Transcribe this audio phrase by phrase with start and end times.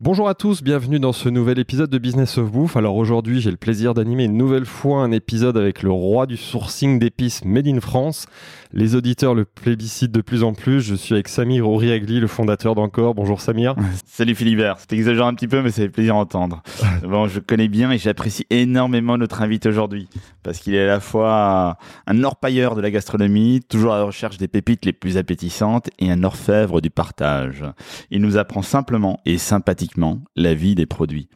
[0.00, 2.76] Bonjour à tous, bienvenue dans ce nouvel épisode de Business of Bouffe.
[2.76, 6.36] Alors aujourd'hui, j'ai le plaisir d'animer une nouvelle fois un épisode avec le roi du
[6.36, 8.26] sourcing d'épices Made in France.
[8.72, 10.82] Les auditeurs le plébiscitent de plus en plus.
[10.82, 13.16] Je suis avec Samir Ouriagli, le fondateur d'Encore.
[13.16, 13.74] Bonjour Samir.
[14.06, 16.62] Salut Philibert, c'est exagéré un petit peu, mais ça fait plaisir d'entendre.
[17.02, 20.08] bon, je connais bien et j'apprécie énormément notre invité aujourd'hui,
[20.44, 24.38] parce qu'il est à la fois un orpailleur de la gastronomie, toujours à la recherche
[24.38, 27.64] des pépites les plus appétissantes, et un orfèvre du partage.
[28.12, 29.87] Il nous apprend simplement et sympathiquement
[30.36, 31.28] la vie des produits.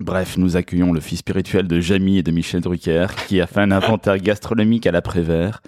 [0.00, 3.60] Bref, nous accueillons le fils spirituel de Jamie et de Michel Drucker, qui a fait
[3.60, 5.62] un inventaire gastronomique à l'après-vert.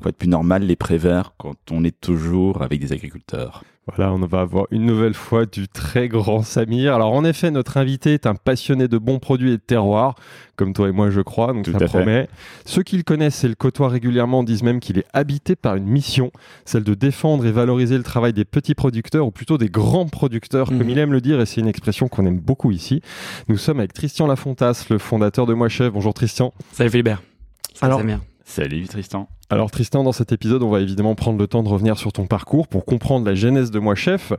[0.00, 3.64] Quoi de plus normal, les préverts, quand on est toujours avec des agriculteurs?
[3.86, 6.94] Voilà, on va avoir une nouvelle fois du très grand Samir.
[6.94, 10.14] Alors en effet, notre invité est un passionné de bons produits et de terroirs,
[10.54, 11.86] comme toi et moi je crois, donc Tout ça à fait.
[11.88, 12.28] promet.
[12.66, 15.86] Ceux qui le connaissent et le côtoient régulièrement disent même qu'il est habité par une
[15.86, 16.30] mission,
[16.66, 20.68] celle de défendre et valoriser le travail des petits producteurs, ou plutôt des grands producteurs,
[20.68, 20.90] comme Mhm.
[20.90, 23.00] il aime le dire, et c'est une expression qu'on aime beaucoup ici.
[23.48, 25.92] Nous sommes avec Christian Lafontasse, le fondateur de Moi Chef.
[25.92, 26.52] Bonjour Christian.
[26.72, 27.22] Salut Philibert.
[27.74, 28.20] Salut Alors- Samir.
[28.50, 29.28] Salut Tristan.
[29.48, 32.26] Alors Tristan, dans cet épisode, on va évidemment prendre le temps de revenir sur ton
[32.26, 34.32] parcours pour comprendre la genèse de Moi Chef.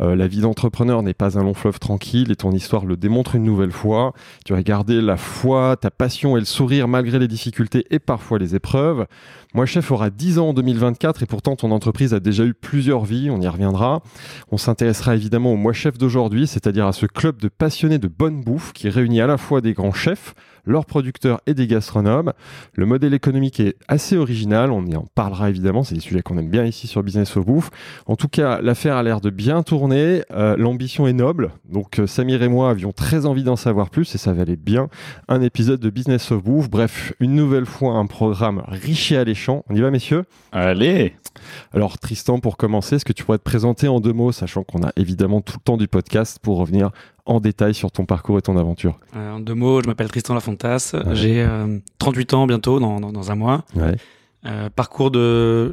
[0.00, 3.36] Euh, la vie d'entrepreneur n'est pas un long fleuve tranquille et ton histoire le démontre
[3.36, 4.14] une nouvelle fois.
[4.44, 8.40] Tu as gardé la foi, ta passion et le sourire malgré les difficultés et parfois
[8.40, 9.06] les épreuves.
[9.54, 13.04] Moi Chef aura 10 ans en 2024 et pourtant ton entreprise a déjà eu plusieurs
[13.04, 14.02] vies, on y reviendra.
[14.50, 18.42] On s'intéressera évidemment au Moi Chef d'aujourd'hui, c'est-à-dire à ce club de passionnés de bonne
[18.42, 22.32] bouffe qui réunit à la fois des grands chefs, leurs producteurs et des gastronomes.
[22.74, 26.38] Le modèle économique est assez original, on y en parlera évidemment, c'est des sujets qu'on
[26.38, 27.70] aime bien ici sur Business of Bouffe.
[28.06, 32.06] En tout cas, l'affaire a l'air de bien tourner, euh, l'ambition est noble, donc euh,
[32.06, 34.88] Samir et moi avions très envie d'en savoir plus et ça valait bien
[35.28, 36.70] un épisode de Business of Bouffe.
[36.70, 39.64] Bref, une nouvelle fois un programme riche et alléchant.
[39.68, 40.24] On y va messieurs?
[40.52, 41.14] Allez
[41.72, 44.82] Alors Tristan, pour commencer, est-ce que tu pourrais te présenter en deux mots, sachant qu'on
[44.82, 46.90] a évidemment tout le temps du podcast pour revenir
[47.24, 50.34] en détail sur ton parcours et ton aventure Euh, en deux mots, je m'appelle Tristan
[50.34, 50.94] Lafontasse.
[50.94, 51.14] Ouais.
[51.14, 53.64] J'ai euh, 38 ans bientôt, dans, dans, dans un mois.
[53.76, 53.96] Ouais.
[54.46, 55.72] Euh, parcours de...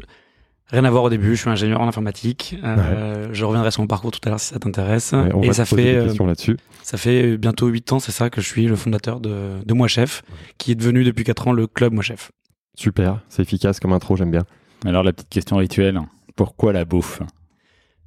[0.72, 2.56] Rien à voir au début, je suis ingénieur en informatique.
[2.64, 5.14] Euh, Je reviendrai sur mon parcours tout à l'heure si ça t'intéresse.
[5.14, 8.30] Ouais, on Et va ça fait, des euh, ça fait bientôt 8 ans, c'est ça,
[8.30, 10.22] que je suis le fondateur de, de Moi Chef,
[10.60, 12.32] qui est devenu depuis 4 ans le club Moi Chef.
[12.76, 14.44] Super, c'est efficace comme intro, j'aime bien.
[14.86, 16.00] Alors la petite question rituelle,
[16.36, 17.24] pourquoi la bouffe?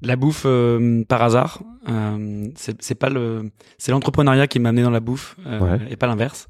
[0.02, 4.82] La bouffe euh, par hasard, euh, c'est c'est pas le, c'est l'entrepreneuriat qui m'a amené
[4.82, 5.78] dans la bouffe euh, Ouais.
[5.90, 6.48] et pas l'inverse.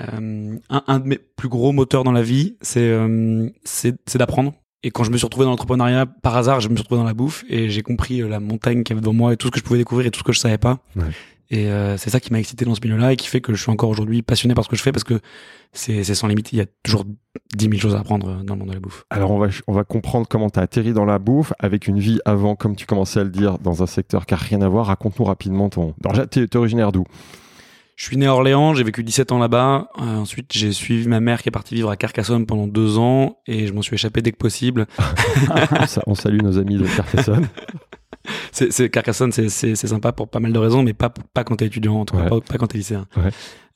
[0.00, 4.18] Euh, un, un de mes plus gros moteurs dans la vie, c'est euh, c'est c'est
[4.18, 4.52] d'apprendre.
[4.84, 7.06] Et quand je me suis retrouvé dans l'entrepreneuriat par hasard, je me suis retrouvé dans
[7.06, 9.48] la bouffe et j'ai compris euh, la montagne qu'il y avait devant moi et tout
[9.48, 10.78] ce que je pouvais découvrir et tout ce que je savais pas.
[10.94, 11.04] Ouais.
[11.50, 13.62] Et euh, c'est ça qui m'a excité dans ce milieu-là et qui fait que je
[13.62, 15.20] suis encore aujourd'hui passionné par ce que je fais parce que
[15.72, 16.52] c'est sans limite.
[16.52, 17.04] Il y a toujours
[17.56, 19.04] 10 000 choses à apprendre dans le monde de la bouffe.
[19.10, 21.98] Alors on va, on va comprendre comment tu as atterri dans la bouffe avec une
[21.98, 24.68] vie avant, comme tu commençais à le dire, dans un secteur qui n'a rien à
[24.68, 24.86] voir.
[24.86, 25.94] Raconte-nous rapidement ton...
[26.04, 27.04] Alors, t'es, t'es originaire d'où?
[27.98, 29.88] Je suis né à Orléans, j'ai vécu 17 ans là-bas.
[29.98, 33.38] Euh, ensuite, j'ai suivi ma mère qui est partie vivre à Carcassonne pendant deux ans
[33.48, 34.86] et je m'en suis échappé dès que possible.
[36.06, 37.48] On salue nos amis de Carcassonne.
[38.52, 41.44] C'est, c'est- Carcassonne, c'est, c'est, c'est sympa pour pas mal de raisons, mais pas, pas
[41.44, 42.28] quand t'es étudiant, en tout cas, Ouais.
[42.28, 43.06] pas, pas quand t'es lycéen.
[43.16, 43.30] Ouais.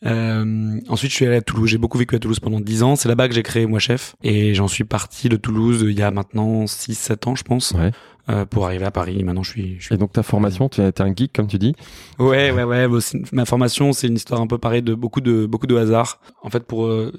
[0.05, 1.71] Euh, ensuite, je suis allé à Toulouse.
[1.71, 2.97] J'ai beaucoup vécu à Toulouse pendant 10 ans.
[2.97, 4.17] C'est là-bas que j'ai créé Moi Chef.
[4.25, 7.93] Et j'en suis parti de Toulouse il y a maintenant 6-7 ans, je pense, Ouais.
[8.29, 9.23] euh, pour arriver à Paris.
[9.23, 11.59] Maintenant, je suis, je suis Et donc ta formation, tu es un geek comme tu
[11.59, 11.75] dis?
[12.19, 12.89] Ouais, ouais, ouais.
[13.33, 16.21] ma formation, c'est une histoire un peu pareille de beaucoup de beaucoup de hasard.
[16.43, 17.13] En fait, pour euh,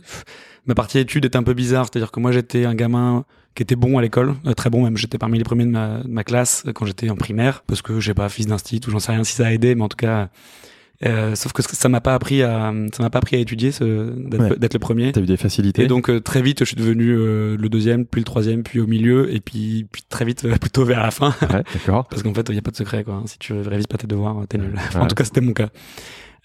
[0.65, 3.23] ma partie études est un peu bizarre, c'est-à-dire que moi, j'étais un gamin
[3.55, 4.97] qui était bon à l'école, euh, très bon même.
[4.97, 7.81] J'étais parmi les premiers de ma, de ma classe euh, quand j'étais en primaire, parce
[7.81, 9.89] que j'ai pas fils d'instit ou j'en sais rien si ça a aidé, mais en
[9.89, 10.29] tout cas.
[11.05, 14.39] Euh, sauf que ça m'a pas appris à ça m'a pas appris à étudier d'être
[14.39, 14.55] Ouais.
[14.71, 15.83] le premier Tu as eu des facilités.
[15.83, 18.79] et donc euh, très vite je suis devenu euh, le deuxième puis le troisième puis
[18.79, 22.07] au milieu et puis puis très vite euh, plutôt vers la fin Ouais, d'accord.
[22.07, 23.21] parce qu'en fait, il n'y a pas de secret, quoi.
[23.25, 24.71] Si tu révises pas tes devoirs, t'es nul.
[24.77, 25.05] Enfin, Ouais.
[25.05, 25.69] En tout cas, c'était mon cas.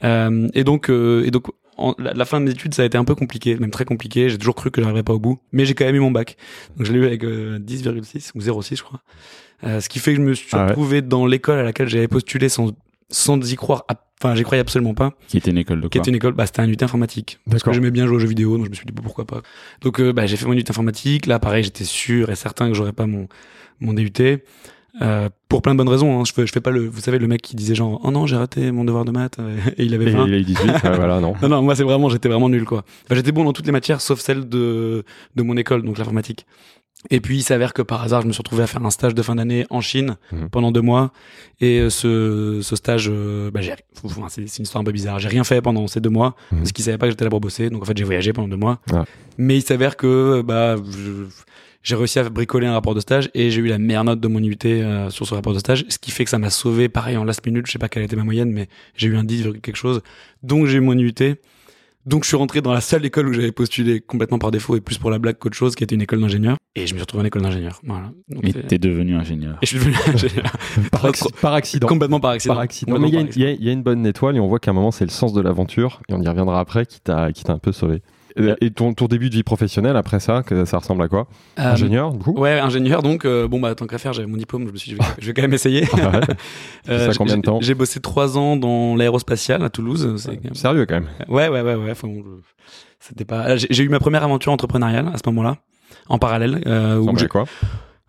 [0.02, 1.46] Euh, et donc, euh, et donc,
[1.78, 3.84] en- la, la fin de mes études, ça a été un peu compliqué, même très
[3.84, 4.28] compliqué.
[4.28, 6.36] J'ai toujours cru que j'arriverais pas au bout, mais j'ai quand même eu mon bac.
[6.76, 9.00] Donc, je l'ai eu avec euh, 10,6 ou 0,6, je crois.
[9.64, 10.66] Euh, ce qui fait que je me suis Ah ouais.
[10.69, 12.72] retrouvé dans l'école à laquelle j'avais postulé sans
[13.10, 13.84] sans y croire.
[14.20, 15.14] Enfin, j'y croyais absolument pas.
[15.28, 17.38] Qui était une école de Qui quoi était une école, bah, c'était un unité informatique.
[17.50, 19.40] Parce que j'aimais bien jouer aux jeux vidéo, donc je me suis dit pourquoi pas.
[19.80, 21.25] Donc, euh, bah, j'ai fait mon unité informatique.
[21.26, 23.26] Là, pareil, j'étais sûr et certain que j'aurais pas mon
[23.80, 24.10] mon DUT.
[25.00, 26.21] Euh, pour plein de bonnes raisons.
[26.21, 26.25] Hein.
[26.27, 28.27] Je, fais, je fais pas le, vous savez, le mec qui disait genre, oh non,
[28.27, 30.27] j'ai raté mon devoir de maths euh, et il avait Et 20.
[30.27, 31.35] il a eu 18, ouais, voilà, non.
[31.43, 32.85] Non, non, moi c'est vraiment, j'étais vraiment nul quoi.
[33.05, 35.05] Enfin, j'étais bon dans toutes les matières sauf celle de,
[35.37, 36.47] de mon école, donc l'informatique.
[37.11, 39.15] Et puis il s'avère que par hasard, je me suis retrouvé à faire un stage
[39.15, 40.49] de fin d'année en Chine Mhm.
[40.50, 41.12] pendant deux mois.
[41.61, 43.61] Et euh, ce, ce stage, euh, bah,
[44.29, 45.21] c'est, une histoire un peu bizarre.
[45.21, 46.59] J'ai rien fait pendant ces deux mois Mhm.
[46.59, 47.71] parce qu'ils savaient pas que j'étais là pour bosser.
[47.71, 48.81] Donc en fait, j'ai voyagé pendant deux mois.
[48.93, 49.05] Ah.
[49.39, 51.27] Mais il s'avère que bah je-
[51.82, 54.28] j'ai réussi à bricoler un rapport de stage et j'ai eu la meilleure note de
[54.28, 56.88] mon UT euh, sur ce rapport de stage, ce qui fait que ça m'a sauvé.
[56.88, 59.25] Pareil en last minute, je sais pas quelle était ma moyenne, mais j'ai eu un
[59.25, 60.02] 10, virgule quelque chose.
[60.42, 61.14] Donc j'ai eu mon UT.
[62.06, 64.80] Donc je suis rentré dans la seule école où j'avais postulé complètement par défaut et
[64.80, 66.56] plus pour la blague qu'autre chose, qui était une école d'ingénieur.
[66.75, 67.80] Et je me suis retrouvé en école d'ingénieur.
[67.84, 68.12] Voilà.
[68.30, 69.58] Donc, Et t'es devenu ingénieur.
[69.60, 70.52] et je suis devenu ingénieur.
[71.42, 71.86] Par, accident.
[71.86, 72.54] complètement par accident.
[72.54, 72.92] Par accident.
[72.92, 74.40] Mais Complètement il y, a une- par il y y a une bonne étoile et
[74.40, 76.86] on voit qu'à un moment, c'est le sens de l'aventure, et on y reviendra après,
[76.86, 78.00] qui t'a qui t'a un peu sauvé.
[78.38, 81.26] Et- Et ton, ton début de vie professionnelle, après ça, que ça ressemble à quoi?
[81.58, 82.35] Euh, Ingénieur, du coup?
[82.38, 83.02] Ouais, ingénieur.
[83.02, 84.67] Donc, euh, bon, bah, tant qu'à faire, j'avais mon diplôme.
[84.69, 85.87] Je me suis dit, je vais, quand même essayer.
[85.93, 86.20] Ah ouais.
[86.88, 87.58] Euh, ça combien de temps?
[87.61, 90.14] J'ai bossé trois ans dans l'aérospatiale à Toulouse.
[90.17, 91.08] C'est quand même- Sérieux quand même?
[91.29, 91.90] Ouais, ouais, ouais, ouais.
[91.90, 92.08] Enfin,
[93.00, 93.56] C'était pas.
[93.56, 95.56] J'ai eu ma première aventure entrepreneuriale à ce moment-là,
[96.08, 97.44] en parallèle, euh, où quoi?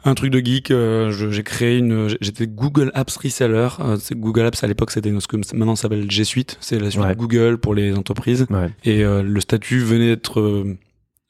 [0.06, 0.72] Un truc de geek.
[0.72, 2.08] euh, je- j'ai créé une.
[2.22, 3.68] J'étais Google Apps reseller.
[3.80, 6.58] Euh, Google Apps à l'époque, c'était ce que maintenant ça s'appelle G Suite.
[6.62, 7.16] C'est la suite Ouais.
[7.16, 8.46] Google pour les entreprises.
[8.50, 8.70] Ouais.
[8.84, 10.78] Et euh, le statut venait d'être euh,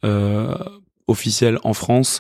[0.06, 0.56] euh,
[1.08, 2.20] officiel en France.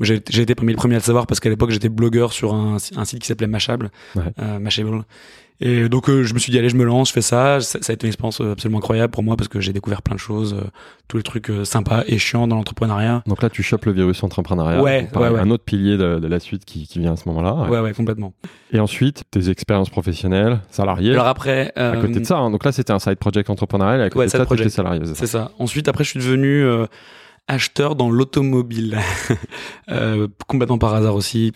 [0.00, 2.54] J'ai j'ai été parmi les premiers à le savoir parce qu'à l'époque j'étais blogueur sur
[2.54, 4.22] un, un site qui s'appelait Mashable, Ouais.
[4.38, 5.02] euh, Mashable.
[5.60, 7.60] Et donc euh, je me suis dit allez je me lance, je fais ça.
[7.60, 7.78] ça.
[7.80, 10.14] ça a été une expérience euh, absolument incroyable pour moi parce que j'ai découvert plein
[10.14, 10.66] de choses, euh,
[11.08, 13.22] tous les trucs euh, sympas et chiants dans l'entrepreneuriat.
[13.26, 14.82] Donc là, tu chopes le virus entrepreneuriat.
[14.82, 15.40] Ouais, ouais, ouais.
[15.40, 17.70] Un autre pilier de, de la suite qui, qui vient à ce moment-là.
[17.70, 18.34] Ouais ouais, complètement.
[18.72, 21.12] Et ensuite, tes expériences professionnelles, salariées.
[21.12, 22.50] Alors après, à côté de ça, hein.
[22.50, 24.00] donc là, c'était un side project entrepreneurial.
[24.00, 24.30] Et à côté Ouais, de
[24.68, 25.00] ça, salarié.
[25.04, 25.50] c'est ça C'est ça.
[25.58, 26.66] Ensuite, après, je suis devenu
[27.48, 28.98] acheteur dans l'automobile,
[30.46, 31.52] complètement par hasard aussi.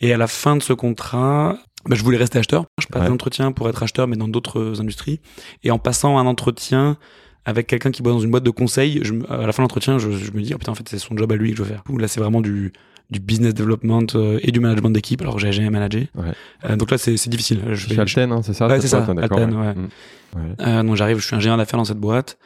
[0.00, 1.58] Et à la fin de ce contrat,
[1.88, 2.66] bah, je voulais rester acheteur.
[2.80, 3.08] Je passe Ouais.
[3.08, 5.20] des entretiens pour être acheteur, mais dans d'autres industries.
[5.62, 6.96] Et en passant un entretien
[7.44, 9.98] avec quelqu'un qui bosse dans une boîte de conseil, je, à la fin de l'entretien,
[9.98, 11.62] je, je me dis, oh putain, en fait, c'est son job à lui que je
[11.62, 11.82] veux faire.
[11.98, 12.72] Là, c'est vraiment du,
[13.10, 16.08] du business development euh, et du management d'équipe, alors que j'avais jamais managé.
[16.14, 16.32] Ouais.
[16.64, 17.60] Euh, donc là, c'est c'est difficile.
[17.72, 18.66] Je vais- Alten, hein, c'est ça?
[18.66, 19.74] Ouais, c'est ça, Alten, ouais.
[19.74, 19.88] Mm.
[20.36, 20.42] Ouais.
[20.60, 22.38] euh, donc j'arrive, je suis ingénieur d'affaires dans cette boîte.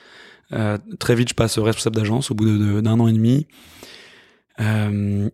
[0.53, 3.47] Euh, très vite, je passe responsable d'agence au bout de- de- d'un an et demi.
[4.61, 5.29] Euh,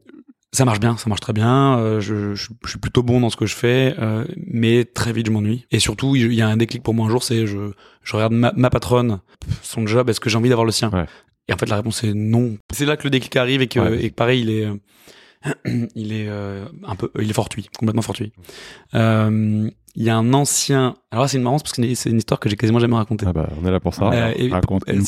[0.55, 1.79] ça marche bien, ça marche très bien.
[1.79, 5.13] Euh, je, je, je suis plutôt bon dans ce que je fais, euh, mais très
[5.13, 5.67] vite je m'ennuie.
[5.71, 7.73] Et surtout, il y a un déclic pour moi un jour, c'est je,
[8.03, 9.21] je regarde ma, ma patronne,
[9.63, 11.07] son job, est-ce que j'ai envie d'avoir le sien Ouais.
[11.49, 12.57] Et en fait, la réponse est non.
[12.73, 14.05] C'est là que le déclic arrive et que, Ouais.
[14.05, 14.67] et que pareil, il est,
[15.95, 18.33] il est euh, un peu, il est fortuit, complètement fortuit.
[18.95, 20.97] Euh, Il y a un ancien.
[21.15, 23.25] Alors c'est une marrance parce que c'est une- histoire que j'ai quasiment jamais racontée.
[23.29, 24.11] Ah bah, on est là pour ça.
[24.13, 24.51] Euh, et,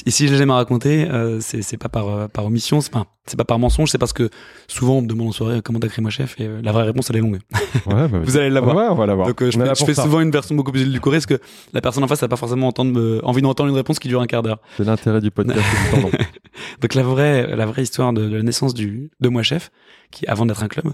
[0.06, 3.06] et si je l'ai jamais raconté, euh, c'est pas par euh, par omission, c'est pas
[3.36, 4.30] pas par mensonge, c'est parce que
[4.68, 6.70] souvent on me demande en soirée euh, comment t'as créé moi chef et euh, la
[6.70, 7.40] vraie réponse elle est longue.
[7.86, 8.76] Ouais, bah, Vous allez l'avoir.
[8.76, 9.26] Ouais, on va l'avoir.
[9.26, 11.40] Donc euh, je fais, je souvent une version beaucoup plus édulcorée parce que
[11.72, 14.26] la personne en face n'a pas forcément entendre envie d'entendre une réponse qui dure un
[14.28, 14.60] quart d'heure.
[14.76, 15.60] C'est l'intérêt du podcast.
[16.80, 19.70] Donc la vraie la vraie histoire de, de la naissance du de moi chef,
[20.12, 20.92] qui avant d'être un club,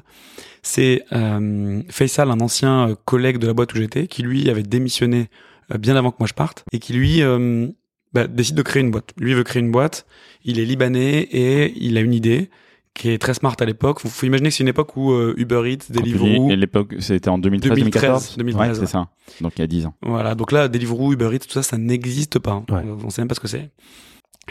[0.62, 4.62] c'est euh, Faisal, un ancien euh, collègue de la boîte où j'étais, qui lui avait
[4.62, 7.69] démissionné euh, bien avant que moi je parte et qui lui euh,
[8.12, 9.12] bah, décide de créer une boîte.
[9.19, 10.06] Lui veut créer une boîte.
[10.44, 12.50] Il est libanais et il a une idée
[12.94, 14.00] qui est très smart à l'époque.
[14.00, 17.31] Faut, faut imaginer que c'est une époque où euh, Uber Eats, Deliveroo, Et l'époque, c'était
[17.31, 18.87] en 2013, 2013, 2014 2013, Ouais, c'est ouais.
[18.87, 19.08] ça.
[19.40, 19.94] Donc il y a 10 ans.
[20.02, 22.62] Voilà, donc là, Deliveroo, Uber Eats, tout ça, ça n'existe pas.
[22.70, 22.82] Ouais.
[23.02, 23.71] On sait même pas ce que c'est.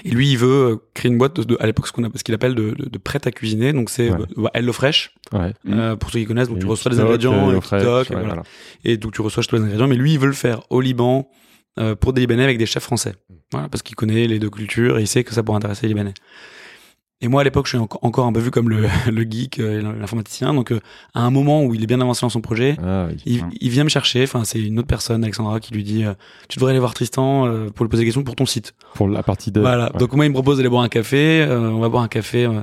[0.06, 2.10] Et lui, il veut euh, créer une boîte de, de- à l'époque ce qu'on a,
[2.16, 3.74] ce qu'il appelle de, de, de prêt à cuisiner.
[3.74, 4.18] Donc c'est Ouais.
[4.38, 5.54] euh, HelloFresh, Ouais.
[5.66, 5.74] Mm.
[5.74, 6.48] euh, pour ceux qui connaissent.
[6.48, 8.28] Donc Et tu reçois des TikTok, ingrédients, euh, HelloFresh, TikTok, ouais, et, voilà.
[8.28, 8.44] voilà.
[8.86, 9.88] et donc tu reçois tous les ingrédients.
[9.88, 11.30] Mais lui, il veut le faire au Liban
[11.80, 13.16] euh, pour des Libanais avec des chefs français.
[13.52, 15.90] Voilà, parce qu'il connaît les deux cultures et il sait que ça pourrait intéresser les
[15.90, 16.14] Libanais.
[17.24, 19.60] Et moi, à l'époque, je suis enco- encore un peu vu comme le, le geek,
[19.60, 20.54] euh, l'informaticien.
[20.54, 20.80] Donc, euh,
[21.14, 23.44] à un moment où il est bien avancé dans son projet, Ah, oui.
[23.60, 26.14] il, vient me chercher, enfin c'est une autre personne, Alexandra, qui lui dit euh,
[26.50, 28.74] tu devrais aller voir Tristan euh, pour lui poser des questions pour ton site.
[28.96, 29.62] Pour la partie de.
[29.62, 29.92] Voilà.
[29.94, 30.00] ouais.
[30.00, 32.46] Donc moi il me propose d'aller boire un café, euh, on va boire un café,
[32.46, 32.62] euh,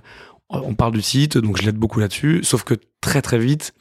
[0.50, 2.41] on parle du site, donc je l'aide beaucoup là-dessus.
[2.43, 3.75] Sauf que très très vite,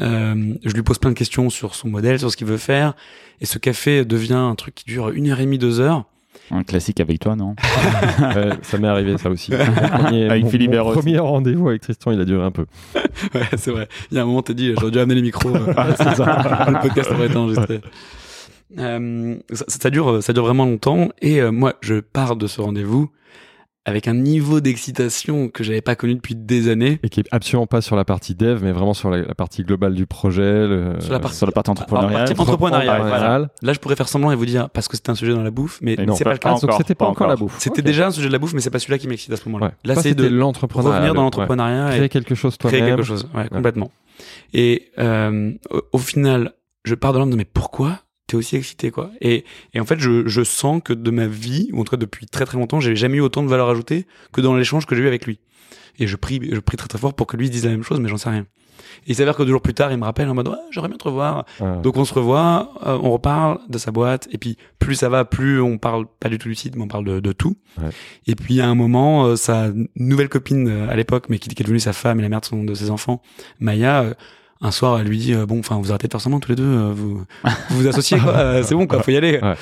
[0.00, 2.94] euh, je lui pose plein de questions sur son modèle, sur ce qu'il veut faire,
[3.40, 6.04] et ce café devient un truc qui dure une heure et demie, deux heures.
[6.54, 7.54] Un classique avec toi, non
[8.20, 9.50] Ouais, ça m'est arrivé ça aussi.
[9.94, 12.66] Premier, Avec mon- Philippe mon premier rendez-vous avec Tristan, il a duré un peu.
[13.34, 13.88] Ouais, c'est vrai.
[14.10, 15.54] Il y a un moment, t'as dit, j'aurais dû amener les micros.
[15.54, 17.80] euh, le podcast aurait été enregistré.
[18.78, 21.08] Euh, ça, ça dure, ça dure vraiment longtemps.
[21.20, 23.10] Et euh, moi, je pars de ce rendez-vous
[23.84, 27.00] avec un niveau d'excitation que j'avais pas connu depuis des années.
[27.02, 29.64] Et qui est absolument pas sur la partie dev, mais vraiment sur la, la partie
[29.64, 30.66] globale du projet.
[30.68, 32.24] le- Sur la partie- Sur la partie entrepreneuriale.
[32.26, 33.50] partie entrepreneuriale, entrepreneuriale.
[33.62, 35.50] Là, je pourrais faire semblant et vous dire parce que c'était un sujet dans la
[35.50, 36.54] bouffe, mais c'est pas- pas le cas.
[36.56, 37.56] Ah, donc c'était pas pas encore la bouffe.
[37.58, 39.48] C'était déjà un sujet de la bouffe, mais c'est pas celui-là qui m'excite à ce
[39.48, 39.66] moment-là.
[39.66, 39.72] Ouais.
[39.84, 40.96] Là, c'est de l'entrepreneuriat.
[40.98, 41.24] revenir dans Ouais.
[41.26, 42.96] l'entrepreneuriat et Créer quelque chose créer toi-même.
[42.96, 43.28] quelque chose.
[43.34, 43.90] Ouais, complètement.
[44.54, 46.52] Et euh, au, au final,
[46.84, 47.98] je pars de me disant, mais pourquoi
[48.32, 51.68] t'es aussi excité quoi et, et en fait, je, je sens que de ma vie,
[51.72, 54.06] ou en tout cas depuis très très longtemps, j'ai jamais eu autant de valeur ajoutée
[54.32, 55.38] que dans l'échange que j'ai eu avec lui.
[55.98, 57.82] Et je prie, je prie très très fort pour que lui se dise la même
[57.82, 58.46] chose, mais j'en sais rien.
[59.06, 60.88] Et il s'avère que deux jours plus tard, il me rappelle en mode ouais, j'aimerais
[60.88, 61.44] bien te revoir.
[61.60, 61.76] Ah.
[61.82, 65.24] Donc on se revoit, euh, on reparle de sa boîte, et puis plus ça va,
[65.24, 67.56] plus on parle pas du tout du site, mais on parle de, de tout.
[67.80, 67.90] Ouais.
[68.26, 71.62] Et puis à un moment, euh, sa nouvelle copine euh, à l'époque, mais qui, qui
[71.62, 73.20] est devenue sa femme et la mère de, son- de ses enfants,
[73.60, 74.14] Maya,
[74.62, 76.56] un soir, elle lui dit euh, bon, enfin vous arrêtez de faire semblant tous les
[76.56, 79.38] deux, euh, vous vous, vous associez quoi, euh, c'est bon quoi, faut y aller.
[79.42, 79.54] Ouais.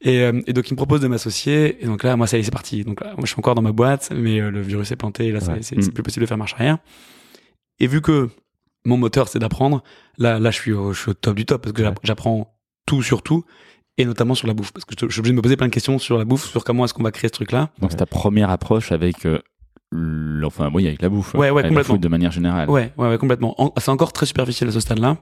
[0.00, 2.44] Et, et donc il me propose de m'associer, et donc là moi ça y est
[2.44, 2.84] c'est parti.
[2.84, 5.32] Donc là, moi je suis encore dans ma boîte, mais le virus est planté, et
[5.32, 5.58] là c'est- Ouais.
[5.62, 5.94] c'est c'est Mm.
[5.94, 6.78] plus possible de faire marche arrière.
[7.80, 8.28] Et vu que
[8.84, 9.82] mon moteur c'est d'apprendre,
[10.18, 11.94] là là je suis au, je suis au top du top parce que Ouais.
[12.04, 12.54] j'apprends
[12.86, 13.44] tout sur tout
[13.98, 15.66] et notamment sur la bouffe parce que je je suis obligé de me poser plein
[15.66, 17.70] de questions sur la bouffe, sur comment est-ce qu'on va créer ce truc là.
[17.80, 19.26] Donc, c'est ta première approche avec.
[19.26, 19.40] euh,
[19.92, 21.34] l- Enfin, oui, avec la bouffe.
[21.34, 21.94] Ouais, ouais, Avec le complètement.
[21.94, 22.70] food de manière générale.
[22.70, 23.54] Ouais, ouais, ouais, complètement.
[23.60, 25.18] En- C'est encore très superficiel à ce stade-là.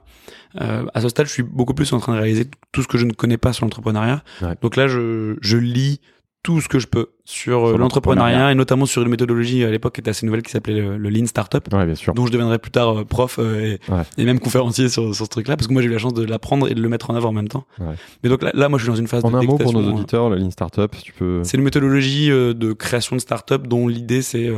[0.61, 2.97] Euh, à ce stade, je suis beaucoup plus en train de réaliser tout ce que
[2.97, 4.23] je ne connais pas sur l'entrepreneuriat.
[4.41, 4.55] Ouais.
[4.61, 5.99] Donc là, je, je lis
[6.47, 9.69] tout ce que je peux sur, euh, Sur l'entrepreneuriat et notamment sur une méthodologie à
[9.69, 11.61] l'époque qui était assez nouvelle qui s'appelait le, le Lean Startup.
[11.73, 12.13] Ouais, bien sûr.
[12.13, 14.03] dont je deviendrai plus tard euh, prof euh, et, Ouais.
[14.17, 16.23] et même conférencier sur, sur ce truc-là, parce que moi j'ai eu la chance de
[16.23, 17.65] l'apprendre et de le mettre en avant en même temps.
[17.81, 17.95] Ouais.
[18.23, 19.73] Mais donc là, là, moi je suis dans une phase En de un mot pour
[19.73, 21.41] nos euh, auditeurs, le Lean Startup, tu peux.
[21.43, 24.49] C'est une méthodologie de création de start-up dont l'idée c'est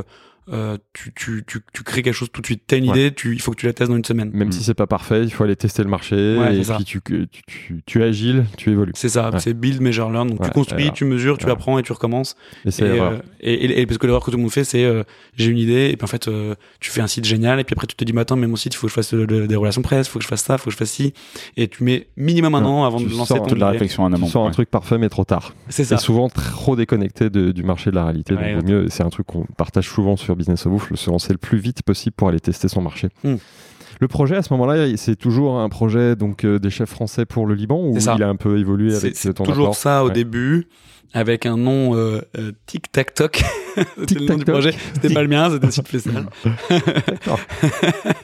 [0.52, 2.64] euh, tu, tu, tu, tu crées quelque chose tout de suite.
[2.68, 2.98] T'as une Ouais.
[3.00, 4.32] idée, tu, il faut que tu la testes dans une semaine.
[4.34, 4.52] Même Mm.
[4.52, 7.28] si c'est pas parfait, il faut aller tester le marché Ouais, et puis tu, tu,
[7.48, 8.92] tu, tu es agile, tu évolues.
[8.96, 9.40] C'est ça, Ouais.
[9.40, 10.30] c'est build, measure, learn.
[10.30, 12.36] Donc Ouais, tu construis, alors, tu mesures, tu apprends et tu recommences.
[12.66, 14.64] Et c'est Et, euh, et, et- et parce que l'erreur que tout le monde fait,
[14.64, 15.04] c'est euh,
[15.36, 17.74] j'ai une idée et puis en fait euh, tu fais un site génial et puis
[17.74, 19.46] après tu te dis mais attends mais mon site il faut que je fasse de-
[19.46, 21.14] des relations presse, il faut que je fasse ça, il faut que je fasse ci
[21.58, 22.66] et tu mets minimum un Ouais.
[22.68, 24.28] an avant Tu de lancer sors ton Toute la réflexion en Tu amont.
[24.28, 25.54] sors un truc parfait mais trop tard.
[25.70, 28.34] C'est souvent trop déconnecté de- du marché de la réalité.
[28.36, 30.96] Ouais, donc vaut mieux, c'est un truc qu'on partage souvent sur Business of Ouf, le
[30.98, 33.10] se lancer le plus vite possible pour aller tester son marché.
[33.24, 33.36] Hmm.
[34.02, 37.46] Le projet à ce moment-là, c'est toujours un projet donc euh, des chefs français pour
[37.46, 40.14] le Liban ou il a un peu évolué avec c'est ton toujours ça au Ouais.
[40.14, 40.68] début
[41.14, 43.42] avec un nom euh, euh, Tic Tac Toc.
[44.00, 44.74] C'était le nom du projet.
[44.94, 46.08] C'était pas le mien, c'était Site.
[46.08, 47.40] D'accord.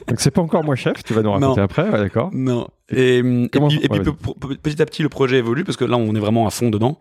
[0.07, 1.63] donc c'est pas encore moi chef, tu vas nous raconter Non.
[1.63, 2.29] après, ouais, d'accord.
[2.33, 2.67] Non.
[2.89, 6.13] Et, et Comment- puis, et petit à petit, le projet évolue parce que là, on
[6.13, 6.99] est vraiment à fond dedans.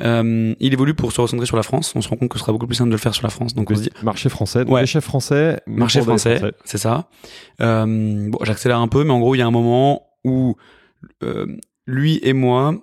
[0.00, 1.92] Euh, il évolue pour se recentrer sur la France.
[1.96, 3.30] On se rend compte que ce sera beaucoup plus simple de le faire sur la
[3.30, 3.54] France.
[3.54, 4.82] Donc, on se dit, Marché français, donc Ouais.
[4.82, 7.08] des chefs français, marché des français, c'est ça.
[7.60, 10.56] Euh, bon, j'accélère un peu, mais en gros, il y a un moment où
[11.22, 11.46] euh,
[11.86, 12.74] lui et moi,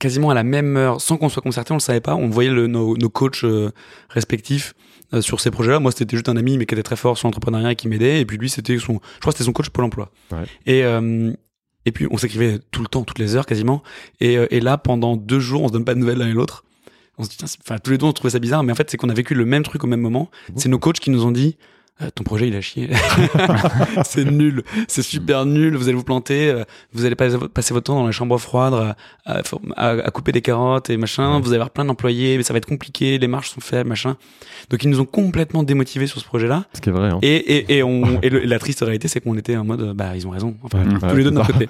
[0.00, 2.50] quasiment à la même heure, sans qu'on soit concerté, on le savait pas, on voyait
[2.50, 3.70] le, nos, nos coachs euh,
[4.08, 4.74] respectifs
[5.14, 5.78] euh, sur ces projets-là.
[5.78, 8.20] Moi, c'était juste un ami, mais qui était très fort sur l'entrepreneuriat et qui m'aidait.
[8.20, 10.10] Et puis lui, c'était son, je crois, c'était son coach Pôle Emploi.
[10.32, 10.38] Ouais.
[10.66, 11.32] Et euh,
[11.86, 13.82] et puis on s'écrivait tout le temps, toutes les heures quasiment.
[14.20, 16.32] Et, euh, et là, pendant deux jours, on se donne pas de nouvelles l'un et
[16.32, 16.64] l'autre.
[17.18, 18.90] On se dit, tiens, enfin, tous les deux, on trouvait ça bizarre, mais en fait,
[18.90, 20.30] c'est qu'on a vécu le même truc au même moment.
[20.56, 21.58] C'est nos coachs qui nous ont dit,
[22.14, 22.88] ton projet, il a chié.
[24.04, 24.62] c'est nul.
[24.88, 25.76] C'est super nul.
[25.76, 26.48] Vous allez vous planter.
[26.50, 28.94] euh, Vous allez pas- passer votre temps dans la chambre froide
[29.26, 29.42] à,
[29.76, 31.34] à- couper des carottes et machin.
[31.36, 31.40] Ouais.
[31.40, 33.18] Vous allez avoir plein d'employés, mais ça va être compliqué.
[33.18, 34.16] Les marges sont faibles, machin.
[34.70, 36.64] Donc, ils nous ont complètement démotivés sur ce projet-là.
[36.74, 37.08] Ce qui est vrai.
[37.10, 37.18] Hein.
[37.22, 39.94] Et, et, et, on, et le- la triste réalité, c'est qu'on était en mode, euh,
[39.94, 40.56] bah, ils ont raison.
[40.62, 41.68] Enfin, Ouais, ouais, tous les deux de notre côté.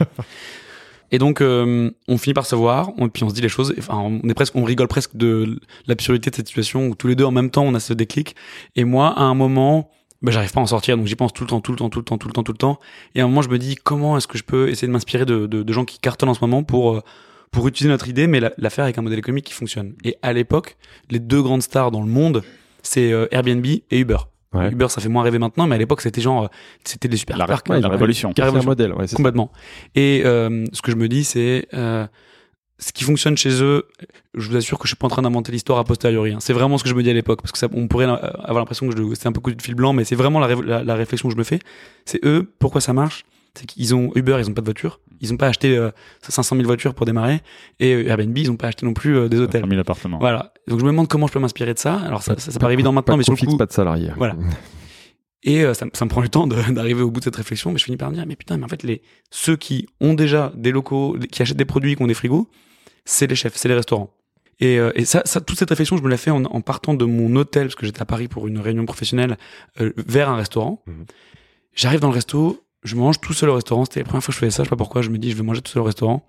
[1.13, 3.75] Et donc, euh, on finit par se voir, on, puis on se dit les choses.
[3.79, 5.59] Enfin, on est presque, on rigole presque de
[5.89, 8.37] l'absurdité de cette situation où tous les deux en même temps, on a ce déclic.
[8.77, 9.91] Et moi, à un moment,
[10.23, 11.89] bah, j'arrive pas à en sortir, donc j'y pense tout le temps, tout le temps,
[11.91, 12.79] tout le temps, tout le temps, tout le temps.
[13.15, 15.25] Et à un moment, je me dis comment est-ce que je peux essayer de m'inspirer
[15.25, 17.00] de, de, de gens qui cartonnent en ce moment pour euh,
[17.53, 19.95] pour utiliser notre idée, mais la, la faire avec un modèle économique qui fonctionne.
[20.05, 20.77] Et à l'époque,
[21.11, 22.43] les deux grandes stars dans le monde,
[22.83, 24.19] c'est euh, Airbnb et Uber.
[24.53, 24.71] Ouais.
[24.71, 26.49] Uber, ça fait moins rêver maintenant, mais à l'époque, c'était genre,
[26.85, 27.69] c'était des super La, parcs.
[27.69, 28.33] la il a- révolution.
[28.37, 28.93] C'est un modèle.
[28.95, 29.17] Ouais, ça.
[29.17, 29.50] Complètement.
[29.97, 32.07] Et euh, ce que je me dis, c'est euh,
[32.81, 33.87] ce qui fonctionne chez eux.
[34.35, 36.33] Je vous assure que je suis pas en train d'inventer l'histoire a posteriori.
[36.33, 36.39] hein.
[36.41, 38.17] C'est vraiment ce que je me dis à l'époque, parce que ça, on pourrait euh,
[38.17, 40.57] avoir l'impression que c'est un peu coup de fil blanc, mais c'est vraiment la, ré-
[40.65, 41.61] la, la réflexion que je me fais.
[42.07, 43.25] C'est eux, pourquoi ça marche?
[43.55, 45.91] C'est qu'ils ont Uber, ils ont pas de voiture, ils ont pas acheté euh,
[46.23, 47.41] 500 000 voitures pour démarrer,
[47.81, 49.65] et euh, Airbnb, ils ont pas acheté non plus euh, des hôtels.
[49.69, 50.19] 000 appartements.
[50.21, 50.53] Voilà.
[50.69, 51.95] Donc je me demande comment je peux m'inspirer de ça.
[51.97, 54.13] Alors ça, ça, ça paraît évident maintenant, mais sur le fixe, coup, pas de salarié.
[54.17, 54.37] Voilà.
[55.43, 57.73] et euh, ça, me- ça me prend du temps d'arriver au bout de cette réflexion,
[57.73, 60.15] mais je finis par me dire, mais putain, mais en fait, les, ceux qui ont
[60.15, 62.49] déjà des locaux, qui achètent des produits, qui ont des frigos,
[63.04, 64.14] c'est les chefs, c'est les restaurants.
[64.61, 66.95] Et, euh, et ça, ça, toute cette réflexion, je me l'ai fait en, en partant
[66.95, 69.38] de mon hôtel, parce que j'étais à Paris pour une réunion professionnelle,
[69.80, 70.83] euh, vers un restaurant.
[70.87, 71.07] Mhm.
[71.75, 73.85] J'arrive dans le resto, je mange tout seul au restaurant.
[73.85, 75.02] C'était la première fois que je faisais ça, je sais pas pourquoi.
[75.02, 76.26] Je me dis, je vais manger tout seul au restaurant.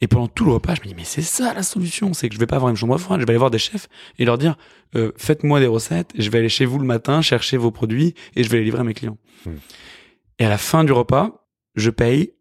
[0.00, 2.34] Et pendant tout le repas, je me dis, mais c'est ça la solution, c'est que
[2.34, 4.36] je vais pas avoir une chambre froide, je vais aller voir des chefs et leur
[4.36, 4.56] dire,
[4.94, 8.44] euh, faites-moi des recettes, je vais aller chez vous le matin, chercher vos produits et
[8.44, 9.16] je vais les livrer à mes clients.
[9.46, 9.54] Hmm.
[10.38, 12.32] Et à la fin du repas, je paye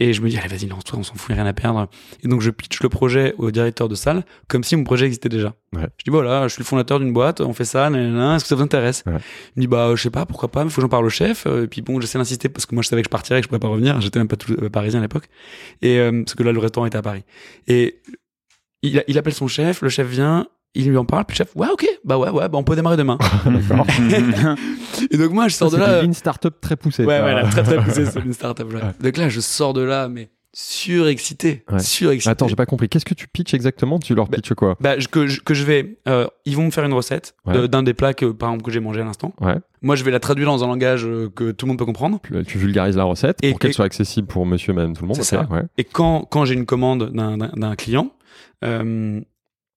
[0.00, 1.88] et je me dis, allez, vas-y, lance-toi, on s'en fout, rien à perdre.
[2.22, 5.28] Et donc, je pitch le projet au directeur de salle comme si mon projet existait
[5.28, 5.54] déjà.
[5.74, 5.82] Ouais.
[5.98, 8.54] Je dis, voilà, je suis le fondateur d'une boîte, on fait ça, est-ce que ça
[8.54, 9.14] vous intéresse Ouais.
[9.56, 11.10] Il me dit, bah, je sais pas, pourquoi pas, mais faut que j'en parle au
[11.10, 11.46] chef.
[11.46, 13.44] Euh, Et puis bon, j'essaie d'insister parce que moi, je savais que je partirais, que
[13.44, 14.00] je pourrais pas revenir.
[14.00, 15.28] J'étais même pas tout, euh, parisien à l'époque.
[15.82, 17.24] Et, euh, parce que là, le restaurant était à Paris.
[17.66, 18.00] Et
[18.82, 21.56] il, il appelle son chef, le chef vient, il lui en parle, puis le chef,
[21.56, 23.18] ouais, ok, bah ouais, ouais, bah on peut démarrer demain.
[23.44, 23.86] D'accord.
[25.10, 26.02] et donc, moi, je sors de C'est là.
[26.02, 27.04] une startup très poussée.
[27.04, 27.24] Ouais, ça.
[27.24, 28.70] ouais, là, très très poussé, c'est une startup.
[28.72, 28.78] Là.
[28.78, 28.92] Ouais.
[29.02, 31.78] Donc là, je sors de là, mais surexcité, Ouais.
[31.78, 32.30] surexcité.
[32.30, 32.88] Attends, j'ai pas compris.
[32.88, 33.98] Qu'est-ce que tu pitches exactement?
[33.98, 34.76] Tu leur Bah, pitches quoi?
[34.80, 37.68] bah, je- que, je, que je vais, euh, ils vont me faire une recette Ouais.
[37.68, 39.34] d'un des plats que, par exemple, que j'ai mangé à l'instant.
[39.40, 39.56] Ouais.
[39.82, 42.18] Moi, je vais la traduire dans un langage euh, que tout le monde peut comprendre.
[42.24, 45.08] Tu, tu vulgarises la recette Et- pour qu'elle soit accessible pour monsieur, madame, tout le
[45.08, 45.16] monde.
[45.16, 45.46] C'est ça.
[45.50, 45.62] ouais.
[45.76, 48.10] Et quand, quand j'ai une commande d'un- d'un d'un client,
[48.64, 49.20] euh,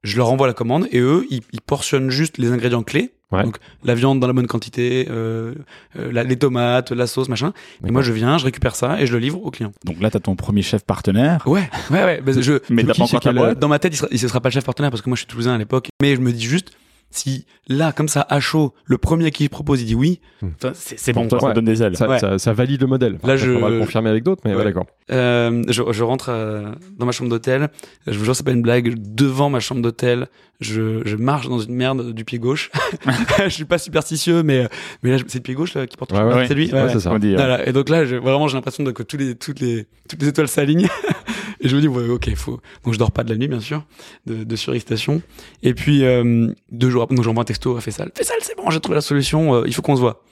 [0.03, 3.11] je leur envoie la commande et eux, ils, ils portionnent juste les ingrédients clés.
[3.31, 3.43] Ouais.
[3.43, 5.53] Donc la viande dans la bonne quantité, euh,
[5.97, 7.53] euh, la- les tomates, la sauce, machin.
[7.87, 9.71] Et moi, je viens, je récupère ça et je le livre au client.
[9.85, 11.41] Donc là, t'as ton premier chef partenaire.
[11.47, 12.21] Ouais, ouais, ouais.
[12.21, 13.59] bah, je, Mais t'as pas encore ta boîte.
[13.59, 15.21] dans ma tête, il, sera, il sera pas le chef partenaire parce que moi, je
[15.21, 15.87] suis toulousain à l'époque.
[16.01, 16.71] Mais je me dis juste,
[17.11, 20.49] si là, comme ça, à chaud, le premier qui propose, il dit oui, Hmm.
[20.73, 21.27] c'est bon.
[21.27, 21.49] toi, quoi.
[21.49, 21.95] ça donne des ailes.
[21.95, 22.17] Ça, Ouais.
[22.19, 23.11] ça- ça valide le modèle.
[23.13, 24.63] Là, Après, je- On va le confirmer avec d'autres, mais ouais, Ouais.
[24.63, 24.85] d'accord.
[25.11, 27.69] Euh, je, je rentre euh, dans ma chambre d'hôtel.
[28.07, 28.95] Je vous jure, c'est pas une blague.
[28.97, 30.27] Devant ma chambre d'hôtel,
[30.61, 32.71] je, je marche dans une merde du pied gauche.
[33.43, 34.67] je suis pas superstitieux, mais
[35.03, 36.11] mais là, c'est le pied gauche là, qui porte.
[36.13, 36.47] le Ouais, ouais.
[36.47, 36.71] C'est lui?
[36.73, 37.11] Ouais, Ouais, c'est ça.
[37.11, 37.67] On dit, Voilà.
[37.67, 40.47] Et donc là, je- vraiment, j'ai l'impression que tous les, toutes les, toutes les étoiles
[40.47, 40.87] s'alignent.
[41.61, 42.59] et je me dis, ouais, ok, faut.
[42.83, 43.85] Donc je dors pas de la nuit, bien sûr,
[44.25, 45.21] de, de surexcitation.
[45.63, 48.11] Et puis euh, deux jours après, donc j'envoie un texto à Fessal.
[48.15, 49.55] Fessal, c'est bon, j'ai trouvé la solution.
[49.55, 50.23] euh, il faut qu'on se voit.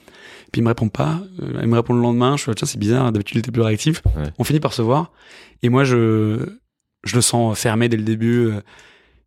[0.52, 1.20] Puis il me répond pas.
[1.42, 2.36] euh, il me répond le lendemain.
[2.36, 3.12] Je suis, tiens, c'est bizarre.
[3.12, 4.02] D'habitude, il était plus réactif.
[4.16, 4.24] Ouais.
[4.38, 5.12] On finit par se voir.
[5.62, 6.44] Et moi, je,
[7.04, 8.46] je le sens fermé dès le début.
[8.46, 8.60] euh.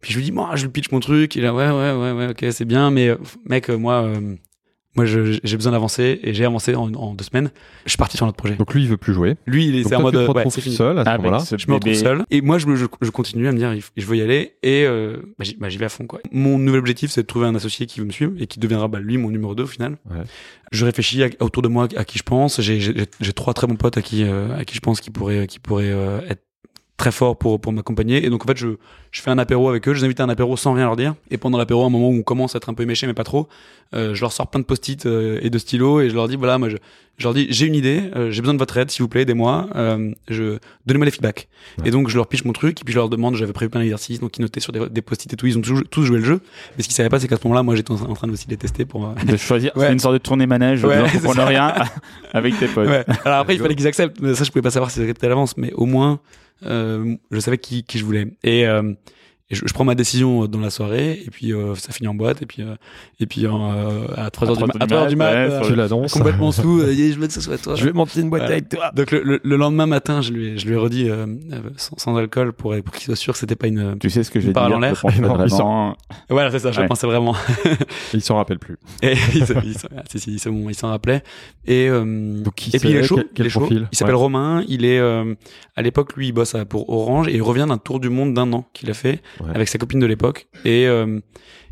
[0.02, 1.38] Puis je lui dis, moi, je lui pitch mon truc.
[1.38, 4.36] Il a, ouais, ouais, ouais, ouais, ok, c'est bien, mais euh, mec, euh, moi, euh,
[4.96, 7.50] moi, je- j'ai besoin d'avancer et j'ai avancé en, en deux semaines.
[7.86, 8.56] Je suis parti sur notre projet.
[8.56, 9.36] Donc lui, il veut plus jouer.
[9.48, 11.40] Lui, il est, en mode, tu te euh, ouais, seul à ce Avec moment-là.
[11.44, 12.26] ce Je me retrouve seul.
[12.30, 14.54] Et moi, je, me- je, je continue à me dire, il- je veux y aller.
[14.62, 16.06] Et euh, bah, j'y bah, vais à fond.
[16.06, 16.20] Quoi.
[16.32, 18.88] Mon nouvel objectif, c'est de trouver un associé qui veut me suivre et qui deviendra
[18.88, 19.98] bah, lui mon numéro 2 au final.
[20.10, 20.18] Ouais.
[20.72, 22.62] Je réfléchis à- autour de moi à qui je pense.
[22.62, 25.10] J'ai- J'ai j'ai trois très bons potes à qui, euh, à qui je pense qui
[25.12, 26.42] pourraient, qui pourraient euh, être
[26.98, 28.26] très forts pour, pour m'accompagner.
[28.26, 28.68] Et donc, en fait, je,
[29.12, 29.94] je fais un apéro avec eux.
[29.94, 31.16] Je les invite à un apéro sans rien leur dire.
[31.32, 33.14] Et pendant l'apéro, à un moment où on commence à être un peu éméché, mais
[33.14, 33.48] pas trop,
[33.96, 36.36] euh, je leur sors plein de post-it euh, et de stylos et je leur dis,
[36.36, 36.78] voilà, moi, je,
[37.18, 39.22] je leur dis, j'ai une idée, euh, j'ai besoin de votre aide, s'il vous plaît,
[39.24, 39.70] aidez-moi.
[39.76, 41.48] Euh, je, donnez-moi des feedbacks.
[41.80, 41.88] Ouais.
[41.88, 43.82] Et donc, je leur pitch mon truc, et puis je leur demande, j'avais prévu plein
[43.82, 46.20] d'exercices, donc ils notaient sur des, des post-it et tout, ils ont tous, tous joué
[46.20, 46.42] le jeu.
[46.78, 48.34] Mais ce qu'ils savaient pas, c'est qu'à ce moment-là, moi, j'étais en, en train de
[48.34, 49.88] aussi les tester pour, euh, De choisir, Ouais.
[49.88, 51.74] c'est une sorte de tournée manège, Ouais, rien
[52.34, 52.90] avec tes potes.
[53.26, 54.20] Alors après, il fallait qu'ils acceptent.
[54.22, 56.20] Mais ça, je pouvais pas savoir s'ils acceptaient à l'avance, mais au moins,
[56.62, 58.28] je savais qui, qui je voulais.
[58.44, 58.94] Et, euh,
[59.54, 62.14] et je, je prends ma décision dans la soirée, et puis euh, ça finit en
[62.16, 62.76] boîte, et puis euh,
[63.20, 63.50] et puis euh,
[64.16, 66.14] à 3 heures du, ma- à 3 heures du mat, ouais, euh, Tu l'annonces.
[66.14, 66.80] complètement sous.
[66.82, 67.76] euh, je veux que ce soit toi.
[67.76, 68.56] Je vais monter une boîte Voilà.
[68.56, 68.92] avec toi.
[68.96, 71.58] Donc le, le, le lendemain matin, je lui ai, je lui ai redit euh, euh,
[71.78, 73.98] sans, sans alcool pour, pour qu'il soit sûr que c'était pas une.
[74.00, 74.94] Tu sais ce que je vais Parle dire en l'air.
[75.16, 75.96] il vraiment.
[76.30, 76.72] Voilà, c'est ça.
[76.72, 76.88] Je Ouais.
[76.88, 77.36] pensais vraiment.
[78.14, 78.78] Il s'en rappelle plus.
[79.02, 81.24] Et il s'en- il s'en- ah, si, si, c'est bon, il s'en rappelait.
[81.66, 83.16] Et, euh, Donc, et puis il est chaud.
[83.36, 84.22] Quel- quel il s'appelle Ouais.
[84.22, 84.64] Romain.
[84.68, 85.36] Il est euh,
[85.76, 88.52] à l'époque, lui, il bosse pour Orange et il revient d'un tour du monde d'un
[88.54, 89.56] an qu'il a fait Ouais.
[89.56, 90.48] avec sa copine de l'époque.
[90.66, 91.20] Et euh,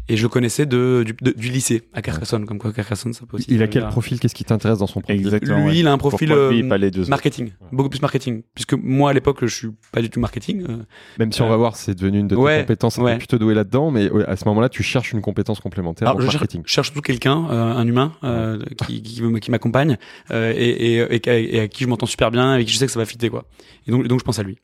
[0.10, 3.26] et je le connaissais de, du, de- du lycée à Carcassonne, comme quoi Carcassonne, ça
[3.26, 3.46] peut aussi.
[3.50, 4.20] Il a quel profil?
[4.20, 5.22] Qu'est-ce qui t'intéresse dans son profil?
[5.22, 5.58] Exactement.
[5.60, 5.78] Lui, ouais.
[5.78, 8.42] il a un profil Pourquoi lui, euh, deux marketing, beaucoup plus marketing.
[8.54, 10.66] Puisque moi, à l'époque, je suis pas du tout marketing.
[10.68, 10.78] euh,
[11.20, 12.98] Même si on Euh, va voir, c'est devenu une de tes ouais, compétences.
[12.98, 13.18] Ouais.
[13.20, 16.26] plutôt doué là-dedans, mais à ce moment-là, tu cherches une compétence complémentaire Alors, en je
[16.26, 16.64] cherche, marketing.
[16.66, 19.98] je cherche surtout quelqu'un, euh, un humain, euh, qui, qui, qui m'accompagne
[20.32, 22.88] euh, et, et, et, et à qui je m'entends super bien, avec qui je sais
[22.88, 23.46] que ça va fitter quoi.
[23.88, 24.58] Et donc, donc je pense à lui.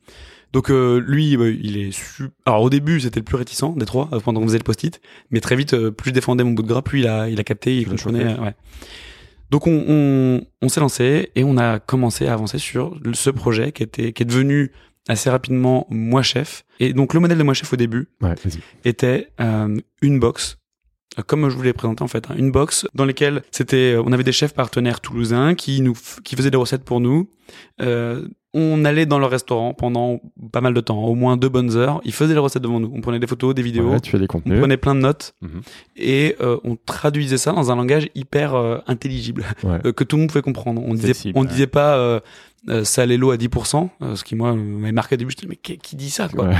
[0.52, 2.28] Donc euh, lui, euh, il est su...
[2.46, 5.00] Alors au début, c'était le plus réticent des trois euh, pendant qu'on faisait le post-it,
[5.30, 7.38] mais très vite, euh, plus je défendais mon bout de gras, plus il a, il
[7.38, 8.38] a capté, il comprenait.
[8.38, 8.54] ouais.
[9.50, 13.72] Donc on, on, on s'est lancé et on a commencé à avancer sur ce projet
[13.72, 14.72] qui était qui est devenu
[15.08, 16.64] assez rapidement moi chef.
[16.80, 18.34] Et donc le modèle de moi chef au début, Ouais,
[18.84, 20.58] était euh, une box
[21.18, 24.12] euh, comme je vous l'ai présenté en fait, hein, une box dans laquelle c'était, on
[24.12, 27.30] avait des chefs partenaires toulousains qui nous, qui faisaient des recettes pour nous.
[27.80, 30.20] Euh, on allait dans leur restaurant pendant
[30.52, 32.00] pas mal de temps, au moins deux bonnes heures.
[32.04, 32.90] Ils faisaient les recettes devant nous.
[32.94, 35.34] On prenait des photos, des vidéos, Ouais, tu fais des on prenait plein de notes
[35.42, 35.60] Mhm.
[35.96, 39.78] et euh, on traduisait ça dans un langage hyper euh, intelligible Ouais.
[39.86, 40.82] euh, que tout le monde pouvait comprendre.
[40.84, 41.48] On disait, Accessible, on ouais.
[41.48, 42.20] disait pas
[42.84, 45.30] salé l'eau à 10%, euh, ce qui moi m'avait marqué au début.
[45.30, 46.48] Je me disais mais qui, qui dit ça quoi?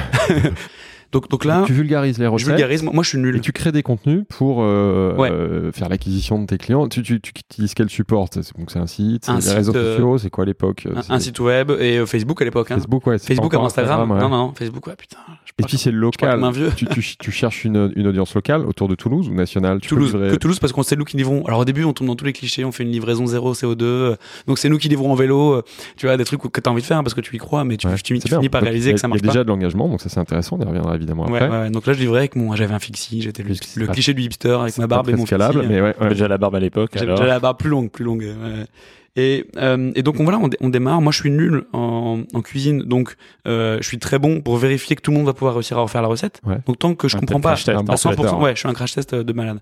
[1.12, 2.49] Donc, donc là, tu vulgarises les je recettes.
[2.49, 2.83] vulgarise.
[2.83, 3.37] Moi, moi, je suis nul.
[3.37, 5.31] Et tu crées des contenus pour euh, Ouais.
[5.31, 6.87] euh, faire l'acquisition de tes clients.
[6.88, 8.29] Tu, tu, tu utilises quel support?
[8.33, 10.87] C'est donc c'est un site, Un site, réseaux euh, sociaux, c'est quoi à l'époque?
[11.09, 12.71] Un, site web et Facebook à l'époque.
[12.71, 12.75] Hein.
[12.77, 13.18] Facebook, ouais.
[13.18, 14.11] Facebook avant Instagram.
[14.11, 14.18] ouais.
[14.21, 14.53] Non, non.
[14.55, 15.18] Facebook, ouais, putain.
[15.44, 16.42] je Et puis c'est je local.
[16.77, 19.81] tu, tu, tu cherches une, une audience locale autour de Toulouse ou nationale?
[19.81, 21.44] Tu Toulouse, que Toulouse parce qu'on sait nous qui livrons.
[21.47, 23.83] Alors au début, on tombe dans tous les clichés, on fait une livraison zéro CO2,
[23.83, 24.16] euh,
[24.47, 25.62] donc c'est nous qui livrons en vélo.
[25.97, 27.77] Tu vois, des trucs que t'as envie de faire parce que tu y crois, mais
[27.77, 29.49] tu, Ouais, tu, tu finis par réaliser que ça marche Il y a déjà de
[29.49, 30.57] l'engagement, donc ça c'est intéressant.
[30.61, 31.58] On y reviendra évidemment Ouais, après.
[31.62, 33.54] ouais, donc là je livrais avec mon, j'avais un fixie, j'étais le,
[33.87, 35.34] cliché du hipster avec ma barbe et mon fixie.
[35.66, 36.08] mais ouais, ouais.
[36.11, 36.90] Déjà la barbe à l'époque.
[36.94, 38.22] J'avais j'avais la barbe plus longue, plus longue.
[38.22, 38.64] ouais.
[39.16, 41.00] Et, euh, et donc voilà, on, dé- on démarre.
[41.00, 43.16] Moi, je suis nul en, en cuisine, donc
[43.48, 45.80] euh, je suis très bon pour vérifier que tout le monde va pouvoir réussir à
[45.80, 46.40] refaire la recette.
[46.46, 46.58] Ouais.
[46.66, 48.38] Donc tant que je Ouais, comprends pas crash test, un à bon 100%, traiteur.
[48.38, 49.58] ouais, je suis un crash test de malade.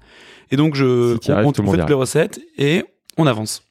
[0.51, 2.85] Et donc je, Si on, on fait toutes les recettes et
[3.17, 3.63] on avance.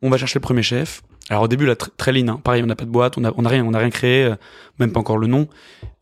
[0.00, 1.02] On va chercher le premier chef.
[1.30, 2.28] Alors au début, là, tr- très lean.
[2.28, 2.40] hein.
[2.42, 4.24] Pareil, on n'a pas de boîte, on a, on a rien, on a rien créé,
[4.24, 4.34] euh,
[4.78, 5.48] même pas encore le nom.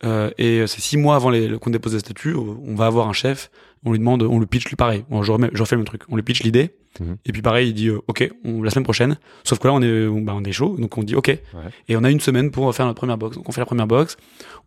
[0.05, 1.31] Euh, et euh, c'est six mois avant
[1.61, 3.51] qu'on dépose les statuts, on va avoir un chef.
[3.85, 5.05] On lui demande, on le pitch lui pareil.
[5.11, 6.03] Bon, je, remets, je refais le même truc.
[6.09, 6.71] On lui pitch l'idée.
[7.01, 7.17] Mhm.
[7.27, 9.17] Et puis pareil, il dit, euh, ok, on, la semaine prochaine.
[9.43, 11.29] Sauf que là, on est, on, bah, on est chaud, donc on dit, ok.
[11.89, 13.37] Et on a une semaine pour faire notre première box.
[13.37, 14.17] Donc on fait la première box,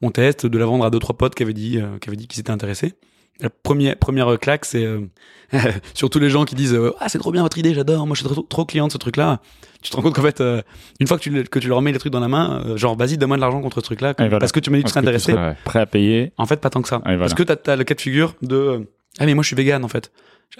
[0.01, 2.17] on teste de la vendre à deux trois potes qui avaient dit, euh, qui avaient
[2.17, 2.93] dit qu'ils étaient intéressés.
[3.41, 5.01] La première première claque, c'est euh,
[5.93, 8.21] surtout les gens qui disent euh, ah c'est trop bien votre idée, j'adore, moi je
[8.21, 9.41] suis trop, trop client de ce truc-là.
[9.81, 10.61] Tu te rends compte qu'en fait, euh,
[10.99, 12.95] une fois que tu que tu leur mets les trucs dans la main, euh, genre
[12.95, 14.39] vas-y donne-moi de l'argent contre ce truc-là, voilà.
[14.39, 15.33] parce que tu m'as dit que tu serais tu intéressé.
[15.33, 15.57] serais.
[15.65, 16.31] Prêt à payer.
[16.37, 17.01] En fait, pas tant que ça.
[17.03, 17.19] voilà.
[17.19, 18.79] Parce que t'as as le cas de figure de euh,
[19.19, 20.11] ah mais moi je suis vegan en fait.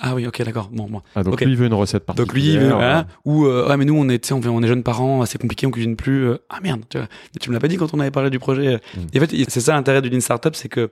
[0.01, 1.03] Ah oui ok d'accord bon moi.
[1.15, 2.27] Ah, donc lui il veut une recette particulière.
[2.27, 3.07] Donc lui, il veut- voilà.
[3.23, 5.39] ou euh, ouais mais nous on est, tu sais, on, on est jeunes parents, c'est
[5.39, 6.31] compliqué, on cuisine plus.
[6.49, 7.07] ah merde, tu, vois,
[7.39, 8.75] tu me l'as pas dit quand on avait parlé du projet.
[8.95, 8.99] Mm.
[9.13, 10.91] Et en fait, c'est ça l'intérêt d'une startup, c'est que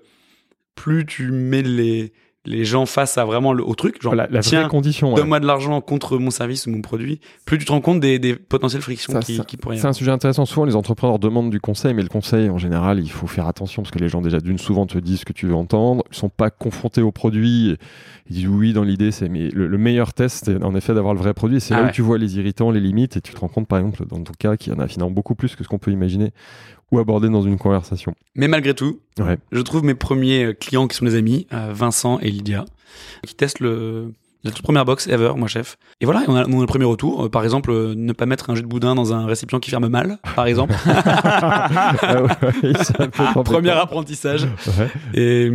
[0.76, 2.14] plus tu mets les
[2.46, 5.12] les gens face à vraiment le, au truc, genre la, la vraie tiens, condition.
[5.12, 5.16] ouais.
[5.16, 8.20] donne-moi de l'argent contre mon service ou mon produit, plus tu te rends compte des,
[8.20, 9.78] des potentielles frictions Ça, qui, ça- qui pourraient.
[9.78, 10.46] y C'est un sujet intéressant.
[10.46, 13.82] Souvent, les entrepreneurs demandent du conseil, mais le conseil, en général, il faut faire attention
[13.82, 16.04] parce que les gens, déjà, d'une, souvent te disent ce que tu veux entendre.
[16.12, 17.78] Ils sont pas confrontés au produit.
[18.30, 19.30] Ils disent oui, dans l'idée, c'est.
[19.30, 21.62] Mais le, le meilleur test, c'est en effet d'avoir le vrai produit.
[21.62, 21.90] C'est Ah là ouais.
[21.92, 24.22] où tu vois les irritants, les limites, et tu te rends compte, par exemple, dans
[24.22, 26.32] ton cas, qu'il y en a finalement beaucoup plus que ce qu'on peut imaginer
[26.92, 28.14] ou aborder dans une conversation.
[28.36, 29.38] Mais malgré tout, Ouais.
[29.52, 32.66] je trouve mes premiers euh, clients qui sont des amis, euh, Vincent et Lydia,
[33.26, 34.12] qui testent le
[34.46, 35.78] la toute première box ever, moi chef.
[36.02, 37.24] Et voilà, on a, on a le premier retour.
[37.24, 39.70] Euh, par exemple, euh, ne pas mettre un jus de boudin dans un récipient qui
[39.70, 40.74] ferme mal, par exemple.
[40.86, 42.74] Ah ouais,
[43.46, 44.44] Premier apprentissage.
[44.68, 44.90] Ouais.
[45.14, 45.46] Et,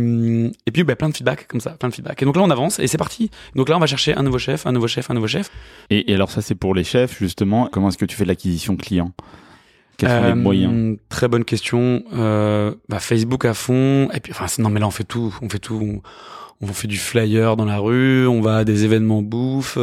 [0.65, 2.21] et puis bah, plein de feedback comme ça, plein de feedback.
[2.21, 3.29] Et donc là on avance et c'est parti.
[3.55, 5.51] Donc là on va chercher un nouveau chef, un nouveau chef, un nouveau chef.
[5.91, 7.69] Et, et alors ça c'est pour les chefs justement.
[7.71, 9.11] Comment est-ce que tu fais de l'acquisition client?
[9.99, 12.03] Quels sont les Euh, moyens Très bonne question.
[12.13, 14.09] Euh, bah, Facebook à fond.
[14.13, 15.79] Et puis enfin non mais là on fait tout, on fait tout.
[15.81, 16.01] On,
[16.61, 19.77] on fait du flyer dans la rue, on va à des événements bouffe,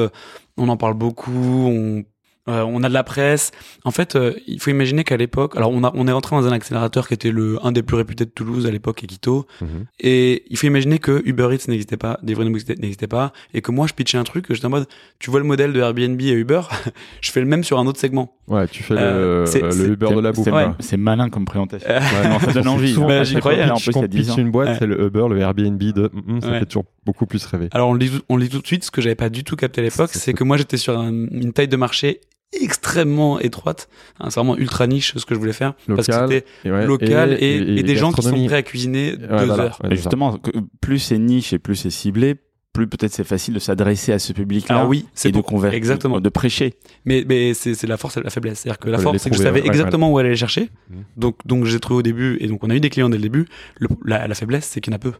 [0.58, 2.04] on en parle beaucoup, on
[2.48, 3.50] euh, on a de la presse.
[3.84, 6.46] En fait, euh, il faut imaginer qu'à l'époque, alors on, a, on est rentré dans
[6.46, 9.46] un accélérateur qui était le un des plus réputés de Toulouse à l'époque, Equito.
[9.60, 9.86] Mhm.
[9.98, 13.88] Et il faut imaginer que Uber Eats n'existait pas, Deliveroo n'existait pas, et que moi
[13.88, 14.86] je pitchais un truc, j'étais en mode,
[15.18, 16.60] tu vois le modèle de Airbnb et Uber,
[17.20, 18.35] je fais le même sur un autre segment.
[18.48, 20.48] Ouais, tu fais Euh, le, c'est- Uber de la bouffe.
[20.80, 21.88] C'est malin comme présentation.
[21.90, 22.94] Euh, Ouais, Non, ça donne envie.
[22.94, 24.50] Bah, quand j'y croyais, pitch- en plus, il y a quand on 10 pitch une
[24.50, 24.76] boîte, Ouais.
[24.78, 26.10] c'est le Uber, le Airbnb de.
[26.12, 26.58] Mm, ça Ouais.
[26.60, 27.68] fait toujours beaucoup plus rêver.
[27.72, 29.42] Alors on le, dit, on le dit tout de suite, ce que j'avais pas du
[29.44, 32.20] tout capté à l'époque, C'est- que moi j'étais sur un- une taille de marché
[32.66, 33.88] extrêmement étroite,
[34.20, 36.86] Hein, c'est vraiment ultra niche ce que je voulais faire, parce que Local, c'était ouais,
[36.86, 39.62] local et, et des gens qui sont prêts à cuisiner deux Ouais, voilà.
[39.64, 39.78] heures.
[39.84, 40.38] Ouais, justement,
[40.80, 42.36] plus c'est niche et plus c'est ciblé,
[42.76, 44.76] plus peut-être c'est facile de s'adresser à ce public-là.
[44.76, 46.20] Alors oui, c'est et de convertir, exactement.
[46.20, 46.74] de prêcher.
[47.04, 48.60] Mais, mais c'est la force et la faiblesse.
[48.60, 50.70] C'est-à-dire que la force, c'est que je savais ouais, exactement où aller les chercher.
[51.16, 53.22] Donc, donc j'ai trouvé au début, et donc on a eu des clients dès le
[53.22, 53.46] début.
[53.78, 55.12] Le- la, la faiblesse, c'est qu'il y en a peu.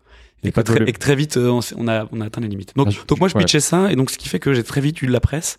[0.45, 2.73] Et Et, pas très, et vite, on, a, on a atteint les limites.
[2.77, 3.41] Donc, Ah, donc moi, je ouais.
[3.41, 5.59] pitchais ça, et donc ce qui fait que j'ai très vite eu de la presse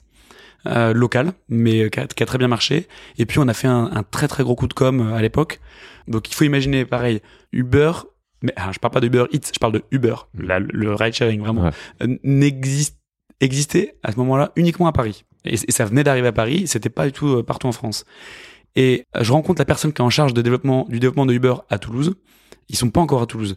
[0.67, 2.87] euh, locale, mais euh, qui a, qui a très bien marché.
[3.17, 5.21] Et puis, on a fait un, un très très gros coup de com euh, à
[5.21, 5.59] l'époque.
[6.07, 7.91] Donc, il faut imaginer, pareil, Uber.
[8.43, 11.13] Mais ah, je parle pas de Uber Eats, je parle de Uber, la- le ride
[11.13, 11.71] sharing vraiment Ouais.
[12.03, 12.97] euh, n'existe
[13.39, 15.23] existait à ce moment-là uniquement à Paris.
[15.45, 18.03] Et, et ça venait d'arriver à Paris, c'était pas du tout euh, partout en France.
[18.75, 21.33] Et euh, je rencontre la personne qui est en charge de développement, du développement de
[21.33, 22.15] Uber à Toulouse.
[22.69, 23.55] Ils sont pas encore à Toulouse.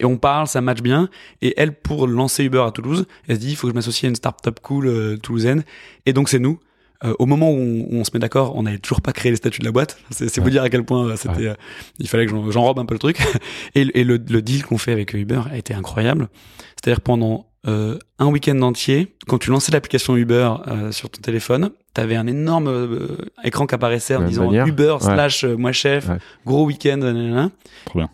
[0.00, 1.08] Et on parle, ça match bien.
[1.42, 4.04] Et elle, pour lancer Uber à Toulouse, elle se dit, il faut que je m'associe
[4.04, 5.62] à une start-up cool euh, toulousaine.
[6.06, 6.58] Et donc c'est nous.
[7.02, 9.30] Euh, au moment où on, où on se met d'accord, on n'avait toujours pas créé
[9.30, 9.98] les statuts de la boîte.
[10.10, 10.50] C'est c'est vous Ouais.
[10.52, 11.46] dire à quel point euh, c'était.
[11.46, 11.54] euh,
[11.98, 13.18] il fallait que j'en- j'enrobe un peu le truc.
[13.74, 16.28] et et le, le deal qu'on fait avec Uber a été incroyable.
[16.76, 21.70] C'est-à-dire pendant euh, un week-end entier, quand tu lançais l'application Uber euh, sur ton téléphone,
[21.94, 24.50] t'avais un énorme euh, écran qui apparaissait en disant.
[24.66, 24.98] Uber Ouais.
[25.00, 26.16] slash euh, moi chef, Ouais.
[26.46, 27.48] gros week-end.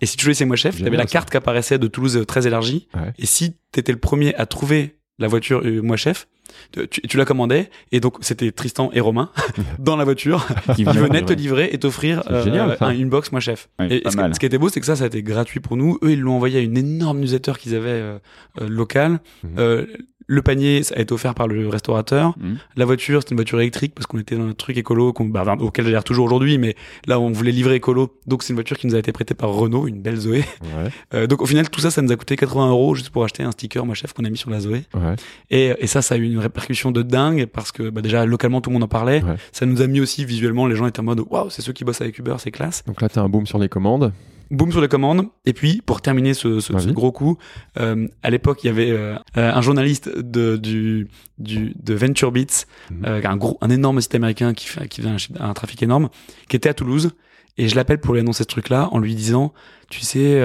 [0.01, 1.09] Et si tu choisissais moi chef, t'avais la ça.
[1.09, 2.87] carte qui apparaissait de Toulouse très élargie.
[2.94, 3.12] Ouais.
[3.18, 6.27] Et si t'étais le premier à trouver la voiture moi chef,
[6.73, 9.31] tu, tu la commandais et donc c'était Tristan et Romain
[9.79, 11.69] dans la voiture Qui venaient te livrer.
[11.73, 12.87] et t'offrir euh, génial, ça.
[12.87, 13.69] un- une box moi chef.
[13.90, 15.99] Et ce, qui était beau c'est que ça ça a été gratuit pour nous.
[16.03, 18.19] Eux ils l'ont envoyé à une énorme newsletter qu'ils avaient euh,
[18.61, 19.21] euh, locale.
[19.45, 19.51] Mhm.
[19.59, 19.87] Euh,
[20.29, 22.35] le panier ça a été offert par le restaurateur.
[22.38, 22.57] Mhm.
[22.75, 25.57] La voiture c'était une voiture électrique parce qu'on était dans un truc écolo bah, enfin,
[25.61, 26.75] auquel j'adhère toujours aujourd'hui mais
[27.07, 29.51] là on voulait livrer écolo donc c'est une voiture qui nous a été prêtée par
[29.51, 30.38] Renault une belle Zoé.
[30.62, 33.23] Ouais, Euh, donc au final tout ça ça nous a coûté 80 euros juste pour
[33.23, 34.83] acheter un sticker moi chef qu'on a mis sur la Zoé.
[34.95, 35.14] ouais.
[35.51, 38.61] Et, et ça, ça a eu une répercussion de dingue parce que bah, déjà localement
[38.61, 39.22] tout le monde en parlait.
[39.22, 39.37] Ouais.
[39.52, 41.85] Ça nous a mis aussi visuellement, les gens étaient en mode waouh, c'est ceux qui
[41.85, 42.82] bossent avec Uber, c'est classe.
[42.87, 44.12] Donc là, t'as un boom sur les commandes.
[44.50, 45.26] Boum sur les commandes.
[45.44, 47.37] Et puis pour terminer ce, ce, gros coup,
[47.80, 52.30] euh, à l'époque il y avait euh, euh, un journaliste de du, du de Venture
[52.30, 53.04] Beats, Mhm.
[53.06, 56.09] euh, un gros, un énorme site américain qui fait qui faisait un trafic énorme,
[56.48, 57.11] qui était à Toulouse.
[57.59, 59.52] Et je l'appelle pour lui annoncer ce truc-là en lui disant,
[59.90, 60.40] tu sais.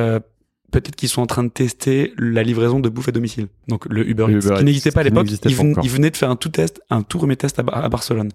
[0.71, 3.47] Peut-être qu'ils sont en train de tester la livraison de bouffe à domicile.
[3.67, 5.27] Donc le Uber, Le Eats, qui n'existait pas à l'époque.
[5.51, 7.89] Ils, ven- venaient de faire un tout test, un tout premier test à, Bar- à
[7.89, 8.29] Barcelone.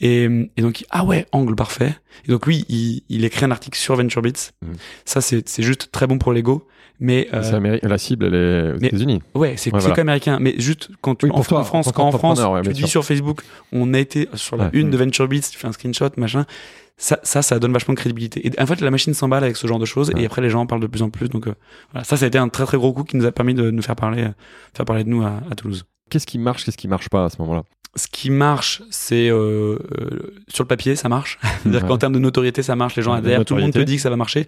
[0.00, 0.24] Et,
[0.56, 1.94] et donc ah ouais, angle parfait.
[2.26, 4.50] Et donc lui, il, il écrit un article sur VentureBeats.
[4.62, 4.72] Mhm.
[5.04, 6.66] Ça c'est juste très bon pour l'ego.
[7.00, 9.20] Mais euh, La cible, elle est aux États-Unis.
[9.34, 9.94] ouais, c'est Ouais, voilà.
[9.96, 10.38] qu'américain.
[10.40, 12.72] Mais juste quand tu Oui, en, pour toi, en France, quand en France, ouais, tu
[12.72, 12.88] dis sûr.
[12.88, 13.40] sur Facebook,
[13.72, 14.70] on a été sur la Ouais.
[14.74, 16.44] une de VentureBeats, tu fais un screenshot, machin.
[16.96, 18.46] Ça, ça, ça donne vachement de crédibilité.
[18.46, 20.60] Et en fait, la machine s'emballe avec ce genre de choses, et après, les gens
[20.60, 21.28] en parlent de plus en plus.
[21.28, 21.54] Donc, euh,
[21.90, 23.72] voilà, ça, ça a été un très très gros coup qui nous a permis de
[23.72, 24.28] nous faire parler, euh,
[24.76, 25.84] faire parler de nous à, à Toulouse.
[26.10, 27.64] Qu'est-ce qui marche, qu'est-ce qui marche pas à ce moment-là?
[27.96, 31.38] Ce qui marche, c'est euh, euh, sur le papier, ça marche.
[31.64, 31.88] C'est-à-dire Ouais.
[31.88, 32.94] qu'en termes de notoriété, ça marche.
[32.94, 34.46] Les gens adhèrent, tout le monde te dit que ça va marcher.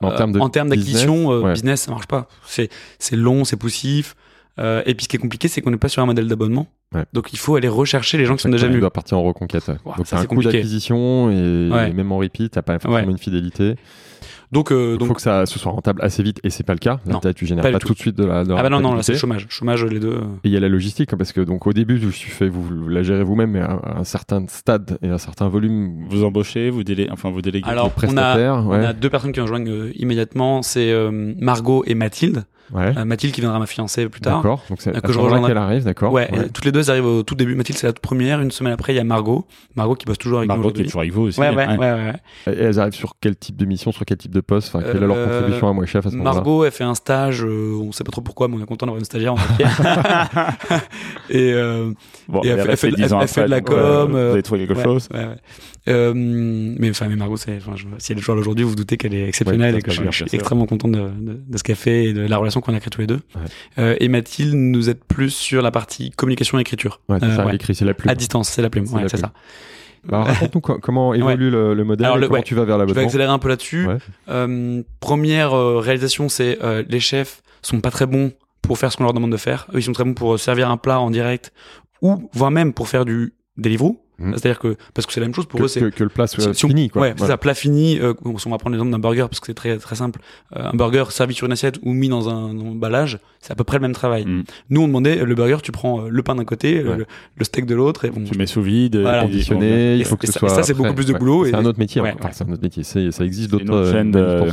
[0.00, 1.52] En Euh, termes en termes business, d'acquisition, euh, ouais.
[1.54, 2.28] business, ça marche pas.
[2.46, 4.14] C'est c'est long, c'est poussif.
[4.60, 6.66] Euh, et puis ce qui est compliqué, c'est qu'on n'est pas sur un modèle d'abonnement.
[6.94, 7.04] Ouais.
[7.12, 8.80] Donc il faut aller rechercher les gens qui sont déjà Tu venus.
[8.80, 9.66] dois partir en reconquête.
[9.68, 9.74] ouais.
[9.96, 10.58] Donc c'est un c'est coût compliqué.
[10.58, 11.90] d'acquisition et, Ouais.
[11.90, 13.76] et même en repeat, t'as pas forcément une fidélité.
[14.50, 16.72] Donc, euh, Il donc faut que ça se soit rentable assez vite et c'est pas
[16.72, 17.00] le cas.
[17.06, 17.88] Là, Non, tu génères pas tout.
[17.88, 18.44] tout de suite de la.
[18.44, 20.08] de la ah bah non non là c'est chômage, chômage les deux.
[20.14, 20.20] euh.
[20.44, 22.48] Et il y a la logistique, hein, parce que donc au début, je suis fait,
[22.48, 25.48] vous, vous la gérez vous-même, mais à, à un certain stade et à un certain
[25.48, 27.08] volume, Vous embauchez, vous délé...
[27.10, 27.68] enfin vous déléguez.
[27.68, 31.84] Alors on a on a deux personnes qui nous rejoignent euh, immédiatement, c'est euh, Margot
[31.86, 32.44] et Mathilde.
[32.72, 32.92] Ouais.
[32.96, 34.36] Euh, Mathilde qui viendra ma fiancée plus tard.
[34.36, 34.62] D'accord.
[34.70, 35.50] Donc c'est Euh, que je rejoindrai.
[35.50, 36.12] qu'elle arrive, d'accord.
[36.12, 37.54] Ouais, toutes les deux elles arrivent au tout début.
[37.54, 38.40] Mathilde c'est la toute première.
[38.40, 40.82] Une semaine après il y a Margot, Margot qui bosse toujours avec nous Margot qui
[40.82, 41.40] est toujours avec vous aussi.
[41.40, 42.12] Ouais, ouais, ouais, ouais.
[42.46, 45.02] Et elles arrivent sur quel type de mission, sur quel type de poste, enfin, quelle
[45.02, 46.34] est leur Euh, contribution à moi chef à ce moment-là?
[46.34, 48.86] Margot, elle fait un stage, euh, on sait pas trop pourquoi, mais on est content
[48.86, 49.66] d'avoir une stagiaire en papier.
[51.30, 51.92] et euh,
[52.28, 54.16] Bon, Et elle elle fait- elle fait- 10 elle- elle fait de la com, Vous
[54.16, 55.08] avez trouvé quelque chose.
[55.88, 58.76] Euh, mais enfin, mais Margot, c'est, enfin, je- si elle est toujours aujourd'hui, vous vous
[58.76, 61.62] doutez qu'elle est exceptionnelle Ouais, et que je, suis extrêmement content de, de, de ce
[61.62, 63.20] qu'elle fait et de la relation qu'on a créée tous les deux.
[63.34, 63.40] Ouais.
[63.78, 67.00] Euh, et Mathilde nous aide plus sur la partie communication et écriture.
[67.08, 67.52] Ouais, c'est Euh, ça, ouais.
[67.52, 68.10] l'écrit, c'est la plume.
[68.10, 68.86] À distance, c'est la plume.
[68.86, 69.32] C'est Ouais, la c'est ça.
[70.06, 72.44] Bah, raconte-nous co- comment évolue le, le modèle Alors, et le- comment ouais.
[72.44, 73.86] tu vas vers Je vais accélérer un peu là-dessus.
[73.86, 73.98] Ouais.
[74.28, 78.96] Euh, première euh, réalisation, c'est euh, les chefs sont pas très bons pour faire ce
[78.96, 79.66] qu'on leur demande de faire.
[79.74, 81.52] Eux, ils sont très bons pour servir un plat en direct
[82.02, 84.00] ou voire même pour faire du Deliveroo.
[84.18, 84.32] Mhm.
[84.32, 86.10] C'est-à-dire que parce que c'est la même chose pour que, eux, c'est que, que le
[86.10, 87.02] plat soit si fini, quoi.
[87.02, 87.34] Ouais, c'est Voilà.
[87.34, 87.98] ça, plat fini.
[88.00, 90.20] Euh, on va prendre l'exemple d'un burger parce que c'est très très simple.
[90.56, 93.64] Euh, un burger servi sur une assiette ou mis dans un emballage, c'est à peu
[93.64, 94.24] près le même travail.
[94.24, 94.42] Mm.
[94.70, 96.96] Nous, on demandait euh, le burger, tu prends euh, le pain d'un côté, euh, Ouais.
[96.98, 98.96] le, le steak de l'autre, et bon, Tu mets sous vide.
[98.96, 99.22] Voilà.
[99.22, 100.48] et- conditionné, il faut que ça- ce soit.
[100.48, 101.18] ça, c'est beaucoup plus de Ouais.
[101.18, 102.00] boulot C'est un autre métier.
[102.00, 102.82] Ouais, enfin, c'est un autre métier.
[102.82, 104.50] C'est- Ça existe d'autres autre euh, chaîne de- euh,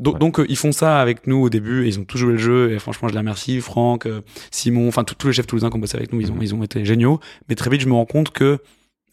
[0.00, 2.38] Donc, euh, ils font ça avec nous au début et ils ont tout joué le
[2.38, 5.76] jeu et franchement je les remercie Franck, euh, Simon, enfin tous les chefs toulousains qui
[5.76, 6.42] ont bossé avec nous, ils ont Mhm.
[6.42, 7.20] ils ont été géniaux.
[7.48, 8.58] Mais très vite je me rends compte que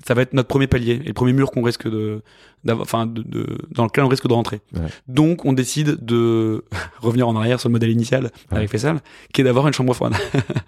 [0.06, 2.22] ça va être notre premier palier et le premier mur qu'on risque de
[2.64, 4.60] d'avoir, enfin de, de- dans lequel on risque de rentrer.
[4.74, 4.82] Ouais.
[5.08, 6.64] Donc on décide de
[7.02, 9.00] revenir en arrière sur le modèle initial avec Faisal,
[9.34, 10.14] qui est d'avoir une chambre froide.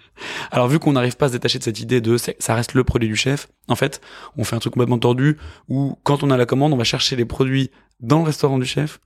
[0.50, 2.84] Alors vu qu'on n'arrive pas à se détacher de cette idée de ça reste le
[2.84, 4.00] produit du chef, en fait
[4.36, 5.36] on fait un truc complètement tordu
[5.68, 8.66] où quand on a la commande on va chercher les produits dans le restaurant du
[8.66, 9.00] chef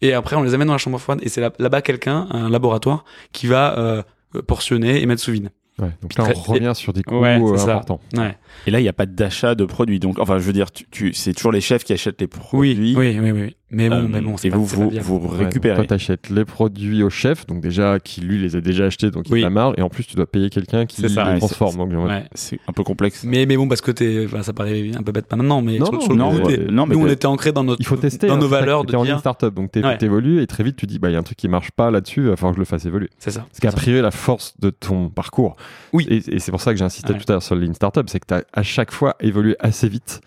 [0.00, 2.48] et après on les amène dans la chambre froide et c'est là- là-bas quelqu'un, un
[2.50, 4.02] laboratoire, qui va euh,
[4.46, 5.50] portionner et mettre sous vide.
[5.78, 8.00] Ouais, donc là, Très- on revient sur des coûts Ouais, euh, importants.
[8.14, 8.36] Ouais.
[8.66, 9.98] Et là, il n'y a pas d'achat de produits.
[10.00, 12.94] Donc, enfin, je veux dire, tu, tu, c'est toujours les chefs qui achètent les produits.
[12.94, 13.56] Oui, oui, oui, oui.
[13.74, 15.06] Mais bon, Euh, mais bon, c'est vous, vous, viable.
[15.06, 15.76] vous Ouais, récupérez.
[15.76, 19.28] Toi, t'achètes les produits au chef, donc déjà, qui lui les a déjà achetés, donc
[19.28, 19.40] il Oui.
[19.40, 21.72] la marge, et en plus, tu dois payer quelqu'un qui ça, les ouais, transforme.
[21.72, 22.10] c'est- Donc, ouais.
[22.12, 22.24] Ouais.
[22.34, 23.24] c'est un peu complexe.
[23.24, 25.78] Mais, mais bon, parce que t'es, enfin, ça paraît un peu bête pas maintenant, mais
[25.78, 27.64] Non, sur, non, sur le non, ouais, non, mais nous, on t'as- était ancré dans
[27.64, 28.26] notre, Il faut tester.
[28.26, 29.96] dans hein, nos valeurs de t'es en dire, startup, donc Ouais.
[29.98, 31.90] t'évolues, et très vite, tu dis, bah, il y a un truc qui marche pas
[31.90, 33.08] là-dessus, il va falloir que je le fasse évoluer.
[33.18, 33.46] c'est ça.
[33.52, 35.56] Ce qui a privé la force de ton parcours.
[35.92, 36.06] Oui.
[36.10, 37.18] Et, c'est pour ça que j'ai insisté Ouais.
[37.18, 39.56] tout à l'heure sur le Lean Startup, c'est que tu as à chaque fois évolué
[39.60, 40.20] assez vite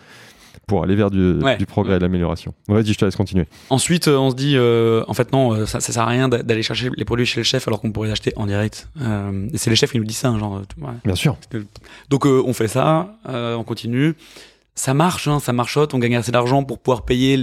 [0.67, 1.57] pour aller vers du, Ouais.
[1.57, 2.53] du progrès et de l'amélioration.
[2.67, 3.45] Vas-y, je te laisse continuer.
[3.69, 6.27] Ensuite, euh, on se dit, euh, en fait, non, euh, ça, ça sert à rien
[6.29, 8.87] d'a- d'aller chercher les produits chez le chef alors qu'on pourrait les acheter en direct.
[9.01, 10.61] Euh, et c'est les chefs qui nous disent ça, hein, genre.
[10.81, 10.87] ouais.
[11.03, 11.37] Bien sûr.
[12.09, 14.15] Donc, euh, on fait ça, euh, on continue.
[14.77, 17.39] Ça marche, hein, ça marchote, on gagne assez d'argent pour pouvoir payer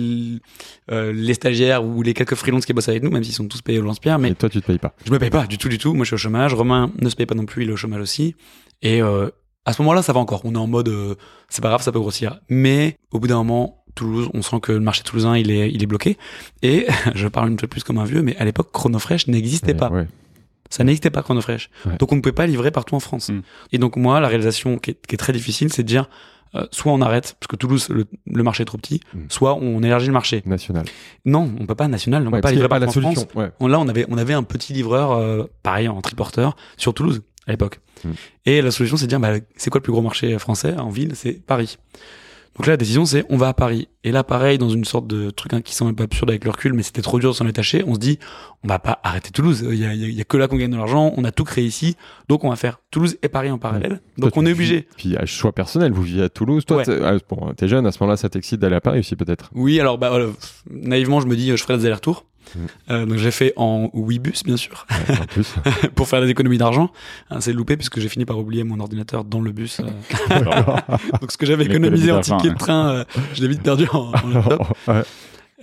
[0.90, 3.62] euh, les stagiaires ou les quelques freelances qui bossent avec nous, même s'ils sont tous
[3.62, 4.18] payés au lance-pierre.
[4.18, 4.92] Mais Mais toi, tu te payes pas.
[5.06, 5.94] je me paye pas du tout, du tout.
[5.94, 6.52] Moi, je suis au chômage.
[6.52, 8.34] Romain ne se paye pas non plus, il est au chômage aussi.
[8.82, 9.30] Et, euh,
[9.64, 10.40] À ce moment-là, ça va encore.
[10.44, 11.14] On est en mode, euh,
[11.48, 12.40] c'est pas grave, ça peut grossir.
[12.48, 15.82] Mais au bout d'un moment, Toulouse, on sent que le marché toulousain, il est, il
[15.82, 16.16] est bloqué.
[16.62, 19.74] Et je parle une fois de plus comme un vieux, mais à l'époque, Chronofresh n'existait
[19.74, 19.90] pas.
[19.90, 20.08] ouais.
[20.70, 21.68] Ça n'existait pas Chronofresh.
[21.86, 21.96] Ouais.
[21.98, 23.28] Donc on ne pouvait pas livrer partout en France.
[23.28, 23.42] Mm.
[23.72, 26.08] Et donc moi, la réalisation qui est, qui est très difficile, c'est de dire,
[26.54, 29.18] euh, soit on arrête, parce que Toulouse, le, le marché est trop petit, Mm.
[29.28, 30.42] soit on élargit le marché.
[30.46, 30.86] National.
[31.26, 33.28] Non, on peut pas national, on Ouais, peut pas livrer pas la partout en solution.
[33.28, 33.34] France.
[33.44, 33.50] Ouais.
[33.60, 37.20] On- là, on avait, on avait un petit livreur, euh, pareil, en triporteur, sur Toulouse,
[37.46, 37.80] à l'époque.
[38.04, 38.10] Mm.
[38.46, 40.90] Et la solution, c'est de dire, bah, c'est quoi le plus gros marché français en
[40.90, 41.12] ville?
[41.14, 41.76] C'est Paris.
[42.58, 43.88] Donc là, la décision, c'est on va à Paris.
[44.04, 46.44] Et là, pareil, dans une sorte de truc hein, qui semble un peu absurde avec
[46.44, 48.18] le recul, mais c'était trop dur de s'en détacher, on se dit,
[48.62, 49.66] on va pas arrêter Toulouse.
[49.70, 51.44] Il y a, il y a- que là qu'on gagne de l'argent, on a tout
[51.44, 51.96] créé ici,
[52.28, 54.02] donc on va faire Toulouse et Paris en parallèle.
[54.18, 54.86] Donc Toi, on est obligé.
[54.98, 56.66] Puis à choix personnel, vous vivez à Toulouse.
[56.66, 56.84] Toi, Ouais.
[56.84, 59.48] t'es ah, bon, t'es jeune, à ce moment-là, ça t'excite d'aller à Paris aussi peut-être.
[59.54, 62.26] Oui, alors bah, pff, naïvement, je me dis, euh, je ferai des allers-retours.
[62.90, 64.86] Euh, donc j'ai fait en Ouibus, bien sûr.
[64.90, 65.54] Ouais, en plus.
[65.94, 66.90] pour faire des économies d'argent.
[67.30, 69.80] Hein, c'est loupé puisque j'ai fini par oublier mon ordinateur dans le bus.
[69.80, 70.40] euh.
[71.20, 72.54] Donc ce que j'avais économisé en ticket de ouais.
[72.58, 74.76] train, euh, je l'ai vite perdu en, en laptop.
[74.88, 75.02] Ouais.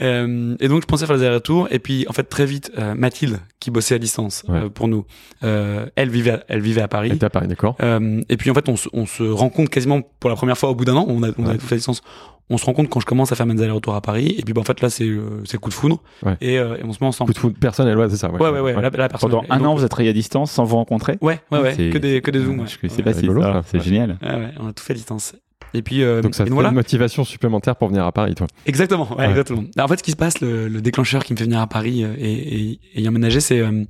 [0.02, 1.68] Euh, et donc je pensais faire les allers-retours.
[1.72, 4.58] Et puis en fait très vite, euh, Mathilde qui bossait à distance Ouais.
[4.66, 5.06] euh, pour nous,
[5.44, 7.18] euh, elle vivait, à, elle vivait à Paris.
[7.18, 9.70] t'es à Paris, d'accord Euh, et puis en fait on se, on se rend compte
[9.70, 11.76] quasiment pour la première fois au bout d'un an, on a, on a tout fait
[11.76, 12.02] à distance.
[12.52, 14.34] On se rend compte quand je commence à faire mes allers-retours à Paris.
[14.40, 16.02] Et puis bah, en fait là c'est euh, c'est le coup de foudre.
[16.24, 16.36] Ouais.
[16.42, 17.28] Et, euh, et on se met ensemble.
[17.30, 18.32] Coup de foot personnel, ouais, c'est ça.
[18.32, 18.74] Ouais ouais ouais.
[18.74, 19.30] La, la personne.
[19.30, 21.76] Pendant un donc- an, vous êtes travaillé à distance sans vous rencontrer Ouais ouais ouais.
[21.92, 22.66] Que des que des zooms.
[22.68, 23.84] Je sais pas si c'est Ouais.
[23.84, 24.18] génial.
[24.24, 25.36] Ouais, ouais, on a tout fait à distance.
[25.74, 26.70] Et puis, euh, Donc ça te voilà.
[26.70, 28.48] une motivation supplémentaire pour venir à Paris, toi.
[28.66, 29.30] Exactement, ouais, Ouais.
[29.30, 29.64] exactement.
[29.76, 31.68] Alors, en fait, ce qui se passe, le, le déclencheur qui me fait venir à
[31.68, 32.32] Paris euh, et,
[32.72, 33.84] et, et y emménager, c'est, euh,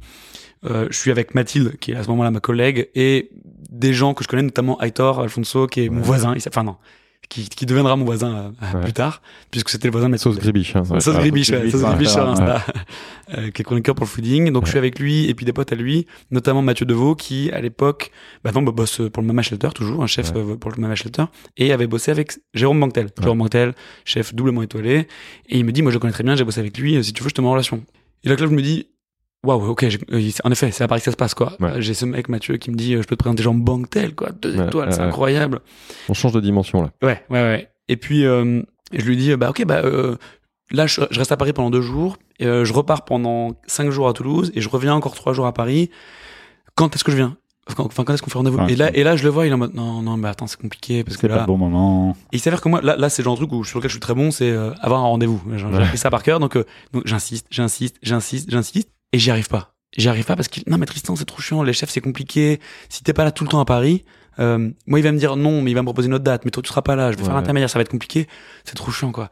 [0.66, 3.30] euh, je suis avec Mathilde, qui est à ce moment-là ma collègue, et
[3.72, 6.34] des gens que je connais, notamment Aitor Alfonso, qui est mon voisin.
[6.48, 6.76] Enfin non,
[7.28, 8.84] qui, qui deviendra mon voisin euh, euh, Ouais.
[8.86, 10.18] plus tard, puisque c'était le voisin de.
[10.18, 10.76] Sauce gribiche.
[10.76, 10.84] Hein.
[10.84, 12.28] Sauce Ah, Gribiche, ouais, Sauce Gribiche sur.
[12.28, 12.66] Insta,
[13.38, 14.52] euh, qui est chroniqueur pour le fooding.
[14.52, 17.52] Donc je suis avec lui et puis des potes à lui, notamment Mathieu Deveau, qui
[17.52, 18.12] à l'époque,
[18.44, 21.26] maintenant bah, bosse pour le Mama Shelter toujours, un chef euh, pour le Mama Shelter,
[21.58, 23.10] et avait bossé avec Jérôme Banquetel.
[23.22, 23.74] Jérôme Banquetel,
[24.06, 25.08] chef doublement étoilé,
[25.50, 27.04] et il me dit, moi je le connais très bien, j'ai bossé avec lui, euh,
[27.04, 27.84] si tu veux je te mets en relation.
[28.24, 28.88] Et là, là je me dis,
[29.46, 31.54] waouh, ok, euh, en effet, c'est à Paris que ça se passe quoi.
[31.60, 31.82] Ouais.
[31.82, 34.30] J'ai ce mec Mathieu qui me dit, euh, je peux te présenter Jérôme Banquetel quoi,
[34.32, 35.60] deux Ouais, étoiles, c'est incroyable.
[36.10, 36.92] On change de dimension là.
[37.02, 37.70] Ouais, ouais, ouais.
[37.88, 38.62] Et puis, euh,
[38.94, 40.16] je lui dis, bah ok, bah euh,
[40.72, 42.18] là, je, je reste à Paris pendant deux jours.
[42.40, 45.46] Et, euh, je repars pendant cinq jours à Toulouse et je reviens encore trois jours
[45.48, 45.90] à Paris.
[46.76, 47.38] Quand est-ce que je viens?
[47.72, 48.58] Enfin, quand, est-ce qu'on fait rendez-vous?
[48.58, 48.74] Ouais.
[48.74, 50.48] Et là, et là, je le vois, il est en mode, non, non, mais attends,
[50.48, 51.42] c'est compliqué parce que C'est pas là.
[51.42, 52.16] le bon moment.
[52.32, 53.90] Et il s'avère que moi, là, là c'est le genre de truc où, sur lequel
[53.90, 55.40] je suis très bon, c'est euh, avoir un rendez-vous.
[55.56, 55.84] J'ai Ouais.
[55.84, 59.76] appris ça par cœur, donc, euh, donc j'insiste, j'insiste, j'insiste, j'insiste, et j'y arrive pas.
[59.98, 62.60] J'y arrive pas parce que non mais Tristan c'est trop chiant, les chefs c'est compliqué.
[62.90, 64.06] Si t'es pas là tout le temps à Paris,
[64.38, 66.46] euh, moi il va me dire non, mais il va me proposer une autre date.
[66.46, 68.28] Mais toi tu seras pas là, je vais faire l'intermédiaire, ça va être compliqué.
[68.66, 69.30] C'est trop chiant quoi.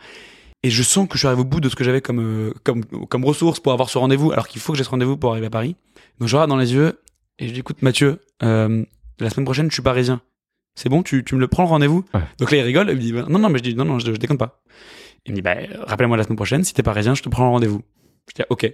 [0.63, 2.53] Et je sens que je suis arrivé au bout de ce que j'avais comme euh,
[2.63, 5.31] comme comme ressource pour avoir ce rendez-vous, alors qu'il faut que j'ai ce rendez-vous pour
[5.31, 5.75] arriver à Paris.
[6.19, 6.99] Donc je regarde dans les yeux
[7.37, 8.83] et je dis écoute Mathieu, euh,
[9.19, 10.21] la semaine prochaine je suis parisien.
[10.73, 12.03] C'est bon, tu, tu me le prends le rendez-vous?
[12.15, 12.21] Ouais.
[12.39, 13.99] Donc là il rigole, il me dit bah, non non mais je dis non non
[13.99, 14.63] je, je déconne pas.
[15.27, 17.51] Il me dit bah rappelle-moi la semaine prochaine, si t'es parisien je te prends le
[17.51, 17.83] rendez-vous.
[18.29, 18.73] Je dis ok.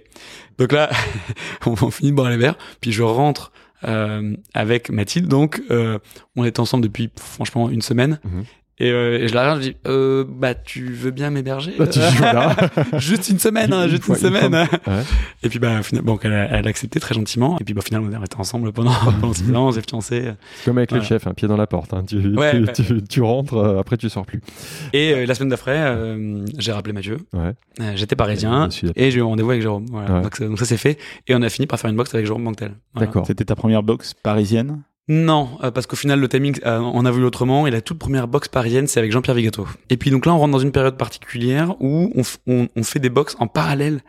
[0.58, 0.90] Donc là
[1.66, 3.52] on, finit de boire les verres, puis je rentre
[3.84, 5.28] euh, avec Mathilde.
[5.28, 5.98] Donc euh,
[6.36, 8.20] on est ensemble depuis franchement une semaine.
[8.24, 8.44] Mhm.
[8.80, 11.86] Et, euh, et je la regarde, je dis euh, bah tu veux bien m'héberger Bah,
[11.86, 12.56] tu joues là.
[12.98, 14.52] Juste une semaine, hein, juste une une semaine.
[14.54, 14.66] hein.
[14.88, 15.02] Ouais.
[15.44, 17.56] Et puis bah finalement, donc elle a, elle a accepté très gentiment.
[17.60, 20.32] Et puis bah finalement on était ensemble pendant pendant six ans, on s'est fiancés.
[20.56, 21.02] C'est comme avec Voilà.
[21.04, 21.94] les chefs, un pied dans la porte.
[21.94, 22.02] hein.
[22.04, 22.72] Tu, Ouais, tu, ouais.
[22.72, 24.40] tu- tu rentres, euh, après tu sors plus.
[24.92, 27.18] Et euh, la semaine d'après, euh, j'ai rappelé Mathieu.
[27.32, 27.52] Ouais.
[27.80, 29.86] Euh, J'étais parisien et j'ai eu rendez-vous avec Jérôme.
[29.90, 30.14] Voilà.
[30.16, 30.22] Ouais.
[30.22, 32.26] Donc, ça- donc ça s'est fait et on a fini par faire une box avec
[32.26, 32.72] Jérôme Banquetel.
[32.92, 33.06] Voilà.
[33.06, 33.24] D'accord.
[33.26, 34.82] C'était ta première box parisienne?
[35.06, 37.66] Non, euh, parce qu'au final, le timing, euh, on a vu autrement.
[37.66, 39.66] Et la toute première box parisienne, c'est avec Jean-Pierre Vigato.
[39.90, 42.10] Et puis donc là, on rentre dans une période particulière où
[42.46, 44.00] on, fait des box en parallèle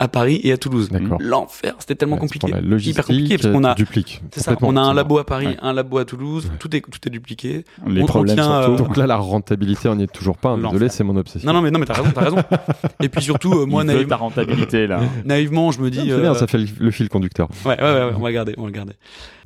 [0.00, 0.90] à Paris et à Toulouse.
[0.90, 1.18] D'accord.
[1.20, 2.52] L'enfer, c'était tellement Ouais, c'est compliqué.
[2.52, 4.22] la logistique, hyper compliqué parce qu'on a, tu dupliques.
[4.32, 5.56] c'est ça, on a un labo à Paris, Ouais.
[5.60, 6.56] un labo à Toulouse, Ouais.
[6.60, 7.64] tout est tout est dupliqué.
[7.86, 8.72] Les On- on problèmes tient, surtout.
[8.72, 10.50] euh, Donc là, la rentabilité, on n'y est toujours pas.
[10.50, 10.58] hein.
[10.58, 11.46] Désolé, c'est mon obsession.
[11.48, 12.36] Non non mais non mais t'as raison, t'as raison.
[13.02, 15.00] et puis surtout, euh, moi Il veut naïv- ta rentabilité là.
[15.24, 15.98] naïvement, je me Non, dis.
[15.98, 17.48] C'est bien, euh, ça fait le, le fil conducteur.
[17.64, 18.92] Ouais, ouais, ouais, ouais, on va le garder, on va garder.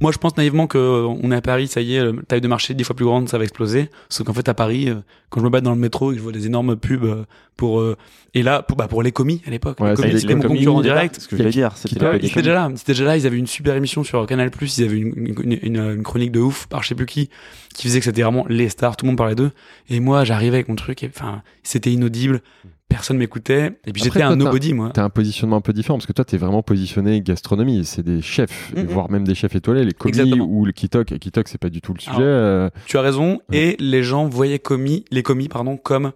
[0.02, 2.40] Moi, je pense naïvement que euh, on est à Paris, ça y est, euh, taille
[2.40, 3.88] de marché dix fois plus grande, ça va exploser.
[4.10, 4.96] Sauf qu'en fait, à Paris, euh,
[5.30, 7.24] quand je me bats dans le métro et que je vois des énormes pubs euh,
[7.56, 7.96] pour euh,
[8.34, 10.80] et là, pour, bah, pour les commis à l'époque, Ouais, les commis, c'était mon concurrent
[10.80, 11.20] direct.
[11.20, 11.76] Ce que je dire.
[11.76, 14.84] C'était déjà là, ils étaient déjà là, ils avaient une super émission sur Canal+, ils
[14.84, 17.28] avaient une, une, une, une chronique de ouf par je sais plus qui,
[17.74, 19.50] qui faisait que c'était vraiment les stars, tout le monde parlait d'eux.
[19.90, 22.40] Et moi, j'arrivais avec mon truc, et enfin, c'était inaudible,
[22.88, 24.90] personne m'écoutait, et puis j'étais un nobody, moi.
[24.92, 27.84] T'as un positionnement un peu différent parce que toi, t'es vraiment positionné gastronomie.
[27.84, 28.84] C'est des chefs, Mhm.
[28.86, 30.46] voire même des chefs étoilés, les commis Exactement.
[30.46, 31.12] ou le kitok.
[31.12, 32.16] Et kitok, c'est pas du tout le sujet.
[32.16, 33.40] Alors, euh, Tu as raison.
[33.52, 36.12] Et les gens voyaient commis, les commis, pardon, comme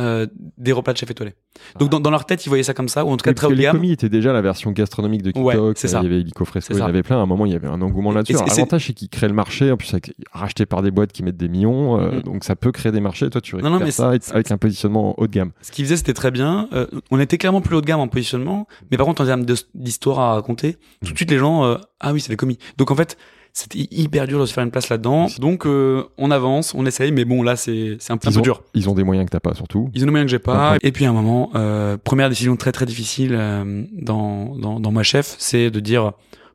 [0.00, 0.26] euh,
[0.56, 1.34] des repas de chef étoilé.
[1.78, 3.34] Donc dans, dans leur tête, ils voyaient ça comme ça, ou en tout cas Oui,
[3.34, 3.76] très haut de les gamme.
[3.76, 5.78] commis étaient déjà la version gastronomique de Ouais, TikTok.
[5.78, 6.00] c'est euh, ça.
[6.00, 7.18] Il y avait Illico Fresco, il y en avait plein.
[7.18, 8.32] À un moment, il y avait un engouement là-dessus.
[8.32, 9.70] L'avantage, c'est qu'ils créent le marché.
[9.70, 9.94] En plus,
[10.32, 12.00] racheté par des boîtes qui mettent des millions.
[12.00, 12.22] euh, Mhm.
[12.22, 13.28] Donc, ça peut créer des marchés.
[13.28, 15.52] Toi, tu Non, récupères non, mais ça avec, un positionnement haut de gamme.
[15.60, 16.68] Ce qu'ils faisaient, c'était très bien.
[16.72, 19.44] Euh, on était clairement plus haut de gamme en positionnement, mais par contre, en termes
[19.74, 22.58] d'histoire à raconter, tout de suite, les gens, ah oui, c'est les commis.
[22.78, 23.16] Donc en fait,
[23.52, 25.26] c'était hyper dur de se faire une place là-dedans.
[25.38, 28.42] Donc euh, on avance, on essaye, mais bon, là, c'est c'est un, Ils peu ont,
[28.42, 28.62] dur.
[28.74, 29.90] ils ont des moyens que t'as pas, surtout.
[29.94, 30.76] Ils ont des moyens que j'ai pas.
[30.82, 34.90] Et puis à un moment, euh, première décision très très difficile euh, dans, dans, dans
[34.90, 36.12] ma chef, c'est de dire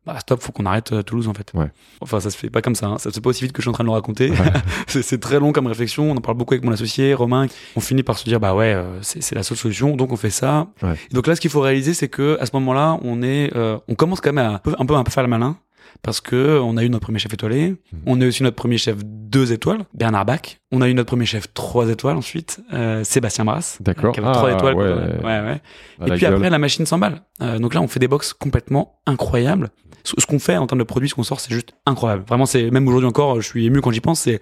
[0.08, 1.52] bah stop, faut qu'on arrête euh, Toulouse en fait.
[1.54, 1.70] Ouais.
[2.00, 2.88] Enfin, ça se fait pas comme ça.
[2.88, 2.98] Hein.
[2.98, 4.32] Ça se fait pas aussi vite que je suis en train de le raconter.
[4.32, 4.38] Ouais.
[4.88, 6.10] c'est très long comme réflexion.
[6.10, 7.48] On en parle beaucoup avec mon associé Romain.
[7.76, 9.98] On finit par se dire bah ouais, euh, c'est c'est la seule solution.
[9.98, 10.68] Donc on fait ça.
[10.82, 10.96] Ouais.
[11.12, 13.78] Et donc là, ce qu'il faut réaliser, c'est que à ce moment-là, on est, euh,
[13.90, 15.58] on commence quand même à un peu un peu, un peu faire le malin.
[16.04, 18.00] Parce que on a eu notre premier chef étoilé, Mhm.
[18.06, 20.42] on a eu aussi notre premier chef deux étoiles, Bernard Bach.
[20.72, 23.78] On a eu notre premier chef trois étoiles ensuite, euh, Sébastien Brass.
[23.82, 24.14] D'accord.
[24.14, 24.74] Qui avait trois Ah, étoiles.
[24.76, 24.84] quoi.
[24.84, 25.24] ouais.
[25.24, 25.62] ouais,
[26.06, 26.34] Et puis gueule.
[26.36, 27.22] après, la machine s'emballe.
[27.42, 29.70] Euh, donc là, on fait des box complètement incroyables.
[30.04, 32.24] Ce, ce qu'on fait en termes de produits, ce qu'on sort, c'est juste incroyable.
[32.28, 34.22] Vraiment, c'est même aujourd'hui encore, je suis ému quand j'y pense.
[34.22, 34.40] C'est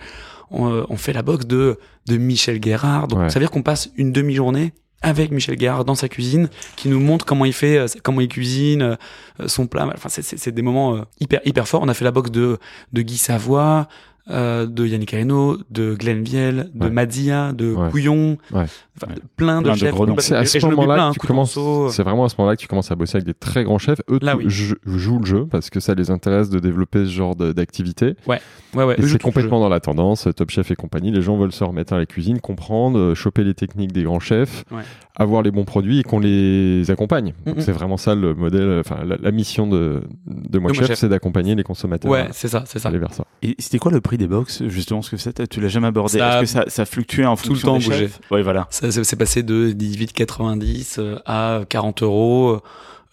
[0.52, 3.08] on, euh, on fait la box de de Michel Guérard.
[3.08, 4.74] Donc ça veut dire qu'on passe une demi-journée
[5.06, 8.28] avec Michel Guérard dans sa cuisine, qui nous montre comment il fait, euh, comment il
[8.28, 9.88] cuisine, euh, son plat.
[9.94, 11.82] Enfin, c'est- des moments euh, hyper hyper forts.
[11.84, 12.58] On a fait la box de
[12.92, 13.88] de Guy Savoie.
[14.32, 16.90] euh, de Yannick Areno, de Glenn Viel, de Ouais.
[16.90, 17.92] Madzia, de Ouais.
[17.92, 18.66] Couillon, Ouais.
[19.02, 19.96] Enfin, plein de Plein de chefs.
[20.20, 21.58] C'est à ce moment-là que tu commences.
[21.92, 24.00] C'est vraiment à ce moment-là que tu commences à bosser avec des très grands chefs.
[24.10, 24.46] Eux Là, oui.
[24.48, 28.16] jouent le jeu parce que ça les intéresse de développer ce genre d'activité.
[28.28, 28.40] Ouais,
[28.74, 28.96] ouais.
[29.00, 31.12] Je c'est complètement dans la tendance, Top Chef et compagnie.
[31.12, 34.20] Les gens veulent se remettre à la cuisine, comprendre, euh, choper les techniques des grands
[34.20, 34.82] chefs, Ouais.
[35.16, 37.34] avoir les bons produits et qu'on les accompagne.
[37.60, 41.00] C'est vraiment ça le modèle, enfin la, la mission de, de Moi De Chef, Chef.
[41.00, 42.90] c'est d'accompagner les consommateurs Ouais, c'est ça, c'est ça.
[42.90, 43.26] aller vers ça.
[43.42, 46.18] Et c'était quoi le prix des box justement ce que c'était Tu l'as jamais abordé
[46.18, 48.20] Est-ce que ça, ça fluctuait en tout le fonction temps des chefs?
[48.32, 48.68] Ouais, voilà.
[48.70, 52.62] Ça c'est c'est passé de 18,90 euh, à 40 euros.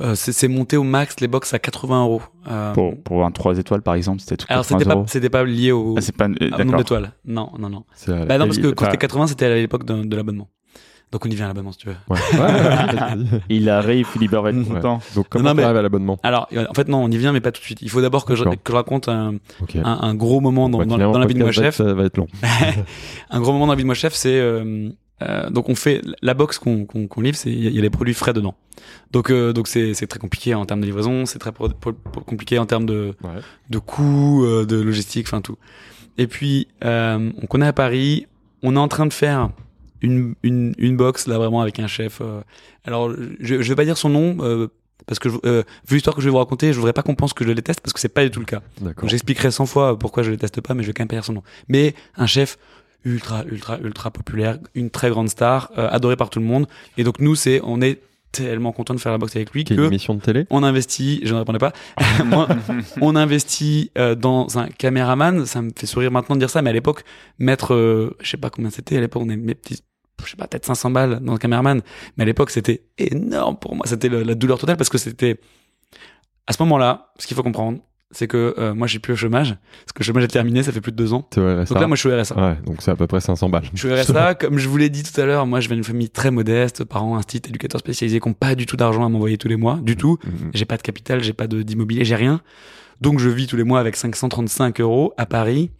[0.00, 2.22] Euh, c'est monté au max les box à 80 euros.
[2.50, 5.30] Euh, Pour, pour un 3 étoiles par exemple, c'était tout alors 80 c'était pas c'était
[5.30, 6.26] pas lié au, Ah, c'est pas.
[6.26, 7.12] euh, au nombre d'étoiles.
[7.24, 7.84] Non, non, non.
[8.08, 10.48] Bah non parce que quand c'était 80 c'était à l'époque de, de l'abonnement.
[11.12, 11.94] Donc on y vient à l'abonnement si tu veux.
[12.08, 12.18] ouais.
[12.40, 13.40] Ouais.
[13.50, 14.64] Il arrive, Philibert va être Ouais.
[14.64, 15.00] content.
[15.14, 17.32] Donc comment Non, mais- tu arrives à l'abonnement Alors en fait non on y vient
[17.32, 17.82] mais pas tout de suite.
[17.82, 19.76] Il faut d'abord que que je raconte un, Ok.
[19.76, 21.76] un, un gros moment dans, Ouais, dans, finalement, dans la vie de moi chef.
[21.76, 22.26] Ça va être long.
[23.30, 24.88] un gros moment dans la vie de moi chef, c'est euh,
[25.22, 26.86] euh, donc on fait la box qu'on
[27.18, 28.54] livre, il y, a- il y a les produits frais dedans.
[29.12, 32.20] Donc euh, donc c'est très compliqué en termes de livraison, c'est très pro- pro- pro-
[32.22, 33.40] compliqué en termes de Ouais.
[33.70, 35.56] de coûts, euh, de logistique, enfin tout.
[36.18, 38.26] Et puis on connaît à Paris,
[38.62, 39.50] on est en train de faire
[40.00, 42.20] une une une box là vraiment avec un chef.
[42.84, 43.10] alors
[43.40, 44.68] je je vais pas dire son nom.
[45.06, 47.32] parce que je- vu l'histoire que je vais vous raconter, je voudrais pas qu'on pense
[47.32, 48.62] que je le déteste parce que c'est pas du tout le cas.
[49.04, 51.24] J'expliquerai 100 fois pourquoi je le teste pas, mais je vais quand même pas dire
[51.24, 51.42] son nom.
[51.68, 52.56] Mais un chef
[53.04, 56.66] ultra, ultra, ultra populaire, une très grande star, euh, adoré par tout le monde.
[56.96, 58.00] Et donc nous, c'est, on est
[58.32, 60.46] tellement content de faire la boxe avec lui une que émission de télé.
[60.50, 61.72] on investit, je ne répondais pas,
[62.24, 62.48] Moi,
[63.00, 66.70] on investit euh, dans un caméraman, ça me fait sourire maintenant de dire ça, mais
[66.70, 67.04] à l'époque,
[67.38, 69.82] mettre, euh, je sais pas combien c'était, à l'époque, on est mes petits,
[70.24, 71.82] je sais pas, peut-être 500 balles dans le caméraman,
[72.16, 75.38] mais à l'époque, c'était énorme pour moi, c'était la douleur totale parce que c'était,
[76.46, 77.80] à ce moment-là, ce qu'il faut comprendre,
[78.12, 79.50] c'est que euh, moi, j'ai plus au chômage,
[79.80, 81.26] parce que le chômage est terminé, ça fait plus de deux ans.
[81.34, 81.64] RSA.
[81.74, 82.34] Donc là, moi, je suis au RSA.
[82.36, 83.64] Ouais, donc c'est à peu près 500 balles.
[83.74, 85.76] Je suis au RSA, comme je vous l'ai dit tout à l'heure, moi, je viens
[85.76, 89.08] d'une famille très modeste, parents, institut, éducateurs spécialisés qui n'ont pas du tout d'argent à
[89.08, 90.18] m'envoyer tous les mois, du tout.
[90.24, 90.50] Mhm.
[90.54, 92.40] J'ai pas de capital, j'ai pas d'immobilier, j'ai rien.
[93.00, 95.70] Donc je vis tous les mois avec 535 euros à Paris.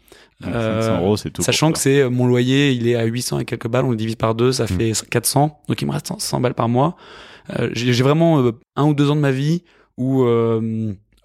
[0.45, 1.43] Euh, 500 euros, c'est tout.
[1.43, 3.97] Sachant que c'est euh, mon loyer, il est à 800 et quelques balles, on le
[3.97, 4.67] divise par deux, ça Mm.
[4.67, 5.61] fait 400.
[5.69, 6.97] Donc il me reste 100 100 balles par mois.
[7.59, 9.63] Euh, j'ai vraiment euh, un ou deux ans de ma vie
[9.97, 10.25] où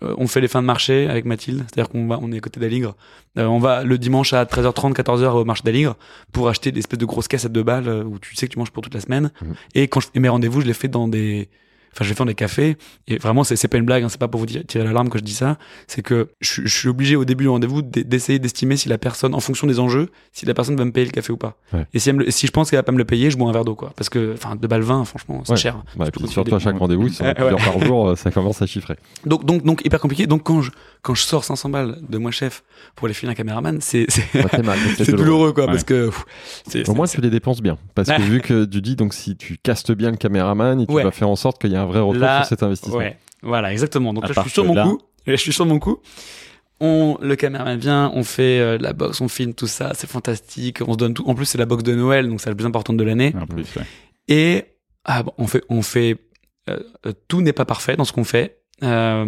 [0.04, 2.40] euh, on fait les fins de marché avec Mathilde, c'est-à-dire qu'on va, on est à
[2.40, 2.96] côté d'Aligre.
[3.38, 5.96] Euh, on va le dimanche à 13h30, 14h au marché d'Aligre
[6.32, 8.54] pour acheter des espèces de grosses caisses à deux balles euh, où tu sais que
[8.54, 9.32] tu manges pour toute la semaine.
[9.42, 9.56] Mhm.
[9.74, 11.50] Et quand je fais mes rendez-vous, je les fais dans des,
[11.98, 12.78] enfin je fais dans des cafés.
[13.08, 15.18] Et vraiment, c'est c'est pas une blague, hein, c'est pas pour vous tirer l'alarme que
[15.18, 15.58] je dis ça.
[15.88, 18.98] C'est que je, je suis obligé au début du rendez-vous d'e- d'essayer d'estimer si la
[18.98, 21.58] personne, en fonction des enjeux, si la personne va me payer le café ou pas.
[21.74, 21.86] Ouais.
[21.94, 23.66] Et si, me je pense qu'elle va pas me le payer, je bois un verre
[23.66, 23.92] d'eau quoi.
[23.96, 25.58] Parce que, enfin, deux balles 20, franchement, c'est Ouais.
[25.58, 25.84] cher.
[25.98, 28.62] Ouais, Surtout tu à chaque rendez-vous, si on a plusieurs par jour, euh, ça commence
[28.62, 28.96] à chiffrer.
[29.26, 30.28] Donc, donc, donc, hyper compliqué.
[30.28, 30.72] Donc, quand je,
[31.02, 32.64] quand je sors 500 balles de moi chef
[32.96, 34.24] pour les filer un caméraman, c'est, c'est,
[34.98, 35.72] c'est douloureux, quoi, Ouais.
[35.72, 37.78] parce que, pff, Au moins, tu les dépenses bien.
[37.96, 41.04] Parce que vu que tu dis, donc, si tu castes bien le caméraman, tu Ouais.
[41.04, 42.98] vas faire en sorte qu'il y ait un vrai retour Là, sur cet investissement.
[42.98, 44.14] Ouais, voilà, exactement.
[44.14, 45.00] Donc là, je suis sur mon là- coup.
[45.26, 45.98] Je suis sur mon coup.
[46.80, 50.80] On, le caméraman vient, on fait euh, la boxe, on filme tout ça, c'est fantastique.
[50.88, 51.24] On se donne tout.
[51.28, 53.34] En plus, c'est la boxe de Noël, donc c'est la plus importante de l'année.
[53.42, 53.84] En plus, ouais.
[54.28, 54.66] Et
[55.04, 56.18] ah, bon, on fait, on fait.
[56.70, 56.78] euh,
[57.08, 58.60] euh, tout n'est pas parfait dans ce qu'on fait.
[58.84, 59.26] Euh,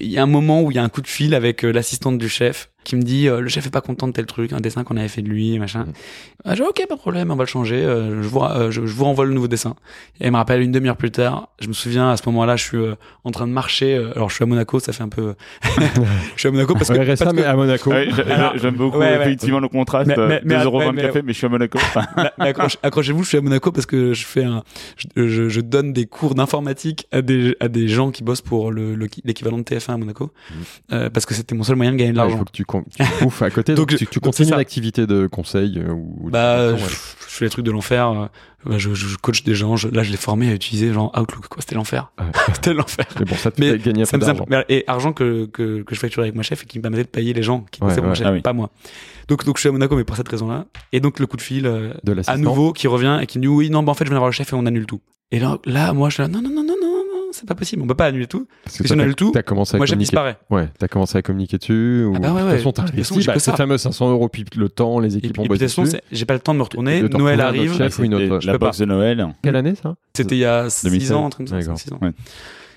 [0.00, 2.18] Il y a un moment où il y a un coup de fil avec l'assistante
[2.18, 4.60] du chef qui me dit euh, le chef est pas content de tel truc, un
[4.60, 5.80] dessin qu'on avait fait de lui, machin.
[5.84, 5.92] Mm.
[6.44, 7.82] Ah, je dis, ok, pas de problème, on va le changer.
[7.84, 9.74] euh, je, vous, euh, je, je vous renvoie le nouveau dessin.
[10.20, 11.48] Et il me rappelle une demi-heure plus tard.
[11.60, 13.96] Je me souviens à ce moment-là, je suis euh, en train de marcher.
[13.96, 15.34] euh, alors je suis à Monaco, ça fait un peu.
[15.64, 16.94] je suis à Monaco parce que.
[16.98, 17.90] Ouais, parce que- mais à Monaco.
[17.90, 18.08] Ouais,
[18.62, 19.20] J'aime beaucoup Ouais, ouais.
[19.22, 20.06] effectivement le contraste.
[20.08, 21.78] Mais- mais- 2 mais- euros 20 mais- café, mais je suis à Monaco.
[22.82, 24.62] Accrochez-vous, je suis à Monaco parce que je fais un,
[25.16, 28.70] je, je- je donne des cours d'informatique à des, à des gens qui bossent pour
[28.70, 30.30] le, le- l'équivalent de TF1 à Monaco,
[30.92, 32.44] euh, parce que c'était mon seul moyen de gagner de Ouais, il l'argent.
[32.96, 33.74] Tu, bouffes à côté.
[33.74, 36.78] Donc tu, tu donc c'est continues l'activité de conseil euh, ou Bah, Ouais.
[36.78, 38.08] je, je fais les trucs de l'enfer.
[38.10, 38.26] euh,
[38.64, 39.76] bah, je, je coach des gens.
[39.76, 41.46] je- là, je les formais à utiliser genre Outlook.
[41.48, 42.10] Quoi, c'était l'enfer.
[42.18, 42.26] Ouais.
[42.54, 43.06] c'était l'enfer.
[43.18, 44.44] Mais bon, ça te Mais gagner un Ça d'argent.
[44.48, 47.04] mais- et argent que, que, que je facturais avec ma chef et qui me permettait
[47.04, 48.14] de payer les gens qui Ouais, bossaient ouais.
[48.14, 48.40] chef, Ah oui.
[48.40, 48.70] pas moi.
[49.28, 50.66] Donc, donc je suis à Monaco, mais pour cette raison-là.
[50.92, 53.42] Et donc le coup de fil euh, De à nouveau qui revient et qui me
[53.42, 55.00] dit oui non bah en fait je viens d'avoir le chef et on annule tout.
[55.32, 56.62] Et là, là moi je suis là non non non
[57.36, 58.46] c'est pas possible on peut pas annuler tout.
[58.64, 59.98] Parce que si toi, on t'as- annule tout, T'as commencé à Moi communiquer.
[60.10, 60.38] disparaît.
[60.50, 62.04] Ouais, t'as commencé à communiquer dessus.
[62.04, 62.14] Ou...
[62.16, 62.56] Ah bah ouais, de toute ouais.
[62.58, 65.18] façon, t'as De investi j'ai bah, ces fameux 500 euros, puis le temps, les Et,
[65.18, 67.02] équipes et puis, de toute façon j'ai pas le temps de me retourner.
[67.02, 67.76] De Noël arrive.
[67.76, 68.46] chef ou une C'était autre.
[68.46, 69.26] La box de Noël.
[69.42, 71.12] Quelle année ça C'était il y a 6 2016.
[71.12, 72.12] ans, un truc comme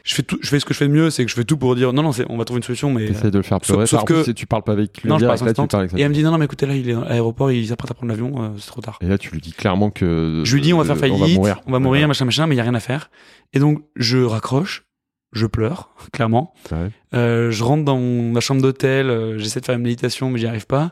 [0.09, 0.11] ça.
[0.11, 1.43] Je fais tout, je fais ce que je fais de mieux, c'est que je fais
[1.43, 3.07] tout pour dire non non on va trouver une solution mais.
[3.07, 3.87] T'essaies de le faire sauf- pleurer.
[3.87, 5.83] sauf En que- plus, tu parles pas avec lui Non, je parle là, tu parles
[5.83, 7.67] avec Et elle me dit non non mais écoutez là il est à l'aéroport il
[7.67, 8.97] s'apprête à prendre l'avion euh, c'est trop tard.
[9.01, 10.41] Et là, tu lui dis clairement que.
[10.45, 11.61] Je lui dis on va faire euh, faillite, On va mourir.
[11.67, 13.09] on va mourir, machin machin, mais il y a rien à faire.
[13.53, 14.85] Et donc je raccroche,
[15.31, 16.53] je pleure clairement.
[16.71, 16.89] Ouais.
[17.13, 20.47] Euh, je rentre dans ma chambre d'hôtel, euh, j'essaie de faire une méditation, mais j'y
[20.47, 20.91] arrive pas.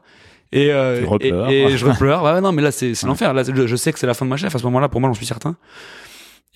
[0.54, 2.24] Et, euh, et, et je repleure.
[2.24, 3.34] Ouais, non, mais là, c'est l'enfer.
[3.34, 4.56] Là, je, je sais que c'est la fin de ma chef.
[4.56, 5.58] À ce moment-là, pour moi, j'en suis certain.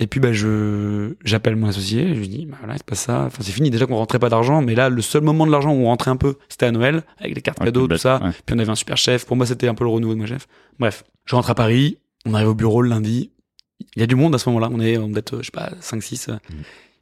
[0.01, 2.13] Et puis, bah, je, j'appelle mon associé.
[2.15, 3.25] Je lui dis, bah, voilà, il se passe ça.
[3.27, 3.69] Enfin, c'est fini.
[3.69, 4.61] Déjà qu'on rentrait pas d'argent.
[4.61, 7.03] Mais là, le seul moment de l'argent où on rentrait un peu, c'était à Noël,
[7.19, 8.19] avec les cartes Ouais, cadeaux, tout bête, ça.
[8.23, 8.31] ouais.
[8.45, 9.25] Puis on avait un super chef.
[9.25, 10.47] Pour moi, c'était un peu le renouveau de ma chef.
[10.79, 11.03] Bref.
[11.25, 11.97] Je rentre à Paris.
[12.25, 13.29] On arrive au bureau le lundi.
[13.95, 14.69] Il y a du monde à ce moment-là.
[14.73, 16.29] On est, on doit être, je sais pas, 5, 6.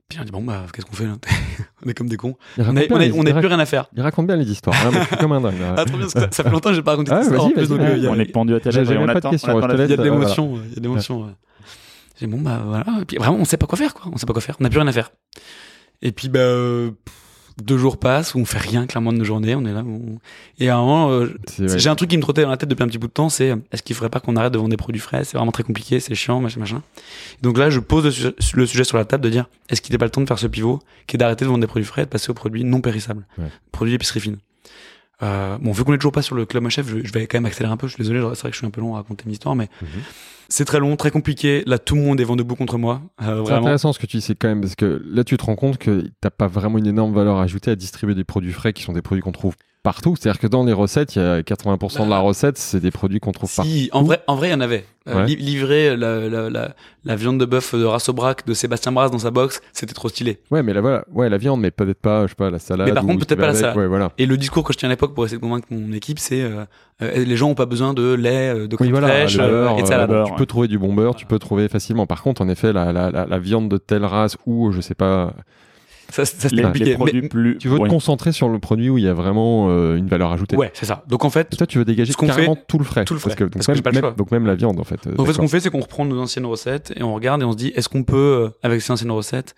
[0.09, 1.15] Puis on dit, bon, bah, qu'est-ce qu'on fait, là?
[1.85, 2.35] on est comme des cons.
[2.57, 3.85] On raconte a, bien on a, les- on il a raconte- plus rien à faire.
[3.95, 4.75] Il raconte bien les histoires.
[4.91, 5.59] moi, je suis comme un dingue.
[5.59, 5.75] là.
[5.77, 7.43] Ah, trop bien, parce que ça fait longtemps que j'ai pas raconté Ah, cette histoire.
[7.47, 8.05] vas-y, en plus, vas-y, donc, ouais.
[8.07, 9.31] euh, On est pendu à ta J'ai lèvre et on pas de attend.
[9.31, 9.43] laisse.
[9.43, 11.27] Il y a de Euh, l'émotion, il y a de l'émotion.
[12.19, 12.85] J'ai bon, bah voilà.
[13.01, 14.11] Et puis vraiment, on sait pas quoi faire, quoi.
[14.13, 14.57] On sait pas quoi faire.
[14.59, 15.11] On n'a plus rien à faire.
[16.01, 16.91] Et puis, bah, euh,
[17.63, 19.53] deux jours passent où on fait rien, clairement, de nos journées.
[19.55, 19.83] On est là.
[19.85, 20.17] on-
[20.59, 22.83] Et à un moment, euh, j'ai un truc qui me trottait dans la tête depuis
[22.83, 24.69] un petit bout de temps, c'est euh, est-ce qu'il faudrait pas qu'on arrête de vendre
[24.69, 25.23] des produits frais?
[25.25, 26.81] C'est vraiment très compliqué, c'est chiant, machin, machin.
[27.41, 29.93] Donc là, je pose le, sujet- le sujet sur la table de dire est-ce qu'il
[29.93, 31.85] n'est pas le temps de faire ce pivot, qui est d'arrêter de vendre des produits
[31.87, 33.45] frais et de passer aux produits non périssables, Ouais.
[33.73, 34.37] produits d'épicerie fine.
[35.21, 37.27] Euh, bon, vu qu'on est toujours pas sur le club ma chef, je, je vais
[37.27, 37.87] quand même accélérer un peu.
[37.87, 39.55] Je suis désolé, c'est vrai que je suis un peu long à raconter une histoire,
[39.55, 39.87] mais Mhm.
[40.47, 41.63] c'est très long, très compliqué.
[41.65, 43.01] Là, tout le monde est vent debout contre moi.
[43.21, 43.57] Euh, C'est vraiment.
[43.59, 45.77] intéressant ce que tu dis, c'est quand même parce que là tu te rends compte
[45.77, 48.93] que t'as pas vraiment une énorme valeur ajoutée à distribuer des produits frais qui sont
[48.93, 50.15] des produits qu'on trouve partout.
[50.19, 53.19] C'est-à-dire que dans les recettes, il y a 80% de la recette, c'est des produits
[53.19, 53.69] qu'on trouve partout.
[53.71, 54.85] Si, en vrai, en vrai, il y en avait.
[55.07, 55.25] Euh, Ouais.
[55.25, 59.17] li- livrer la, la, la, la viande de bœuf de Rassobrac de Sébastien Brasse dans
[59.17, 60.39] sa box, c'était trop stylé.
[60.51, 62.87] Ouais, mais la, voilà, ouais, la viande, mais peut-être pas, je sais pas, la salade.
[62.89, 63.75] Mais par ou contre, peut-être pas la salade.
[63.75, 64.11] Ouais, voilà.
[64.19, 66.41] Et le discours que je tiens à l'époque pour essayer de convaincre mon équipe, c'est
[66.43, 66.63] euh,
[67.01, 69.47] euh, les gens ont pas besoin de lait, euh, de crème Oui, voilà, fraîche euh,
[69.49, 70.09] beurre, et de salade.
[70.11, 70.37] beurre, tu ouais.
[70.37, 72.05] peux trouver du bon beurre, tu peux trouver facilement.
[72.05, 74.93] Par contre, en effet, la, la, la, la viande de telle race ou, je sais
[74.95, 75.33] pas,
[76.11, 77.57] Ça, ça Les, les Mais- plus.
[77.59, 80.31] tu veux te concentrer sur le produit où il y a vraiment euh, une valeur
[80.31, 80.55] ajoutée.
[80.55, 81.03] ouais, c'est ça.
[81.07, 83.05] Donc en fait, Et toi, tu veux dégager carrément fait- tout le frais.
[83.05, 84.79] tout le Parce frais, que, donc, parce même, pas le même- donc même la viande,
[84.79, 85.05] en fait.
[85.07, 87.41] euh, en fait, ce qu'on fait, c'est qu'on reprend nos anciennes recettes et on regarde
[87.41, 89.55] et on se dit, est-ce qu'on peut, euh, avec ces anciennes recettes,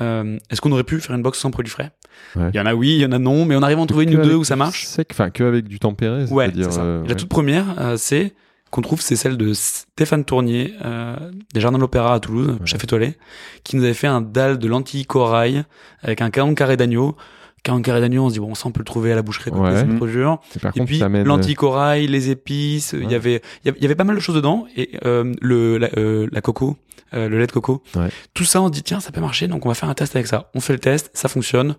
[0.00, 1.90] euh, est-ce qu'on aurait pu faire une box sans produits frais?
[2.36, 2.50] Ouais.
[2.52, 3.86] Il y en a oui, il y en a non, mais on arrive à en
[3.86, 4.84] trouver une ou deux où ça marche?
[4.86, 6.80] Sec, enfin, que avec du tempéré, Ouais, c'est ça.
[6.82, 7.14] euh, La ouais.
[7.16, 7.64] toute première,
[7.96, 8.34] c'est
[8.70, 11.16] qu'on trouve, c'est celle de Stéphane Tournier, euh,
[11.54, 12.66] des Jardins de l'Opéra à Toulouse, Ouais.
[12.66, 13.16] chef étoilé,
[13.64, 15.64] qui nous avait fait un dalle de lentilles corail
[16.02, 17.16] avec un 40 carré d'agneau.
[17.64, 19.50] 40 carré d'agneau, on se dit, bon, ça, on peut le trouver à la boucherie,
[19.50, 19.76] quoi, Ouais.
[19.76, 20.38] c'est trop dur.
[20.56, 23.12] Et contre, puis, mène- lentilles corail, les épices, il Ouais.
[23.12, 25.32] y avait, il y avait- il y avait pas mal de choses dedans, et euh,
[25.40, 26.76] le, la, euh, la coco,
[27.14, 27.82] euh, le lait de coco.
[27.96, 28.08] Ouais.
[28.32, 30.14] Tout ça, on se dit, tiens, ça peut marcher, donc on va faire un test
[30.14, 30.50] avec ça.
[30.54, 31.74] On fait le test, ça fonctionne.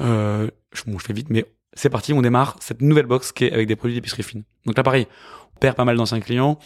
[0.00, 3.44] Euh, je, bon, je fais vite, mais c'est parti, on démarre cette nouvelle box qui
[3.44, 4.42] est avec des produits d'épicerie fine.
[4.66, 5.06] Donc là, pareil,
[5.60, 6.58] on perd pas mal d'anciens clients,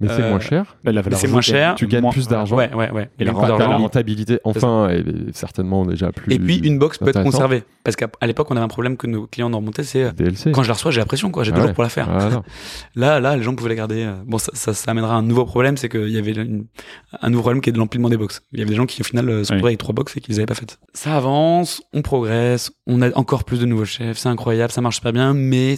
[0.00, 0.76] Mais c'est euh, moins cher.
[0.82, 1.74] La valeur c'est moins cher.
[1.76, 2.56] Tu gagnes moins- plus d'argent.
[2.56, 3.10] Ouais, ouais, ouais.
[3.18, 5.04] Et la rentabilité, enfin, est
[5.36, 6.32] certainement déjà plus.
[6.34, 7.62] Et puis une box peut être conservée.
[7.84, 10.12] Parce qu'à à l'époque, on avait un problème que nos clients nous remontaient, c'est euh,
[10.12, 10.52] DLC.
[10.52, 11.44] quand je la reçois, j'ai la pression, quoi.
[11.44, 11.66] J'ai Ah deux ouais.
[11.68, 12.08] jours pour la faire.
[12.10, 12.42] Voilà.
[12.96, 14.02] Là, là, les gens pouvaient la garder.
[14.04, 16.64] euh, Bon, ça, ça, ça amènera un nouveau problème, c'est qu'il y avait une-
[17.20, 18.40] un nouveau problème qui est de l'empilement des box.
[18.52, 19.40] Il y avait des gens qui, au final, se Oui.
[19.42, 20.78] retrouvaient avec trois box et qui les avaient pas faites.
[20.94, 24.96] Ça avance, on progresse, on a encore plus de nouveaux chefs, c'est incroyable, ça marche
[24.96, 25.76] super bien, mais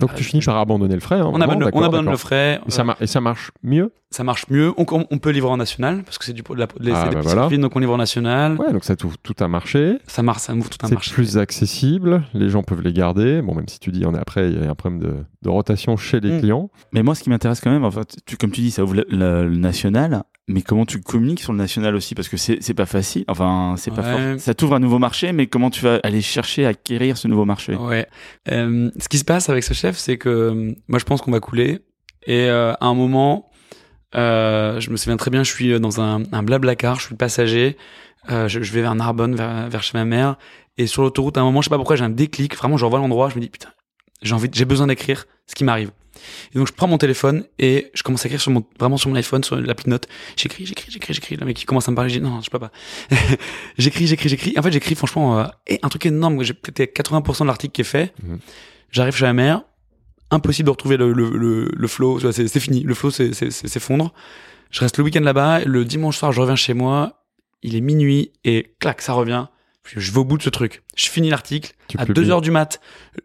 [0.00, 1.18] Donc tu finis par abandonner le frais.
[1.18, 2.60] hein, on abandonne, on d'accord, abandonne le frais.
[2.66, 4.72] Et ça, euh, et ça marche mieux ça marche mieux.
[4.76, 7.02] On, on peut livrer en national parce que c'est du de la, de la- Ah,
[7.04, 7.48] c'est des bah petites voilà.
[7.48, 8.56] fines, donc on livre en national.
[8.56, 9.98] Ouais, donc ça tout, tout a marché.
[10.08, 11.12] Ça marche, ça ouvre tout un C'est marché.
[11.12, 12.24] plus accessible.
[12.34, 13.40] Les gens peuvent les garder.
[13.40, 15.48] Bon, même si tu dis, on est après, il y a un problème de, de
[15.48, 16.40] rotation chez les Mm.
[16.40, 16.70] clients.
[16.92, 18.94] Mais moi, ce qui m'intéresse quand même, en fait, tu, comme tu dis, ça ouvre
[18.96, 20.24] le, le- le national.
[20.52, 22.14] Mais comment tu communiques sur le national aussi?
[22.14, 23.24] Parce que c'est pas facile.
[23.28, 24.32] Enfin, c'est pas Ouais.
[24.32, 24.40] fort.
[24.40, 27.44] Ça t'ouvre un nouveau marché, mais comment tu vas aller chercher à acquérir ce nouveau
[27.44, 27.74] marché?
[27.76, 28.06] Ouais.
[28.50, 31.30] Euh, ce qui se passe avec ce chef, c'est que euh, moi, je pense qu'on
[31.30, 31.80] va couler.
[32.26, 33.50] Et euh, à un moment,
[34.16, 37.12] euh, je me souviens très bien, je suis dans un, un blabla car, je suis
[37.14, 37.76] le passager.
[38.30, 40.36] Euh, je, je vais vers Narbonne, vers, vers chez ma mère.
[40.78, 42.56] Et sur l'autoroute, à un moment, je sais pas pourquoi, j'ai un déclic.
[42.56, 43.70] Vraiment, je revois l'endroit, je me dis putain,
[44.22, 45.90] j'ai envie, j'ai besoin d'écrire ce qui m'arrive.
[46.54, 49.08] Et donc, je prends mon téléphone et je commence à écrire sur mon, vraiment sur
[49.10, 50.08] mon iPhone, sur l'appli de notes.
[50.36, 51.36] J'écris, j'écris, j'écris, j'écris.
[51.36, 52.70] Le mec qui commence à me parler, je dis non, je peux pas.
[53.78, 54.54] j'écris, j'écris, j'écris.
[54.58, 55.44] En fait, j'écris franchement euh,
[55.82, 56.42] un truc énorme.
[56.42, 58.12] J'ai peut-être 80% de l'article qui est fait.
[58.22, 58.38] Mhm.
[58.90, 59.62] J'arrive chez ma mère.
[60.30, 62.20] Impossible de retrouver le, le, le, le flow.
[62.32, 62.82] C'est fini.
[62.82, 64.12] Le flow c'est- s'effondre.
[64.70, 65.60] Je reste le week-end là-bas.
[65.64, 67.24] Le dimanche soir, je reviens chez moi.
[67.62, 69.46] Il est minuit et clac, ça revient.
[69.96, 70.82] Je vais au bout de ce truc.
[70.94, 72.22] Je finis l'article à publies.
[72.26, 72.80] 2 heures du mat.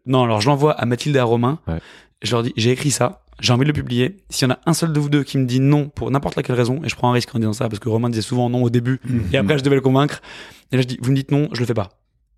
[0.07, 1.59] Non, alors je l'envoie à Mathilde et à Romain.
[1.67, 1.77] Ouais.
[2.25, 3.21] Je leur dis, j'ai écrit ça.
[3.41, 4.17] J'ai envie de le publier.
[4.29, 6.35] S'il y en a un seul de vous deux qui me dit non pour n'importe
[6.37, 8.49] laquelle raison, et je prends un risque en disant ça parce que Romain disait souvent
[8.49, 8.99] non au début,
[9.33, 10.21] et après je devais le convaincre.
[10.71, 11.89] Et là je dis, vous me dites non, je le fais pas.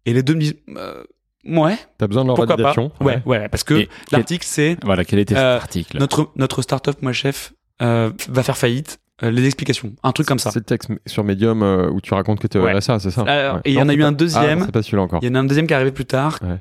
[0.05, 1.03] Et les deux me disent, euh,
[1.45, 2.91] ouais, T'as besoin de leur validation.
[2.99, 6.61] Ouais, ouais, parce que Et- l'article c'est Voilà, quel était Euh, cet article notre notre
[6.63, 8.99] startup, moi chef, euh, va faire faillite.
[9.23, 10.51] Euh, les explications, un truc comme ça.
[10.51, 12.73] C'est le texte sur Medium euh, où tu racontes que t'es au Ouais.
[12.77, 13.61] RSA, c'est ça Alors, Ouais.
[13.65, 14.59] et il y en a eu un pas- deuxième.
[14.61, 15.19] Ah, c'est pas celui-là encore.
[15.23, 16.57] Il y en a un deuxième qui est arrivé plus tard, Ouais.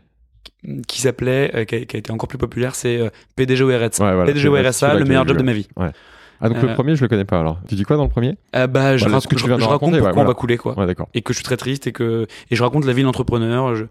[0.86, 3.68] Qui- s'appelait, euh, qui, a, qui a été encore plus populaire, c'est euh, PDG au
[3.68, 4.04] RSA.
[4.04, 4.24] Ouais, voilà.
[4.26, 5.68] PDG C'est RSA, le meilleur job de ma vie.
[6.38, 7.58] Ah, donc Euh, le premier, je le connais pas alors.
[7.66, 8.36] Tu dis quoi dans le premier?
[8.54, 10.24] Euh, bah, je, Voilà, raconte, que tu je- viens de je raconte pourquoi ouais, on
[10.24, 10.78] va couler, quoi.
[10.78, 11.08] Ouais, d'accord.
[11.14, 13.02] Et que je suis très triste et que et je raconte la vie.
[13.02, 13.84] Je,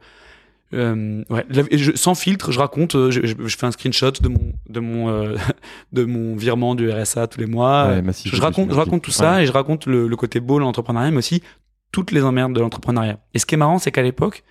[0.73, 2.95] euh, ouais, la- et je- sans filtre, je raconte.
[2.95, 3.19] euh, Je,
[3.57, 5.35] fais un screenshot de mon de mon euh,
[5.93, 7.87] de mon virement du RSA tous les mois.
[7.87, 10.39] Ouais, Euh, massif, je raconte, je raconte tout ça et je raconte le, le côté
[10.39, 11.41] beau de l'entrepreneuriat, mais aussi
[11.91, 13.19] toutes les emmerdes de l'entrepreneuriat.
[13.33, 14.43] Et ce qui est marrant, c'est qu'à l'époque,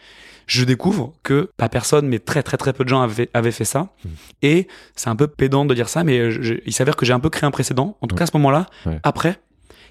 [0.47, 3.65] je découvre que pas personne, mais très très très peu de gens avaient, avaient fait
[3.65, 3.89] ça.
[4.05, 4.09] Mm.
[4.43, 7.21] Et c'est un peu pédant de dire ça, mais je- il s'avère que j'ai un
[7.21, 7.97] peu créé un précédent.
[8.01, 8.19] En tout Ouais.
[8.19, 8.99] cas, à ce moment-là, Ouais.
[9.03, 9.39] après,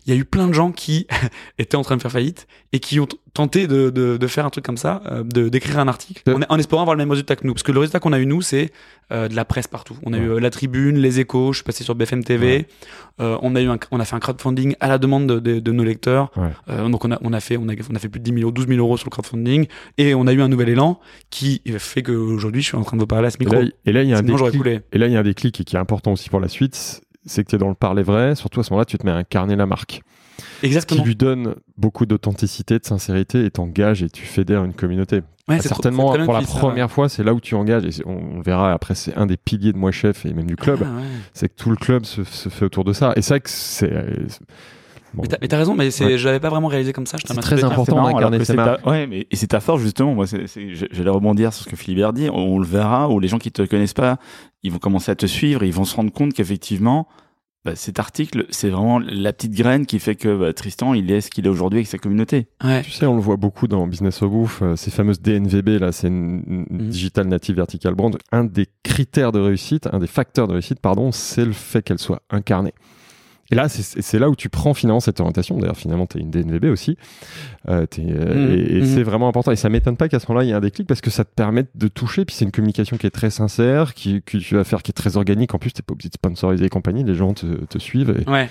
[0.05, 1.07] il y a eu plein de gens qui
[1.59, 4.49] étaient en train de faire faillite et qui ont tenté de, de, de faire un
[4.49, 7.35] truc comme ça, euh, de d'écrire un article, en, en espérant avoir le même résultat
[7.35, 7.53] que nous.
[7.53, 8.71] Parce que le résultat qu'on a eu nous, c'est
[9.11, 9.95] euh, de la presse partout.
[10.03, 10.23] On a Ouais.
[10.23, 11.53] eu euh, la Tribune, les Échos.
[11.53, 12.67] Je suis passé sur BFM TV.
[13.21, 15.83] Euh, on a eu, un, on a fait un crowdfunding à la demande de, nos
[15.83, 16.31] lecteurs.
[16.35, 16.89] Ouais.
[16.89, 18.41] Donc on a, on a fait, on a, on a fait plus de 10 000
[18.43, 20.99] euros, 12 000 euros sur le crowdfunding et on a eu un nouvel élan
[21.29, 23.55] qui fait qu'aujourd'hui je suis en train de vous parler à ce micro.
[23.85, 24.57] et là, il y a un déclic.
[24.57, 24.81] coulé.
[24.91, 27.01] Et là, il y a un déclic et qui est important aussi pour la suite,
[27.25, 28.35] c'est que tu es dans le parler vrai.
[28.35, 30.01] Surtout à ce moment-là, tu te mets à incarner la marque,
[30.59, 31.03] qui Exactement.
[31.03, 35.17] lui donne beaucoup d'authenticité, de sincérité et t'engages et tu fédères une communauté.
[35.49, 37.83] Ouais, Ah, trop- certainement, pour la ça, première fois, c'est là où tu engages.
[37.85, 40.55] Et on, on verra après, c'est un des piliers de Moi Chef et même du
[40.55, 40.79] club.
[40.83, 41.03] Ah, ouais.
[41.33, 43.11] C'est que tout le club se, se fait autour de ça.
[43.17, 43.91] Et c'est vrai que c'est.
[45.13, 46.17] Bon, Mais t'as- raison, mais Ouais.
[46.17, 47.17] je l'avais pas vraiment réalisé comme ça.
[47.23, 48.03] C'est très important.
[48.03, 48.85] D'incarner sa c'est ta- marque.
[48.85, 50.13] Ouais, mais et c'est ta force justement.
[50.15, 52.29] Moi, j'allais rebondir sur ce que Philibert dit.
[52.31, 54.17] On, on le verra, où les gens qui te connaissent pas,
[54.63, 57.07] ils vont commencer à te suivre, et ils vont se rendre compte qu'effectivement,
[57.65, 61.21] bah, cet article, c'est vraiment la petite graine qui fait que bah, Tristan, il est
[61.21, 62.47] ce qu'il est aujourd'hui avec sa communauté.
[62.61, 62.81] Ouais.
[62.81, 65.93] Tu sais, on le voit beaucoup dans Business of Bouffe, euh, ces fameuses DNVB, là,
[65.93, 66.89] c'est une, une Mhm.
[66.89, 68.17] Digital Native Vertical Brand.
[68.33, 71.99] Un des critères de réussite, un des facteurs de réussite, pardon, c'est le fait qu'elle
[71.99, 72.73] soit incarnée.
[73.53, 75.57] Et là, c'est- là où tu prends finalement cette orientation.
[75.57, 76.97] D'ailleurs, finalement, tu es une DNVB aussi.
[77.69, 78.53] Euh, euh, Mhm.
[78.53, 78.85] Et, et Mhm.
[78.87, 79.51] c'est vraiment important.
[79.51, 81.23] Et ça m'étonne pas qu'à ce moment-là, il y ait un déclic parce que ça
[81.23, 82.25] te permet de toucher.
[82.25, 84.93] Puis c'est une communication qui est très sincère, qui, que tu vas faire, qui est
[84.93, 85.53] très organique.
[85.53, 87.03] En plus, t'es pas obligé de sponsoriser et compagnie.
[87.03, 88.15] Les gens te, te suivent.
[88.25, 88.29] Et...
[88.29, 88.49] Ouais,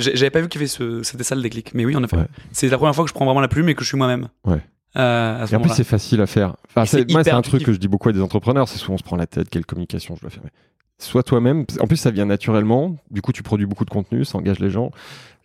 [0.00, 1.72] j'ai- j'avais pas vu qu'il y avait ce, c'était ça le déclic.
[1.74, 2.16] Mais oui, en effet.
[2.16, 2.26] Ouais.
[2.52, 4.28] C'est la première fois que je prends vraiment la plume et que je suis moi-même.
[4.44, 4.60] Ouais.
[4.96, 6.56] Euh, ce Et en plus, c'est facile à faire.
[6.70, 8.66] Enfin, c'est moi, c'est un truc que je dis beaucoup à des entrepreneurs.
[8.68, 10.40] C'est souvent on se prend la tête, quelle communication je dois faire.
[10.44, 10.50] Mais
[10.98, 11.64] Sois toi-même.
[11.80, 12.96] En plus, ça vient naturellement.
[13.10, 14.90] Du coup, tu produis beaucoup de contenu, ça engage les gens.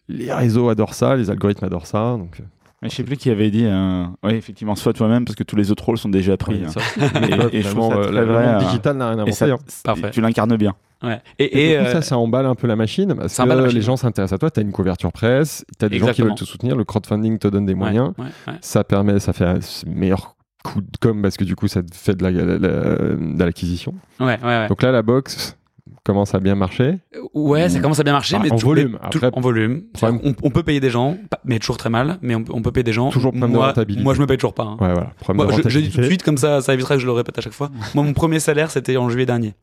[0.08, 2.16] Les réseaux adorent ça, les algorithmes adorent ça.
[2.18, 2.44] Donc, euh,
[2.82, 3.66] Mais je sais plus qui avait dit.
[3.66, 4.06] Euh...
[4.24, 6.62] Oui, effectivement, sois toi-même parce que tous les autres rôles sont déjà pris.
[6.64, 6.68] ouais,
[7.02, 7.50] hein.
[7.52, 9.32] Et- et je trouve ça euh, très le vrai, monde euh, digital n'a rien inventé.
[9.34, 9.58] ça, hein.
[9.84, 10.12] Parfait.
[10.12, 10.74] tu l'incarnes bien.
[11.04, 11.20] Ouais.
[11.40, 13.44] Et, Et, et, du coup, euh, ça, ça emballe un peu la machine parce ça
[13.44, 13.78] que emballe la machine.
[13.80, 14.52] les gens s'intéressent à toi.
[14.52, 16.76] Tu as une couverture presse, tu as des gens qui veulent te soutenir.
[16.76, 18.14] Le crowdfunding te donne des ouais, moyens.
[18.18, 18.54] ouais, ouais.
[18.62, 21.94] Ça permet, ça fait un meilleur coup de com parce que du coup, ça te
[21.96, 23.94] fait de la- la- la- de l'acquisition.
[24.20, 24.68] Ouais, ouais, ouais.
[24.68, 25.58] Donc là, la box
[26.04, 26.98] commence à bien marcher.
[27.34, 29.84] Ouais, ça commence à bien marcher, Enfin, mais en tout- volume, tout- après- en volume.
[29.94, 32.18] Problème- On, on peut payer des gens, mais toujours très mal.
[32.22, 33.10] Mais on, on peut payer des gens.
[33.12, 34.04] Toujours problème de moi, rentabilité.
[34.04, 34.64] moi, je me paye toujours pas.
[34.64, 34.78] hein.
[34.80, 35.12] Ouais, voilà.
[35.20, 37.06] Problème Moi, de je, je dis tout de suite comme ça, ça évitera que je
[37.06, 37.70] le répète à chaque fois.
[37.96, 39.54] Moi, mon premier salaire, c'était en juillet dernier,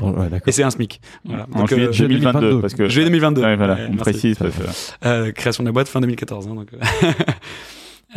[0.00, 1.00] Oh, ouais, et c'est un SMIC.
[1.24, 1.46] Voilà.
[1.54, 2.88] En Donc, juillet euh, 2022, parce que.
[2.88, 3.42] juillet 2022.
[3.42, 3.98] Ouais, voilà, Ouais, on merci.
[3.98, 4.36] précise.
[4.38, 6.48] parce que- Euh, création de la boîte fin 2014.
[6.48, 6.68] hein, donc,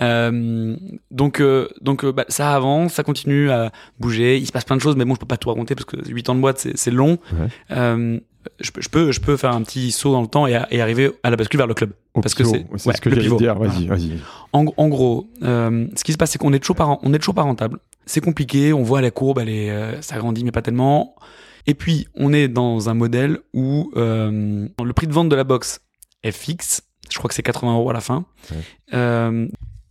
[0.02, 0.76] euh.
[1.12, 4.38] Donc, euh, donc euh, bah, ça avance, ça continue à bouger.
[4.38, 5.98] Il se passe plein de choses, mais bon, je peux pas tout raconter parce que
[6.08, 7.18] 8 ans de boîte, c'est long.
[7.34, 7.48] Ouais.
[7.72, 8.20] Euh,
[8.62, 10.68] je, peux- je peux, je peux faire un petit saut dans le temps et, à-
[10.72, 11.92] et arriver à la bascule vers le club.
[12.14, 13.56] Au parce que pivot, c'est- c'est ouais, ce que j'allais dire.
[13.58, 14.20] Vas-y, vas-y.
[14.54, 17.20] En, en gros, euh, ce qui se passe, c'est qu'on est toujours pas, on est
[17.20, 17.80] toujours pas rentable.
[18.06, 18.74] C'est compliqué.
[18.74, 21.16] On voit la courbe, elle est, euh, ça grandit, mais pas tellement.
[21.68, 25.44] Et puis, on est dans un modèle où euh, le prix de vente de la
[25.44, 25.82] box
[26.24, 26.82] est fixe.
[27.12, 28.26] Je crois que c'est 80 euros à la fin.
[28.52, 28.58] Ouais.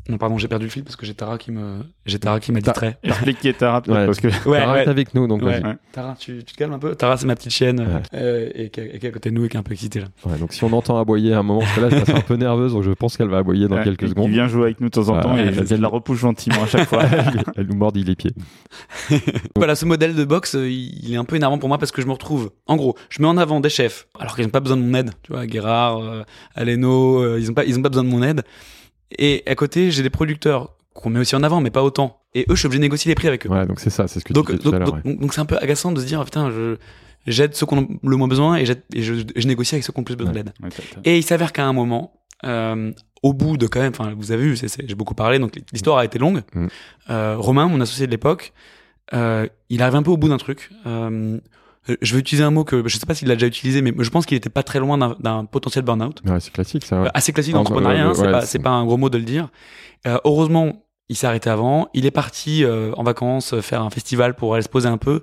[0.09, 2.51] Non, pardon, j'ai perdu le fil parce que j'ai Tara qui me, j'ai Tara qui
[2.51, 2.99] m'a Ta- distrait.
[3.03, 4.07] Explique qui est Tara, Ouais.
[4.07, 4.85] parce que Ouais, Tara ouais.
[4.85, 5.61] est avec nous, donc Ouais.
[5.93, 6.95] Tara, tu, tu te calmes un peu?
[6.95, 7.87] Tara, c'est ma petite chienne Ouais.
[8.15, 10.01] euh, et, qui, est- qui à côté de nous et qui est un peu excitée
[10.01, 10.07] là.
[10.25, 12.21] Ouais, donc si on entend aboyer à un moment, parce que là, je passe un
[12.23, 14.31] peu nerveuse, donc je pense qu'elle va aboyer dans Ouais, quelques secondes.
[14.31, 16.63] vient jouer avec nous de temps en temps ouais, et je, elle- la repousse gentiment
[16.63, 17.03] à chaque fois.
[17.57, 18.33] Elle nous mordit les pieds.
[19.57, 21.93] Voilà, ce modèle de boxe, euh, il il est un peu énervant pour moi parce
[21.93, 22.51] que je me retrouve.
[22.67, 24.95] En gros, je mets en avant des chefs, alors qu'ils n'ont pas besoin de mon
[24.95, 25.11] aide.
[25.23, 26.23] Tu vois, Guérard, euh,
[26.55, 28.43] Aleno, euh, ils n'ont pas, ils ont pas besoin de mon aide.
[29.17, 32.21] Et à côté, j'ai des producteurs qu'on met aussi en avant, mais pas autant.
[32.35, 33.49] Et eux, je suis obligé de négocier les prix avec eux.
[33.49, 34.93] Ouais, donc c'est ça, c'est ce que donc, tu disais donc, tout à l'heure.
[34.93, 35.15] donc, ouais.
[35.15, 36.77] donc c'est un peu agaçant de se dire, putain, je,
[37.27, 39.93] j'aide ceux qui ont le moins besoin et, j'aide- et je, je négocie avec ceux
[39.93, 40.43] qui ont le plus besoin Ouais.
[40.43, 40.53] d'aide.
[40.63, 40.69] Ouais,
[41.05, 42.13] Et il s'avère qu'à un moment,
[42.45, 42.93] euh,
[43.23, 46.05] au bout de quand même, enfin, vous avez vu, j'ai beaucoup parlé, donc l'histoire a
[46.05, 46.43] été longue.
[46.55, 46.67] Mm.
[47.11, 48.53] Euh, Romain, mon associé de l'époque,
[49.15, 50.71] euh, il arrive un peu au bout d'un truc.
[50.87, 51.39] Euh,
[52.01, 54.11] je vais utiliser un mot que je sais pas s'il l'a déjà utilisé, mais je
[54.11, 56.21] pense qu'il était pas très loin d'un, potentiel burn-out.
[56.27, 57.01] Ouais, c'est classique ça.
[57.01, 57.07] ouais.
[57.07, 59.49] Euh, Assez classique d'entrepreneuriat, ouais, hein, c'est, pas, un gros mot de le dire.
[60.07, 61.89] Euh, heureusement, il s'est arrêté avant.
[61.95, 64.99] Il est parti euh, en vacances euh, faire un festival pour aller se poser un
[64.99, 65.23] peu.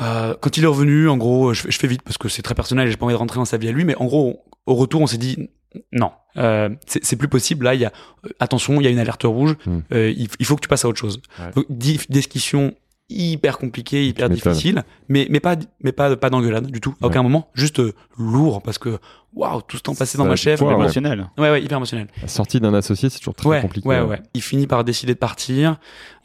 [0.00, 2.42] Euh, quand il est revenu, en gros, je, fais- je fais vite parce que c'est
[2.42, 4.06] très personnel et j'ai pas envie de rentrer dans sa vie à lui, mais en
[4.06, 5.48] gros, au retour, on s'est dit
[5.92, 7.64] non, euh, c'est plus possible.
[7.66, 7.92] Là, il y a
[8.24, 9.54] euh, attention, il y a une alerte rouge.
[9.66, 9.80] Hmm.
[9.92, 11.20] Euh, il, il faut que tu passes à autre chose.
[11.38, 11.50] Ouais.
[11.54, 11.66] Donc,
[12.08, 12.74] discussion
[13.08, 16.94] hyper compliquée, hyper difficile, mais mais pas mais pas pas d'engueulade du tout.
[17.02, 18.98] À aucun moment, juste euh, lourd parce que
[19.34, 20.66] waouh, tout ce temps passé dans ma bon.
[20.68, 20.74] ouais.
[20.74, 21.28] émotionnel.
[21.38, 22.08] ouais, ouais, hyper émotionnel.
[22.22, 23.88] La sortie d'un associé, c'est toujours très ouais, compliqué.
[23.88, 24.20] Ouais, ouais.
[24.34, 25.78] Il finit par décider de partir.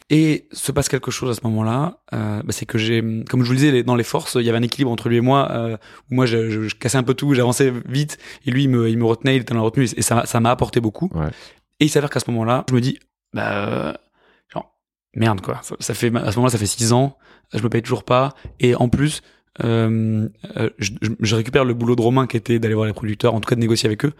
[0.09, 3.45] Et se passe quelque chose à ce moment-là, euh, bah, c'est que j'ai, comme je
[3.47, 5.49] vous le disais, dans les forces, il y avait un équilibre entre lui et moi,
[5.51, 5.77] euh,
[6.11, 8.89] où moi je, je- je cassais un peu tout, j'avançais vite, et lui il me,
[8.89, 11.09] il me retenait, il était dans la retenue, et ça, ça m'a apporté beaucoup.
[11.15, 11.27] Ouais.
[11.79, 12.99] Et il s'avère qu'à ce moment-là, je me dis,
[13.33, 13.93] bah, euh,
[15.15, 17.17] merde quoi, ça, ça fait, à ce moment-là, ça fait six ans,
[17.53, 19.21] je me paye toujours pas, et en plus,
[19.63, 23.35] euh, euh, je, je- récupère le boulot de Romain qui était d'aller voir les producteurs,
[23.35, 24.13] en tout cas de négocier avec eux,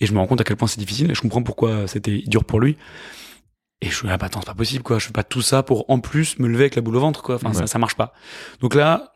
[0.00, 2.22] et je me rends compte à quel point c'est difficile, et je comprends pourquoi c'était
[2.26, 2.76] dur pour lui.
[3.80, 4.98] Et je suis là, bah attends, c'est pas possible, quoi.
[4.98, 7.22] Je fais pas tout ça pour en plus me lever avec la boule au ventre,
[7.22, 7.36] quoi.
[7.36, 7.54] Enfin, Ouais.
[7.54, 8.12] ça, ça marche pas.
[8.60, 9.12] Donc là,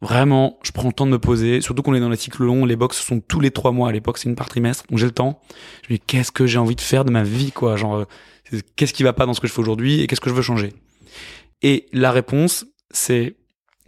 [0.00, 1.60] vraiment, je prends le temps de me poser.
[1.60, 2.64] Surtout qu'on est dans les cycles longs.
[2.64, 4.18] Les box sont tous les trois mois à l'époque.
[4.18, 4.84] C'est une par trimestre.
[4.90, 5.40] Donc j'ai le temps.
[5.86, 7.76] Je me dis, qu'est-ce que j'ai envie de faire de ma vie, quoi?
[7.76, 8.04] Genre, euh,
[8.76, 10.42] qu'est-ce qui va pas dans ce que je fais aujourd'hui et qu'est-ce que je veux
[10.42, 10.72] changer.
[11.62, 13.36] Et la réponse, c'est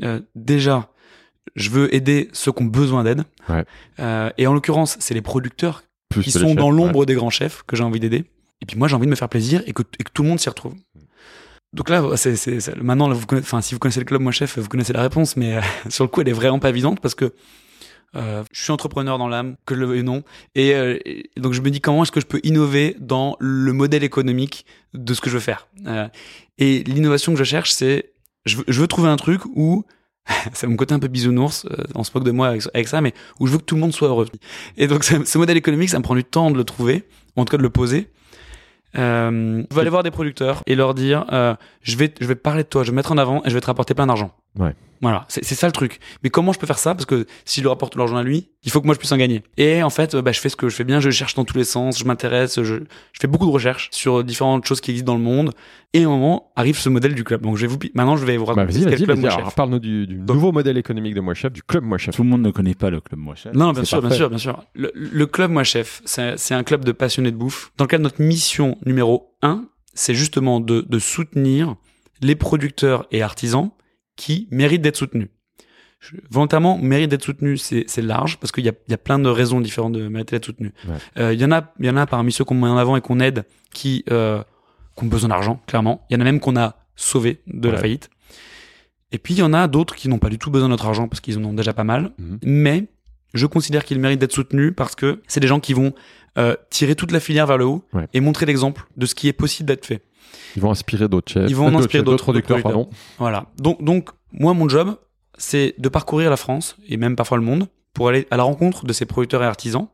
[0.03, 0.91] euh, déjà,
[1.57, 3.25] je veux aider ceux qui ont besoin d'aide.
[3.49, 3.65] Ouais.
[4.01, 6.77] Euh, et en l'occurrence, c'est les producteurs Plus qui sont chefs, dans ouais.
[6.77, 8.25] l'ombre des grands chefs que j'ai envie d'aider.
[8.61, 10.29] Et puis moi, j'ai envie de me faire plaisir et que, et que tout le
[10.29, 10.75] monde s'y retrouve.
[11.73, 14.31] Donc là, c'est, c'est, c'est- maintenant, là, vous enfin, si vous connaissez le club, moi
[14.31, 17.01] chef, vous connaissez la réponse, mais euh, sur le coup, elle est vraiment pas évidente
[17.01, 17.35] parce que
[18.17, 20.23] euh, je suis entrepreneur dans l'âme, que le veuille non,
[20.55, 20.99] et, euh,
[21.37, 25.15] donc je me dis comment est-ce que je peux innover dans le modèle économique de
[25.15, 25.69] ce que je veux faire.
[25.87, 26.09] Euh,
[26.59, 28.13] et l'innovation que je cherche, c'est
[28.45, 29.85] je je veux trouver un truc où
[30.53, 33.13] c'est mon côté un peu bisounours, euh, on se moque de moi avec, ça, mais
[33.41, 34.27] où je veux que tout le monde soit heureux.
[34.77, 37.05] Et donc ce, modèle économique, ça me prend du temps de le trouver,
[37.37, 38.11] ou en tout cas de le poser.
[38.97, 42.37] Euh, je vais aller voir des producteurs et leur dire, euh, je vais, je vais
[42.37, 44.07] parler de toi, je vais me mettre en avant et je vais te rapporter plein
[44.07, 44.33] d'argent.
[44.59, 44.75] Ouais.
[45.03, 45.99] Voilà, c'est c'est ça le truc.
[46.23, 46.95] Mais comment je peux faire ça?
[46.95, 49.13] Parce que si je lui rapporte l'argent à lui, il faut que moi je puisse
[49.13, 49.43] en gagner.
[49.59, 51.45] Et en fait, euh, bah, je fais ce que je fais bien, je cherche dans
[51.45, 54.93] tous les sens, je m'intéresse, je, je fais beaucoup de recherches sur différentes choses qui
[54.93, 55.51] existent dans le monde.
[55.93, 57.43] Et à un moment arrive ce modèle du club.
[57.43, 59.21] Donc je vais vous, maintenant je vais vous Bah, raconter qu'est vas-y, le club vas-y.
[59.27, 59.55] Moi Alors, Chef.
[59.57, 62.15] Parle-nous du, du Donc- nouveau modèle économique de Moi Chef, du club Moi Chef.
[62.17, 63.53] Tout le monde ne connaît pas le club Moi Chef.
[63.53, 64.65] Non, non, bien sûr, bien sûr, bien sûr.
[64.75, 67.73] Le, le club Moi Chef, c'est c'est un club de passionnés de bouffe.
[67.77, 71.75] Dans le cadre de notre mission numéro un, c'est justement de, de soutenir
[72.23, 73.71] les producteurs et artisans
[74.17, 75.29] qui méritent d'être soutenus.
[76.01, 79.29] Je- volontairement, mérite d'être soutenu, c'est large parce qu'il y a, y a plein de
[79.29, 80.73] raisons différentes de mériter d'être soutenu.
[80.87, 80.95] Ouais.
[81.19, 82.97] Euh, Il y en a, il y en a parmi ceux qu'on met en avant
[82.97, 84.43] et qu'on aide qui, euh,
[84.97, 86.05] qui ont besoin d'argent, clairement.
[86.11, 88.11] Il y en a même qu'on a sauvé de la faillite.
[89.13, 90.87] Et puis il y en a d'autres qui n'ont pas du tout besoin de notre
[90.87, 92.13] argent parce qu'ils en ont déjà pas mal.
[92.19, 92.39] Mhm.
[92.45, 92.85] Mais
[93.33, 95.93] je considère qu'ils méritent d'être soutenus parce que c'est des gens qui vont
[96.37, 98.09] euh, tirer toute la filière vers le haut Ouais.
[98.13, 100.03] et montrer l'exemple de ce qui est possible d'être fait.
[100.57, 101.49] Ils vont inspirer d'autres chefs.
[101.49, 102.61] Ils vont en inspirer d'autres producteurs.
[103.19, 103.47] Voilà.
[103.59, 104.97] Donc, donc moi, mon job,
[105.37, 108.85] c'est de parcourir la France et même parfois le monde pour aller à la rencontre
[108.85, 109.89] de ces producteurs et artisans.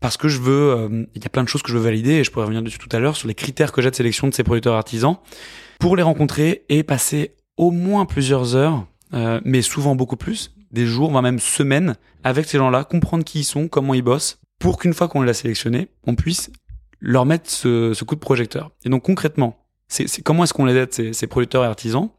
[0.00, 2.12] Parce que je veux, euh, il y a plein de choses que je veux valider
[2.12, 4.28] et je pourrais revenir dessus tout à l'heure sur les critères que j'ai de sélection
[4.28, 5.16] de ces producteurs et artisans
[5.78, 10.86] pour les rencontrer et passer au moins plusieurs heures, euh, mais souvent beaucoup plus, des
[10.86, 14.78] jours, voire même semaines avec ces gens-là, comprendre qui ils sont, comment ils bossent, pour
[14.78, 16.50] qu'une fois qu'on les a sélectionnés, on puisse
[17.00, 18.70] leur mettre ce, ce coup de projecteur.
[18.84, 19.56] Et donc concrètement,
[19.88, 22.10] c'est c'est- comment est-ce qu'on les aide ces, ces producteurs et artisans?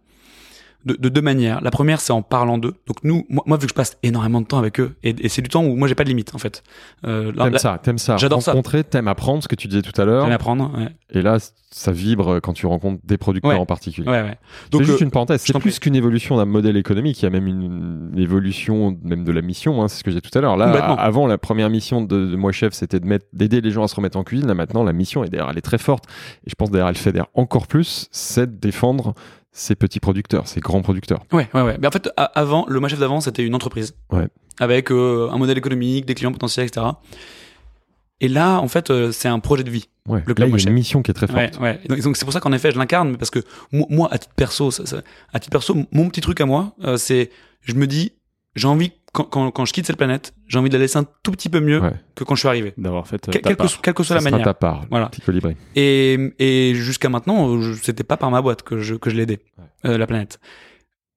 [0.86, 1.62] De, de deux manières.
[1.62, 2.74] La première, c'est en parlant d'eux.
[2.88, 5.30] Donc nous, moi, moi, vu que je passe énormément de temps avec eux, et, et
[5.30, 6.64] c'est du temps où moi j'ai pas de limite en fait.
[7.06, 8.18] Euh, T'aimes ça, t'aimes ça.
[8.18, 8.52] J'adore ça.
[8.52, 10.26] Rencontrer, t'aimes apprendre ce que tu disais tout à l'heure.
[10.26, 10.72] j'aime apprendre.
[10.78, 11.38] Ouais, Et là,
[11.74, 13.58] ça vibre quand tu rencontres des producteurs Ouais.
[13.58, 14.08] en particulier.
[14.10, 14.22] ouais.
[14.24, 14.38] ouais.
[14.66, 15.42] C'est Donc juste euh, une parenthèse.
[15.42, 17.22] C'est plus qu'une évolution d'un modèle économique.
[17.22, 19.82] Il y a même une, évolution même de la mission.
[19.82, 20.58] hein, c'est ce que j'ai tout à l'heure.
[20.58, 20.66] Là,
[21.00, 23.88] avant, la première mission de, de moi chef, c'était de mettre, d'aider les gens à
[23.88, 24.48] se remettre en cuisine.
[24.48, 26.06] Là, maintenant, la mission, et d'ailleurs, elle est très forte.
[26.46, 29.14] Et je pense d'ailleurs, elle fédère encore plus, c'est de défendre
[29.52, 31.24] ces petits producteurs, ces grands producteurs.
[31.32, 31.78] Ouais, ouais, ouais.
[31.80, 33.95] Mais en fait, avant, le chef d'avant, c'était une entreprise.
[34.12, 34.28] Ouais.
[34.60, 36.86] Avec euh, un modèle économique, des clients potentiels, etc.
[38.20, 39.89] Et là, en fait, euh, c'est un projet de vie.
[40.08, 40.20] Ouais.
[40.26, 41.39] Le club Là, il y a une mission qui est très forte.
[41.60, 41.97] Ouais, ouais.
[42.02, 43.39] Donc- c'est pour ça qu'en effet, je l'incarne, parce que
[43.72, 45.02] moi, moi, à titre perso, ça- ça-
[45.34, 47.32] à titre perso, mon petit truc à moi, euh, c'est,
[47.62, 48.14] je me dis,
[48.56, 51.05] j'ai envie quand, quand, quand je quitte cette planète, j'ai envie de la laisser un
[51.24, 51.93] tout petit peu mieux Ouais.
[52.16, 52.74] que quand je suis arrivé.
[52.78, 53.82] D'avoir fait euh, Quel- ta que, part.
[53.82, 54.45] quelle que soit Ça la manière.
[54.45, 55.09] ta part, Voilà.
[55.09, 55.22] petit.
[55.76, 59.39] Et, et jusqu'à maintenant, euh, c'était pas par ma boîte que je, que je l'aidais,
[59.86, 60.39] euh, la planète.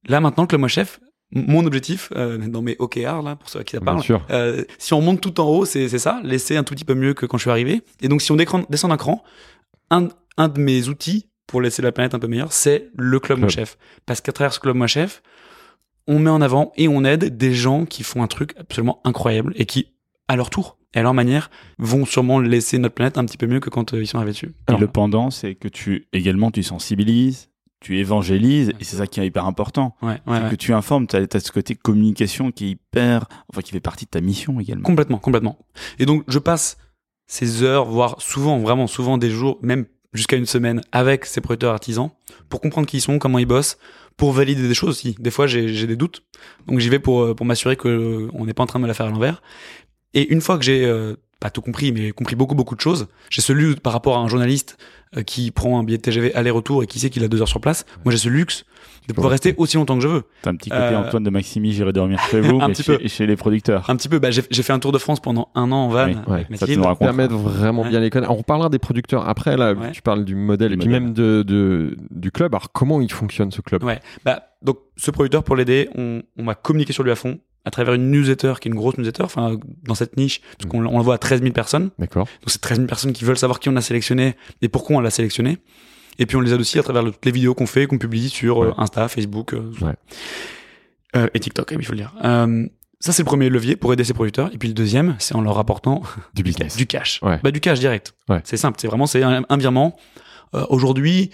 [0.08, 1.00] Là, maintenant, le Club Moi Chef,
[1.32, 4.24] mon objectif, euh, dans mes OKR, là, pour ceux à qui ça Bien parle, sûr.
[4.30, 6.94] euh, si on monte tout en haut, c'est c'est ça, laisser un tout petit peu
[6.94, 7.82] mieux que quand je suis arrivé.
[8.02, 9.22] Et donc, si on descend d'un cran,
[9.90, 13.38] un, un de mes outils pour laisser la planète un peu meilleure, c'est le Club
[13.38, 13.66] Moi Club.
[13.66, 13.78] Chef.
[14.06, 15.22] Parce qu'à travers ce Club Moi Chef,
[16.06, 19.52] on met en avant et on aide des gens qui font un truc absolument incroyable
[19.56, 19.88] et qui,
[20.28, 23.46] à leur tour et à leur manière, vont sûrement laisser notre planète un petit peu
[23.46, 24.54] mieux que quand euh, ils sont arrivés dessus.
[24.68, 27.50] Le pendant, c'est que tu également tu sensibilises,
[27.80, 29.96] tu évangélises, et c'est ça qui est hyper important.
[30.02, 30.48] Ouais, ouais.
[30.50, 34.04] Que tu informes, tu as, ce côté communication qui est hyper, enfin qui fait partie
[34.06, 34.84] de ta mission également.
[34.84, 35.58] Complètement, complètement.
[35.98, 36.78] Et donc, je passe
[37.26, 41.72] ces heures, voire souvent, vraiment souvent des jours, même jusqu'à une semaine, avec ces producteurs
[41.72, 42.10] artisans,
[42.48, 43.76] pour comprendre qui ils sont, comment ils bossent,
[44.16, 45.16] pour valider des choses aussi.
[45.18, 46.22] Des fois, j'ai des doutes.
[46.66, 48.88] Donc, j'y vais pour, euh, pour m'assurer que euh, n'est pas en train de me
[48.88, 49.42] la faire à l'envers.
[50.14, 53.06] Et une fois que j'ai, euh, pas tout compris, mais compris beaucoup, beaucoup de choses,
[53.28, 54.78] j'ai celui par rapport à un journaliste
[55.14, 57.48] euh, qui prend un billet de TGV aller-retour et qui sait qu'il a deux heures
[57.48, 57.84] sur place.
[58.02, 58.64] Moi, j'ai ce luxe
[59.08, 60.22] de pouvoir rester aussi longtemps que je veux.
[60.40, 62.82] T'as un petit côté Euh, Antoine de Maximi, j'irai dormir chez vous, Un mais petit
[62.82, 63.08] chez, peu.
[63.08, 63.90] chez les producteurs.
[63.90, 66.06] Un petit peu, bah, j'ai fait un tour de France pendant un an en van
[66.06, 67.90] Oui, ouais, ça, nous permettre vraiment Ouais.
[67.90, 68.32] bien les connaître.
[68.32, 69.92] On reparlera des producteurs après, là, Ouais.
[69.92, 72.54] tu parles du modèle et puis même de, de- du club.
[72.54, 73.84] Alors, comment il fonctionne ce club?
[73.84, 74.00] Ouais.
[74.24, 77.70] Bah, donc, ce producteur, pour l'aider, on, on m'a communiqué sur lui à fond à
[77.70, 80.98] travers une newsletter qui est une grosse newsletter, enfin, dans cette niche, parce qu'on on
[80.98, 81.90] le voit à 13 000 personnes.
[81.98, 82.24] D'accord.
[82.26, 85.00] Donc, c'est 13 000 personnes qui veulent savoir qui on a sélectionné et pourquoi on
[85.00, 85.58] l'a sélectionné.
[86.18, 87.98] Et puis, on les aide aussi à travers le- toutes les vidéos qu'on fait, qu'on
[87.98, 88.74] publie sur euh, Ouais.
[88.78, 89.94] Insta, Facebook euh, Ouais.
[91.16, 92.14] euh, et TikTok, il faut le dire.
[92.24, 92.66] Euh,
[93.00, 94.50] ça, c'est le premier levier pour aider ces producteurs.
[94.54, 96.02] Et puis, le deuxième, c'est en leur apportant
[96.34, 96.76] Du business.
[96.78, 97.20] du cash.
[97.22, 97.40] Ouais.
[97.42, 98.14] Bah, du cash direct.
[98.28, 98.40] Ouais.
[98.44, 98.78] C'est simple.
[98.80, 99.96] C'est vraiment, c'est un, un virement.
[100.68, 101.30] Aujourd'hui,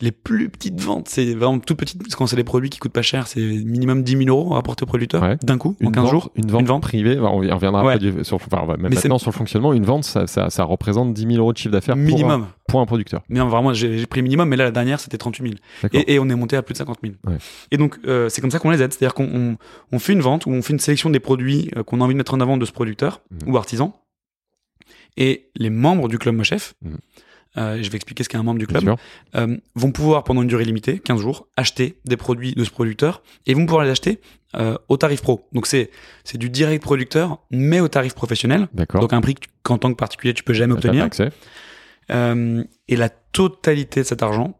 [0.00, 2.92] les plus petites ventes, c'est vraiment tout petites, parce quand c'est des produits qui coûtent
[2.92, 5.36] pas cher, c'est minimum 10 000 euros rapportés au producteur Ouais.
[5.42, 6.30] d'un coup, en Une 15 vente, jours.
[6.34, 6.82] Une vente, Une vente.
[6.82, 7.98] privée, on reviendra Ouais.
[7.98, 9.72] du- sur, enfin, même Mais maintenant sur le fonctionnement.
[9.72, 12.46] Une vente, ça, ça, ça représente 10 000 euros de chiffre d'affaires pour un- Minimum.
[12.66, 13.22] pour un producteur.
[13.28, 15.54] Mais non, vraiment, j'ai pris minimum, mais là, la dernière, c'était 38 000.
[15.84, 16.00] D'accord.
[16.06, 17.14] Et, et on est monté à plus de 50 000.
[17.26, 17.38] Ouais.
[17.70, 18.92] Et donc, euh, c'est comme ça qu'on les aide.
[18.92, 19.56] C'est-à-dire qu'on on,
[19.92, 22.14] on fait une vente où on fait une sélection des produits euh, qu'on a envie
[22.14, 23.52] de mettre en avant de ce producteur Mhm.
[23.52, 23.94] ou artisan.
[25.16, 26.98] Et les membres du club Mochef, Mhm.
[27.56, 28.96] Euh, je vais expliquer ce qu'est un membre du club,
[29.34, 33.22] euh, vont pouvoir, pendant une durée limitée, 15 jours, acheter des produits de ce producteur
[33.46, 34.20] et vont pouvoir les acheter
[34.56, 35.48] euh, au tarif pro.
[35.52, 35.90] Donc, c'est
[36.24, 38.68] c'est du direct producteur, mais au tarif professionnel.
[38.72, 39.00] D'accord.
[39.00, 41.08] Donc, un prix qu'en tant que particulier, tu peux jamais obtenir.
[42.10, 44.58] et la totalité de cet argent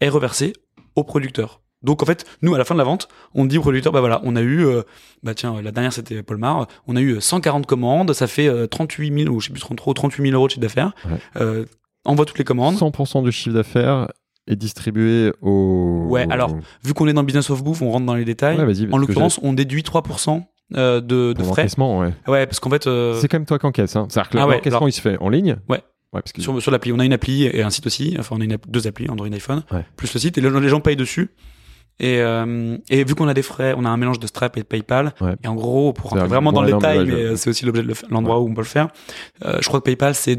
[0.00, 0.52] est reversée
[0.96, 1.60] au producteur.
[1.82, 4.00] Donc en fait, nous à la fin de la vente, on dit au producteur bah
[4.00, 4.82] voilà, on a eu euh,
[5.22, 8.66] bah tiens, la dernière c'était Paul Mar, on a eu 140 commandes, ça fait euh,
[8.66, 10.92] 38 000 ou je sais plus trop 38 000 euros de chiffre d'affaires.
[11.04, 11.18] Ouais.
[11.40, 11.64] Euh,
[12.04, 12.74] envoie toutes les commandes.
[12.76, 14.08] 100% du chiffre d'affaires
[14.46, 16.06] est distribué au.
[16.08, 18.56] Ouais, alors, Vu qu'on est dans le business of bouffe, on rentre dans les détails.
[18.58, 20.42] Ouais, en l'occurrence, on déduit 3%
[20.76, 21.66] euh, de, de frais.
[21.78, 22.12] ouais.
[22.26, 23.94] Ouais, parce qu'en fait, euh, C'est quand même toi qui encaisse.
[23.96, 24.06] Hein.
[24.10, 25.56] C'est-à-dire que Ah ouais, l'encaissement, alors- il se fait en ligne.
[25.68, 25.82] Ouais.
[26.14, 28.16] Ouais, parce que sur, sur l'appli, on a une appli et un site aussi.
[28.18, 29.84] Enfin, on a une app- deux applis, Android et iPhone, Ouais.
[29.96, 30.38] plus le site.
[30.38, 31.30] Et les, gens- les gens payent dessus.
[32.00, 34.60] Et, euh, et vu qu'on a des frais, on a un mélange de Stripe et
[34.60, 35.12] de PayPal.
[35.20, 35.34] Ouais.
[35.44, 37.84] Et en gros, pour rentrer vraiment dans ouais, le détail, ouais, mais c'est aussi l'objet
[38.08, 38.88] l'endroit où on peut le faire.
[39.44, 40.36] Euh, je crois que PayPal, c'est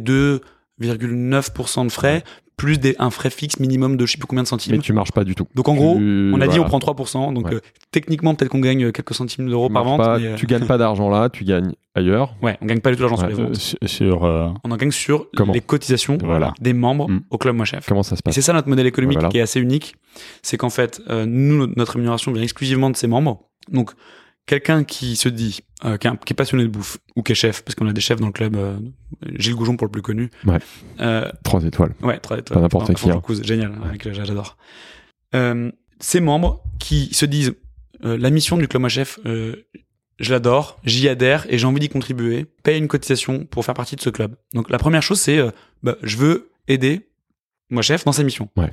[0.82, 2.24] 2,9% de frais,
[2.58, 4.74] plus des, un frais fixe minimum de je sais plus combien de centimes.
[4.76, 5.48] mais tu marches pas du tout.
[5.56, 6.64] Donc en gros, Tu- on a dit voilà.
[6.76, 7.32] on prend 3%.
[7.34, 7.54] Donc Ouais.
[7.56, 7.60] euh,
[7.92, 10.02] techniquement, peut-être qu'on gagne quelques centimes d'euros par vente.
[10.02, 12.36] pas, mais, euh, tu gagnes pas d'argent là, tu gagnes ailleurs.
[12.42, 13.88] Ouais, on gagne pas du tout l'argent Ouais, sur les Euh, ventes.
[13.88, 16.54] sur, euh, On en gagne sur Comment les cotisations Voilà.
[16.60, 17.22] des membres Mm.
[17.30, 17.86] au club Moi Chef.
[17.88, 19.30] Comment ça se Et passe c'est ça notre modèle économique Voilà.
[19.30, 19.96] qui est assez unique,
[20.42, 23.42] c'est qu'en fait, euh, nous, notre rémunération vient exclusivement de ses membres.
[23.72, 23.92] Donc,
[24.50, 27.76] quelqu'un qui se dit, euh, qui, est, passionné de bouffe, ou qui est chef, parce
[27.76, 28.78] qu'on a des chefs dans le club, euh,
[29.36, 30.32] Gilles Goujon pour le plus connu.
[30.44, 30.58] Ouais.
[31.00, 31.94] Euh, Trois étoiles.
[32.02, 33.22] ouais, très, très, Pas n'importe qui, hein.
[33.44, 34.58] Génial, avec le- j'adore.
[35.36, 37.54] Euh, ces membres qui se disent,
[38.04, 39.68] euh, la mission du club Moi Chef, euh,
[40.20, 43.96] je l'adore, j'y adhère et j'ai envie d'y contribuer, paye une cotisation pour faire partie
[43.96, 44.36] de ce club.
[44.56, 45.52] Donc la première chose, c'est, euh,
[45.84, 47.09] bah, je veux aider
[47.70, 48.50] moi chef dans sa mission.
[48.58, 48.70] Ouais.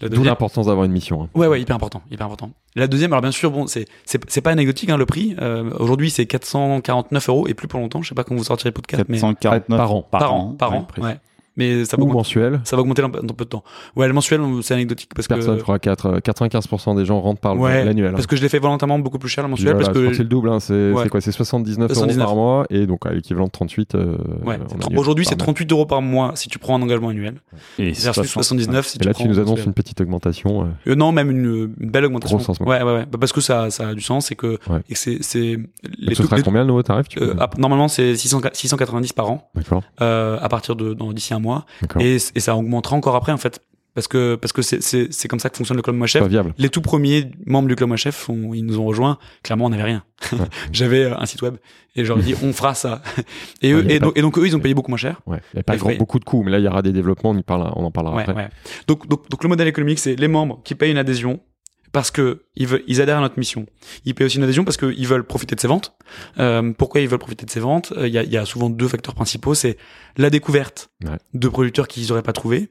[0.00, 1.22] D'où l'importance d'avoir une mission.
[1.24, 1.28] hein.
[1.34, 2.50] Ouais, ouais, hyper important, hyper important.
[2.76, 5.34] La deuxième, alors bien sûr, bon, c'est c'est c'est pas anecdotique hein, le prix.
[5.40, 8.00] Euh, Aujourd'hui, c'est 449 euros et plus pour longtemps.
[8.02, 10.02] Je sais pas quand vous sortirez podcast, mais 449 Par an.
[10.02, 11.18] par an, par ouais, an, ouais.
[11.58, 12.60] Mais ça va, Ou mensuel.
[12.64, 13.64] ça va augmenter dans, dans peu de temps.
[13.96, 17.40] Ouais, le mensuel, c'est anecdotique parce Personne, je que crois, 4, 95% des gens rentrent
[17.40, 18.08] par Ouais, l'annuel.
[18.10, 18.12] hein.
[18.14, 20.14] parce que je l'ai fait volontairement beaucoup plus cher le mensuel Voilà, parce je que
[20.14, 21.08] c'est le double, hein, c'est Ouais.
[21.08, 22.16] quoi C'est 79, 79.
[22.16, 23.94] euros par mois et donc à l'équivalent de 38.
[23.96, 24.58] euh, ouais,
[24.96, 25.44] aujourd'hui c'est mois.
[25.44, 27.34] 38 euros par mois si tu prends un engagement annuel
[27.78, 28.44] Et versus 60.
[28.44, 30.62] 79 si Et tu là, prends tu nous annonces une petite augmentation.
[30.62, 32.36] euh, Euh, non, même une, une belle augmentation.
[32.38, 32.86] Grosse augmentation.
[32.86, 33.06] Ouais, ouais, ouais.
[33.10, 34.58] Bah, Parce que ça, ça a du sens et que,
[34.92, 35.56] c'est, ce
[36.14, 39.82] sera combien le nouveau tarif euh, normalement, c'est 600 690 par an, D'accord.
[40.00, 41.47] euh, à partir de, d'ici un mois.
[42.00, 43.60] Et, et ça augmentera encore après, en fait.
[43.94, 46.22] Parce que, parce que c'est, comme ça que fonctionne le club Moi Chef.
[46.22, 46.54] Pas viable.
[46.56, 49.18] Les tout premiers membres du club Moi Chef, on- ils nous ont rejoints.
[49.42, 50.04] Clairement, on n'avait rien.
[50.32, 50.38] Ouais.
[50.72, 51.56] J'avais euh, un site web
[51.96, 53.02] et je leur ai dit, on fera ça.
[53.62, 55.20] Et, eux, pas- donc, et donc, eux, ils ont payé beaucoup moins cher.
[55.26, 55.40] Ouais.
[55.52, 57.30] Il n'y a pas grand- beaucoup de coûts, mais là, il y aura des développements,
[57.30, 58.50] on, y on en parlera après.
[58.86, 61.40] donc, donc le modèle économique, c'est les membres qui payent une adhésion
[61.92, 63.66] parce que ils, veulent, ils adhèrent à notre mission.
[64.04, 65.94] Ils payent aussi une adhésion parce qu'ils veulent profiter de ces ventes.
[66.38, 67.92] Euh, pourquoi ils veulent profiter de ces ventes?
[67.96, 69.54] Euh, Il y, a, y a souvent deux facteurs principaux.
[69.54, 69.76] C'est
[70.16, 71.16] la découverte Ouais.
[71.34, 72.70] de producteurs qu'ils n'auraient pas trouvé.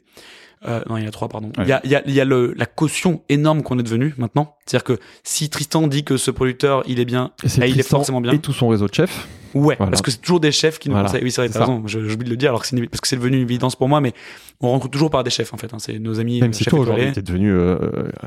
[0.65, 1.51] Euh, non, il y a trois, pardon.
[1.59, 3.83] Il y a, il y a, il y a le, la caution énorme qu'on est
[3.83, 4.55] devenu maintenant.
[4.65, 8.21] C'est-à-dire que si Tristan dit que ce producteur, il est bien, eh, il est forcément
[8.21, 8.31] bien.
[8.33, 9.27] Et tout son réseau de chefs.
[9.53, 9.91] Ouais, Voilà.
[9.91, 11.23] parce que c'est toujours des chefs qui nous Voilà, conseillent.
[11.23, 11.83] Oui, c'est vrai, t'as raison.
[11.85, 13.87] J'oublie de le dire alors que c'est une- parce que c'est devenu une évidence pour
[13.87, 14.13] moi, mais
[14.59, 15.73] on rencontre toujours par des chefs en fait.
[15.73, 15.77] hein.
[15.79, 17.77] C'est nos amis Même euh, si toi, aujourd'hui, t'es devenu, euh,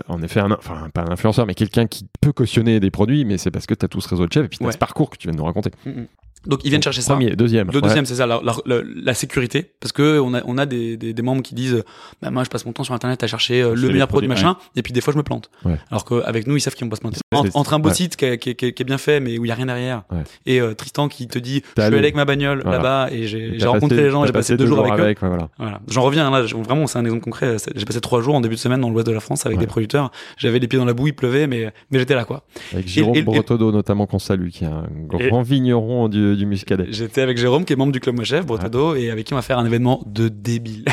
[0.08, 3.38] en effet, un, enfin, pas un influenceur, mais quelqu'un qui peut cautionner des produits, mais
[3.38, 4.72] c'est parce que tu as tout ce réseau de chefs et puis tu Ouais.
[4.72, 5.70] ce parcours que tu viens de nous raconter.
[5.84, 6.06] Mm, mm.
[6.46, 7.12] Donc ils viennent chercher ça.
[7.14, 7.68] Premier, deuxième.
[7.68, 7.80] Le ouais.
[7.82, 10.96] deuxième, c'est ça, la, la, la- la sécurité, parce que on a on a des,
[10.96, 11.82] des, des membres qui disent,
[12.22, 14.56] bah moi je passe mon temps sur internet à chercher euh, le meilleur produit machin,
[14.76, 15.50] et puis des fois je me plante.
[15.64, 15.76] Ouais.
[15.90, 17.18] Alors qu'avec nous ils savent qu'ils vont pas se planter.
[17.34, 19.20] En- entre un beau site qui est, qui, est, qui est- qui est bien fait,
[19.20, 20.04] mais où il y a rien derrière,
[20.46, 21.98] et euh, Tristan qui te dit, je suis allé.
[21.98, 22.78] avec ma bagnole Voilà.
[22.78, 25.02] là-bas et j'ai rencontré passé- les gens, j'ai passé deux jours avec eux.
[25.02, 25.48] ouais, voilà.
[25.58, 25.80] Voilà.
[25.88, 27.56] J'en reviens hein, là, vraiment c'est un exemple concret.
[27.76, 29.66] J'ai passé trois jours en début de semaine dans l'ouest de la France avec des
[29.66, 30.10] producteurs.
[30.38, 32.44] J'avais les pieds dans la boue, il pleuvait, mais mais j'étais là quoi.
[32.72, 36.46] Avec Jérôme et- et- Bretodo, notamment, qu'on salue, qui est un grand vigneron du, du
[36.46, 36.86] muscadet.
[36.90, 39.36] J'étais avec Jérôme qui est membre du club Moi Chef, Brotado, et avec qui on
[39.36, 40.84] va faire un événement de débile.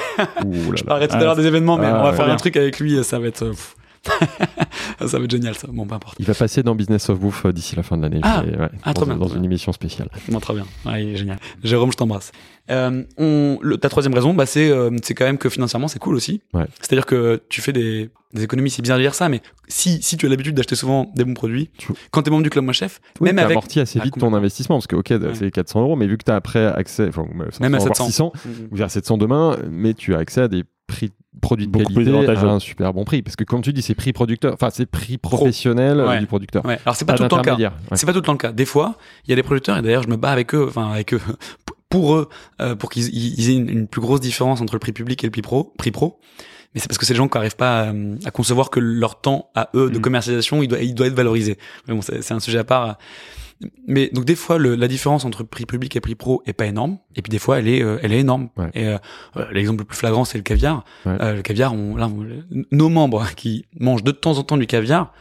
[0.45, 2.15] Ouh là Je parlerai tout à Ah, l'heure des événements, mais ah, on va ouais.
[2.15, 3.43] faire un truc avec lui, ça va être.
[3.43, 3.75] euh, pff.
[5.05, 5.67] ça va être génial, ça.
[5.69, 6.15] Bon, peu importe.
[6.19, 8.19] Il va passer dans Business of Bouffe euh, d'ici la fin de l'année.
[8.23, 8.41] Ah.
[8.45, 9.17] Ouais, Ah, dans, trop bien.
[9.17, 10.09] dans une émission spéciale.
[10.29, 10.65] Bon, très bien.
[10.85, 11.37] Ouais, il est génial.
[11.63, 12.31] Jérôme, je t'embrasse.
[12.69, 16.15] Euh, on, le- ta troisième raison, bah, c'est, euh, quand même que financièrement, c'est cool
[16.15, 16.41] aussi.
[16.53, 16.65] Ouais.
[16.79, 20.15] C'est-à-dire que tu fais des, des économies, c'est bizarre de dire ça, mais si, si
[20.17, 22.63] tu as l'habitude d'acheter souvent des bons produits, Tu- quand tu es membre du club
[22.63, 23.51] Moi Chef, Oui, même avec.
[23.51, 26.31] amorti assez vite ton investissement, parce que, ok, c'est 400 euros, mais vu que tu
[26.31, 28.05] as après accès, enfin, 500, Même à voire 700.
[28.05, 28.51] 600, Mhm.
[28.71, 31.11] ou vers 700 demain, mais tu as accès à des prix
[31.41, 32.47] produits de Beaucoup plus qualité avantageux.
[32.47, 33.21] à un super bon prix.
[33.21, 36.19] Parce que comme tu dis, c'est prix producteur, enfin c'est prix professionnel Ouais.
[36.19, 36.65] du producteur.
[36.65, 36.79] Ouais.
[36.85, 37.55] Alors, c'est pas, tout le temps le cas.
[37.57, 37.69] Ouais.
[37.93, 38.51] C'est pas tout le temps le cas.
[38.53, 40.89] Des fois, il y a des producteurs, et d'ailleurs, je me bats avec eux, enfin,
[40.91, 41.19] avec eux,
[41.89, 42.29] pour eux,
[42.61, 45.23] euh, pour qu'ils ils- ils aient une, une plus grosse différence entre le prix public
[45.23, 45.73] et le prix pro.
[45.77, 46.19] Prix pro.
[46.73, 47.93] Mais c'est parce que c'est des gens qui n'arrivent pas à,
[48.25, 50.01] à concevoir que leur temps à eux de Mm.
[50.01, 51.57] commercialisation, il doit, il doit être valorisé.
[51.87, 52.97] Mais bon, c'est un sujet à part.
[53.87, 56.67] Mais donc des fois, le, la différence entre prix public et prix pro est pas
[56.67, 56.99] énorme.
[57.15, 58.49] Et puis des fois, elle est, euh, elle est énorme.
[58.55, 58.69] Ouais.
[58.75, 58.97] Et euh,
[59.37, 60.83] euh, l'exemple le plus flagrant, c'est le caviar.
[61.07, 61.17] Ouais.
[61.21, 62.27] Euh, le caviar, on, là, on-
[62.71, 65.11] nos membres qui mangent de temps en temps du caviar,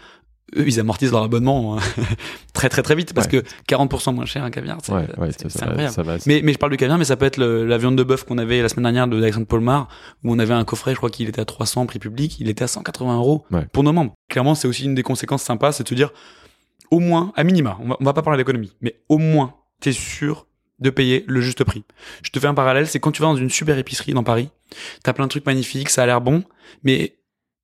[0.57, 1.80] eux, ils amortissent leur abonnement euh,
[2.53, 3.42] très très très vite parce Ouais.
[3.42, 5.94] que 40% moins cher un caviar, c'est Ouais, ouais, ça, va, incroyable.
[5.94, 6.16] ça va.
[6.26, 8.24] Mais, mais je parle du caviar, mais ça peut être le- la viande de bœuf
[8.24, 9.88] qu'on avait la semaine dernière de Alexandre Polmar,
[10.24, 12.64] où on avait un coffret, je crois qu'il était à 300 prix public, il était
[12.64, 14.14] à 180 euros pour nos membres.
[14.28, 16.12] Clairement, c'est aussi une des conséquences sympas, c'est de se dire,
[16.90, 19.92] au moins, à minima, on va, on va pas parler d'économie, mais au moins, t'es
[19.92, 20.47] sûr
[20.78, 21.84] de payer le juste prix.
[22.22, 24.51] Je te fais un parallèle, c'est quand tu vas dans une super épicerie dans Paris,
[25.03, 26.44] t'as plein de trucs magnifiques, ça a l'air bon,
[26.84, 27.16] mais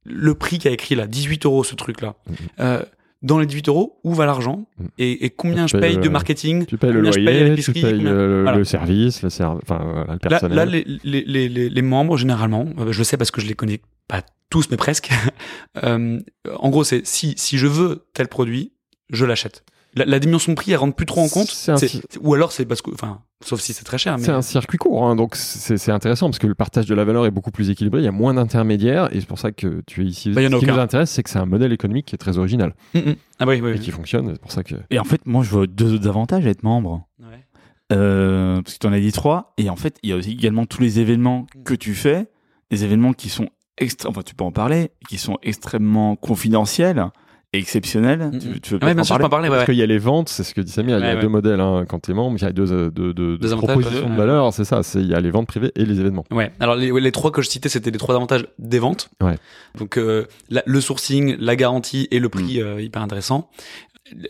[0.04, 2.36] le prix qui a écrit là, 18 euros ce truc-là, Mhm.
[2.60, 2.82] euh,
[3.22, 4.88] dans les 18 euros, où va l'argent Mhm.
[4.98, 7.24] et, et combien Tu je paye le- de marketing Tu payes le combien je paye
[7.40, 8.58] loyer, tu payes combien- le, Voilà.
[8.58, 10.56] le service, le, ser- enfin, voilà, le Là, personnel.
[10.56, 13.46] là les, les, les, les, les membres, généralement, euh, je le sais parce que je
[13.46, 15.08] les connais pas tous, mais presque.
[15.84, 16.18] euh,
[16.58, 18.72] en gros, c'est si, si je veux tel produit,
[19.10, 19.64] je l'achète.
[19.94, 21.48] La, la dimension de prix, elle rentre plus trop en compte.
[21.48, 24.16] C'est un C'est- ci- ou alors c'est parce que, enfin, sauf si c'est très cher.
[24.16, 26.94] Mais C'est un circuit court, hein, donc c'est c'est intéressant parce que le partage de
[26.94, 29.52] la valeur est beaucoup plus équilibré, il y a moins d'intermédiaires et c'est pour ça
[29.52, 30.30] que tu es ici.
[30.30, 30.72] Bah, Ce qui aucun.
[30.74, 33.14] nous intéresse, c'est que c'est un modèle économique qui est très original Mm, mm.
[33.40, 33.80] ah oui, oui, et oui.
[33.80, 34.30] qui fonctionne.
[34.32, 36.62] C'est pour ça que Et en fait, moi, je vois deux autres avantages à être
[36.62, 37.04] membre.
[37.20, 37.44] Ouais.
[37.92, 39.52] Euh, parce que tu en as dit trois.
[39.58, 42.28] Et en fait, il y a aussi également tous les événements que tu fais,
[42.70, 44.08] des événements qui sont extra...
[44.08, 47.04] enfin, tu peux en parler, qui sont extrêmement confidentiels
[47.52, 48.30] et exceptionnels.
[48.32, 48.60] Mm, Tu, mm.
[48.60, 49.48] tu veux ouais, bien en sûr, parler.
[49.48, 49.74] Ouais, Parce ouais.
[49.74, 51.60] qu'il y a les ventes, c'est ce que dit Samir, il y a deux modèles
[51.60, 54.16] hein, quand tu es membre, il y a deux, euh, deux, deux- deux propositions de
[54.16, 56.24] valeur, c'est ça, il y a les ventes privées et les événements.
[56.30, 56.50] Ouais.
[56.60, 59.10] Alors les, les trois que je citais, c'était les trois avantages des ventes.
[59.20, 59.36] Ouais.
[59.78, 63.50] Donc euh, la- le sourcing, la garantie et le prix euh, hyper intéressant.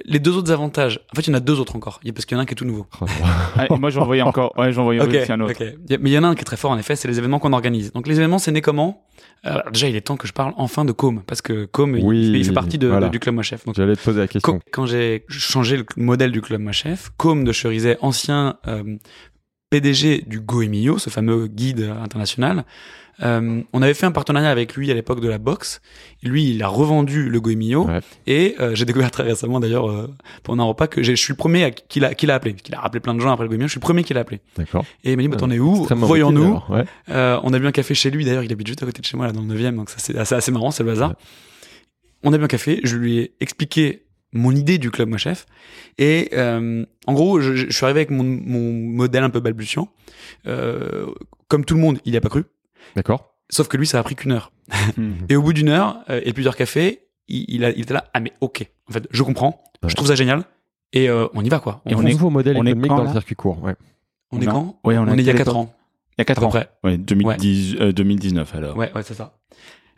[0.04, 2.10] Les deux autres avantages, en fait, il y en a deux autres encore, Il y
[2.10, 2.86] a- parce qu'il y en a un qui est tout nouveau.
[3.00, 3.06] Oh,
[3.56, 4.52] Allez, moi, j'en voyais encore.
[4.58, 5.54] Ouais, j'en voyais Ok, aussi un autre.
[5.88, 7.38] Mais il y en a un qui est très fort, en effet, c'est les événements
[7.38, 7.90] qu'on organise.
[7.92, 9.04] Donc les événements, c'est né comment?
[9.42, 12.04] Alors, Déjà, il est temps que je parle enfin de Com, parce que Com, il-
[12.04, 13.06] Oui, il, fait partie de, voilà.
[13.06, 13.64] de- du club Moi Chef.
[13.64, 14.60] Donc, J'allais te poser la question.
[14.72, 18.96] quand j'ai changé le modèle du club Moi Chef, Com de Cherizet, ancien euh,
[19.72, 22.66] PDG du Goemio, ce fameux guide international,
[23.22, 25.80] euh, on avait fait un partenariat avec lui à l'époque de la boxe.
[26.22, 28.00] Lui, il a revendu le Goemio Ouais.
[28.26, 30.10] et euh, j'ai découvert très récemment d'ailleurs euh,
[30.42, 32.52] pendant un repas que je suis le premier qu'il a, qu'il a appelé.
[32.52, 33.66] Qu'il a rappelé plein de gens après le Goemio.
[33.66, 34.40] Je suis le premier qu'il a appelé.
[34.58, 34.84] D'accord.
[35.04, 35.86] Et il m'a dit, bah, t'en es où?
[35.90, 36.60] Voyons-nous.
[36.68, 36.84] Ouais.
[37.08, 39.06] Euh, on a bu un café chez lui, d'ailleurs, il habite juste à côté de
[39.06, 41.10] chez moi, là, dans le 9 donc ça c'est assez, assez marrant, c'est le hasard.
[41.10, 41.16] Ouais.
[42.24, 44.02] On a bu un café, je lui ai expliqué
[44.32, 45.46] mon idée du club Moi Chef,
[45.98, 49.88] et euh, en gros, je, je suis arrivé avec mon, mon modèle un peu balbutiant.
[50.46, 51.06] Euh,
[51.48, 52.44] comme tout le monde, il n'y a pas cru,
[52.96, 53.34] D'accord.
[53.50, 54.52] sauf que lui, ça a pris qu'une heure.
[54.96, 55.14] Mhm.
[55.28, 58.04] Et au bout d'une heure euh, et plusieurs cafés, il, il, a, il était là,
[58.14, 59.88] ah mais ok, en fait, je comprends, Ouais.
[59.90, 60.44] je trouve ça génial,
[60.92, 61.82] et euh, on y va quoi.
[61.86, 63.60] Et On, on est- nouveau modèle on est économique quand, dans le circuit court.
[63.62, 63.74] Ouais.
[64.30, 64.80] on est on a- quand?
[64.84, 65.74] Ouais, on a est il y a quelle 4 époque ans,
[66.12, 66.50] Il y a 4 à peu ans.
[66.50, 66.68] près.
[66.84, 68.76] Ouais, 2010, euh, 2019 alors.
[68.76, 69.36] Ouais, ouais, c'est ça.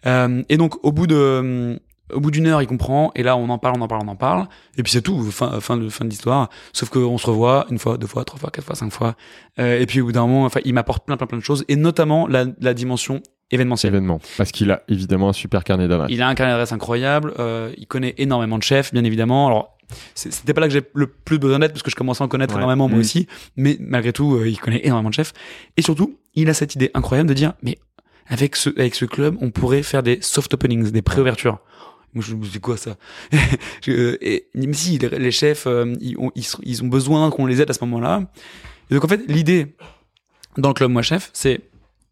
[0.06, 1.76] Euh, et donc, au bout de, euh,
[2.12, 3.12] au bout d'une heure, il comprend.
[3.14, 4.46] Et là, on en parle, on en parle, on en parle.
[4.76, 6.50] Et puis c'est tout, fin, fin de, fin de l'histoire.
[6.72, 9.14] Sauf qu'on se revoit une fois, deux fois, trois fois, quatre fois, cinq fois.
[9.58, 11.64] Euh, et puis au bout d'un moment, enfin, il m'apporte plein, plein, plein de choses.
[11.68, 13.94] Et notamment la, la dimension événementielle.
[13.94, 14.20] Événement.
[14.36, 16.10] Parce qu'il a évidemment un super carnet d'adresses.
[16.10, 17.32] Il a un carnet d'adresses incroyable.
[17.38, 19.46] Euh, il connaît énormément de chefs, bien évidemment.
[19.46, 19.76] Alors,
[20.14, 22.28] c'était pas là que j'ai le plus besoin d'être parce que je commençais à en
[22.28, 22.58] connaître Ouais.
[22.60, 23.00] énormément moi Mm.
[23.00, 23.26] aussi.
[23.56, 25.32] Mais malgré tout, euh, il connaît énormément de chefs.
[25.76, 27.78] Et surtout, il a cette idée incroyable de dire, mais
[28.26, 31.58] avec ce, avec ce club, on pourrait faire des soft openings, des pré-ouvertures.
[32.14, 32.96] Moi, je me dis quoi ça?
[33.82, 37.60] Je- et, Mais si, les, les chefs, euh, ils, ont, ils, ont besoin qu'on les
[37.60, 38.22] aide à ce moment-là.
[38.90, 39.74] Et donc en fait, l'idée
[40.56, 41.60] dans le club Moi Chef, c'est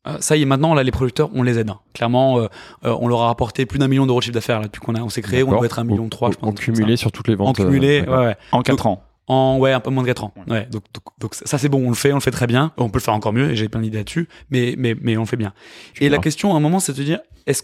[0.08, 1.70] euh, ça y est, maintenant, là, les producteurs, on les aide.
[1.70, 1.78] hein.
[1.94, 2.48] Clairement, euh,
[2.84, 4.96] euh, on leur a rapporté plus d'un million d'euros de chiffre d'affaires là, depuis qu'on
[4.96, 5.44] a, on s'est créé.
[5.44, 6.48] On doit être un million trois, je En- pense.
[6.50, 7.60] En cumulé sur toutes les ventes.
[7.60, 8.36] En cumulé, euh, ouais.
[8.50, 9.04] En 4 ans.
[9.28, 10.34] En, ouais, un peu moins de 4 ans.
[10.48, 10.66] Ouais.
[10.72, 12.72] donc, donc, donc ça, c'est bon, on le fait, on le fait très bien.
[12.78, 15.20] On peut le faire encore mieux, et j'ai plein d'idées là-dessus, mais, mais, mais on
[15.20, 15.52] le fait bien.
[16.00, 17.62] Et la question, à un moment, c'est de se dire, est-ce,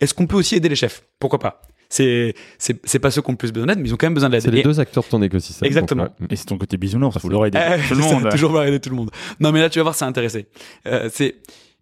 [0.00, 1.04] est-ce qu'on peut aussi aider les chefs?
[1.18, 1.62] Pourquoi pas?
[1.88, 4.06] C'est, c'est, c'est pas ceux qui ont le plus besoin d'aide, mais ils ont quand
[4.06, 4.40] même besoin d'aide.
[4.42, 5.66] C'est les Et- deux acteurs de ton écosystème.
[5.66, 6.04] Exactement.
[6.04, 6.26] Donc, ouais.
[6.30, 7.58] Et c'est ton côté bisounours, faut leur aider.
[7.60, 8.28] Eh, tout le ça, monde.
[8.30, 9.10] toujours aider tout le monde.
[9.38, 10.46] Non, mais là, tu vas voir, c'est intéressé.
[10.86, 11.36] Euh, c'est,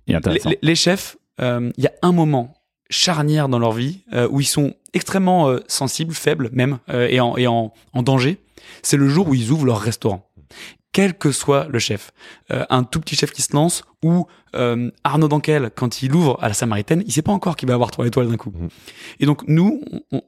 [0.07, 0.51] les, intéressant.
[0.51, 2.53] les- les chefs, euh, il y a un moment
[2.91, 7.19] charnière dans leur vie euh, où ils sont extrêmement euh, sensibles, faibles même, euh, et,
[7.21, 8.37] en, et en, en danger.
[8.83, 10.31] C'est le jour où ils ouvrent leur restaurant.
[10.95, 12.13] Quel que soit le chef,
[12.53, 16.39] Euh, un tout petit chef qui se lance ou euh, Arnaud Dankel quand il ouvre
[16.41, 18.53] à la Samaritaine, il sait pas encore qu'il va avoir trois étoiles d'un coup.
[18.55, 18.69] Mhm.
[19.21, 19.81] Et donc nous,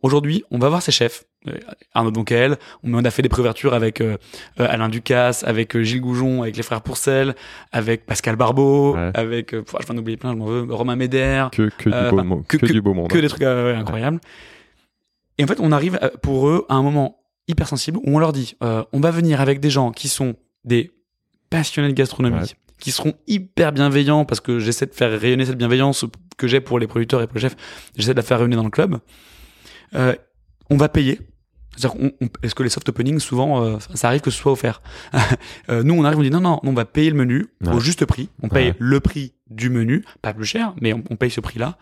[0.03, 1.25] aujourd'hui, on va voir ces chefs.
[1.47, 1.53] Euh,
[1.95, 4.17] Arnaud Donquel, on on a fait des préouvertures avec euh,
[4.59, 7.37] euh, Alain Ducasse, avec Gilles Goujon, avec les frères Pourcel,
[7.71, 9.12] avec Pascal Barbeau, Ouais.
[9.14, 11.89] avec, euh, pff, je vais en oublier plein, je m'en veux, Romain Médère, Que, que,
[11.91, 13.09] du, beau enfin, mo- que- que que- du beau monde.
[13.09, 14.19] que des trucs ouais, incroyables.
[15.39, 18.33] Et en fait, on arrive pour eux à un moment hyper sensible où on leur
[18.33, 20.35] dit, euh, on va venir avec des gens qui sont
[20.67, 20.91] des
[21.51, 22.47] passionnés de gastronomie, Ouais.
[22.79, 26.05] qui seront hyper bienveillants parce que j'essaie de faire rayonner cette bienveillance
[26.37, 27.57] que j'ai pour les producteurs et pour les chefs,
[27.97, 28.99] j'essaie de la faire rayonner dans le club.
[29.95, 30.14] Euh,
[30.71, 31.21] on va payer.
[31.77, 34.83] C'est-à-dire on- est-ce que les soft openings, souvent, euh, ça arrive que ce soit offert?
[35.69, 37.73] Euh, Nous, on arrive, on dit non, non, on va payer le menu Ouais.
[37.75, 38.29] au juste prix.
[38.43, 38.77] On paye Ouais.
[38.79, 41.77] le prix du menu, pas plus cher, mais on, on paye ce prix-là.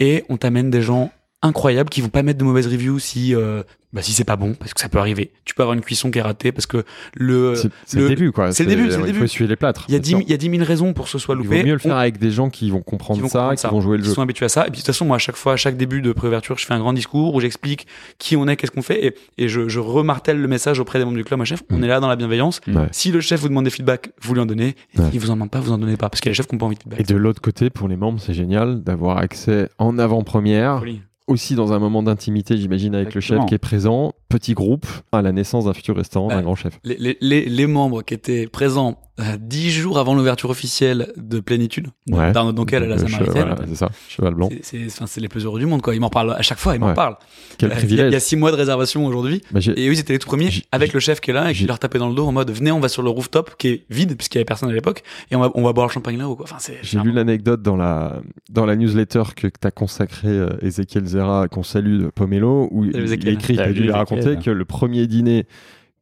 [0.00, 1.10] Et on t'amène des gens
[1.42, 3.62] incroyables qui vont pas mettre de mauvaises reviews si euh,
[3.94, 5.30] bah, si c'est pas bon, parce que ça peut arriver.
[5.46, 6.84] Tu peux avoir une cuisson qui est ratée parce que
[7.14, 8.52] le C'est c'est le- le début, quoi.
[8.52, 9.18] c'est le début, c'est le Il début.
[9.20, 9.86] faut essuyer les plâtres.
[9.88, 10.18] il y a c'est 10 sûr.
[10.18, 11.60] 000 il y a 10 000 raisons pour que ce soit Il loupé.
[11.60, 13.54] vaut mieux le On- faire avec des gens qui vont comprendre qui vont ça, comprendre
[13.56, 14.14] qui ça, vont jouer le qui jeu.
[14.14, 14.62] sont habitués à ça.
[14.62, 16.66] Et puis de toute façon, moi, à chaque fois, à chaque début de préouverture, je
[16.66, 17.86] fais un grand discours où j'explique
[18.18, 21.06] qui on est, qu'est-ce qu'on fait, et, et je, je remartèle le message auprès des
[21.06, 21.38] membres du club.
[21.38, 21.84] Moi, chef, on Mm.
[21.84, 22.60] est là dans la bienveillance.
[22.66, 22.88] Ouais.
[22.90, 24.74] Si le chef vous demande des feedbacks, vous lui en donnez.
[24.96, 25.10] Et Ouais.
[25.12, 26.46] s'il vous en demande pas, vous en donnez pas, parce qu'il y a des chefs
[26.48, 27.06] qui n'ont pas envie de Et feedback.
[27.06, 30.82] de l'autre côté, pour les membres, c'est génial d'avoir accès en avant-première.
[31.28, 35.22] Aussi dans un moment d'intimité, j'imagine, avec le chef qui est présent, petit groupe, à
[35.22, 36.78] la naissance d'un futur restaurant, d'un grand chef.
[36.84, 38.98] Les, les, les, les membres qui étaient présents
[39.40, 42.32] dix jours avant l'ouverture officielle de Plénitude, Ouais.
[42.32, 44.48] d'Arnaud Donquel à la euh, Samaritaine, voilà, c'est ça, cheval blanc.
[44.50, 45.82] c'est- c'est enfin, c'est les plus heureux du monde.
[45.82, 45.94] quoi.
[45.94, 46.94] Ils m'en parlent à chaque fois, ils m'en Ouais.
[46.94, 47.16] parlent.
[47.58, 48.10] Quel Euh, il y a- privilège.
[48.10, 49.42] Il y a six mois de réservation aujourd'hui.
[49.50, 51.34] Bah, Et eux, ils étaient les tout premiers J'ai- avec j'ai- le chef qui est
[51.34, 53.10] là et qui leur tapait dans le dos en mode venez, on va sur le
[53.10, 55.72] rooftop qui est vide puisqu'il y avait personne à l'époque et on va, on va
[55.72, 56.36] boire le champagne là-haut.
[56.36, 56.44] Quoi.
[56.44, 60.50] Enfin, c'est, J'ai lu l'anecdote dans la, dans la newsletter que, tu as consacrée euh,
[60.62, 64.50] Ezekiel Zera, qu'on salue de Pomelo, où il, il écrit, il a dû raconter que
[64.50, 65.46] le premier dîner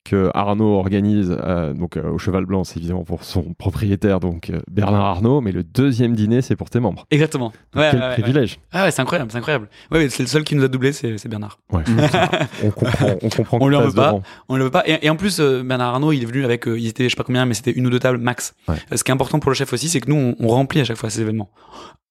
[0.08, 4.50] que Arnaud organise, euh, donc euh, au Cheval Blanc, c'est évidemment pour son propriétaire, donc
[4.50, 7.06] euh, Bernard Arnaud, mais le deuxième dîner, c'est pour tes membres.
[7.10, 7.52] Exactement.
[7.72, 8.58] Donc, Ouais, quel ouais, ouais, privilège.
[8.72, 9.68] Ah ouais, c'est incroyable, c'est incroyable.
[9.90, 11.58] Ouais, c'est le seul qui nous a doublé, c'est, Bernard.
[11.72, 11.82] Ouais.
[12.64, 14.06] on comprend, on comprend On passe veut pas.
[14.08, 14.22] devant.
[14.48, 14.82] On le veut pas.
[14.86, 17.24] Et, et en plus, Bernard Arnault, il est venu avec, il était, je sais pas
[17.24, 18.54] combien, mais c'était une ou deux tables max.
[18.94, 20.84] Ce qui est important pour le chef aussi, c'est que nous, on, on remplit à
[20.84, 21.50] chaque fois ces événements.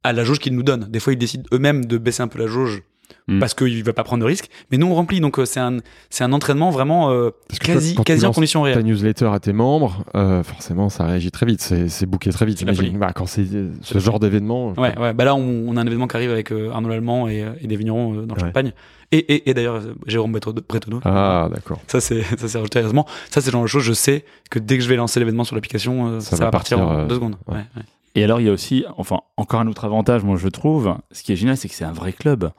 [0.03, 0.85] À la jauge qu'ils nous donnent.
[0.89, 2.83] Des fois, ils décident eux-mêmes de baisser un peu la jauge
[3.27, 3.39] Mm.
[3.39, 4.49] parce qu'il va pas prendre de risque.
[4.71, 5.19] Mais nous, on remplit.
[5.19, 5.77] Donc, euh, c'est un,
[6.09, 7.31] c'est un entraînement vraiment euh,
[7.61, 11.05] quasi, quand tu quasi en lances conditions ta newsletter à tes membres, euh, forcément, ça
[11.05, 11.61] réagit très vite.
[11.61, 12.59] C'est c'est booké très vite.
[12.59, 12.97] J'imagine.
[12.99, 14.73] Bah, quand c'est euh, ce genre d'événement.
[14.77, 15.13] Ouais, ouais.
[15.13, 17.67] Bah là, on, on a un événement qui arrive avec euh, Arnaud Lallemand et, et
[17.67, 18.47] des vignerons euh, dans le Ouais.
[18.49, 18.73] Champagne.
[19.11, 20.99] Et, et, et d'ailleurs, Jérôme Bretonneau.
[21.05, 21.79] Ah, d'accord.
[21.87, 23.05] Ça, c'est, ça, c'est rajouté heureusement.
[23.29, 25.43] Ça, c'est le genre de choses, je sais que dès que je vais lancer l'événement
[25.43, 27.37] sur l'application, euh, Ça ça, va va partir, partir, en euh, deux secondes.
[27.47, 27.55] ouais.
[27.55, 27.83] Ouais, ouais.
[28.17, 30.95] Et alors, il y a aussi, enfin, encore un autre avantage, moi, je trouve.
[31.11, 32.49] Ce qui est génial, c'est que c'est un vrai club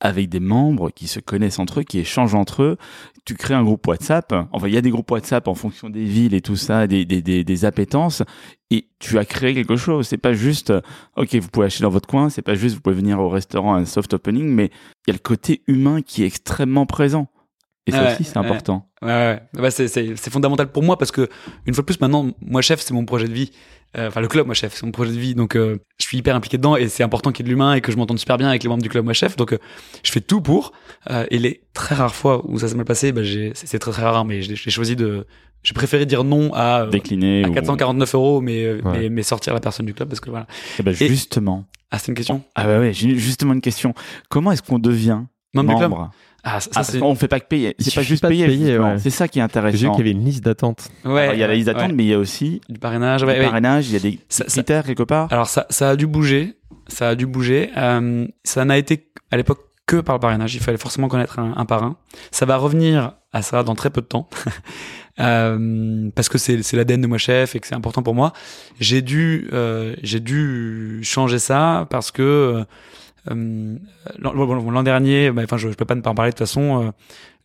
[0.00, 2.76] avec des membres qui se connaissent entre eux, qui échangent entre eux.
[3.24, 4.34] Tu crées un groupe WhatsApp.
[4.52, 7.04] Enfin, il y a des groupes WhatsApp en fonction des villes et tout ça, des,
[7.04, 8.22] des, des, des appétences.
[8.70, 10.06] Et tu as créé quelque chose.
[10.06, 10.80] C'est pas juste, euh,
[11.16, 12.28] OK, vous pouvez acheter dans votre coin.
[12.30, 14.70] C'est pas juste, vous pouvez venir au restaurant à un soft opening, mais
[15.06, 17.28] il y a le côté humain qui est extrêmement présent.
[17.86, 18.88] Et ça Ouais, aussi, c'est important.
[19.02, 19.40] Ouais, ouais.
[19.54, 21.28] Bah, c'est, fondamental pour moi parce que,
[21.66, 23.52] une fois de plus, maintenant, moi, chef, c'est mon projet de vie.
[23.96, 25.34] Euh, Enfin, le club, moi, chef, c'est mon projet de vie.
[25.36, 27.74] Donc, euh, je suis hyper impliqué dedans et c'est important qu'il y ait de l'humain
[27.74, 29.36] et que je m'entende super bien avec les membres du club, moi, chef.
[29.36, 29.58] Donc, euh,
[30.02, 30.72] je fais tout pour.
[31.30, 33.22] Et les très rares fois où ça s'est mal passé, bah,
[33.54, 35.26] c'est, très très rare, mais j'ai, choisi de,
[35.62, 37.44] j'ai préféré dire non à, Décliner.
[37.44, 38.80] à ou- 449 euros, mais, Ouais.
[38.92, 40.46] mais, mais sortir la personne du club parce que voilà.
[40.78, 41.64] Eh ben, Et- justement.
[41.92, 42.42] Ah, c'est une question?
[42.56, 43.94] Ah ouais, ouais, j'ai justement une question.
[44.28, 45.20] Comment est-ce qu'on devient
[45.54, 45.90] Membre du club?
[45.90, 46.10] membre
[46.48, 47.74] Ah, ça, Ah, ça, on fait pas que payer.
[47.78, 48.46] C'est pas juste pas payer.
[48.46, 48.92] payer, justement.
[48.92, 48.98] ouais.
[48.98, 49.90] C'est ça qui est J'ai vu intéressant.
[49.92, 50.88] qu'il y avait une liste d'attente.
[51.04, 51.22] ouais.
[51.22, 51.74] Alors, il y a la liste ouais.
[51.74, 53.42] d'attente, mais il y a aussi Du parrainage, ouais.
[53.42, 55.32] parrainage, il y a des Ça- ça- critères quelque part.
[55.32, 56.56] Alors ça, ça a dû bouger,
[56.86, 57.70] ça a dû bouger.
[57.76, 60.54] Euh, ça n'a été à l'époque que par le parrainage.
[60.54, 61.96] Il fallait forcément connaître un, un parrain.
[62.30, 64.28] Ça va revenir à ça dans très peu de temps.
[65.18, 68.34] Euh, parce que c'est c'est l'ADN de moi chef et que c'est important pour moi.
[68.80, 72.64] J'ai dû euh, j'ai dû changer ça parce que euh,
[73.34, 76.34] l'an bon, l'an dernier, bah, enfin je, je peux pas ne pas en parler de
[76.36, 76.82] toute façon.
[76.84, 76.90] euh,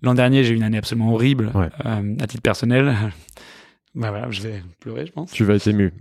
[0.02, 1.70] l'an dernier j'ai eu une année absolument horrible Ouais.
[1.86, 2.96] euh, à titre personnel.
[3.96, 5.32] bah voilà, je vais pleurer, je pense.
[5.32, 5.94] Tu vas être ému.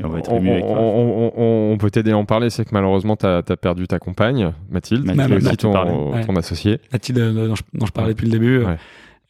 [0.00, 0.80] Et on va être on, ému avec on- toi.
[0.82, 2.50] on- on- on peut t'aider à en parler.
[2.50, 6.12] C'est que malheureusement, tu as, perdu ta compagne, Mathilde, Mathilde, qui est dont aussi ton,
[6.12, 6.24] Ouais.
[6.24, 6.80] ton associé.
[6.92, 8.76] Mathilde euh, dont je, dont je parlais depuis le début, euh, Ouais.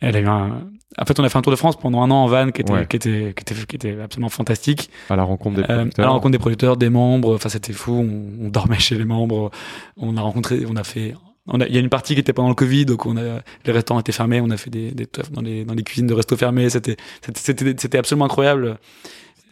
[0.01, 0.63] elle a eu un.
[0.97, 2.63] En fait, on a fait un tour de France pendant un an en van qui
[2.63, 2.87] était, Ouais.
[2.87, 4.91] qui était, qui était, qui était absolument fantastique.
[5.11, 6.05] À la rencontre des Euh, producteurs.
[6.05, 7.35] à la rencontre des producteurs, des membres.
[7.35, 7.93] Enfin, c'était fou.
[7.93, 9.51] On, on dormait chez les membres.
[9.99, 11.15] On a rencontré, on a fait.
[11.47, 13.41] On a, il y a une partie qui était pendant le Covid, donc on a,
[13.65, 14.41] les restaurants étaient fermés.
[14.41, 16.69] On a fait des, des teufs dans les, dans les cuisines de restos fermés.
[16.71, 16.97] C'était,
[17.35, 18.79] c'était, c'était, absolument incroyable.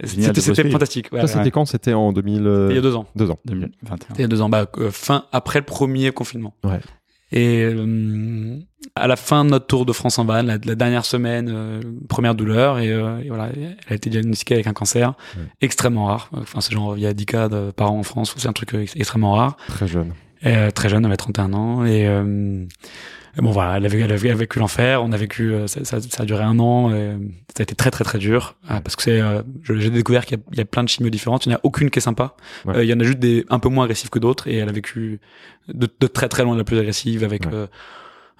[0.04, 1.10] C'était, fantastique.
[1.12, 1.32] Ouais, Ça, ouais.
[1.32, 1.64] c'était quand?
[1.64, 2.46] C'était en 2000.
[2.46, 3.06] euh, Il y a deux ans.
[3.16, 3.38] deux ans.
[3.46, 3.98] 2021.
[4.16, 6.54] Il y a deux ans, bah, euh, fin après le premier confinement.
[6.64, 6.80] Ouais.
[7.32, 8.56] Et euh,
[8.94, 11.80] à la fin de notre tour de France en van, la, la dernière semaine, euh,
[12.08, 15.42] première douleur, et, euh, et voilà, elle a été diagnostiquée avec un cancer Ouais.
[15.60, 16.30] extrêmement rare.
[16.36, 18.52] Enfin, c'est genre il y a 10 cas de, par an en France, c'est un
[18.52, 19.56] truc euh, ex- extrêmement rare.
[19.68, 20.12] Très jeune.
[20.42, 22.64] Et, euh, très jeune, elle avait 31 ans, et, euh,
[23.38, 25.02] et bon voilà, elle a, vécu- elle a vécu- l'enfer.
[25.02, 27.12] On a vécu, euh, ça, ça, ça a duré un an, et
[27.54, 30.38] ça a été très très très dur euh, parce que c'est, euh, j'ai découvert qu'il
[30.38, 31.46] y, a- il y a plein de chimios différentes.
[31.46, 32.34] Il n'y en a aucune qui est sympa.
[32.64, 32.76] Ouais.
[32.76, 34.68] Euh, il y en a juste des un peu moins agressifs que d'autres, et elle
[34.68, 35.20] a vécu
[35.68, 37.52] de, de très très loin la plus agressive avec Ouais.
[37.54, 37.66] euh,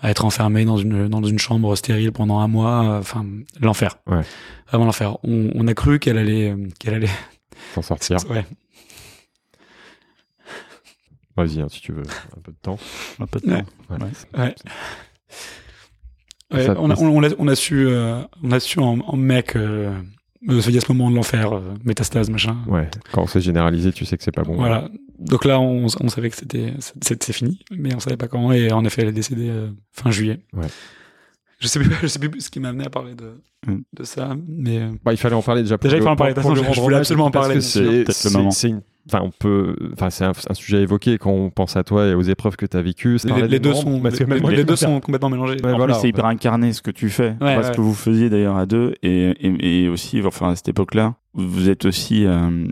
[0.01, 2.99] à être enfermée dans une dans une chambre stérile pendant un mois.
[2.99, 3.25] Enfin,
[3.61, 3.97] l'enfer.
[4.07, 4.21] Ouais.
[4.69, 5.17] Vraiment l'enfer.
[5.25, 7.09] On, on a cru qu'elle allait qu'elle allait.
[7.75, 8.19] S'en sortir.
[8.31, 8.45] Ouais.
[11.37, 12.03] Vas-y, hein, si tu veux.
[12.37, 12.79] Un peu de temps.
[13.21, 13.63] Un peu de Ouais.
[13.63, 13.69] temps.
[13.91, 13.97] Ouais.
[14.03, 14.41] Ouais.
[14.45, 14.55] Ouais.
[16.53, 18.99] Ouais, Ça- on, a, on, on a, on a su, euh, on a su en,
[19.01, 19.91] en mec, euh,
[20.49, 22.57] euh, il y a ce moment de l'enfer, euh, métastase, machin.
[22.69, 22.89] Ouais.
[23.13, 24.55] Quand c'est généralisé, tu sais que c'est pas bon.
[24.55, 24.89] Voilà.
[25.19, 26.73] Donc là, on, on savait que c'était,
[27.03, 28.53] c'est fini, mais on savait pas quand.
[28.53, 30.39] Et en effet, elle est décédée euh, fin juillet.
[30.53, 30.67] Ouais.
[31.59, 33.79] Je sais plus, je sais plus ce qui m'a amené à parler de, Mm.
[33.95, 35.77] de ça, mais euh, Bah, il fallait en parler déjà.
[35.79, 36.35] Pour Déjà, il fallait en parler.
[36.35, 38.13] pour- De toute pour façon, le je voulais absolument en parce parler, c'est- Peut-être le
[38.15, 38.51] c'est- moment.
[38.53, 39.77] c'est une- Enfin, on peut.
[39.93, 42.57] Enfin, c'est un, un sujet à évoquer quand on pense à toi et aux épreuves
[42.57, 43.19] que tu as vécues.
[43.49, 45.57] Les, deux sont, parce que les, deux sont complètement mélangés.
[45.63, 47.37] Ouais, en voilà, plus, c'est hyper incarné ce que tu fais.
[47.41, 47.75] Ouais, ce ouais.
[47.77, 51.69] que vous faisiez d'ailleurs à deux et, et, et aussi, enfin, à cette époque-là, vous
[51.71, 52.67] êtes aussi, euh,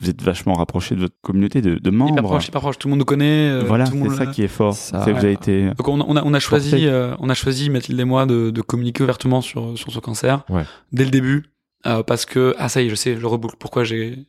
[0.00, 2.12] vous êtes vachement rapproché de votre communauté de, de membres.
[2.12, 2.78] Hyper proche, hyper proche.
[2.78, 3.50] Tout le monde nous connaît.
[3.50, 4.74] euh, voilà, c'est ça qui est fort.
[4.74, 5.70] Ça, c'est que vous avez été.
[5.76, 8.26] Donc on a, on a, on a choisi, euh, on a choisi Mathilde et moi
[8.26, 10.62] de, de communiquer ouvertement sur sur ce cancer Ouais.
[10.92, 11.44] dès le début.
[11.86, 14.26] Euh, parce que ah ça y est je sais je reboucle pourquoi j'ai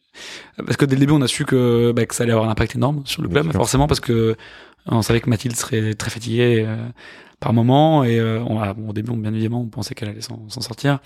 [0.57, 2.51] parce que dès le début on a su que bah, que ça allait avoir un
[2.51, 4.35] impact énorme sur le club forcément parce que
[4.87, 6.75] on savait que Mathilde serait très fatiguée euh,
[7.39, 10.09] par moment et euh, on a, bon, au début on, bien évidemment on pensait qu'elle
[10.09, 10.99] allait s'en sortir.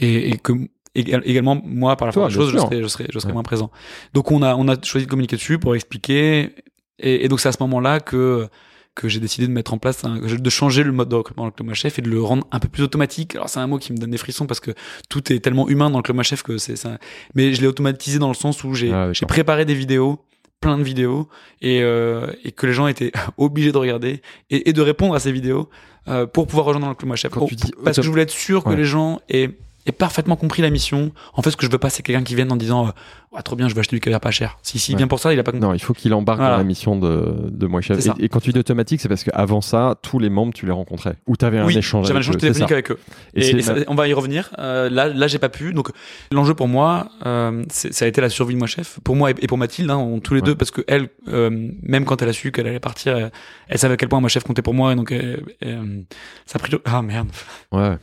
[0.00, 0.52] Et, et que
[0.94, 3.34] égal- également moi par la force des choses je serais je serais je serais Ouais.
[3.34, 3.70] moins présent.
[4.12, 6.50] Donc on a on a choisi de communiquer dessus pour expliquer
[6.98, 8.48] et, et donc c'est à ce moment-là que
[8.94, 11.48] que j'ai décidé de mettre en place, un- de changer le mode de recrutement dans
[11.48, 13.34] le club Ma chef et de le rendre un peu plus automatique.
[13.36, 14.72] Alors c'est un mot qui me donne des frissons parce que
[15.08, 16.98] tout est tellement humain dans le club Ma chef que c'est ça.
[17.34, 20.20] Mais je l'ai automatisé dans le sens où j'ai Ah, j'ai préparé des vidéos,
[20.60, 21.28] plein de vidéos,
[21.60, 24.20] et, euh, et que les gens étaient obligés de regarder
[24.50, 25.68] et, et de répondre à ces vidéos
[26.08, 27.32] euh, pour pouvoir rejoindre le club chef.
[27.32, 29.50] Dis parce que je voulais être sûr que les gens aient
[29.86, 31.12] ait parfaitement compris la mission.
[31.34, 32.90] En fait, ce que je veux pas, c'est quelqu'un qui vienne en disant, euh,
[33.36, 34.58] ouais, trop bien, je vais acheter du caviar pas cher.
[34.62, 34.98] Si, si, Ouais.
[34.98, 35.66] vient pour ça, il a pas compris.
[35.66, 36.54] Non, il faut qu'il embarque Voilà.
[36.54, 37.98] dans la mission de, de Moi Chef.
[38.00, 38.14] Ça.
[38.18, 40.72] Et, et quand tu dis automatique, c'est parce qu'avant ça, tous les membres, tu les
[40.72, 41.16] rencontrais.
[41.26, 42.40] Ou tu avais un oui, échange j'avais un échange ça.
[42.40, 42.98] téléphonique avec eux.
[43.34, 44.50] Et Et, c'est- et ça- on va y revenir.
[44.58, 45.72] Euh, là, là, j'ai pas pu.
[45.72, 45.90] Donc,
[46.30, 49.00] l'enjeu pour moi, euh, ça a été la survie de moi chef.
[49.02, 50.46] Pour moi et, pour Mathilde, hein, on- tous les Ouais.
[50.46, 51.50] deux, parce que elle, euh,
[51.82, 53.32] même quand elle a su qu'elle allait partir, elle,
[53.68, 54.92] elle savait à quel point moi chef comptait pour moi.
[54.92, 55.36] Et donc, euh,
[56.46, 57.28] sa priorité, ah merde,
[57.72, 57.96] Ouais.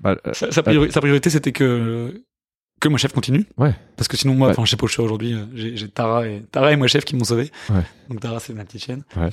[0.00, 2.22] Bah, euh, sa, sa priori- sa priorité, c'était que
[2.80, 3.44] que moi chef continue.
[3.58, 3.74] Ouais.
[3.96, 5.34] Parce que sinon, moi, enfin, je sais pas où je suis aujourd'hui.
[5.34, 7.50] euh, J'ai j'ai Tara et Tara et moi chef qui m'ont sauvé.
[7.68, 7.82] Ouais.
[8.08, 9.02] Donc Tara, c'est ma petite chienne.
[9.16, 9.28] Ouais.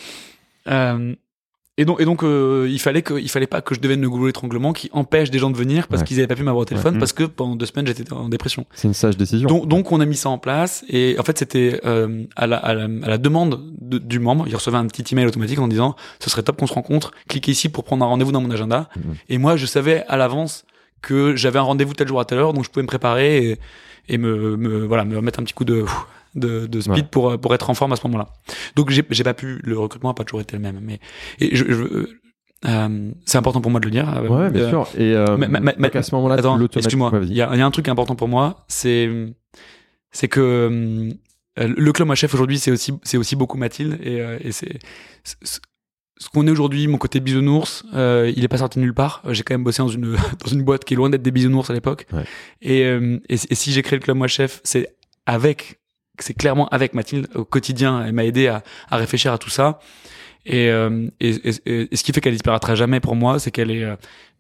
[0.67, 1.15] Euh,
[1.79, 4.09] et donc, et donc euh, il fallait que, il fallait pas que je devienne le
[4.09, 6.07] goulot d'étranglement qui empêche des gens de venir parce Ouais.
[6.07, 6.99] qu'ils avaient pas pu m'avoir au téléphone Ouais.
[6.99, 8.65] parce que pendant deux semaines j'étais en dépression.
[8.73, 9.47] c'est une sage décision.
[9.47, 12.57] Donc, donc on a mis ça en place et en fait c'était euh, à, la,
[12.57, 15.67] à, la, à la demande de- du membre, il recevait un petit email automatique en
[15.67, 18.51] disant ce serait top qu'on se rencontre, cliquez ici pour prendre un rendez-vous dans mon
[18.51, 18.89] agenda.
[18.95, 19.15] Mhm.
[19.29, 20.65] Et moi je savais à l'avance
[21.03, 23.57] que j'avais un rendez-vous tel jour à telle heure donc je pouvais me préparer et,
[24.07, 25.85] et me, me voilà me mettre un petit coup de
[26.35, 27.03] de, de speed Ouais.
[27.11, 28.27] pour pour être en forme à ce moment-là.
[28.75, 30.99] Donc j'ai j'ai pas pu le recrutement a pas toujours été le même mais
[31.39, 32.07] et je, je
[32.65, 34.09] euh, c'est important pour moi de le dire.
[34.17, 34.87] euh, Ouais, bien euh, sûr.
[34.97, 36.37] Et euh, ma- ma- donc à ce moment-là,
[36.75, 37.11] excuse-moi.
[37.23, 39.09] Il y, y a un truc important pour moi, c'est
[40.11, 41.11] c'est que euh,
[41.67, 44.79] le club moi chef aujourd'hui, c'est aussi c'est aussi beaucoup Mathilde et, euh, et c'est-
[46.19, 49.21] ce qu'on est aujourd'hui, mon côté bisounours, euh, il est pas sorti nulle part.
[49.29, 50.15] J'ai quand même bossé dans une
[50.45, 52.07] dans une boîte qui est loin d'être des bisounours à l'époque.
[52.11, 52.23] Ouais.
[52.61, 54.95] Et, euh, et, et si j'ai créé le club moi chef, c'est
[55.25, 55.79] avec
[56.19, 58.03] c'est clairement avec Mathilde au quotidien.
[58.05, 59.79] Elle m'a aidé à, à réfléchir à tout ça.
[60.45, 63.83] Et, euh, et, ce qui fait qu'elle disparaîtra jamais pour moi, c'est qu'elle est.
[63.83, 63.95] euh,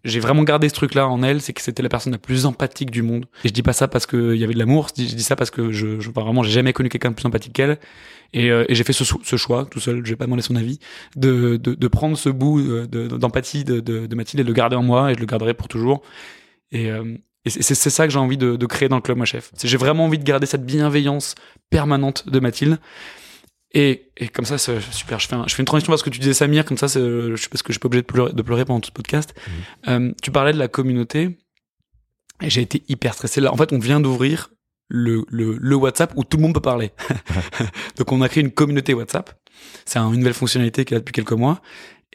[0.05, 2.91] j'ai vraiment gardé ce truc-là en elle, c'est que c'était la personne la plus empathique
[2.91, 3.25] du monde.
[3.43, 5.51] Et je dis pas ça parce qu'il y avait de l'amour, je dis, ça parce
[5.51, 7.77] que je, je vraiment, j'ai jamais connu quelqu'un de plus empathique qu'elle.
[8.33, 10.55] Et, euh, et j'ai fait ce, ce choix tout seul, je vais pas demander son
[10.55, 10.79] avis,
[11.15, 14.47] de, de, de prendre ce bout euh, de- d'empathie de, de, de Mathilde et de
[14.49, 16.01] le garder en moi, et je le garderai pour toujours.
[16.71, 19.25] Et, euh, et c'est ça que j'ai envie de, de créer dans le club, moi
[19.25, 19.51] chef.
[19.63, 21.35] J'ai vraiment envie de garder cette bienveillance
[21.69, 22.77] permanente de Mathilde.
[23.73, 25.19] Et, et comme ça, c'est super.
[25.19, 27.35] Je fais, un- je fais une transition parce que tu disais Samir, comme ça, je
[27.37, 29.33] sais parce que je suis pas obligé de pleurer, de pleurer pendant tout ce podcast.
[29.87, 31.37] Euh, tu parlais de la communauté
[32.41, 33.39] et j'ai été hyper stressé.
[33.41, 34.49] Là, en fait, on vient d'ouvrir
[34.89, 36.91] le, le, le WhatsApp où tout le monde peut parler.
[37.97, 39.31] Donc, on a créé une communauté WhatsApp.
[39.85, 41.61] C'est un- une nouvelle fonctionnalité qui est là depuis quelques mois.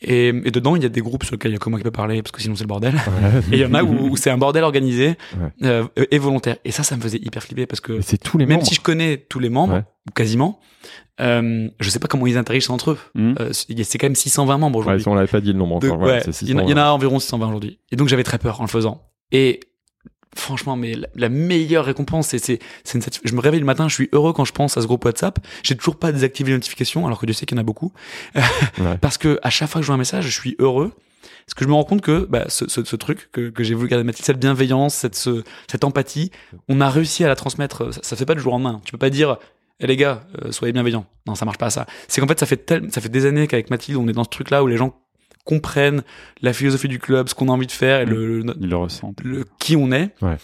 [0.04, 1.78] Et, et dedans, il y a des groupes sur lesquels il y a que moi
[1.78, 2.94] qui peut parler parce que sinon c'est le bordel.
[2.94, 3.40] Ouais.
[3.52, 5.48] Et il y en a où, où c'est un bordel organisé Ouais.
[5.64, 6.56] euh, et volontaire.
[6.64, 8.66] Et ça, ça me faisait hyper flipper parce que Et c'est tous les même membres.
[8.66, 9.84] si je connais tous les membres, Ouais.
[10.08, 10.58] ou quasiment,
[11.20, 12.98] euh, je sais pas comment ils interagissent entre eux.
[13.14, 13.34] Mhm.
[13.38, 15.04] Euh, c'est quand même 620 membres aujourd'hui.
[15.06, 15.98] on l'avait pas dit le nombre De- encore.
[16.00, 17.78] voilà, ouais, c'est il y, en a- 600, il y en a environ 620 aujourd'hui.
[17.92, 19.02] Et donc j'avais très peur en le faisant.
[19.30, 19.60] Et
[20.36, 23.88] franchement, mais la, la meilleure récompense, c'est, c'est, c'est une je me réveille le matin,
[23.88, 25.38] je suis heureux quand je pense à ce groupe WhatsApp.
[25.62, 27.92] J'ai toujours pas désactivé les notifications, alors que Dieu sait qu'il y en a beaucoup.
[28.78, 28.96] Ouais.
[29.00, 30.92] Parce que à chaque fois que je vois un message, je suis heureux.
[31.46, 33.74] Parce que je me rends compte que bah, ce, ce, ce truc que, que j'ai
[33.74, 36.30] voulu garder de Mathilde, cette bienveillance, cette, ce- cette empathie,
[36.68, 37.92] on a réussi à la transmettre.
[37.92, 38.80] Ça, ça fait pas du jour au lendemain.
[38.84, 39.36] Tu peux pas dire,
[39.80, 41.04] eh les gars, euh, soyez bienveillants.
[41.26, 41.86] Non, ça marche pas ça.
[42.08, 44.24] C'est qu'en fait, ça fait tel, ça fait des années qu'avec Mathilde, on est dans
[44.24, 44.94] ce truc-là où les gens
[45.44, 46.02] comprennent
[46.40, 48.54] la philosophie du club, ce qu'on a envie de faire et le, le-
[49.24, 50.10] le qui on est.
[50.22, 50.36] Ouais.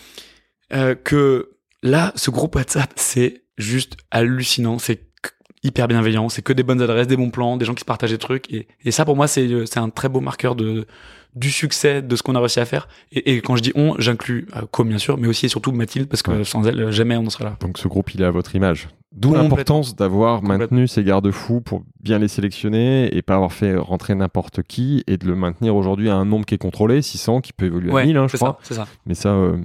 [0.73, 1.51] Euh, que
[1.83, 4.79] là, ce groupe WhatsApp, c'est juste hallucinant.
[4.79, 5.08] C'est
[5.63, 6.29] hyper bienveillant.
[6.29, 8.53] C'est que des bonnes adresses, des bons plans, des gens qui se partagent des trucs.
[8.53, 10.87] Et, et ça, pour moi, c'est euh, c'est un très beau marqueur de
[11.37, 12.89] du succès de ce qu'on a réussi à faire.
[13.13, 15.73] Et, et quand je dis on, j'inclus euh, Com bien sûr, mais aussi et surtout
[15.73, 16.45] Mathilde parce que Ouais.
[16.45, 17.57] sans elle, jamais on en serait là.
[17.61, 18.89] Donc ce groupe, il est à votre image.
[19.15, 24.15] D'où l'importance d'avoir maintenu ces garde-fous pour bien les sélectionner et pas avoir fait rentrer
[24.15, 27.53] n'importe qui et de le maintenir aujourd'hui à un nombre qui est contrôlé, 600, qui
[27.53, 28.59] peut évoluer à 1000, hein, je crois.
[28.63, 28.87] ça.
[29.07, 29.57] Mais ça, euh,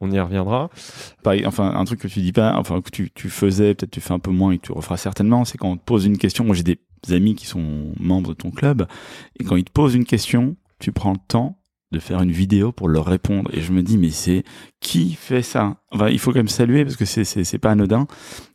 [0.00, 0.70] on y reviendra.
[1.22, 4.00] Pareil, enfin, un truc que tu dis pas, enfin, que tu, tu faisais, peut-être tu
[4.00, 6.18] fais un peu moins et que tu referas certainement, c'est quand on te pose une
[6.18, 6.44] question.
[6.44, 6.78] Moi, j'ai des
[7.10, 8.86] amis qui sont membres de ton club,
[9.38, 11.60] et quand ils te posent une question, tu prends le temps
[11.92, 13.50] de faire une vidéo pour leur répondre.
[13.54, 14.42] Et je me dis, mais c'est
[14.80, 15.76] qui fait ça?
[15.92, 18.08] Enfin, il faut quand même saluer parce que c'est c'est c'est pas anodin.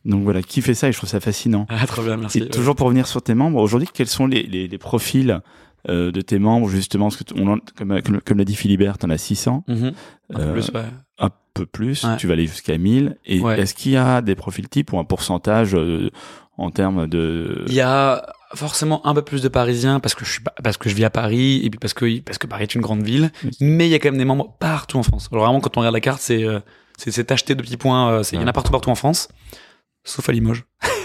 [0.04, 0.88] Donc voilà, qui fait ça?
[0.88, 1.64] Et je trouve ça fascinant.
[1.70, 2.40] Ah, très bien, merci.
[2.40, 5.40] Et toujours pour revenir sur tes membres, aujourd'hui, quels sont les, les, les profils
[5.88, 8.98] euh, de tes membres justement Parce que on en- comme, comme, comme l'a dit Philibert,
[8.98, 9.92] t'en as 600, Mhm.
[10.32, 10.84] Un peu Euh, plus, ouais.
[11.18, 12.16] un peu plus, Ouais.
[12.16, 13.16] tu vas aller jusqu'à 1000.
[13.26, 13.58] Et Ouais.
[13.60, 16.10] est-ce qu'il y a des profils types ou un pourcentage euh,
[16.58, 17.64] en termes de...
[17.68, 20.88] Il y a forcément un peu plus de Parisiens parce que je suis parce que
[20.88, 23.30] je vis à Paris et puis parce que parce que Paris est une grande ville.
[23.44, 23.50] Oui.
[23.60, 25.28] Mais il y a quand même des membres partout en France.
[25.32, 26.60] Alors vraiment quand on regarde la carte, c'est euh,
[26.98, 28.22] c'est tacheté de petits points.
[28.22, 29.28] c'est- Il y en a partout partout en France,
[30.10, 30.64] sauf à Limoges.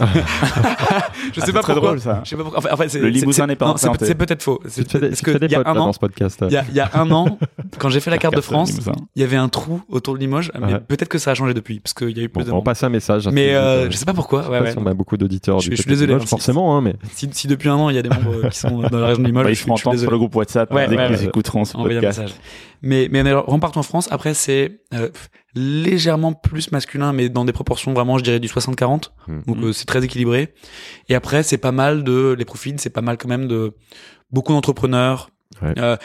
[1.34, 1.90] je sais pas très pourquoi.
[1.92, 2.22] drôle ça.
[2.24, 2.60] Je sais pas pourquoi.
[2.60, 4.60] Enfin, en fait, c'est- Le limousin n'est pas non, c'est peut-être faux.
[4.68, 6.40] C'est parce que il y a un an, dans ce podcast.
[6.48, 7.38] il y a, il y a un an,
[7.78, 8.72] quand j'ai fait la carte de France,
[9.16, 10.52] il y avait un trou autour de Limoges.
[10.60, 10.80] Mais Ouais.
[10.80, 12.62] peut-être que ça a changé depuis, parce qu'il y a eu Bon, plus de on
[12.62, 13.28] passe un message.
[13.32, 14.44] Mais euh, euh, je sais pas pourquoi.
[14.44, 16.24] je Ouais, pas ouais, si on a beaucoup d'auditeurs Je- du je suis désolé, Limoges,
[16.24, 18.46] hein, si- forcément, hein, mais Si, si depuis un an il y a des membres
[18.46, 20.12] euh, qui sont dans la région de Limoges, Bah, je ils suis- feront entendre sur
[20.12, 20.88] le groupe WhatsApp ouais.
[21.24, 22.02] écouteront ce podcast.
[22.04, 22.34] message.
[22.82, 25.10] Mais, mais en partout en France, après, c'est euh,
[25.56, 29.12] légèrement plus masculin, mais dans des proportions vraiment, je dirais, du 60-40.
[29.28, 29.40] Hmm.
[29.48, 29.64] Donc, Hmm.
[29.66, 30.54] euh, c'est très équilibré.
[31.10, 33.74] Et après, c'est pas mal de, les profils, c'est pas mal quand même de
[34.32, 35.30] beaucoup d'entrepreneurs.
[35.62, 35.74] Ouais.
[35.78, 35.96] Euh,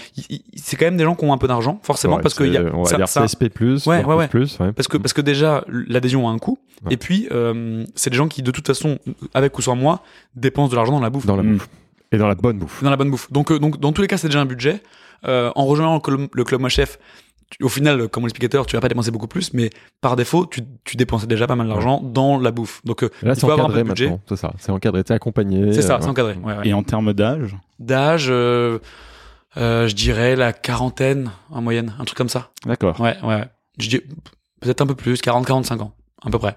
[0.54, 2.56] c'est quand même des gens qui ont un peu d'argent, forcément, ouais, parce que y
[2.56, 3.50] a, on va ça- dire ça- CSP+,
[3.86, 4.28] Ouais, voire ouais, ouais.
[4.28, 4.72] plus, ouais.
[4.72, 6.92] parce que parce que déjà l'adhésion a un coût Ouais.
[6.92, 8.98] et puis euh, c'est des gens qui de toute façon
[9.34, 10.02] avec ou sans moi
[10.36, 11.52] dépensent de l'argent dans la bouffe dans la Mm.
[11.54, 11.68] bouffe
[12.12, 12.82] et dans la bonne bouffe.
[12.84, 14.82] dans la bonne bouffe donc euh, donc dans tous les cas c'est déjà un budget
[15.26, 16.98] Euh, en rejoignant le club, le club moi chef
[17.62, 19.70] au final comme l'explicateur tu vas pas dépenser beaucoup plus mais
[20.00, 23.34] par défaut tu, tu dépensais déjà pas mal d'argent dans la bouffe donc euh, Là,
[23.34, 24.52] c'est faut avoir un peu encadré de budget maintenant, c'est ça.
[24.58, 25.72] C'est encadré, t'es accompagné.
[25.72, 26.68] c'est ça euh, c'est encadré ouais, ouais.
[26.68, 28.78] Et en termes d'âge, d'âge euh,
[29.56, 33.00] euh, je dirais la quarantaine en moyenne un truc comme ça d'accord.
[33.00, 33.28] Ouais, ouais.
[33.28, 33.44] ouais.
[33.78, 34.00] Je dis
[34.60, 35.92] peut-être un peu plus, 40-45 ans,
[36.24, 36.54] à peu près.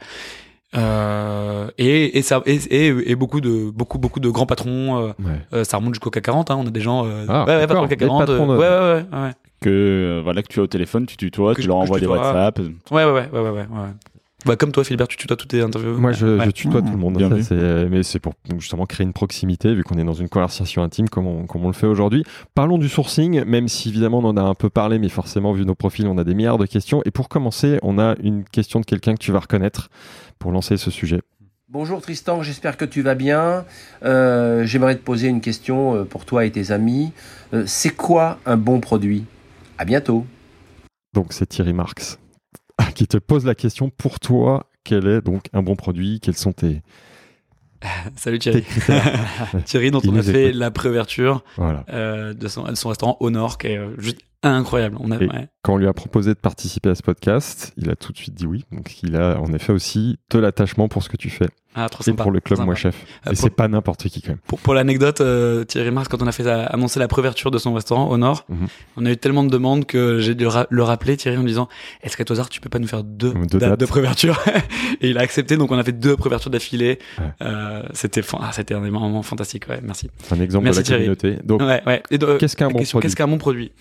[0.76, 5.08] Euh, et, et ça et, et, et beaucoup de beaucoup beaucoup de grands patrons euh,
[5.24, 5.40] ouais.
[5.54, 7.68] euh, ça remonte jusqu'au CAC 40 hein, on a des gens euh, Ah, ouais, ouais
[7.68, 9.34] patrons CAC des 40 patrons euh, de- ouais, ouais ouais ouais
[9.64, 12.00] Que euh, voilà que tu as au téléphone, tu tutoies, Que tu je- leur envoies
[12.00, 12.06] des.
[12.08, 12.60] WhatsApp.
[12.60, 13.66] ouais ouais ouais ouais ouais, ouais, ouais.
[14.46, 16.46] Bah, comme toi Philibert tu tutoies toutes tes interviews Moi, je, Ouais.
[16.46, 17.16] je tutoie Mmh, tout le monde.
[17.18, 17.44] bien Ça, vu.
[17.44, 21.08] c'est- mais c'est pour justement créer une proximité, vu qu'on est dans une conversation intime,
[21.08, 22.26] comme on, comme on le fait aujourd'hui.
[22.54, 25.66] Parlons du sourcing, même si évidemment on en a un peu parlé, mais forcément, vu
[25.66, 27.02] nos profils, on a des milliards de questions.
[27.06, 29.90] Et pour commencer, on a une question de quelqu'un que tu vas reconnaître
[30.40, 31.22] pour lancer ce sujet.
[31.70, 33.64] Bonjour Tristan, j'espère que tu vas bien.
[34.04, 37.14] Euh, J'aimerais te poser une question euh, pour toi et tes amis.
[37.54, 39.24] Euh, C'est quoi un bon produit?
[39.84, 40.26] À bientôt.
[41.14, 42.18] Donc, c'est Thierry Marx
[42.96, 44.70] qui te pose la question pour toi.
[44.86, 46.22] Quel est donc un bon produit?
[46.22, 46.82] Quels sont tes,
[48.16, 48.64] salut Thierry
[49.66, 51.84] Thierry dont Il on a fait la préouverture Voilà.
[51.90, 55.16] euh, de, son, de son restaurant au Nord qui est euh, juste incroyable on a
[55.18, 55.48] Et- ouais.
[55.64, 58.34] Quand on lui a proposé de participer à ce podcast, il a tout de suite
[58.34, 58.66] dit oui.
[58.74, 62.02] Donc, il a en effet aussi de l'attachement pour ce que tu fais ah trop
[62.02, 62.76] et sympa pour le club Moi.
[62.76, 63.06] Chef.
[63.26, 64.40] Euh, Et c'est pas n'importe qui quand même.
[64.46, 67.58] Pour, pour l'anecdote, euh, Thierry Marx, quand on a fait la- annoncer la préouverture de
[67.60, 68.68] son restaurant au Nord, Mhm.
[68.98, 71.70] on a eu tellement de demandes que j'ai dû ra- le rappeler, Thierry, en disant
[72.02, 73.80] Est-ce qu'à tout hasard, tu peux pas nous faire deux, Deux dates, dates.
[73.80, 74.38] de préouverture
[75.00, 77.00] Et il a accepté, donc on a fait deux préouvertures d'affilée.
[77.20, 77.26] Ouais.
[77.42, 80.10] Euh, c'était ah, c'était un moment fantastique, ouais, merci.
[80.30, 81.02] Un exemple Merci, de la Thierry.
[81.04, 81.38] communauté.
[81.46, 82.04] Donc, Ouais, ouais.
[82.58, 83.72] Qu'un bon Qu'est-ce qu'un bon produit?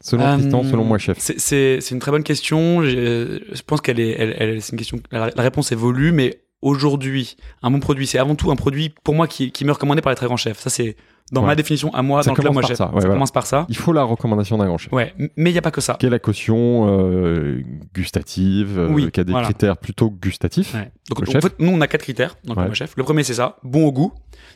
[0.00, 1.18] Selon Euh, Tristan, selon moi, chef.
[1.18, 2.82] c'est- une très bonne question.
[2.84, 4.98] J'ai- Je pense qu'elle est, elle, elle- c'est une question.
[5.10, 9.14] La, la réponse évolue, mais aujourd'hui, un bon produit, c'est avant tout un produit pour
[9.14, 10.58] moi qui, qui me recommandé par les très grands chefs.
[10.60, 10.96] Ça, c'est
[11.32, 11.48] dans Ouais.
[11.48, 13.08] ma définition à moi, Ça dans le club, moi ça, ouais, voilà.
[13.10, 13.66] commence par ça.
[13.68, 14.92] Il faut la recommandation d'un grand chef.
[14.92, 15.94] Ouais, mais il n'y a pas que ça.
[16.00, 17.62] Qui est la caution euh,
[17.94, 19.46] gustative, euh, Oui, qui a des voilà.
[19.46, 20.74] critères plutôt gustatifs.
[20.74, 20.90] Ouais.
[21.10, 22.94] Donc, Le en fait, nous, on a quatre critères dans le chef.
[22.96, 24.12] Le premier, c'est ça, bon au goût.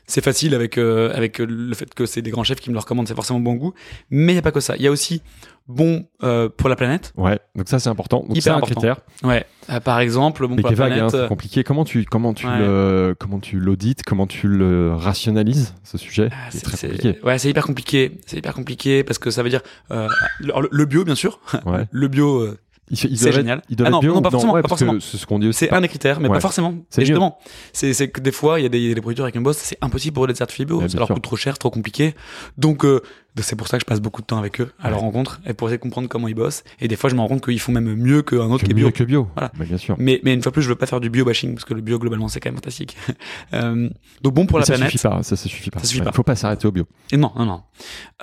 [0.06, 2.80] C'est facile avec euh, avec le fait que c'est des grands chefs qui me le
[2.80, 3.74] recommandent, c'est forcément bon au goût.
[4.10, 4.74] Mais il n'y a pas que ça.
[4.76, 5.22] Il y a aussi
[5.68, 7.12] bon euh, pour la planète.
[7.16, 8.24] Ouais, donc ça c'est important.
[8.26, 8.74] Donc c'est un important.
[8.80, 8.96] critère.
[9.22, 9.44] Ouais.
[9.70, 11.10] Euh, par exemple, bon mais pour la vague, hein, planète.
[11.12, 11.64] c'est euh, compliqué.
[11.64, 12.58] Comment tu comment tu Ouais.
[12.58, 16.28] le comment tu l'audites, comment tu le rationalises ce sujet?
[16.32, 17.18] Ah, C'est c'est- très c'est- compliqué.
[17.24, 18.20] Ouais, c'est hyper compliqué.
[18.26, 20.08] C'est hyper compliqué parce que ça veut dire euh,
[20.40, 21.40] le, le bio, bien sûr.
[21.64, 21.84] Ouais.
[21.90, 22.48] Le bio,
[22.92, 23.62] C'est être- génial.
[23.70, 25.00] Il doit Ah être non, bio non, pas forcément, ouais, pas parce que forcément.
[25.00, 25.60] C'est ce qu'on dit aussi.
[25.60, 26.34] c'est un des critères, mais Ouais.
[26.34, 26.74] pas forcément.
[26.90, 27.38] C'est justement,
[27.72, 30.24] c'est que des fois, il y a des, producteurs avec un boss, c'est impossible pour
[30.24, 30.86] eux d'être certifiés bio.
[30.88, 32.14] Ça leur coûte trop cher, trop compliqué.
[32.58, 33.00] Donc, euh,
[33.40, 35.54] c'est pour ça que je passe beaucoup de temps avec eux à leur rencontre et
[35.54, 36.64] pour essayer de comprendre comment ils bossent.
[36.80, 38.72] Et des fois, je me rends compte qu'ils font même mieux qu'un autre Que qui
[38.72, 38.90] est bio.
[38.90, 39.28] que bio.
[39.36, 39.50] Voilà.
[39.56, 39.94] Bah, bien sûr.
[39.98, 41.80] Mais, mais une fois plus, je veux pas faire du bio bashing parce que le
[41.80, 42.96] bio globalement c'est quand même fantastique.
[43.54, 43.88] Euh,
[44.22, 44.90] donc bon pour Mais la ça planète.
[44.90, 45.22] suffit pas.
[45.22, 45.78] Ça, ça suffit pas.
[45.80, 46.12] Ça suffit pas.
[46.12, 46.84] Faut pas s'arrêter au bio.
[47.10, 47.62] Et non, non, non.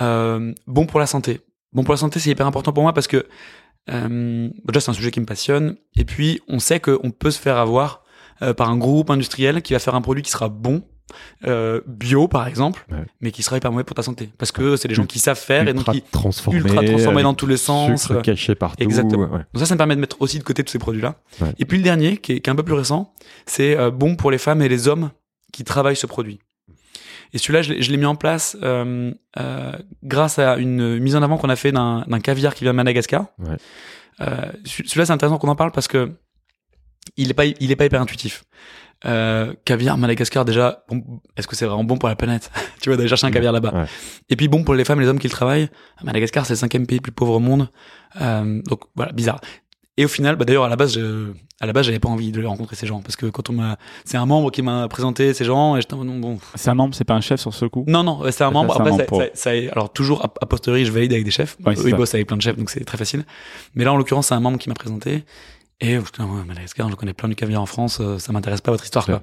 [0.02, 1.41] Euh, bon pour la santé.
[1.72, 3.27] Bon pour la santé, c'est hyper important pour moi parce que
[3.90, 5.76] euh, déjà c'est un sujet qui me passionne.
[5.98, 8.03] Et puis on sait qu'on peut se faire avoir
[8.41, 10.84] euh, par un groupe industriel qui va faire un produit qui sera bon,
[11.48, 13.03] euh, bio par exemple, Ouais.
[13.22, 14.30] mais qui sera hyper mauvais pour ta santé.
[14.38, 17.16] Parce que c'est des gens qui savent faire et donc ultra qui transformé, ultra transformé
[17.18, 18.02] avec dans tous les sens.
[18.03, 18.82] Sucre caché partout.
[18.84, 19.24] Exactement.
[19.24, 19.40] ouais.
[19.53, 21.16] Donc ça, ça me permet de mettre aussi de côté tous ces produits-là.
[21.41, 21.53] Ouais.
[21.57, 23.14] Et puis le dernier, qui est, qui est un peu plus récent,
[23.45, 25.10] c'est euh, bon pour les femmes et les hommes
[25.52, 26.40] qui travaillent ce produit.
[27.34, 29.72] Et celui-là, je l'ai- mis en place euh, euh,
[30.03, 33.26] grâce à une mise en avant qu'on a fait d'un caviar qui vient de Madagascar.
[33.39, 33.56] Ouais.
[34.22, 36.11] Euh, celui- celui-là, c'est intéressant qu'on en parle parce que
[37.18, 38.43] il est pas, il est pas hyper intuitif.
[39.06, 41.01] Euh, caviar Madagascar déjà, bon,
[41.38, 42.51] est-ce que c'est vraiment bon pour la planète
[42.81, 43.72] Tu vois, d'aller chercher un caviar là-bas.
[43.73, 43.85] Ouais.
[44.30, 45.69] Et puis bon pour les femmes et les hommes qui le travaillent.
[46.03, 47.69] Madagascar, c'est le cinquième pays le plus pauvre au monde.
[48.22, 49.39] Euh, donc voilà, bizarre.
[49.99, 52.31] Et au final, bah d'ailleurs à la base, je, à la base, j'avais pas envie
[52.31, 55.34] de rencontrer ces gens parce que quand on m'a, c'est un membre qui m'a présenté
[55.34, 56.39] ces gens et j'étais non, bon.
[56.55, 57.84] C'est un membre, c'est pas un chef sur ce coup?
[57.85, 58.73] Non, non, c'est un membre.
[58.73, 61.26] c'est un Après, membre ça, ça- ça alors toujours a, a posteriori, je valide avec
[61.26, 61.57] des chefs.
[61.63, 61.97] C'est Eux, ils ça.
[61.97, 63.26] bossent avec plein de chefs, donc c'est très facile.
[63.76, 65.26] Mais là, en l'occurrence, c'est un membre qui m'a présenté.
[65.81, 68.61] Et oh, putain, ouais, Madagascar, je connais plein du caviar en France, euh, ça m'intéresse
[68.61, 69.21] pas votre histoire, quoi.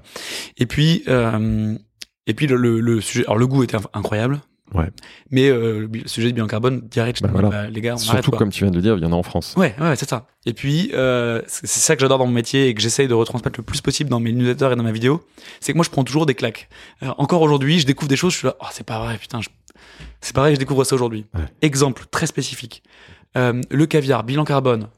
[0.59, 1.75] Et puis, euh,
[2.27, 4.41] et puis le, le, le sujet, alors le goût était inc- incroyable.
[4.75, 4.89] Ouais.
[5.31, 7.49] Mais euh, le, sujet du bilan carbone, direct, je Bah voilà.
[7.49, 8.39] bah, les gars, on arrête, Surtout quoi.
[8.41, 9.55] comme tu viens de le dire, il y en a en France.
[9.57, 10.27] Ouais, ouais, c'est ça.
[10.45, 13.59] Et puis, euh, c'est ça que j'adore dans mon métier et que j'essaye de retransmettre
[13.61, 15.25] le plus possible dans mes newsletters et dans ma vidéo.
[15.61, 16.69] C'est que moi, je prends toujours des claques.
[17.03, 19.41] Euh, encore aujourd'hui, je découvre des choses, je suis là, oh, c'est pas vrai, putain,
[19.41, 19.49] je-
[20.21, 21.27] c'est pareil, je découvre ça aujourd'hui.
[21.35, 21.43] Ouais.
[21.63, 22.83] Exemple très spécifique.
[23.37, 24.89] Euh, le caviar, bilan carbone.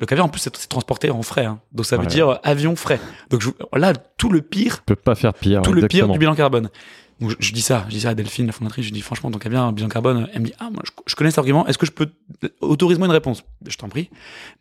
[0.00, 1.44] Le caviar, en plus, c'est transporté en frais.
[1.46, 1.60] hein.
[1.72, 2.08] Donc, ça veut Ouais.
[2.08, 3.00] dire euh, avion frais.
[3.30, 5.62] Donc, je, là, tout le pire, Tu peux pas faire pire.
[5.62, 6.70] tout le pire du bilan carbone.
[7.20, 9.30] Donc, je, je dis ça, je dis ça à Delphine, la fondatrice, je dis franchement,
[9.30, 11.78] ton caviar, bilan carbone, elle me dit, ah, moi, je, je connais cet argument, est-ce
[11.78, 12.10] que je peux,
[12.60, 13.42] autorise-moi une réponse?
[13.66, 14.10] Je t'en prie.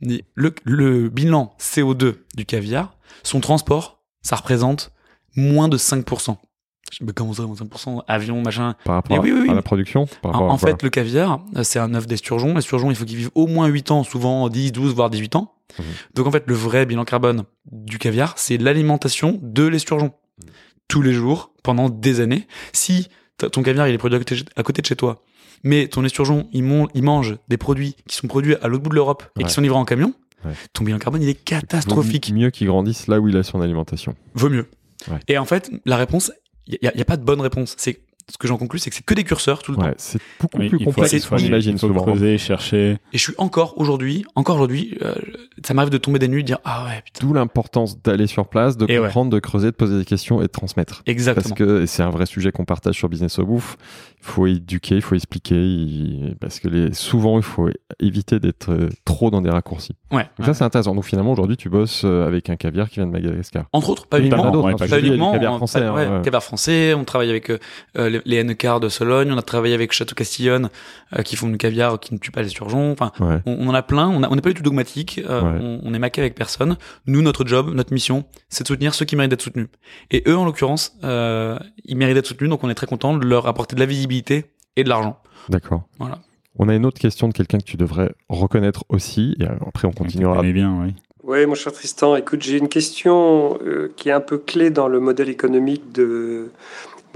[0.01, 4.91] Elle me dit, Le, le bilan CO2 du caviar, son transport, ça représente
[5.35, 6.37] moins de 5%.
[6.93, 8.03] Je dis, mais comment ça, moins de 5%?
[8.07, 8.75] Avion, machin.
[8.85, 9.49] Par rapport Mais oui, oui, oui.
[9.49, 10.05] à la production?
[10.21, 12.53] Par En, rapport fait, le caviar, euh, c'est un œuf d'esturgeon.
[12.53, 15.51] L'esturgeon, il faut qu'il vive au moins 8 ans, souvent 10, 12, voire 18 ans.
[15.77, 15.85] Mhm.
[16.13, 20.13] Donc, en fait, le vrai bilan carbone du caviar, c'est l'alimentation de l'esturgeon.
[20.87, 22.47] Tous les jours, pendant des années.
[22.73, 23.07] Si
[23.51, 24.17] ton caviar, il est produit
[24.55, 25.23] à côté, de chez toi,
[25.63, 28.89] mais ton esturgeon, il, mon- il mange des produits qui sont produits à l'autre bout
[28.91, 29.45] de l'Europe et Ouais.
[29.47, 30.13] qui sont livrés en camion,
[30.45, 30.53] Ouais.
[30.73, 32.29] ton bilan carbone, il est catastrophique.
[32.29, 34.15] Vaut Mieux qu'il grandisse là où il a son alimentation.
[34.35, 34.67] Vaut mieux.
[35.09, 35.17] Ouais.
[35.27, 36.31] Et en fait, la réponse,
[36.67, 37.73] il n'y a, y a pas de bonne réponse.
[37.77, 37.99] C'est
[38.31, 39.91] ce que j'en conclus, c'est que c'est que des curseurs tout le temps.
[39.97, 42.01] C'est beaucoup Oui, plus complexe qu'on imagine souvent.
[42.03, 42.97] creuser, chercher.
[43.13, 45.13] Et je suis encore aujourd'hui, encore aujourd'hui, euh,
[45.63, 47.25] ça m'arrive de tomber des nuits, de dire ah ouais putain.
[47.25, 49.05] D'où l'importance d'aller sur place, de Et ouais.
[49.05, 51.03] comprendre, de creuser, de poser des questions et de transmettre.
[51.03, 51.55] Parce Exactement.
[51.55, 53.77] que et c'est un vrai sujet qu'on partage sur Business au Bouffe.
[54.27, 57.69] Il faut éduquer, il faut expliquer, il- parce que les, souvent il faut
[57.99, 59.93] éviter d'être euh, trop dans des raccourcis.
[60.11, 60.27] Ouais.
[60.39, 60.95] Donc ça c'est intéressant.
[60.95, 63.65] Donc finalement aujourd'hui tu bosses euh, avec un caviar qui vient de Madagascar.
[63.71, 64.51] Entre autres, pas uniquement.
[64.63, 65.31] ouais, hein, pas uniquement.
[65.31, 65.79] des caviars on- français.
[65.81, 66.21] pas- ouais, hein, ouais.
[66.23, 66.93] caviar français.
[66.95, 67.59] On travaille avec euh,
[67.95, 69.31] les, les NK de Sologne.
[69.31, 70.69] On a travaillé avec Château Castillon
[71.15, 72.91] euh, qui font du caviar qui ne tue pas les surgeons.
[72.93, 73.41] Enfin, Ouais.
[73.45, 74.07] on, on en a plein.
[74.09, 75.21] On n'est pas du tout dogmatique.
[75.29, 75.59] euh, Ouais.
[75.61, 76.77] on, on est maqué avec personne.
[77.05, 79.67] Nous, notre job, notre mission, c'est de soutenir ceux qui méritent d'être soutenus.
[80.09, 82.49] Et eux, en l'occurrence, euh, ils méritent d'être soutenus.
[82.49, 84.14] Donc, on est très content de leur apporter de la visibilité
[84.75, 85.19] et de l'argent.
[85.49, 85.83] D'accord.
[85.99, 86.19] Voilà.
[86.57, 89.35] On a une autre question de quelqu'un que tu devrais reconnaître aussi.
[89.39, 90.39] Et après on continuera.
[90.39, 90.93] On bien, oui.
[91.23, 94.87] Oui, mon cher Tristan, écoute, j'ai une question euh, qui est un peu clé dans
[94.87, 96.51] le modèle économique de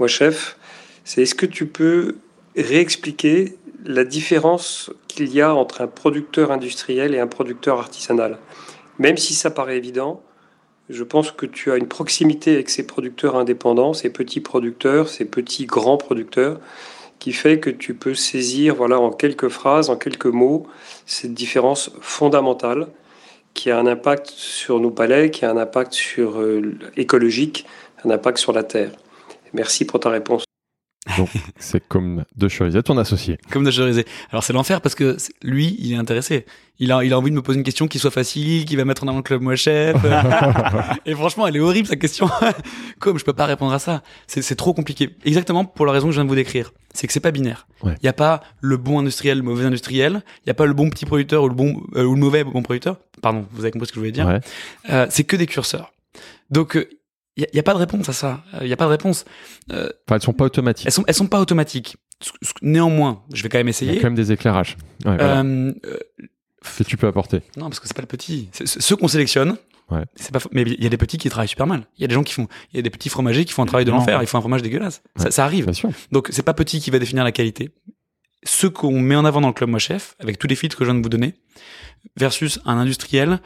[0.00, 0.58] moi chef.
[1.04, 2.16] C'est est-ce que tu peux
[2.56, 8.38] réexpliquer la différence qu'il y a entre un producteur industriel et un producteur artisanal?
[8.98, 10.22] Même si ça paraît évident,
[10.90, 15.24] je pense que tu as une proximité avec ces producteurs indépendants, ces petits producteurs, ces
[15.24, 16.60] petits grands producteurs,
[17.18, 20.66] qui fait que tu peux saisir, voilà, en quelques phrases, en quelques mots,
[21.06, 22.88] cette différence fondamentale
[23.54, 27.66] qui a un impact sur nos palais, qui a un impact sur euh, écologique,
[28.04, 28.92] un impact sur la terre.
[29.52, 30.49] Merci pour ta réponse.
[31.58, 33.38] C'est comme de Cherizet, ton associé.
[33.50, 34.04] Comme de Cherizet.
[34.30, 36.44] Alors c'est l'enfer parce que lui, il est intéressé.
[36.78, 38.84] Il a, il a envie de me poser une question qui soit facile, qui va
[38.84, 39.96] mettre en avant le club moi chef.
[41.06, 42.28] et franchement, elle est horrible sa question.
[42.98, 45.10] Comme je peux pas répondre à ça, c'est c'est trop compliqué.
[45.24, 46.72] Exactement pour la raison que je viens de vous décrire.
[46.92, 47.66] C'est que c'est pas binaire.
[47.82, 47.94] Il Ouais.
[48.02, 50.22] y a pas le bon industriel, le mauvais industriel.
[50.44, 52.44] Il y a pas le bon petit producteur ou le bon euh, ou le mauvais
[52.44, 52.96] bon producteur.
[53.22, 54.26] Pardon, vous avez compris ce que je voulais dire.
[54.26, 54.40] Ouais.
[54.90, 55.92] Euh, c'est que des curseurs.
[56.50, 56.88] Donc euh,
[57.52, 58.42] il y, a- pas de réponse à ça.
[58.54, 59.24] Euh, Il y a pas de réponse.
[59.70, 60.86] Enfin, elles sont pas automatiques.
[60.86, 61.96] Elles sont elles sont pas automatiques.
[62.62, 63.96] Néanmoins, je vais quand même Il y a essayer.
[63.96, 64.76] quand même des éclairages.
[65.04, 65.40] Ouais, voilà.
[65.40, 65.98] Euh, euh,
[66.78, 67.38] que tu peux apporter.
[67.56, 68.48] non, parce que c'est pas le petit.
[68.52, 69.56] Ceux qu'on sélectionne,
[69.90, 70.04] Ouais.
[70.14, 70.38] c'est pas.
[70.52, 71.86] Mais il y a des petits qui travaillent super mal.
[71.96, 72.46] Il y a des gens qui font.
[72.72, 74.20] Il y a des petits fromagers qui font un travail de l'enfer.
[74.22, 75.02] Ils font un fromage dégueulasse.
[75.30, 75.64] Ça, arrive.
[75.64, 75.90] Bien sûr.
[76.12, 77.70] Donc c'est pas petit qui va définir la qualité.
[78.44, 80.84] Ce qu'on met en avant dans le club moi chef, avec tous les filtres que
[80.84, 81.34] je viens de vous donner,
[82.16, 83.40] versus un industriel,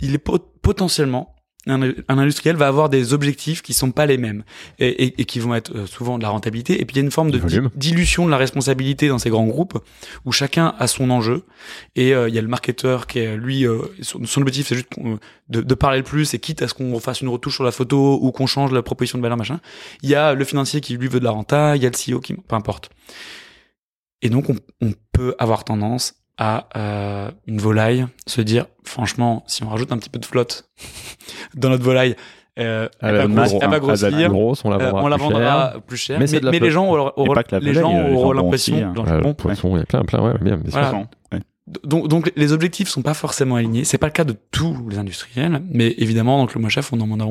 [0.00, 1.34] il est pot- potentiellement
[1.66, 4.42] un, un industriel va avoir des objectifs qui sont pas les mêmes
[4.80, 6.80] et, et- et qui vont être euh, souvent de la rentabilité.
[6.80, 7.38] Et puis il y a une forme de
[7.76, 9.78] dilution de la responsabilité dans ces grands groupes
[10.24, 11.44] où chacun a son enjeu.
[11.94, 14.74] Et euh, il y a le marketeur qui est lui, euh, son, son objectif c'est
[14.74, 14.88] juste
[15.48, 17.72] de, de parler le plus et quitte à ce qu'on fasse une retouche sur la
[17.72, 19.60] photo ou qu'on change la proposition de valeur machin.
[20.02, 21.94] Il y a le financier qui lui veut de la renta, il y a le
[22.14, 22.90] CEO qui, peu importe.
[24.22, 29.62] Et donc on, on peut avoir tendance à euh, une volaille se dire franchement si
[29.64, 30.68] on rajoute un petit peu de flotte
[31.54, 32.16] dans notre volaille
[32.58, 35.08] euh, elle, va grossir, va gros- elle va grossir, grosse, on la euh, vendra on
[35.08, 35.82] la plus vendra cher.
[35.82, 38.92] plus cher Mais mais, mais les gens auront, les gens euh, auront l'impression hein.
[38.94, 40.72] le Euh, poisson, il y a plein, plein, ouais, bien, bien sûr.
[40.72, 40.90] Voilà.
[40.90, 41.40] Poisson, ouais.
[41.84, 43.84] donc, donc les objectifs sont pas forcément alignés.
[43.84, 46.92] C'est pas le cas de tous les industriels, mais évidemment dans le club Moi Chef,
[46.92, 47.28] on en demandera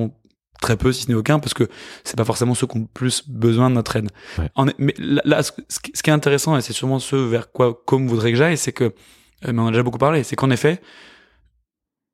[0.61, 1.67] très peu, si ce n'est aucun, parce que
[2.05, 4.09] c'est pas forcément ceux qui ont le plus besoin de notre aide.
[4.38, 4.49] Ouais.
[4.55, 7.81] En est- mais là, ce, ce qui est intéressant, et c'est sûrement ce vers quoi
[7.85, 8.91] comme voudrait que j'aille, c'est que, euh,
[9.47, 10.79] mais on en a déjà beaucoup parlé, c'est qu'en effet,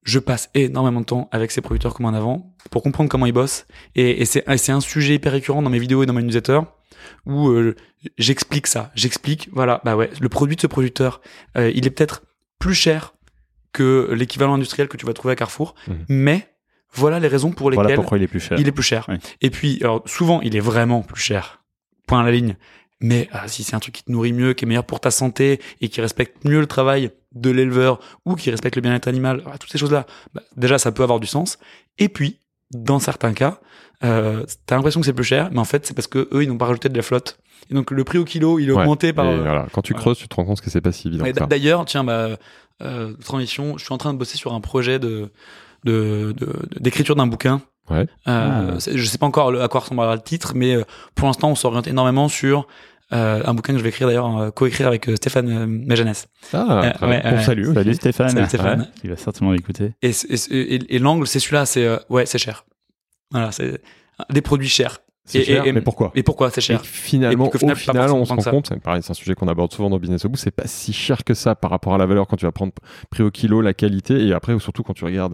[0.03, 3.33] je passe énormément de temps avec ces producteurs comme en avant pour comprendre comment ils
[3.33, 3.65] bossent,
[3.95, 6.23] et, et c'est et c'est un sujet hyper récurrent dans mes vidéos et dans mes
[6.23, 6.61] newsletters
[7.25, 7.75] où euh,
[8.17, 11.21] j'explique ça, j'explique, voilà, bah ouais, le produit de ce producteur,
[11.57, 12.23] euh, il est peut-être
[12.59, 13.13] plus cher
[13.73, 15.75] que l'équivalent industriel que tu vas trouver à Carrefour.
[15.87, 16.05] Mhm.
[16.09, 16.47] Mais
[16.93, 18.59] voilà les raisons pour Voilà lesquelles pourquoi il est plus cher.
[18.59, 19.07] il est plus cher.
[19.41, 21.61] Et puis, alors, souvent, il est vraiment plus cher.
[22.07, 22.55] Point à la ligne.
[22.99, 25.11] Mais ah, si c'est un truc qui te nourrit mieux, qui est meilleur pour ta
[25.11, 29.43] santé et qui respecte mieux le travail de l'éleveur ou qui respecte le bien-être animal,
[29.45, 31.59] ah, toutes ces choses-là, bah, déjà, ça peut avoir du sens.
[31.99, 32.39] Et puis,
[32.71, 33.59] dans certains cas,
[34.03, 36.49] euh, t'as l'impression que c'est plus cher, mais en fait, c'est parce que eux, ils
[36.49, 37.37] n'ont pas rajouté de la flotte.
[37.69, 38.79] Et donc, le prix au kilo, il est Ouais.
[38.81, 39.27] augmenté par.
[39.27, 40.01] Euh, voilà, Quand tu voilà.
[40.01, 41.45] creuses, tu te rends compte que c'est pas si évident.
[41.47, 42.37] D'ailleurs, tiens, bah,
[42.81, 45.31] euh, transition, je suis en train de bosser sur un projet de
[45.83, 47.61] de- de- d'écriture d'un bouquin.
[47.89, 48.05] Ouais.
[48.27, 48.77] Euh, Ah.
[48.93, 50.83] Je sais pas encore le- à quoi ressemblera le titre, mais euh,
[51.15, 52.67] pour l'instant, on s'oriente énormément sur
[53.13, 56.27] euh, un bouquin que je vais écrire d'ailleurs, euh, coécrire avec euh, Stéphane euh, Méjanès.
[56.51, 56.57] Ah,
[57.01, 57.31] Euh, ouais, bien.
[57.31, 57.43] On ouais.
[57.43, 57.73] salue aussi.
[57.75, 58.29] Salut Stéphane.
[58.29, 58.79] Salut Stéphane.
[58.81, 59.93] Ouais, il va certainement l'écouter.
[60.01, 60.35] Et, et,
[60.75, 62.65] et- et l'angle, c'est celui-là, c'est euh, ouais, c'est cher.
[63.31, 63.81] Voilà, c'est
[64.29, 64.99] des produits chers.
[65.29, 67.73] C'est Et- cher, et- mais pourquoi Et pourquoi c'est cher que finalement, Et qu'au final,
[67.73, 69.99] au final, on se rend compte, c'est pareil, c'est un sujet qu'on aborde souvent dans
[69.99, 72.37] Business au bout, c'est pas si cher que ça par rapport à la valeur quand
[72.37, 72.71] tu vas prendre
[73.09, 75.33] prix au kilo, la qualité, et après, surtout quand tu regardes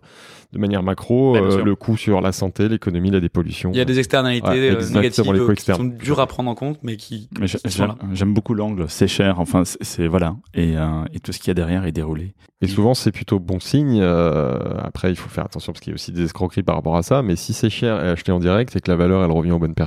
[0.52, 3.72] de manière macro, euh, le coût sur la santé, l'économie, la dépollution.
[3.72, 6.28] Il y a des externalités Ouais, euh, négatives les coûts euh, qui sont dures à
[6.28, 7.96] prendre en compte, mais qui, Mais j'ai- qui sont j'aime là.
[8.14, 11.48] j'aime beaucoup l'angle, c'est cher, enfin c'est- c'est voilà, et, euh, et tout ce qu'il
[11.48, 12.34] y a derrière est déroulé.
[12.62, 14.00] Et souvent, c'est plutôt bon signe.
[14.02, 16.96] euh, après, il faut faire attention parce qu'il y a aussi des escroqueries par rapport
[16.96, 17.22] à ça.
[17.22, 19.60] Mais si c'est cher et acheté en direct et que la valeur, elle revient aux
[19.60, 19.83] bonnes personnes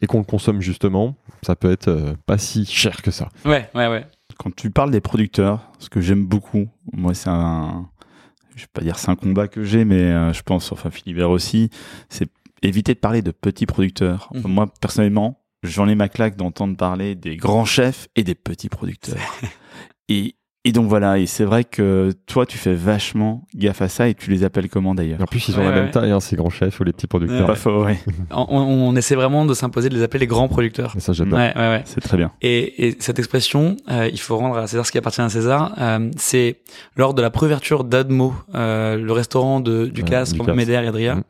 [0.00, 3.28] et qu'on le consomme justement, ça peut être euh, pas si cher que ça.
[3.44, 4.06] Ouais, ouais, ouais.
[4.38, 7.88] Quand tu parles des producteurs, ce que j'aime beaucoup, moi c'est un,
[8.54, 11.30] je vais pas dire c'est un combat que j'ai, mais euh, je pense, enfin Philibert
[11.30, 11.70] aussi,
[12.08, 12.30] c'est
[12.62, 14.30] éviter de parler de petits producteurs.
[14.34, 14.50] Mhm.
[14.50, 19.18] Moi personnellement, j'en ai ma claque d'entendre parler des grands chefs et des petits producteurs.
[20.08, 20.34] et
[20.68, 24.14] et donc voilà, et c'est vrai que toi tu fais vachement gaffe à ça et
[24.14, 25.20] tu les appelles comment d'ailleurs?
[25.22, 25.90] En plus, ils ont Ouais, la ouais, même ouais.
[25.92, 27.46] taille, hein, ces grands chefs ou les petits producteurs.
[27.46, 27.98] Pas faux, ouais.
[28.30, 30.92] On, on essaie vraiment de s'imposer de les appeler les grands producteurs.
[30.96, 31.38] Et ça, j'adore.
[31.38, 31.82] Ouais, ouais, ouais.
[31.84, 32.32] C'est très bien.
[32.42, 35.72] Et, et cette expression, euh, il faut rendre à César ce qui appartient à César.
[35.78, 36.56] euh, c'est
[36.96, 40.56] lors de la préouverture d'Admo, euh, le restaurant de Ducasse, Ouais, Romain Ducasse.
[40.56, 41.14] Médère et Adrien.
[41.16, 41.22] Mhm.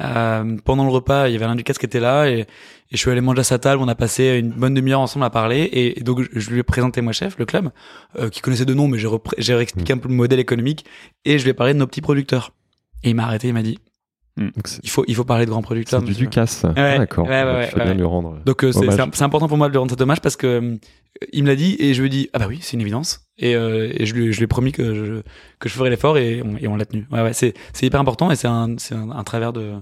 [0.00, 2.46] Euh, pendant le repas, il y avait Alain Ducasse qui était là et, et
[2.90, 3.82] je suis allé manger à sa table.
[3.82, 6.62] On a passé une bonne demi-heure ensemble à parler et, et donc je, lui ai
[6.62, 7.70] présenté moi chef, le club,
[8.18, 8.98] euh, qui connaissait de nom, mais
[9.38, 10.84] j'ai réexpliqué un peu le modèle économique
[11.24, 12.52] et je lui ai parlé de nos petits producteurs.
[13.04, 13.78] Et il m'a arrêté, il m'a dit
[14.38, 16.00] Donc, c'est il faut il faut parler de grands producteurs.
[16.00, 16.14] c'est du.
[16.14, 16.62] Ducasse.
[16.64, 17.24] Ouais, Ah, D'accord.
[17.26, 17.92] ouais, ouais, Bah, ouais, bien ouais.
[17.92, 18.38] de lui rendre.
[18.46, 20.76] Donc euh, c'est important pour moi de lui rendre cet hommage parce que euh,
[21.32, 23.26] il me l'a dit et je lui ai dit ah bah oui c'est une évidence
[23.38, 25.22] et, euh, et je, lui, je lui ai promis que je,
[25.58, 27.06] que je ferais l'effort et on, et on l'a tenu.
[27.12, 29.72] Ouais ouais c'est c'est hyper important et c'est un c'est un, un travers de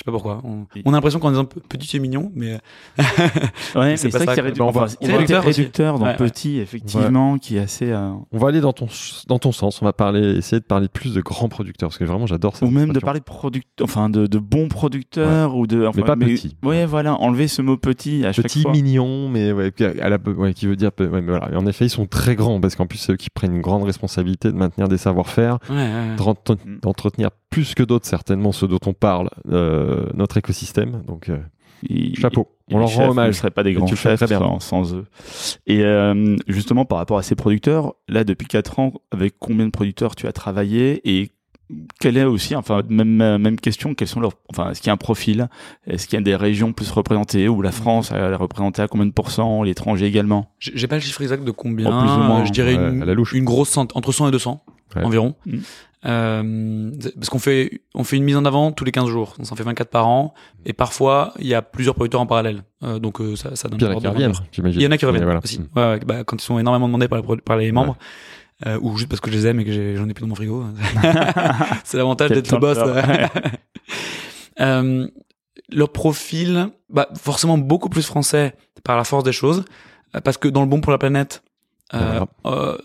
[0.00, 0.40] sais pas pourquoi.
[0.44, 2.58] On, on a l'impression qu'en disant p- petit et mignon mais
[2.98, 3.04] Ouais,
[3.74, 6.10] mais c'est ça qu'il y a que- rédu- Bah, on va- réducteur, réducteur dans Ouais,
[6.12, 6.16] ouais.
[6.16, 7.90] petit, effectivement, qui est assez.
[7.90, 8.86] euh, On va aller dans ton,
[9.28, 9.80] dans ton sens.
[9.82, 12.66] On va parler, essayer de parler plus de grands producteurs parce que vraiment, j'adore ça.
[12.66, 15.86] ou même de parler de producteurs, enfin de, de bons producteurs ou de.
[15.86, 16.56] Enfin, pas petits.
[16.62, 18.72] Ouais, voilà, enlever ce mot petit à chaque Petit, fois.
[18.72, 21.50] mignon, mais ouais, qui- à la, ouais, qui veut dire, ouais, mais voilà.
[21.52, 23.60] Et en effet, ils sont très grands parce qu'en plus, c'est eux qui prennent une
[23.62, 26.16] grande responsabilité de maintenir des savoir-faire, ouais, ouais, ouais.
[26.16, 31.02] d'entre- d'entretenir plus que d'autres certainement ceux dont on parle euh, notre écosystème.
[31.06, 31.38] Donc euh,
[31.88, 33.34] Et- chapeau, et on leur rend ne hommage.
[33.34, 34.38] seraient pas des grands tu le fais chefs très bien.
[34.38, 35.04] sans, sans eux.
[35.66, 39.70] Et euh, justement, par rapport à ces producteurs, là, depuis 4 ans, avec combien de
[39.70, 41.32] producteurs tu as travaillé et
[42.00, 44.94] quelle est aussi, enfin, même, même question, quels sont leurs, enfin, est-ce qu'il y a
[44.94, 45.48] un profil?
[45.86, 48.88] Est-ce qu'il y a des régions plus représentées ou la France elle est représentée à
[48.88, 50.50] combien de pourcents, l'étranger également?
[50.58, 51.86] J'ai pas le chiffre exact de combien.
[51.86, 53.34] Oh, plus ou moins, euh, je dirais une, à la louche.
[53.34, 54.64] une grosse cent- entre 100 et 200
[54.96, 55.04] Ouais.
[55.04, 55.36] environ.
[55.46, 55.58] Mm.
[56.06, 59.34] Euh, parce qu'on fait on fait une mise en avant tous les 15 jours.
[59.36, 62.26] Donc ça en fait 24 par an et parfois il y a plusieurs producteurs en
[62.26, 62.62] parallèle.
[62.82, 64.32] Euh, donc euh, ça ça donne il y en a qui reviennent.
[64.56, 65.40] Il y en a qui reviennent voilà.
[65.42, 65.60] aussi.
[65.76, 67.96] Ouais, ouais, bah, quand ils sont énormément demandés par les, par les membres.
[68.66, 70.34] euh, ou juste parce que je les aime et que j'en ai plus dans mon
[70.34, 70.64] frigo.
[71.84, 72.78] c'est l'avantage d'être le boss.
[74.60, 75.08] Euh,
[75.70, 78.54] leur profil, bah, forcément beaucoup plus français
[78.84, 79.64] par la force des choses,
[80.14, 81.42] euh, parce que dans le bon pour la planète,
[81.94, 82.76] euh, euh,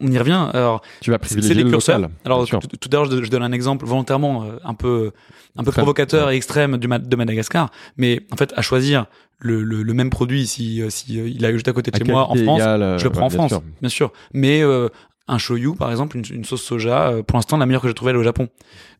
[0.00, 0.48] on y revient.
[0.52, 1.98] Alors, Tu vas c'est privilégier des le curseurs.
[1.98, 2.14] local.
[2.24, 5.12] Alors tout, l'heure, je, je donne un exemple volontairement euh, un peu
[5.56, 9.06] un peu provocateur et extrême du de Madagascar, mais en fait, à choisir
[9.38, 11.96] le, le, le même produit, si euh, si euh, il a juste à côté de
[11.96, 13.62] À chez moi en France, je le prends ouais, en France, sûr.
[13.80, 14.12] bien sûr.
[14.32, 14.88] Mais euh,
[15.28, 17.94] un shoyu, par exemple, une, une sauce soja, euh, pour l'instant, la meilleure que j'ai
[17.94, 18.48] trouvée, elle est au Japon.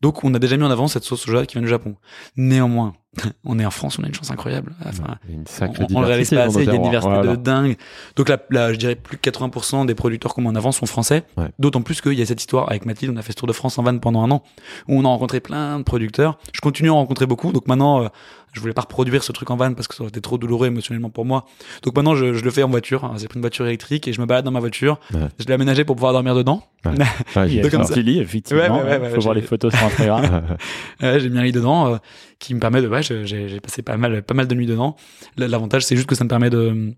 [0.02, 1.94] Donc, on a déjà mis en avant cette sauce soja qui vient du Japon.
[2.36, 2.94] Néanmoins,
[3.44, 4.74] on est en France, on a une chance incroyable.
[4.84, 6.74] Enfin, Il y a une sacrée on, on le réalise pas assez, il y a
[6.74, 7.76] une diversité de dingue.
[8.16, 10.86] Donc là, là, je dirais plus de 80% des producteurs qu'on met en avant sont
[10.86, 11.22] français.
[11.36, 11.48] Ouais.
[11.58, 13.52] D'autant plus qu'il y a cette histoire avec Mathilde, on a fait ce tour de
[13.52, 14.42] France en van pendant un an,
[14.88, 16.38] où on a rencontré plein de producteurs.
[16.52, 18.08] Je continue à en rencontrer beaucoup, donc maintenant, euh,
[18.56, 20.66] je voulais pas reproduire ce truc en van parce que ça aurait été trop douloureux
[20.66, 21.44] émotionnellement pour moi.
[21.82, 23.04] Donc maintenant, je, je le fais en voiture.
[23.04, 23.14] hein.
[23.18, 24.98] J'ai pris une voiture électrique et je me balade dans ma voiture.
[25.14, 25.20] Ouais.
[25.38, 26.62] Je l'ai aménagée pour pouvoir dormir dedans.
[26.84, 26.92] Ouais,
[27.62, 27.94] Donc, comme ça.
[27.94, 28.82] Philly, effectivement.
[28.82, 30.42] Ouais, ouais, faut voir les photos sur Instagram.
[31.02, 31.96] Ouais, j'ai mis un lit dedans euh,
[32.38, 34.96] qui me permet de ouais j'ai passé pas mal pas mal de nuits dedans
[35.36, 36.92] l'avantage c'est juste que ça me permet de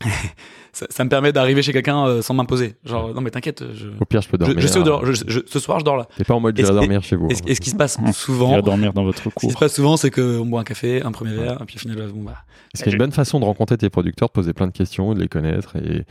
[0.72, 2.74] ça, ça me permet d'arriver chez quelqu'un euh, sans m'imposer.
[2.84, 4.60] Genre, non mais t'inquiète, je, Au pire, je peux je, dormir.
[4.60, 5.04] je sais où euh, dehors.
[5.06, 6.06] Je- je- ce soir, je dors là.
[6.16, 7.28] T'es pas en mode ce- dormir chez vous.
[7.30, 9.58] Et, ce- et ce qui se passe souvent, va dormir dans votre ce qui se
[9.58, 12.22] passe souvent, c'est qu'on boit un café, un premier verre, et puis au final, bon
[12.22, 12.34] bah.
[12.74, 15.12] Ce qui est une bonne façon de rencontrer tes producteurs, de poser plein de questions,
[15.14, 16.04] de les connaître et,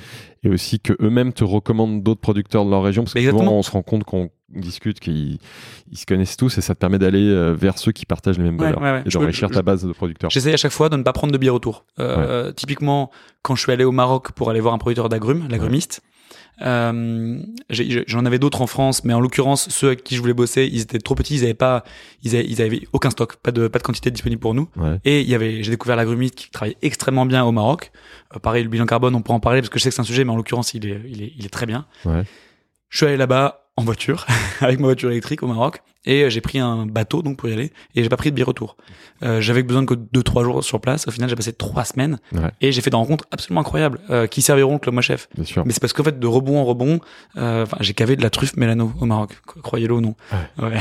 [0.44, 3.04] et aussi que eux-mêmes te recommandent d'autres producteurs de leur région?
[3.04, 5.38] Parce que souvent on se rend compte qu'on discute qu'ils
[5.92, 8.44] ils se connaissent tous et ça te permet d'aller euh, vers ceux qui partagent les
[8.44, 9.04] mêmes Ouais, valeurs ouais, ouais.
[9.06, 10.30] et d'enrichir ta base de producteurs.
[10.30, 11.86] J'essaye à chaque fois de ne pas prendre de bière autour.
[12.00, 13.12] Euh, Typiquement,
[13.42, 16.02] quand je suis allé au Maroc pour aller voir un producteur d'agrumes, l'agrumiste,
[16.62, 20.70] euh, j'en avais d'autres en France, mais en l'occurrence, ceux avec qui je voulais bosser,
[20.72, 21.84] ils étaient trop petits, ils avaient pas,
[22.24, 24.68] ils avaient, ils avaient aucun stock, pas de, pas de quantité disponible pour nous.
[24.76, 24.98] Ouais.
[25.06, 27.92] Et il y avait, j'ai découvert l'agrumiste qui travaillait extrêmement bien au Maroc.
[28.36, 30.02] Euh, pareil, le bilan carbone, on peut en parler parce que je sais que c'est
[30.02, 31.86] un sujet, mais en l'occurrence, il est, il est, il est très bien.
[32.06, 32.24] Ouais.
[32.90, 34.26] Je suis allé là-bas en voiture,
[34.60, 37.54] avec ma voiture électrique au Maroc, et euh, j'ai pris un bateau donc pour y
[37.54, 38.78] aller, et j'ai pas pris de bière retour.
[39.24, 41.08] Euh, j'avais besoin que deux trois jours sur place.
[41.08, 42.50] Au final, j'ai passé trois semaines, Ouais.
[42.62, 45.28] et j'ai fait des rencontres absolument incroyables euh, qui serviront le club moi chef.
[45.36, 45.64] Bien sûr.
[45.66, 47.00] Mais c'est parce qu'en fait, de rebond en rebond,
[47.38, 49.38] euh, enfin, j'ai cavé de la truffe Mélano au Maroc.
[49.46, 50.16] Cro- Croyez-le ou non.
[50.60, 50.78] Ouais.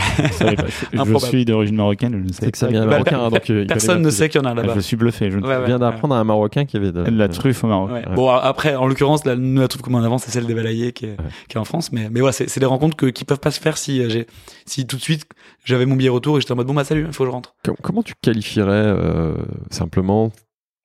[0.56, 0.64] Pas.
[1.04, 3.66] Je- suis d'origine marocaine, je ne sais que ça vient Bah, marocain, hein, donc euh,
[3.66, 4.72] Personne ne sait qu'il y en a là-bas.
[4.76, 5.30] Je suis bluffé.
[5.30, 5.66] Je Ouais, ouais.
[5.66, 7.90] viens d'apprendre à un marocain qui avait de, de la truffe au Maroc.
[7.90, 8.06] Ouais.
[8.08, 8.14] Ouais.
[8.14, 10.92] Bon après, en l'occurrence, la, nous, la truffe comme en avant, c'est celle des Balayés
[10.92, 11.16] qui est,
[11.48, 11.92] qui est en France.
[11.92, 14.26] Mais, mais voilà, c'est des rencontres que, qui peuvent pas se faire si euh, j'ai,
[14.66, 15.17] si tout de suite
[15.64, 17.32] j'avais mon billet retour et j'étais en mode bon bah salut, il faut que je
[17.32, 17.54] rentre.
[17.64, 19.34] Com- Comment tu qualifierais euh,
[19.70, 20.32] simplement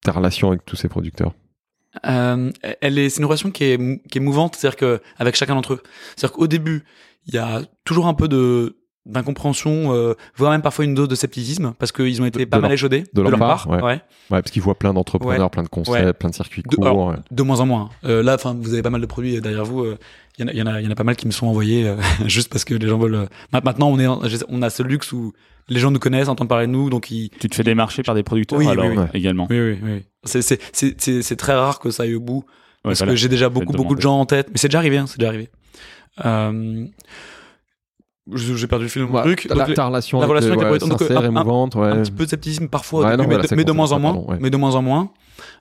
[0.04, 1.34] ta relation avec tous ces producteurs?
[2.08, 2.52] Euh,
[2.82, 5.74] elle est, c'est une relation qui est, qui est mouvante, c'est-à-dire que avec chacun d'entre
[5.74, 5.84] eux.
[6.16, 6.84] C'est-à-dire qu'au début,
[7.28, 11.16] il y a toujours un peu de d'incompréhension, euh, voire même parfois une dose de
[11.16, 13.76] scepticisme, parce qu'ils ont été De- pas de mal échaudés de leur part, ouais.
[13.82, 13.92] ouais.
[13.96, 14.02] Ouais,
[14.42, 15.50] parce qu'ils voient plein d'entrepreneurs, Ouais.
[15.50, 16.86] plein de concepts, plein de circuits De- courts.
[16.88, 17.16] alors.
[17.30, 17.90] De moins en moins.
[18.06, 19.84] Euh, là, enfin, vous avez pas mal de produits derrière vous.
[20.40, 21.28] Il y, en a, il y, en a, il y en a pas mal qui
[21.28, 21.96] me sont envoyés euh,
[22.26, 23.14] juste parce que les gens veulent.
[23.16, 24.20] euh, ma- Maintenant, on est, en-
[24.50, 25.32] on a ce luxe où
[25.70, 27.30] les gens nous connaissent, entendent parler de nous, donc ils.
[27.40, 28.98] Tu te fais démarcher par des producteurs Oui, oui, alors oui.
[29.14, 29.46] également.
[29.50, 30.04] Oui, oui, oui.
[30.24, 33.14] C'est, c'est, c'est, c'est, c'est très rare que ça aille au bout Ouais, parce voilà.
[33.14, 34.48] que j'ai déjà beaucoup, beaucoup de gens en tête.
[34.52, 35.50] Mais c'est déjà arrivé, hein, c'est déjà arrivé.
[36.26, 36.86] Euh,
[38.34, 39.48] j'ai perdu le fil de mon Ouais, truc.
[39.50, 41.88] Donc, les- ta relation la avec relation les ouais, producteurs, donc, sincère, un- émouvante, ouais.
[41.88, 44.00] un petit peu de scepticisme parfois, début, non, mais, voilà, de, mais de moins en
[44.00, 44.14] moins.
[44.14, 44.38] pardon, ouais.
[44.40, 45.12] Mais de moins en moins.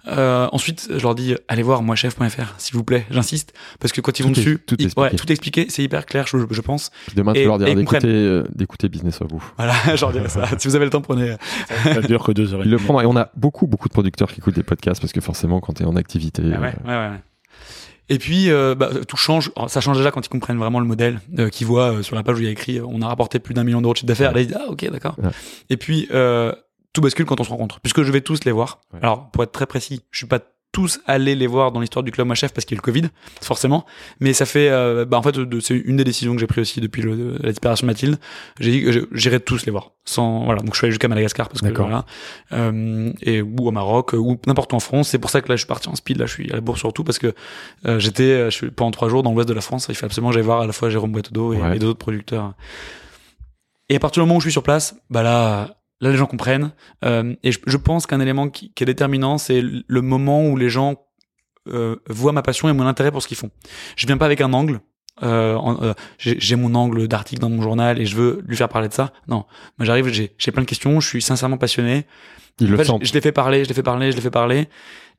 [0.08, 4.18] Euh, ensuite, je leur dis, allez voir moichef.fr, s'il vous plaît, j'insiste, parce que quand
[4.18, 5.10] ils vont est- dessus, tout ils- expliqué.
[5.10, 6.90] ouais, tout expliqué, c'est hyper clair, je, je pense.
[7.06, 9.42] Puis demain, tu Et- leur dire d'écouter, euh, d'écouter Business of Vous.
[9.56, 10.46] Voilà, je leur dirai ça.
[10.58, 11.36] si vous avez le temps, prenez.
[11.84, 13.00] Ça dure que deux heures et Ils le prendront.
[13.00, 15.72] Et on a beaucoup, beaucoup de producteurs qui écoutent des podcasts parce que forcément, quand
[15.74, 16.42] tu es en activité.
[16.52, 17.10] Ah euh, ouais, ouais, ouais.
[18.08, 19.50] Et puis, euh, bah, tout change.
[19.56, 22.16] Alors, Ça change déjà quand ils comprennent vraiment le modèle, euh, qu'ils voient euh, sur
[22.16, 23.94] la page où il y a écrit euh, on a rapporté plus d'un million d'euros
[23.94, 24.32] de chiffre d'affaires.
[24.32, 25.14] Là, ils disent ah, ok, d'accord.
[25.22, 25.30] Ouais.
[25.70, 26.52] Et puis, euh,
[26.92, 28.80] tout bascule quand on se rencontre, puisque je vais tous les voir.
[28.92, 28.98] Ouais.
[29.02, 30.40] Alors, pour être très précis, je suis pas
[30.72, 33.08] tous allés les voir dans l'histoire du club Chef parce qu'il y a le Covid,
[33.42, 33.84] forcément.
[34.20, 36.80] Mais ça fait, euh, bah, en fait, c'est une des décisions que j'ai prises aussi
[36.80, 38.16] depuis le, la disparition de Mathilde.
[38.58, 39.90] J'ai dit que j'irai tous les voir.
[40.04, 40.62] Sans, voilà.
[40.62, 42.06] Donc, je suis allé jusqu'à Madagascar parce que voilà.
[42.52, 45.10] Euh, et, ou au Maroc, ou n'importe où en France.
[45.10, 46.16] C'est pour ça que là, je suis parti en speed.
[46.18, 47.34] Là, je suis à la bourse surtout parce que
[47.86, 49.86] euh, j'étais, euh, je suis pendant trois jours dans l'ouest de la France.
[49.90, 51.76] Il fait absolument que j'aille voir à la fois Jérôme Boiteau et, Ouais.
[51.76, 52.54] et d'autres producteurs.
[53.90, 56.26] Et à partir du moment où je suis sur place, bah là, là les gens
[56.26, 56.72] comprennent.
[57.04, 60.56] Euh, et je, je pense qu'un élément qui, qui est déterminant, c'est le moment où
[60.58, 60.96] les gens
[61.68, 63.50] euh, voient ma passion et mon intérêt pour ce qu'ils font.
[63.96, 64.80] Je viens pas avec un angle.
[65.22, 68.88] Euh, euh, j'ai mon angle d'article dans mon journal et je veux lui faire parler
[68.88, 69.12] de ça.
[69.28, 69.44] Non,
[69.78, 72.06] moi j'arrive, j'ai plein de questions, je suis sincèrement passionné.
[72.60, 74.30] Ils En le fait, je, les fais parler, je les fais parler, je les fais
[74.30, 74.68] parler.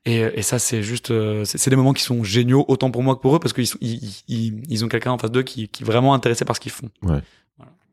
[0.05, 3.15] Et, et ça, c'est juste, euh, c'est des moments qui sont géniaux autant pour moi
[3.15, 5.83] que pour eux parce qu'ils ils, ils, ils ont quelqu'un en face d'eux qui, qui
[5.83, 6.89] est vraiment intéressé par ce qu'ils font.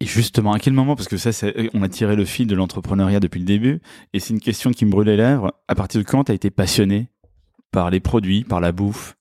[0.00, 2.54] Et justement, à quel moment, parce que ça, c'est- on a tiré le fil de
[2.54, 3.80] l'entrepreneuriat depuis le début,
[4.14, 5.52] et c'est une question qui me brûle les lèvres.
[5.68, 7.08] À partir de quand tu as été passionné
[7.70, 9.16] par les produits, par la bouffe?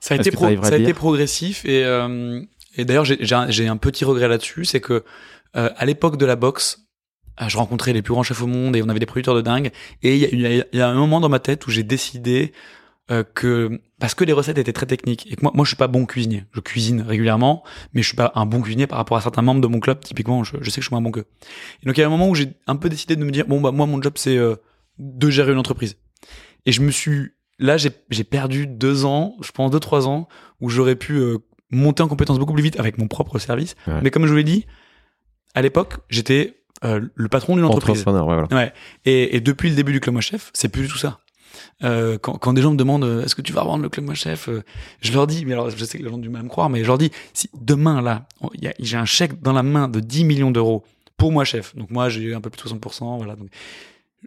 [0.00, 2.40] Ça a été, pro- ça a été progressif et, euh,
[2.76, 5.04] et d'ailleurs j'ai un, un petit regret là-dessus, c'est que
[5.56, 6.86] euh, à l'époque de la boxe,
[7.40, 9.40] euh, je rencontrais les plus grands chefs au monde et on avait des producteurs de
[9.40, 9.70] dingue.
[10.02, 12.52] Et il y y a un moment dans ma tête où j'ai décidé
[13.10, 15.76] euh, que parce que les recettes étaient très techniques et que moi, moi je suis
[15.76, 17.62] pas bon cuisinier, je cuisine régulièrement,
[17.92, 20.00] mais je suis pas un bon cuisinier par rapport à certains membres de mon club.
[20.00, 21.26] Typiquement, je, je sais que je suis moins bon qu'eux.
[21.82, 23.46] Et donc il y a un moment où j'ai un peu décidé de me dire
[23.46, 24.56] bon bah moi mon job c'est euh,
[24.98, 25.96] de gérer une entreprise.
[26.66, 30.28] Et je me suis là j'ai j'ai perdu deux ans, je pense deux trois ans
[30.60, 31.38] où j'aurais pu euh,
[31.70, 33.76] monter en compétence beaucoup plus vite avec mon propre service.
[33.86, 34.00] Ouais.
[34.02, 34.66] Mais comme je vous l'ai dit,
[35.54, 38.04] à l'époque j'étais euh, le patron d'une entreprise.
[38.04, 38.46] Ouais, voilà.
[38.50, 38.72] Ouais.
[39.04, 41.20] Et, et depuis le début du Club Moi Chef, c'est plus du tout ça.
[41.84, 44.06] Euh, quand, quand des gens me demandent euh, est-ce que tu vas revendre le Club
[44.06, 44.62] Moi Chef, euh,
[45.00, 46.48] je leur dis, mais alors je sais que les gens ont du mal à me
[46.48, 49.40] croire, mais je leur dis si demain là, on- il y a- j'ai un chèque
[49.42, 50.84] dans la main de 10 millions d'euros
[51.16, 53.36] pour Moi Chef, donc moi j'ai eu un peu plus de 60%, voilà.
[53.36, 53.48] Donc,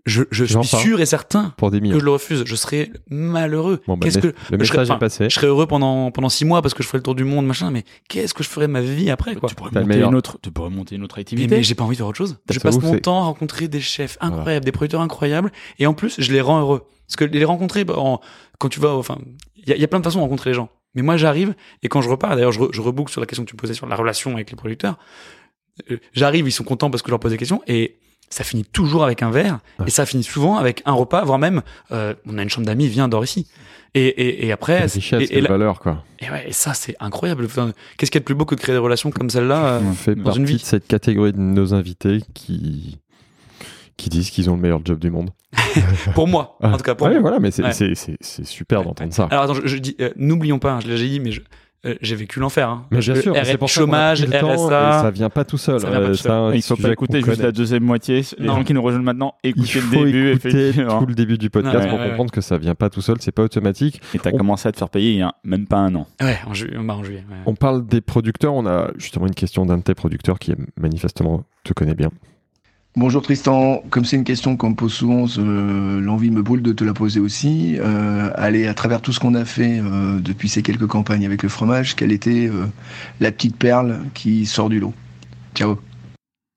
[0.05, 2.43] je, je suis sûr et certain Pour des que je le refuse.
[2.45, 3.81] Je serais malheureux.
[3.85, 5.25] Bon, bah, Qu'est-ce que le je serais- est passé.
[5.29, 7.45] Je serais heureux pendant pendant six mois parce que je ferais le tour du monde,
[7.45, 7.69] machin.
[7.71, 9.49] Mais qu'est-ce que je ferais de ma vie après, quoi?
[9.49, 10.09] Tu pourrais, monter meilleur.
[10.09, 11.55] une autre, tu pourrais monter une autre mais, activité.
[11.57, 12.37] mais j'ai pas envie de faire autre chose.
[12.49, 15.93] Je Ça passe mon temps à rencontrer des chefs incroyables, des producteurs incroyables, et en
[15.93, 16.83] plus, je les rends heureux.
[17.09, 18.21] Parce que les rencontrer, bah, en-
[18.59, 19.17] quand tu vas, enfin,
[19.57, 20.69] il y, a- il y a plein de façons de rencontrer les gens.
[20.95, 23.43] Mais moi, j'arrive, et quand je repars, d'ailleurs, je, re- je reboucle sur la question
[23.43, 24.97] que tu me posais sur la relation avec les producteurs.
[25.91, 27.97] Euh, J'arrive, ils sont contents parce que je leur pose des questions, et
[28.29, 29.85] ça finit toujours avec un verre, Ouais.
[29.87, 31.61] et ça finit souvent avec un repas, voire même,
[31.91, 33.47] euh, on a une chambre d'amis, viens, dors ici.
[33.95, 36.03] Et, et, et après, richesse, et, et là- valeur, quoi.
[36.19, 37.47] et ouais, et ça, c'est incroyable.
[37.97, 40.15] Qu'est-ce qu'il y a de plus beau que de créer des relations comme celle-là euh,
[40.15, 40.57] Dans une vie.
[40.57, 42.99] de cette catégorie de nos invités qui
[43.99, 45.29] qui disent qu'ils ont le meilleur job du monde.
[46.15, 47.21] Pour moi, en tout cas, pour ouais, moi.
[47.21, 47.95] voilà, mais c'est Ouais.
[48.43, 49.27] super d'entendre ça.
[49.31, 51.41] Alors attends, je, je dis, euh, n'oublions pas, hein, je l'ai déjà dit, mais je-
[51.85, 52.69] euh, j'ai vécu l'enfer.
[52.69, 52.85] Hein.
[52.91, 54.99] Mais bien Je- sûr, c'est pour ça chômage, temps, RSA.
[54.99, 55.79] et ça vient pas tout seul.
[55.79, 56.55] Ça vient pas Euh, tout seul.
[56.55, 58.21] Il sujet pas écouter juste la deuxième moitié.
[58.37, 58.55] Les Non.
[58.57, 61.49] gens qui nous rejoignent maintenant, Il écoutez faut le début, écouter tout le début du
[61.49, 62.09] podcast Ouais, pour ouais, ouais.
[62.09, 64.01] comprendre que ça vient pas tout seul, c'est pas automatique.
[64.13, 66.05] Et t'as On- commencé à te faire payer il y a même pas un an.
[66.21, 67.23] Ouais, en, ju- bah, en juillet.
[67.45, 71.43] On parle des producteurs, on a justement une question d'un de tes producteurs qui manifestement
[71.63, 72.11] te connaît bien.
[72.99, 76.73] Bonjour Tristan, comme c'est une question qu'on me pose souvent, euh, l'envie me brûle de
[76.73, 77.77] te la poser aussi.
[77.79, 81.41] Euh, allez, à travers tout ce qu'on a fait euh, depuis ces quelques campagnes avec
[81.41, 82.65] le fromage, quelle était euh,
[83.21, 84.93] la petite perle qui sort du lot?
[85.55, 85.79] Ciao.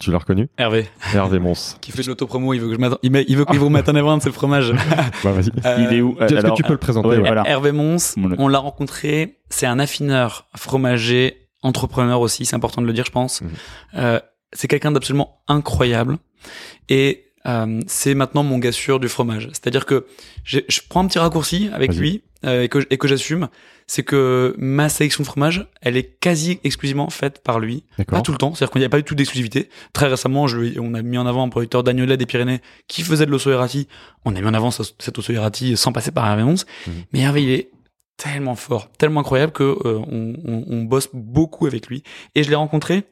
[0.02, 0.48] Tu l'as reconnu?
[0.59, 1.77] Hervé, Hervé Mons.
[1.81, 2.98] qui fait de l'autopromo, il veut que je m'attende.
[3.05, 4.73] Il, met- il veut qu'il vous mette en avant c'est le fromage.
[5.23, 5.51] Bah, vas-y.
[5.64, 6.16] Euh, il est où?
[6.19, 7.23] Est-ce que tu peux le présenter ouais, ouais.
[7.23, 7.48] voilà.
[7.48, 9.36] Hervé Mons, Mon- on l'a rencontré.
[9.48, 12.47] C'est un affineur fromager, entrepreneur aussi.
[12.47, 13.43] C'est important de le dire, je pense.
[13.43, 13.51] Mhm.
[13.94, 14.20] Euh,
[14.52, 16.18] c'est quelqu'un d'absolument incroyable.
[16.88, 19.48] Et euh, c'est maintenant mon gars sûr du fromage.
[19.48, 20.06] C'est-à-dire que
[20.44, 23.48] je prends un petit raccourci avec lui euh, et que, et que j'assume.
[23.88, 27.84] C'est que ma sélection de fromage, elle est quasi exclusivement faite par lui.
[28.04, 29.68] Pas tout le temps, c'est-à-dire qu'il n'y a pas eu tout d'exclusivité.
[29.92, 33.26] Très récemment, je, on a mis en avant un producteur d'agnolet des Pyrénées qui faisait
[33.26, 33.50] de l'osso.
[34.24, 35.32] On a mis en avant ce- cet osso
[35.76, 36.64] sans passer par Hervé Mons.
[36.86, 36.92] Mhm.
[37.12, 37.70] Mais Hervé, il est
[38.16, 42.04] tellement fort, tellement incroyable que euh, on, on- on bosse beaucoup avec lui.
[42.36, 43.02] Et je l'ai rencontré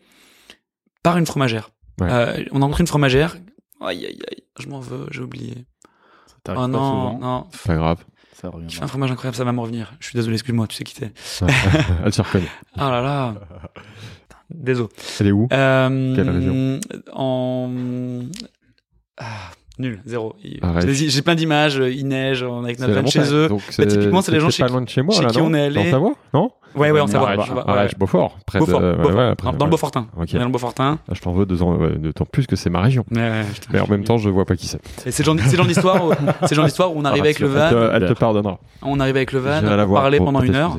[1.03, 1.71] par une fromagère.
[2.01, 2.09] Ouais.
[2.11, 3.37] Euh, on a rencontré une fromagère.
[3.81, 5.67] Aïe, aïe, aïe, je m'en veux, j'ai oublié.
[6.27, 7.47] Ça t'arrive Oh pas non, non.
[7.67, 8.05] Pas grave.
[8.35, 8.67] Ça revient.
[8.67, 9.93] Qui fait un fromage incroyable, ça va me revenir.
[10.01, 11.13] Je suis désolé, excuse-moi, tu sais qui c'est.
[12.05, 12.49] Elle se reconnaît.
[12.77, 13.35] Ah là là.
[14.51, 14.89] Désolé.
[15.21, 15.49] Elle est où?
[15.53, 16.81] Euh, Quelle région?
[17.13, 17.71] En.
[19.19, 19.51] Ah,
[19.81, 20.35] nul, zéro.
[20.87, 23.49] J'ai plein d'images, euh, il neige, on est avec notre van chez eux.
[23.49, 25.39] Donc, typiquement, c'est les gens c'est pas chez- loin de chez moi, chez là, qui
[25.39, 25.85] non on est allé.
[25.85, 27.89] Dans Savoie Non Ouais, ouais, on Arrête, ouais.
[27.99, 28.39] Beaufort.
[28.47, 28.93] Près Beaufort, de...
[28.93, 29.17] Beaufort.
[29.17, 30.07] ouais, dans, dans le Beaufortin.
[30.17, 30.29] Ok.
[30.33, 30.99] On est dans le Beaufortin.
[31.09, 33.05] Ah, Je t'en veux deux ans, ouais, d'autant plus que c'est ma région.
[33.11, 33.43] Mais
[33.81, 34.81] en même temps, je vois pas qui c'est.
[35.11, 36.15] C'est genre genre d'histoire où, où
[36.97, 38.61] on arrive Ah, avec le van, Elle te pardonnera.
[38.83, 40.79] on arrive avec le van, on parlait pendant une heure,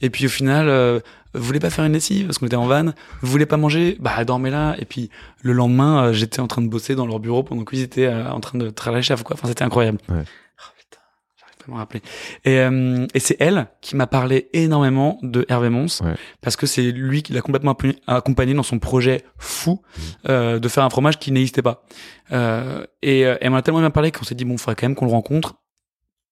[0.00, 1.00] et puis au final, euh,
[1.34, 3.96] vous voulez pas faire une lessive parce qu'on était en van, vous voulez pas manger,
[4.00, 4.74] bah dormez là.
[4.78, 5.10] Et puis
[5.42, 8.30] le lendemain, euh, j'étais en train de bosser dans leur bureau pendant qu'ils étaient euh,
[8.30, 9.34] en train de travailler chef quoi.
[9.34, 9.98] Enfin, c'était incroyable.
[10.08, 10.24] Ouais.
[10.24, 11.00] Oh, putain,
[11.38, 12.02] j'arrive pas à me rappeler.
[12.44, 16.14] Et, euh, et c'est elle qui m'a parlé énormément de Hervé Mons Ouais.
[16.40, 17.76] parce que c'est lui qui l'a complètement
[18.06, 20.00] accompagné dans son projet fou Mmh.
[20.28, 21.84] euh, de faire un fromage qui n'existait pas.
[22.32, 24.94] Euh, et elle m'en a tellement bien parlé qu'on s'est dit bon, faudrait quand même
[24.94, 25.54] qu'on le rencontre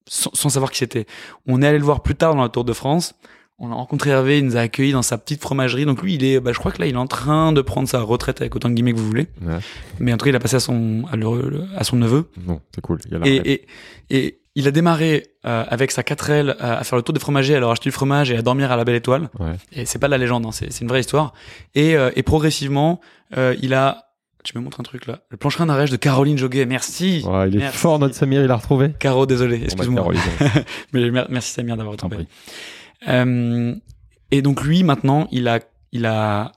[0.09, 1.07] sans, sans savoir qui c'était.
[1.47, 3.15] On est allé le voir plus tard dans la Tour de France.
[3.63, 5.85] On a rencontré Hervé, il nous a accueillis dans sa petite fromagerie.
[5.85, 7.87] Donc lui, il est, bah, je crois que là, il est en train de prendre
[7.89, 9.27] sa retraite avec autant de guillemets que vous voulez.
[9.43, 9.59] Ouais.
[9.99, 12.31] Mais en tout cas, il a passé à son, à, le- à son neveu.
[12.47, 12.99] Non, c'est cool.
[13.07, 13.67] Il y a la Et, et,
[14.09, 17.55] et il a démarré euh, avec sa 4L à, à faire le tour des fromagers,
[17.55, 19.29] à leur acheter du fromage et à dormir à la Belle Étoile.
[19.39, 19.53] Ouais.
[19.73, 21.35] Et c'est pas de la légende, hein, c'est une vraie histoire.
[21.75, 23.01] Et, euh, et progressivement,
[23.37, 24.07] euh, il a...
[24.43, 25.19] Tu me montres un truc là.
[25.29, 26.65] Le plancherin d'arèche de Caroline Joguet.
[26.65, 27.23] Merci.
[27.27, 27.77] Ouais, il est Merci.
[27.77, 28.91] fort, notre Samir, il l'a retrouvé.
[28.99, 30.09] Caro, désolé, bah, excuse-moi.
[30.95, 32.27] Mais mer- merci Samir d'avoir retrouvé.
[33.09, 33.75] Euh,
[34.31, 35.61] et donc lui maintenant, il a
[35.93, 36.53] il a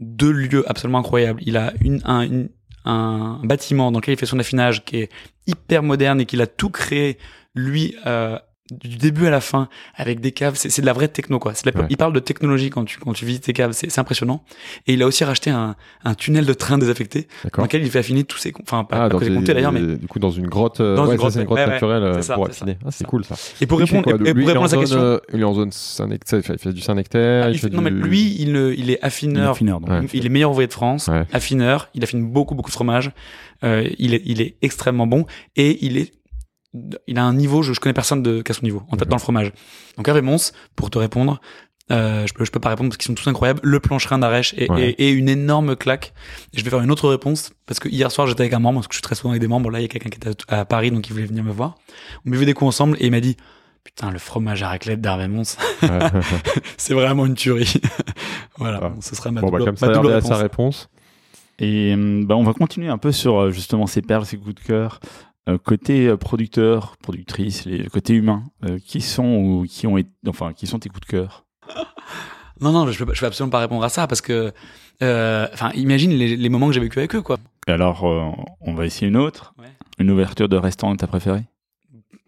[0.00, 1.40] deux lieux absolument incroyables.
[1.44, 2.46] Il a une un,
[2.84, 5.12] un bâtiment dans lequel il fait son affinage qui est
[5.46, 7.18] hyper moderne et qu'il a tout créé
[7.54, 8.38] lui euh,
[8.70, 10.54] du début à la fin avec des caves.
[10.56, 11.52] C'est c'est de la vraie techno quoi.
[11.54, 11.86] C'est de la- Ouais.
[11.90, 13.72] Il parle de technologie quand tu quand tu visites tes caves.
[13.72, 14.42] C'est c'est impressionnant.
[14.86, 17.98] Et il a aussi racheté un, un tunnel de train désaffecté dans lequel il fait
[17.98, 20.80] affiner tous ses enfin pas, Ah, pas ses d'ailleurs mais du coup dans une grotte,
[20.80, 21.72] euh, Dans une ouais, grotte, c'est une grotte ouais, ouais.
[21.72, 22.78] naturelle euh, C'est ça, pour affiner.
[22.86, 23.34] Ah, c'est cool ça.
[23.60, 24.76] et pour Il répondre quoi, et, et lui, pour il est en répondre à sa
[24.76, 27.50] zone, question euh, il est en zone Saint-Nectaire, il fait- il fait du Saint-Nectaire, Ah,
[27.50, 29.90] il il fait non mais du- lui il, il est Il est affineur affineur, donc.
[29.90, 30.06] Ouais.
[30.14, 31.88] Il est meilleur ouvrier de France, affineur.
[31.94, 33.10] Il affine beaucoup, beaucoup de fromage.
[33.62, 35.26] Euh, il, est, il est extrêmement bon
[35.56, 36.12] et il est,
[37.06, 37.62] il a un niveau.
[37.62, 39.10] Je, je connais personne de qu'à son niveau en fait Mhm.
[39.10, 39.52] dans le fromage.
[39.96, 41.40] Donc Hervé Mons, pour te répondre,
[41.92, 43.60] euh, je peux, je peux pas répondre parce qu'ils sont tous incroyables.
[43.62, 44.90] Le plancherin d'Arèche est, Ouais.
[44.98, 46.14] est- est une énorme claque.
[46.52, 48.78] Et je vais faire une autre réponse parce que hier soir j'étais avec un membre
[48.80, 49.70] parce que je suis très souvent avec des membres.
[49.70, 51.52] Là il y a quelqu'un qui était à, à Paris donc il voulait venir me
[51.52, 51.76] voir.
[52.26, 53.36] On buvait des coups ensemble et il m'a dit.
[53.84, 55.58] Putain, le fromage à raclette d'Hervé Mons,
[56.78, 57.74] c'est vraiment une tuerie.
[58.56, 58.88] voilà, Ah.
[58.88, 60.28] bon, ce sera ma Bon, bah, double, comme ça, ma double réponse.
[60.30, 60.88] sa réponse.
[61.58, 64.54] Et hum, bah, on va continuer un peu sur euh, justement ces perles, ces coups
[64.54, 65.00] de cœur.
[65.48, 70.08] Euh, côté euh, producteur, productrice, les côté humain, euh, qui sont ou qui ont été,
[70.26, 71.44] enfin qui sont tes coups de cœur?
[72.60, 74.52] Non, non, je peux, je peux absolument pas répondre à ça parce que,
[75.02, 77.36] euh, enfin, imagine les, les moments que j'ai vécu avec eux, quoi.
[77.66, 78.30] Alors, euh,
[78.60, 79.54] on va essayer une autre.
[79.58, 79.66] Ouais.
[79.98, 81.42] Une ouverture de restaurant que t'as préférée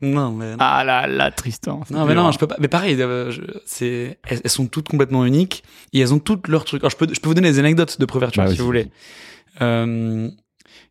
[0.03, 0.57] Non, mais non.
[0.59, 1.83] Ah là là, Tristan.
[1.91, 2.33] Non, mais non, hein.
[2.33, 2.57] je peux pas.
[2.59, 3.33] Mais pareil, euh,
[3.67, 5.63] c'est, elles, elles sont toutes complètement uniques
[5.93, 6.83] et elles ont toutes leurs trucs.
[6.83, 8.59] Alors, je peux, je peux vous donner des anecdotes de préouverture Bah si oui.
[8.59, 8.91] vous voulez.
[9.63, 10.29] Euh,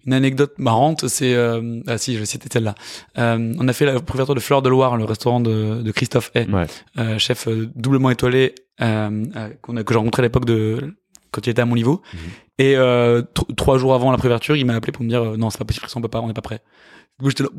[0.06, 2.76] une anecdote marrante, c'est euh, ah si, je vais citer celle-là.
[3.18, 6.32] Euh, on a fait la préouverture de Fleur de Loire, le restaurant de, de Christophe
[6.36, 6.66] Hay, Ouais.
[7.00, 9.26] euh, chef euh, doublement étoilé euh,
[9.62, 10.96] qu'on a, que j'ai rencontré à l'époque de
[11.32, 12.02] quand il était à mon niveau.
[12.14, 12.20] Mhm.
[12.60, 15.50] Et euh, tr- trois jours avant la préouverture, il m'a appelé pour me dire non,
[15.50, 16.62] c'est pas possible, on peut pas, on n'est pas prêt.
[17.18, 17.50] Du coup, j'étais là.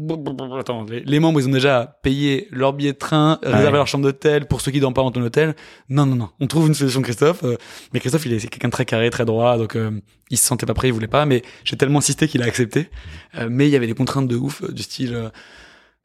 [0.59, 3.73] Attends, les, les membres, ils ont déjà payé leur billet de train, réservé ouais.
[3.73, 5.57] leur chambre d'hôtel pour ceux qui dorment pas dans ton hôtel.
[5.89, 6.29] Non, non, non.
[6.41, 7.43] On trouve une solution, Christophe.
[7.43, 7.57] euh,
[7.95, 9.99] mais Christophe, il est quelqu'un de très carré, très droit, donc euh,
[10.31, 11.25] il se sentait pas prêt, il voulait pas.
[11.25, 12.91] Mais j'ai tellement insisté qu'il a accepté.
[13.39, 15.31] Euh, mais il y avait des contraintes de ouf, euh, du style.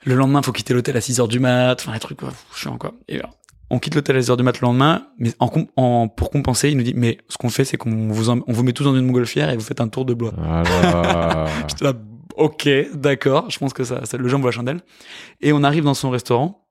[0.05, 1.75] le lendemain, faut quitter l'hôtel à 6 heures du mat.
[1.81, 2.93] Enfin, les trucs, quoi, chiant, quoi.
[3.09, 3.37] Et alors,
[3.69, 6.69] on quitte l'hôtel à 6 heures du mat le lendemain, mais en, en, pour compenser,
[6.69, 8.95] il nous dit, mais ce qu'on fait, c'est qu'on vous, on vous met tous dans
[8.95, 10.31] une montgolfière et vous faites un tour de bois.
[10.37, 11.47] Voilà.
[11.67, 11.93] J'étais là,
[12.37, 14.81] ok, d'accord, je pense que ça, ça le jambes la chandelle.
[15.41, 16.67] Et on arrive dans son restaurant,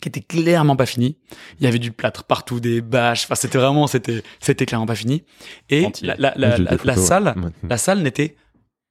[0.00, 1.18] qui était clairement pas fini.
[1.58, 3.24] Il y avait du plâtre partout, des bâches.
[3.24, 5.24] Enfin, c'était vraiment, c'était, c'était clairement pas fini.
[5.70, 7.50] Et la, la, la, J'ai la- des la photos, salle, ouais.
[7.68, 8.36] la salle n'était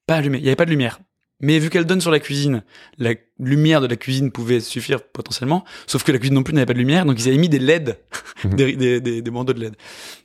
[0.07, 0.39] pas allumée.
[0.39, 0.99] Il y avait pas de lumière.
[1.41, 2.63] Mais vu qu'elle donne sur la cuisine,
[2.97, 5.65] la lumière de la cuisine pouvait suffire potentiellement.
[5.85, 7.59] Sauf que la cuisine non plus n'avait pas de lumière, donc ils avaient mis des
[7.59, 7.97] LED,
[8.45, 9.71] des, des, des, des bandeaux de LED.
[9.71, 9.77] Donc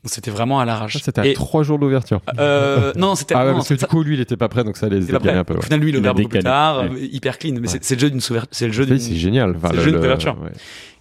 [0.05, 0.99] c'était vraiment à l'arrache.
[1.03, 2.20] C'était à Et, trois jours d'ouverture.
[2.39, 4.62] euh, non, c'était Ah ouais, non, parce que du coup, lui, il était pas prêt,
[4.62, 5.55] donc ça les décalait un peu.
[5.55, 5.62] Au ouais.
[5.65, 6.91] final, lui, il a ouvert beaucoup plus tard, Ouais.
[6.93, 7.57] euh, hyper clean.
[7.61, 9.55] Mais c'est- le jeu d'une c'est le jeu C'est génial.
[9.57, 10.16] Enfin, c'est le jeu ouais.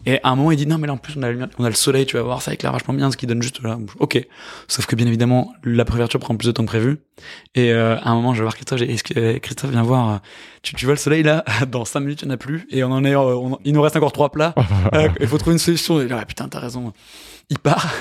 [0.05, 1.27] Et à un moment, il dit non, mais là en plus on a,
[1.57, 3.77] on le soleil, tu vas voir, ça éclaire vachement bien, ce qui donne juste là.
[3.99, 4.26] Ok.
[4.67, 6.99] Sauf que bien évidemment, la préouverture prend plus de temps que prévu.
[7.55, 9.84] Et euh, à un moment, je vais voir Christophe, j'ai est-ce que euh, Christophe vient
[9.84, 10.17] voir, euh,
[10.63, 11.43] tu, tu vois le soleil là?
[11.69, 12.65] Dans cinq minutes, il n'y en a plus.
[12.71, 14.53] Et on en est, euh, on- il nous reste encore trois plats.
[14.93, 15.99] Euh, il faut trouver une solution.
[16.01, 16.93] Et là, ah, putain, t'as raison.
[17.51, 17.91] Il part.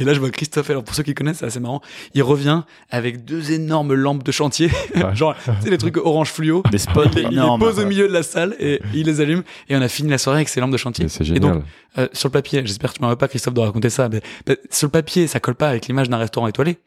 [0.00, 0.68] Et là, je vois Christophe.
[0.70, 1.80] Alors, pour ceux qui connaissent, c'est assez marrant.
[2.14, 4.68] Il revient avec deux énormes lampes de chantier.
[4.96, 5.14] Ouais.
[5.14, 6.62] Genre, sais, les trucs orange fluo.
[6.72, 9.44] Des spots Il, il les pose au milieu de la salle et il les allume.
[9.68, 11.08] Et on a fini la soirée avec ces lampes de chantier.
[11.08, 11.62] C'est Et donc,
[11.98, 14.20] euh, sur le papier, j'espère que tu m'en veux pas, Christophe, de raconter ça, mais,
[14.48, 16.78] mais sur le papier, ça colle pas avec l'image d'un restaurant étoilé.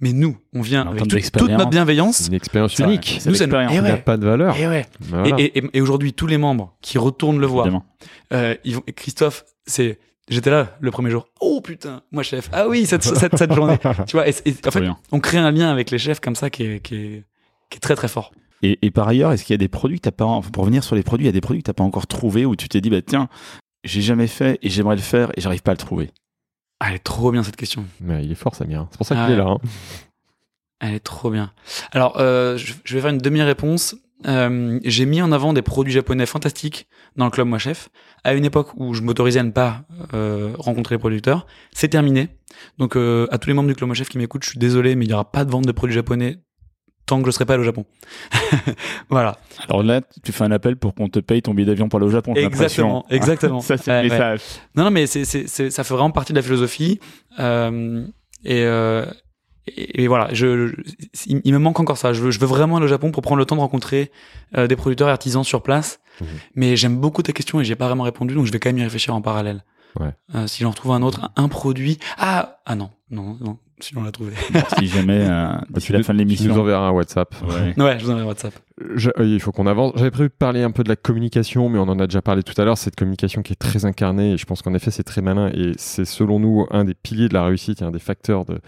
[0.00, 2.18] Mais nous, on vient En avec toute, notre bienveillance.
[2.18, 3.18] C'est une expérience C'est unique.
[3.20, 3.46] C'est Nous, ça.
[3.48, 3.80] Eh ouais.
[3.80, 4.56] n'a pas de valeur.
[4.56, 4.86] Et ouais.
[5.00, 5.36] Voilà.
[5.40, 7.66] Et, et, et- aujourd'hui, tous les membres qui retournent le voir,
[8.32, 9.98] euh, ils vont, Christophe, c'est,
[10.30, 11.26] j'étais là le premier jour.
[11.40, 12.48] Oh putain, moi chef.
[12.52, 13.78] Ah oui, cette, cette, cette journée.
[14.06, 14.98] Tu vois, et, et- en fait, bien.
[15.12, 17.24] on crée un lien avec les chefs comme ça qui est, qui est,
[17.70, 18.32] qui est très très fort.
[18.62, 20.62] Et, et par ailleurs, est-ce qu'il y a des produits que t'as pas, enfin, pour
[20.64, 22.56] revenir sur les produits, il y a des produits que t'as pas encore trouvé où
[22.56, 23.28] tu t'es dit, bah tiens,
[23.84, 26.10] j'ai jamais fait et j'aimerais le faire et j'arrive pas à le trouver?
[26.80, 27.84] Ah, elle est trop bien cette question.
[28.00, 28.86] Mais il est fort, Samir.
[28.90, 29.46] C'est pour ça qu'il Ah est là.
[29.46, 29.58] hein.
[30.80, 31.52] Elle est trop bien.
[31.92, 33.96] Alors, euh, je, je vais faire une demi-réponse.
[34.26, 36.86] Euh, j'ai mis en avant des produits japonais fantastiques
[37.16, 37.88] dans le club Moi Chef
[38.24, 39.82] à une époque où je m'autorisais à ne pas
[40.14, 41.46] euh, rencontrer les producteurs.
[41.72, 42.28] C'est terminé.
[42.78, 44.94] Donc, euh, à tous les membres du club Moi Chef qui m'écoutent, je suis désolé,
[44.96, 46.38] mais il n'y aura pas de vente de produits japonais
[47.06, 47.86] tant que je serai pas allé au Japon.
[49.08, 49.38] voilà.
[49.68, 52.06] Alors là, tu fais un appel pour qu'on te paye ton billet d'avion pour aller
[52.06, 52.34] au Japon.
[52.34, 53.60] Exactement, exactement.
[53.62, 54.14] Ça, c'est Ouais, le ouais.
[54.14, 54.40] message.
[54.76, 57.00] Non, non, mais c'est, c'est, c'est, ça fait vraiment partie de la philosophie.
[57.38, 58.06] Euh,
[58.44, 59.06] et, euh,
[59.76, 60.74] et, et voilà, je, je-
[61.26, 62.12] il, il me manque encore ça.
[62.12, 64.10] Je veux, je veux vraiment aller au Japon pour prendre le temps de rencontrer
[64.56, 66.00] euh, des producteurs et artisans sur place.
[66.20, 66.26] Mhm.
[66.54, 68.78] Mais j'aime beaucoup ta question et j'ai pas vraiment répondu, donc je vais quand même
[68.78, 69.64] y réfléchir en parallèle.
[69.98, 70.10] Ouais.
[70.34, 71.98] Euh, si j'en retrouve un autre, un, un produit.
[72.18, 73.58] Ah, ah non, non, non.
[73.80, 74.32] Si on l'a trouvé.
[74.76, 76.60] si jamais, euh, d'ici tu la fin de Tu nous l'émission.
[76.60, 77.32] enverras un WhatsApp.
[77.44, 77.80] Ouais.
[77.80, 78.52] ouais, je vous enverrai WhatsApp.
[78.96, 79.92] Je- euh, il faut qu'on avance.
[79.94, 82.42] J'avais prévu de parler un peu de la communication, mais on en a déjà parlé
[82.42, 82.76] tout à l'heure.
[82.76, 85.52] Cette communication qui est très incarnée, et je pense qu'en effet, c'est très malin.
[85.54, 88.58] Et c'est selon nous un des piliers de la réussite et un des facteurs de,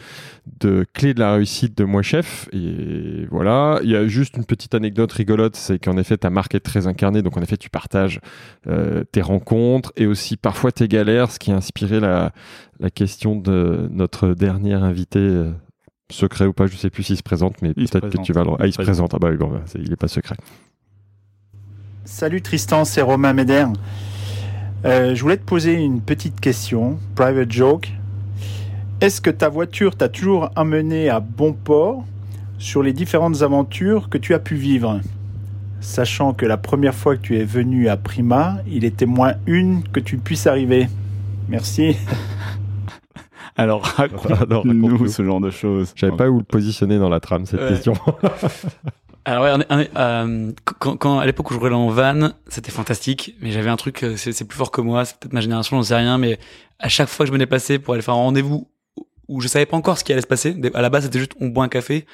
[0.60, 2.48] de clés de la réussite de Moi Chef.
[2.52, 3.80] Et voilà.
[3.82, 6.86] Il y a juste une petite anecdote rigolote c'est qu'en effet, ta marque est très
[6.86, 7.22] incarnée.
[7.22, 8.20] Donc, en effet, tu partages
[8.68, 12.30] euh, tes rencontres et aussi parfois tes galères, ce qui a inspiré la,
[12.80, 15.18] la question de notre dernier invité.
[15.20, 15.52] euh,
[16.10, 18.26] Secret ou pas, je sais plus s'il se présente, mais Il se peut-être que présente.
[18.26, 18.50] tu vas le.
[18.58, 19.14] Ah, il se présente.
[19.14, 20.34] Ah bah oui, bon, bah, il est pas secret.
[22.04, 23.66] Salut Tristan, c'est Romain Méder.
[24.84, 27.92] Euh, je voulais te poser une petite question, private joke.
[29.00, 32.04] Est-ce que ta voiture t'a toujours amené à bon port
[32.58, 35.00] sur les différentes aventures que tu as pu vivre?
[35.80, 39.82] Sachant que la première fois que tu es venu à Prima, il était moins une
[39.84, 40.88] que tu puisses arriver.
[41.48, 41.96] Merci.
[43.62, 44.10] Alors, Alors,
[44.64, 45.92] raconte-nous ce genre de choses.
[45.96, 47.68] J'avais pas où le positionner dans la trame, cette Ouais.
[47.68, 47.94] question.
[49.26, 51.88] Alors ouais, on est- on est, euh, quand, quand à l'époque où je roulais en
[51.90, 55.16] van, c'était fantastique, mais j'avais un truc, euh, c'est c'est plus fort que moi, c'est
[55.18, 56.38] peut-être ma génération, j'en sais rien, mais
[56.78, 58.66] à chaque fois que je me déplaçais pour aller faire un rendez-vous
[59.28, 61.34] où je savais pas encore ce qui allait se passer, à la base c'était juste
[61.38, 62.06] on boit un café,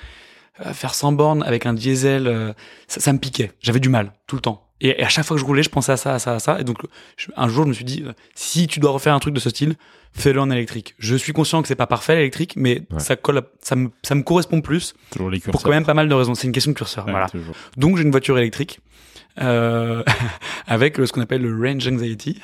[0.66, 2.52] euh, faire 100 bornes avec un diesel, euh,
[2.88, 3.52] ça, ça me piquait.
[3.60, 4.65] J'avais du mal tout le temps.
[4.80, 6.38] Et, et à chaque fois que je roulais, je pensais à ça, à ça, à
[6.38, 6.60] ça.
[6.60, 6.78] Et donc
[7.16, 8.04] je- un jour, je me suis dit,
[8.34, 9.74] si tu dois refaire un truc de ce style,
[10.12, 10.94] fais-le en électrique.
[10.98, 12.98] Je suis conscient que c'est pas parfait l'électrique, mais Ouais.
[13.00, 15.94] ça colle, à- ça me, ça me correspond plus Toujours les pour quand même pas
[15.94, 16.34] mal de raisons.
[16.34, 17.04] C'est une question de curseur.
[17.08, 17.26] voilà.
[17.76, 18.80] Donc j'ai une voiture électrique
[19.40, 20.02] euh,
[20.66, 22.40] avec ce qu'on appelle le range anxiety,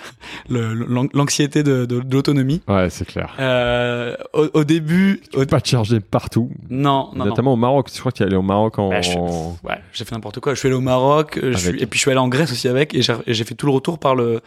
[0.48, 2.62] l'anxiété de, de, de l'autonomie.
[2.68, 3.34] Ouais, c'est clair.
[3.38, 6.50] Euh, au, au début, au- Pas charger partout.
[6.70, 7.24] non, non, non.
[7.26, 7.88] Notamment au Maroc.
[7.92, 8.90] Je crois qu'il est allé au Maroc en.
[8.90, 10.54] Bah, je- Ouais, j'ai fait n'importe quoi.
[10.54, 12.68] Je suis allé au Maroc, je suis, et puis je suis allé en Grèce aussi
[12.68, 14.40] avec, et j'ai fait tout le retour par le,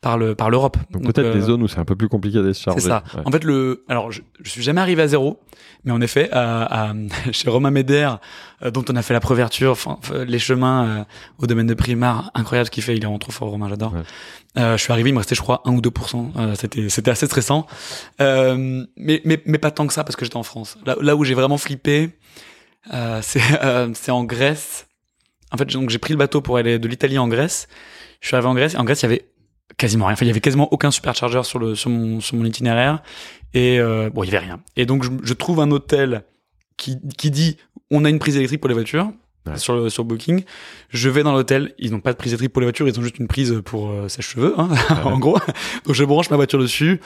[0.00, 0.76] par le, par l'Europe.
[0.90, 2.80] Donc, peut-être euh, des zones où c'est un peu plus compliqué d'aller se charger.
[2.80, 3.02] C'est ça.
[3.14, 3.22] Ouais.
[3.24, 5.40] En fait, le, alors, je, je suis jamais arrivé à zéro,
[5.84, 6.94] mais en effet, à, à-
[7.32, 8.18] chez Romain Médère,
[8.62, 11.04] euh, dont on a fait la préverture, enfin, les chemins euh,
[11.38, 13.94] au domaine de Primar, incroyable ce qu'il fait, il est vraiment trop fort, Romain, j'adore.
[13.94, 14.02] Ouais.
[14.58, 16.32] Euh, je suis arrivé, il me restait, je crois, 1 ou 2%.
[16.36, 17.66] Euh, c'était, c'était assez stressant.
[18.20, 20.76] Euh, mais, mais, mais pas tant que ça, parce que j'étais en France.
[20.84, 22.10] Là, là où j'ai vraiment flippé,
[22.92, 24.86] euh, c'est, euh, c'est en Grèce.
[25.52, 27.68] En fait, donc, j'ai pris le bateau pour aller de l'Italie en Grèce.
[28.20, 29.30] Je suis arrivé en Grèce, et en Grèce, il y avait
[29.76, 30.12] quasiment rien.
[30.12, 33.02] Enfin, il y avait quasiment aucun supercharger sur le sur mon sur mon itinéraire
[33.54, 34.60] et euh, bon, il y avait rien.
[34.76, 36.24] Et donc je, je trouve un hôtel
[36.76, 37.56] qui qui dit
[37.90, 39.12] on a une prise électrique pour les voitures.
[39.46, 39.56] Ouais.
[39.56, 40.44] Sur, le, sur Booking,
[40.90, 41.74] je vais dans l'hôtel.
[41.78, 43.90] Ils n'ont pas de prise électrique pour les voitures, ils ont juste une prise pour
[43.90, 44.68] euh, sèche-cheveux, hein,
[45.04, 45.38] en gros.
[45.86, 47.00] Donc je branche ma voiture dessus.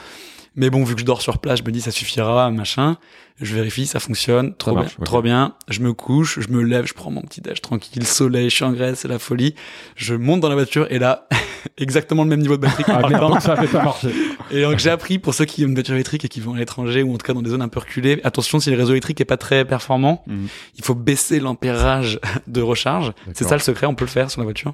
[0.57, 2.97] Mais bon, vu que je dors sur place, je me dis ça suffira, machin.
[3.41, 5.55] Je vérifie, ça fonctionne, trop marche, bien, trop bien.
[5.69, 8.63] Je me couche, je me lève, je prends mon petit déj tranquille, soleil, je suis
[8.63, 9.55] en Grèce, c'est la folie.
[9.97, 11.27] Je monte dans la voiture et là,
[11.77, 12.83] exactement le même niveau de batterie.
[12.87, 14.09] Ah par merde, ça avait pas marché.
[14.51, 16.57] Et donc j'ai appris pour ceux qui ont une voiture électrique et qui vont à
[16.57, 18.91] l'étranger ou en tout cas dans des zones un peu reculées, attention si le réseau
[18.91, 20.47] électrique est pas très performant, Mhm.
[20.77, 23.11] il faut baisser l'ampérage de recharge.
[23.33, 24.73] C'est ça le secret, on peut le faire sur la voiture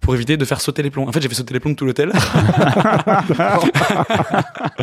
[0.00, 1.06] pour éviter de faire sauter les plombs.
[1.08, 2.12] En fait, j'ai fait sauter les plombs de tout l'hôtel.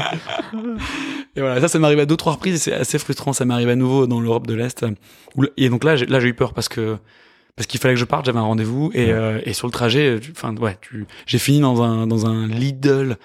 [1.36, 3.34] et voilà, ça, ça m'arrive à deux trois reprises et c'est assez frustrant.
[3.34, 4.86] Ça m'arrive à nouveau dans l'Europe de l'Est.
[5.57, 6.98] Et donc là, j'ai- là, j'ai eu peur parce que
[7.60, 10.18] parce qu'il fallait que je parte, j'avais un rendez-vous et, euh, et sur le trajet,
[10.22, 13.18] tu- enfin ouais, tu, j'ai fini dans un dans un Lidl,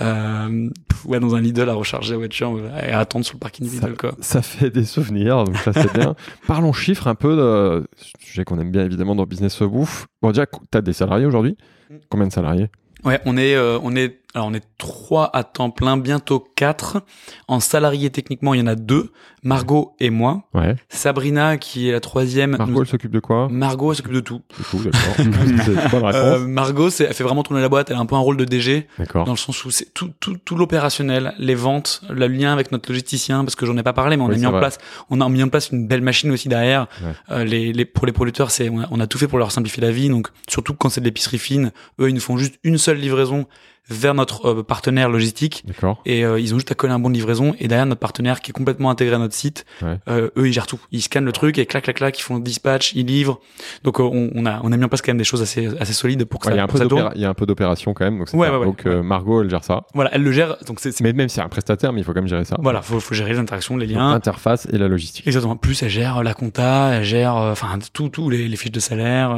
[0.00, 0.68] euh,
[1.06, 3.66] ouais dans un Lidl à recharger la voiture euh, et à attendre sur le parking
[3.66, 4.14] Ça- Lidl quoi.
[4.20, 6.14] Ça fait des souvenirs, donc ça c'est bien.
[6.46, 7.84] Parlons chiffres un peu de
[8.20, 10.06] sujet qu'on aime bien évidemment dans Business Bouffe.
[10.22, 11.56] Bon déjà, t'as des salariés aujourd'hui?
[11.90, 11.94] Mm.
[12.08, 12.68] Combien de salariés?
[13.04, 17.02] Ouais, on est euh, on est alors on est trois à temps plein, bientôt quatre.
[17.48, 19.10] En salarié techniquement, il y en a deux,
[19.42, 20.44] Margot et moi.
[20.54, 20.76] Ouais.
[20.88, 22.56] Sabrina qui est la troisième.
[22.56, 24.40] Margot, nous- elle s'occupe de quoi Margot elle s'occupe de tout.
[24.72, 26.10] C'est d'accord.
[26.14, 27.90] Euh, Margot, c'est, elle fait vraiment tourner la boîte.
[27.90, 29.24] Elle a un peu un rôle de DG D'accord.
[29.24, 32.88] dans le sens où c'est tout, tout, tout l'opérationnel, les ventes, le lien avec notre
[32.90, 34.78] logisticien, parce que j'en ai pas parlé, mais on Oui, a mis en place,
[35.10, 36.86] on a mis en place une belle machine aussi derrière.
[37.02, 37.12] Ouais.
[37.30, 39.52] Euh, les, les, pour les producteurs, c'est, on a, on a tout fait pour leur
[39.52, 40.08] simplifier la vie.
[40.08, 43.46] Donc, surtout quand c'est de l'épicerie fine, eux, ils nous font juste une seule livraison
[43.88, 45.62] vers notre euh, partenaire logistique.
[45.66, 46.00] D'accord.
[46.06, 47.54] Et euh, ils ont juste à coller un bon de livraison.
[47.58, 49.96] Et derrière, notre partenaire qui est complètement intégré à notre site, Ouais.
[50.08, 50.80] euh, eux, ils gèrent tout.
[50.92, 53.40] Ils scannent le truc et clac, clac, clac, ils font le dispatch, ils livrent.
[53.84, 55.68] Donc, euh, on, on a, on a mis en place quand même des choses assez,
[55.80, 57.28] assez solides pour que Ouais, Il y a ça, un peu ça il y a
[57.28, 58.18] un peu d'opération quand même.
[58.18, 58.52] Donc, Ouais, bien.
[58.52, 58.66] ouais, ouais.
[58.66, 59.82] donc euh, Margot, elle gère ça.
[59.94, 60.56] Voilà, elle le gère.
[60.66, 62.56] Donc, c'est, Mais même si c'est un prestataire, mais il faut quand même gérer ça.
[62.60, 64.10] voilà, faut, faut gérer les interactions, les liens.
[64.12, 65.26] Interface et la logistique.
[65.26, 65.56] Exactement.
[65.56, 69.36] Plus, elle gère la compta, elle gère, enfin, tout, tout, les, les fiches de salaire,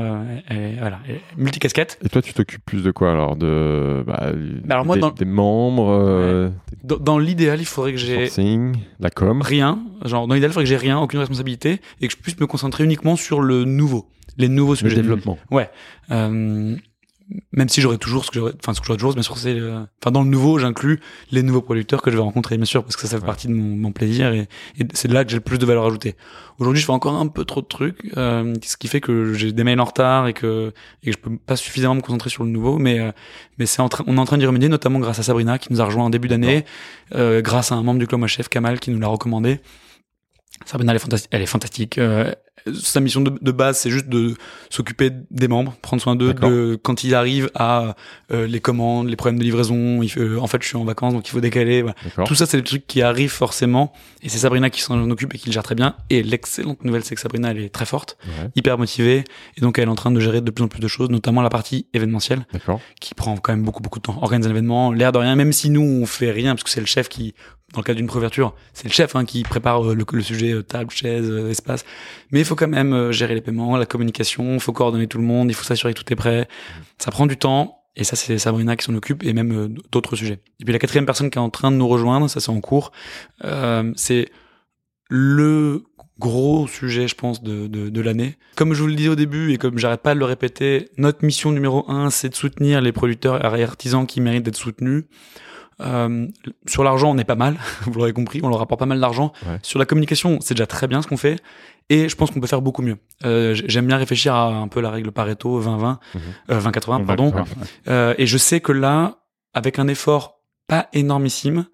[0.48, 1.98] elle- voilà, elle- multicasquette.
[2.04, 4.30] Et toi, tu t'occupes plus de quoi alors De bah,
[4.68, 6.48] Alors moi, des, dans- des membres, euh,
[6.84, 8.28] Dans, dans l'idéal, il faudrait que j'ai
[9.00, 9.42] la com.
[9.42, 9.78] rien.
[10.04, 12.46] Genre, dans l'idéal, il faudrait que j'ai rien, aucune responsabilité, et que je puisse me
[12.46, 14.08] concentrer uniquement sur le nouveau,
[14.38, 14.96] les nouveaux Le sujets.
[14.96, 15.38] développement.
[16.10, 16.76] Euh,
[17.52, 19.58] même si j'aurais toujours ce que j'aurais, enfin, ce que j'aurais toujours, bien sûr, c'est,
[19.58, 21.00] euh, enfin, dans le nouveau, j'inclus
[21.30, 23.26] les nouveaux producteurs que je vais rencontrer, bien sûr, parce que ça, ça fait Ouais.
[23.26, 24.48] partie de mon, mon plaisir et,
[24.78, 26.16] et c'est là que j'ai le plus de valeur ajoutée.
[26.58, 29.52] Aujourd'hui, je fais encore un peu trop de trucs, euh, ce qui fait que j'ai
[29.52, 30.72] des mails en retard et que,
[31.02, 33.10] et que je peux pas suffisamment me concentrer sur le nouveau, mais, euh,
[33.58, 35.72] mais c'est en train, on est en train d'y remédier, notamment grâce à Sabrina qui
[35.72, 36.64] nous a rejoint en début d'année,
[37.14, 39.60] euh, grâce à un membre du club chef, Kamal, qui nous l'a recommandé.
[40.66, 41.28] Sabrina, elle est, fantastique.
[41.32, 41.98] Elle est fantastique.
[42.74, 44.34] Sa mission de, de base, c'est juste de
[44.70, 47.96] s'occuper des membres, prendre soin d'eux, de quand ils arrivent à
[48.30, 50.02] euh, les commandes, les problèmes de livraison.
[50.02, 51.82] Il fait, euh, en fait, je suis en vacances, donc il faut décaler.
[51.82, 51.94] voilà.
[52.26, 55.38] Tout ça, c'est des trucs qui arrivent forcément, et c'est Sabrina qui s'en occupe et
[55.38, 55.96] qui le gère très bien.
[56.10, 59.24] Et l'excellente nouvelle, c'est que Sabrina, elle est très forte, Ouais, hyper motivée,
[59.56, 61.42] et donc elle est en train de gérer de plus en plus de choses, notamment
[61.42, 62.46] la partie événementielle
[63.00, 64.18] qui prend quand même beaucoup beaucoup de temps.
[64.22, 66.80] Organiser un événement, l'air de rien, même si nous on fait rien parce que c'est
[66.80, 67.34] le chef qui,
[67.72, 70.62] dans le cadre d'une préouverture, c'est le chef hein, qui prépare euh, le, sujet euh,
[70.62, 71.84] table, chaise, euh, espace.
[72.30, 75.24] Mais il faut quand même gérer les paiements, la communication, il faut coordonner tout le
[75.24, 76.48] monde, il faut s'assurer que tout est prêt.
[76.98, 77.78] Ça prend du temps.
[77.94, 80.40] Et ça, c'est Sabrina qui s'en occupe et même d'autres sujets.
[80.60, 82.60] Et puis la quatrième personne qui est en train de nous rejoindre, ça c'est en
[82.62, 82.90] cours,
[83.44, 84.30] euh, c'est
[85.10, 85.84] le
[86.18, 88.38] gros sujet, je pense, de, de, de l'année.
[88.56, 91.24] Comme je vous le disais au début et comme j'arrête pas de le répéter, notre
[91.24, 95.04] mission numéro un, c'est de soutenir les producteurs et artisans qui méritent d'être soutenus.
[95.82, 96.26] Euh,
[96.66, 99.32] sur l'argent, on est pas mal, vous l'aurez compris, on leur rapporte pas mal d'argent.
[99.46, 99.58] Ouais.
[99.62, 101.40] Sur la communication, c'est déjà très bien ce qu'on fait.
[101.90, 102.96] Et je pense qu'on peut faire beaucoup mieux.
[103.24, 106.20] Euh, J'aime bien réfléchir à un peu la règle Pareto 20-20, Mhm.
[106.50, 107.32] euh, 20-80, On va- pardon.
[107.32, 107.42] ouais.
[107.88, 109.18] Euh, et je sais que là,
[109.52, 110.38] avec un effort
[110.68, 111.66] pas énormissime,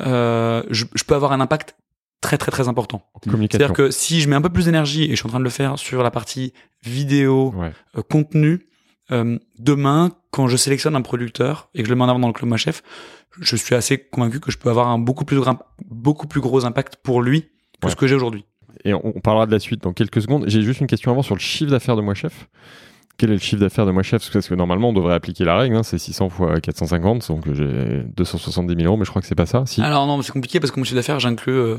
[0.00, 1.76] euh, je, je peux avoir un impact
[2.20, 3.02] très très très important.
[3.24, 3.58] Communication.
[3.58, 5.44] C'est-à-dire que si je mets un peu plus d'énergie, et je suis en train de
[5.44, 6.52] le faire sur la partie
[6.84, 7.72] vidéo, Ouais.
[7.96, 8.66] euh, contenu,
[9.12, 12.26] euh, demain, quand je sélectionne un producteur et que je le mets en avant dans
[12.28, 12.82] le club Ma Chef,
[13.40, 15.58] je suis assez convaincu que je peux avoir un beaucoup plus, grand-
[15.88, 17.42] beaucoup plus gros impact pour lui
[17.80, 17.90] que Ouais.
[17.90, 18.44] ce que j'ai aujourd'hui.
[18.84, 20.44] Et on, on parlera de la suite dans quelques secondes.
[20.48, 22.48] J'ai juste une question avant sur le chiffre d'affaires de Moi Chef.
[23.18, 25.56] Quel est le chiffre d'affaires de Moi Chef Parce que normalement, on devrait appliquer la
[25.56, 25.76] règle.
[25.76, 29.34] hein, c'est 600 fois 450, donc j'ai 270 000 euros, mais je crois que c'est
[29.34, 29.64] pas ça.
[29.66, 29.80] Si.
[29.82, 31.76] Alors non, c'est compliqué parce que mon chiffre d'affaires, j'inclus, euh,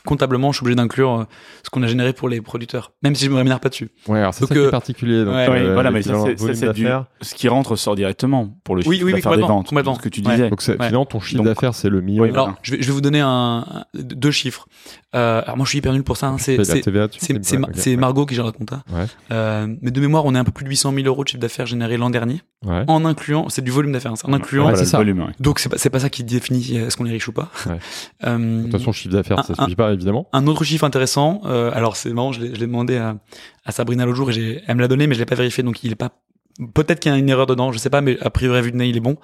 [0.00, 1.24] comptablement, je suis obligé d'inclure euh,
[1.62, 3.90] ce qu'on a généré pour les producteurs, même si je me rémunère pas dessus.
[4.08, 5.24] ouais, alors c'est donc, ça qui est euh, particulier.
[5.24, 7.04] Donc, ouais, Oui, euh, voilà, mais ça, c'est- du- d'affaires.
[7.20, 9.68] Ce qui rentre sort directement pour le Oui, chiffre oui, oui, d'affaires des complètement, ventes.
[9.68, 9.94] complètement.
[9.96, 10.30] Ce que tu Ouais.
[10.32, 10.48] disais.
[10.50, 10.86] Donc c'est- Ouais.
[10.86, 12.18] finalement, ton chiffre d'affaires, c'est le million.
[12.24, 12.32] Voilà.
[12.34, 14.66] Alors, je vais, je vais vous donner un, deux chiffres.
[15.14, 16.28] Euh, alors moi, je suis hyper nul pour ça.
[16.28, 17.96] hein, C'est.
[17.96, 18.82] Margot qui gère la compta.
[18.92, 19.04] Ouais.
[19.32, 21.40] Euh, mais de mémoire, on est un peu plus de 800 000 euros de chiffre
[21.40, 24.72] d'affaires généré l'an dernier, en incluant, c'est du volume d'affaires, hein, c'est en incluant.
[25.40, 27.50] Donc c'est pas, c'est pas ça qui définit est-ce qu'on est riche ou pas.
[27.66, 30.28] De toute façon, le chiffre d'affaires, ça suffit pas, évidemment.
[30.32, 33.16] un autre chiffre intéressant, euh, alors c'est marrant, je l'ai, demandé à,
[33.64, 35.62] à Sabrina l'autre jour et j'ai, elle me l'a donné, mais je l'ai pas vérifié,
[35.62, 36.10] donc il est pas.
[36.74, 38.72] Peut-être qu'il y a une erreur dedans, je sais pas, mais a priori à vue
[38.72, 39.16] de nez, il est bon.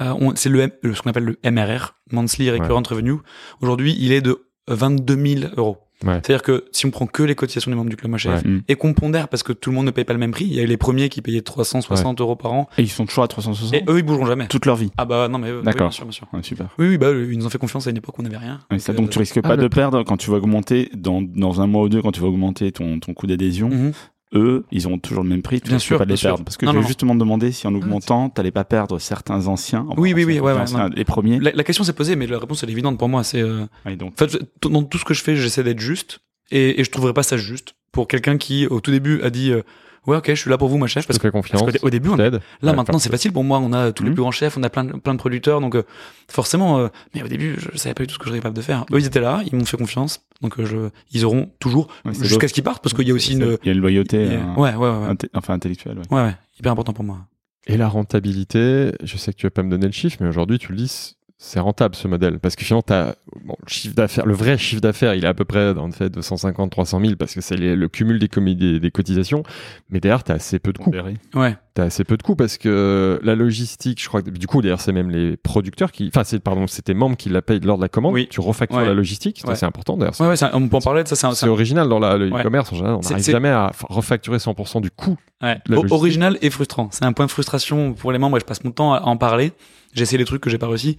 [0.00, 3.16] Euh, c'est le, M- le- ce qu'on appelle le MRR, Monthly Recurrent Revenue.
[3.62, 5.78] Aujourd'hui, il est de 22 000 euros.
[6.04, 6.14] Ouais.
[6.22, 8.18] C'est-à-dire que si on prend que les cotisations des membres du club Ouais.
[8.44, 8.62] Mm.
[8.68, 10.52] et qu'on pondère parce que tout le monde ne paye pas le même prix, il
[10.54, 13.24] y a eu les premiers qui payaient 360 euros par an Et ils sont toujours
[13.24, 14.46] à 360 et eux ils bougeront jamais.
[14.48, 14.90] toute leur vie.
[14.98, 15.88] Ah bah non mais euh, oui, D'accord.
[15.88, 16.26] bien sûr, bien sûr.
[16.32, 16.66] Ouais, super.
[16.78, 18.60] Oui, oui, bah ils nous ont fait confiance à une époque où on n'avait rien.
[18.70, 21.22] Ouais, ça, euh, donc tu risques ah, pas de perdre quand tu vas augmenter dans,
[21.22, 23.68] dans un mois ou deux quand tu vas augmenter ton, ton coût d'adhésion.
[23.70, 23.92] Mhm.
[24.34, 25.60] Eux, ils ont toujours le même prix.
[25.60, 26.30] Tu Bien sûr, pas les sûr.
[26.30, 26.44] perdre.
[26.44, 26.82] Parce que non.
[26.82, 29.86] justement demander si en augmentant, t'allais pas perdre certains anciens.
[29.96, 31.38] Oui, oui, oui, ouais, anciens, les premiers.
[31.38, 33.22] La, la question s'est posée, mais la réponse elle est évidente pour moi.
[33.24, 36.20] C'est euh, Ouais, donc, en fait dans tout ce que je fais, j'essaie d'être juste
[36.50, 39.50] et, et je trouverais pas ça juste pour quelqu'un qui au tout début a dit
[39.52, 39.62] euh,
[40.06, 41.62] ouais ok je suis là pour vous ma chef Je parce que confiance.
[41.64, 42.16] parce qu'au début on.
[42.16, 42.30] Là
[42.62, 44.14] Ouais, maintenant c'est facile pour moi, on a tous les Mhm.
[44.14, 45.82] plus grands chefs, on a plein de, plein de producteurs, donc euh,
[46.28, 46.78] forcément.
[46.78, 48.84] euh, mais au début je savais pas du tout ce que j'étais capable de faire.
[48.92, 50.76] Eux ils étaient là, ils m'ont fait confiance, donc euh, je,
[51.12, 53.66] ils auront toujours Ouais, jusqu'à ce qu'ils partent parce qu'il y a aussi une, Il
[53.66, 55.98] y a une loyauté a- ouais ouais inté- enfin, intellectuelle.
[55.98, 56.16] ouais.
[56.16, 57.18] ouais, ouais, hyper important pour moi.
[57.66, 60.58] Et la rentabilité, je sais que tu vas pas me donner le chiffre, mais aujourd'hui,
[60.58, 62.38] tu le dis, c'est rentable ce modèle.
[62.38, 65.34] Parce que finalement, t'as, bon, le chiffre d'affaires, le vrai chiffre d'affaires, il est à
[65.34, 68.80] peu près, en fait, de 150, 300 000 parce que c'est le cumul des, des,
[68.80, 69.42] des cotisations.
[69.90, 70.90] Mais derrière, t'as assez peu de coûts.
[71.34, 71.56] Ouais.
[71.74, 74.80] T'as assez peu de coûts parce que la logistique, je crois que, du coup, d'ailleurs,
[74.80, 77.78] c'est même les producteurs qui, enfin, c'est, pardon, c'est tes membres qui la payent lors
[77.78, 78.14] de la commande.
[78.14, 78.28] Oui.
[78.30, 78.86] Tu refactures Ouais.
[78.86, 79.42] la logistique.
[79.44, 79.56] Ouais.
[79.56, 80.14] c'est important d'ailleurs.
[80.20, 81.16] Ouais ouais, on peut en parler de ça.
[81.16, 82.96] C'est un- C'est original dans la- le e-commerce en général.
[83.04, 85.16] On n'arrive jamais à refacturer 100% du coût.
[85.42, 85.58] Ouais.
[85.66, 86.90] La O- original et frustrant.
[86.92, 89.16] C'est un point de frustration pour les membres et je passe mon temps à en
[89.16, 89.50] parler.
[89.94, 90.96] J'ai essayé les trucs que j'ai pas réussi.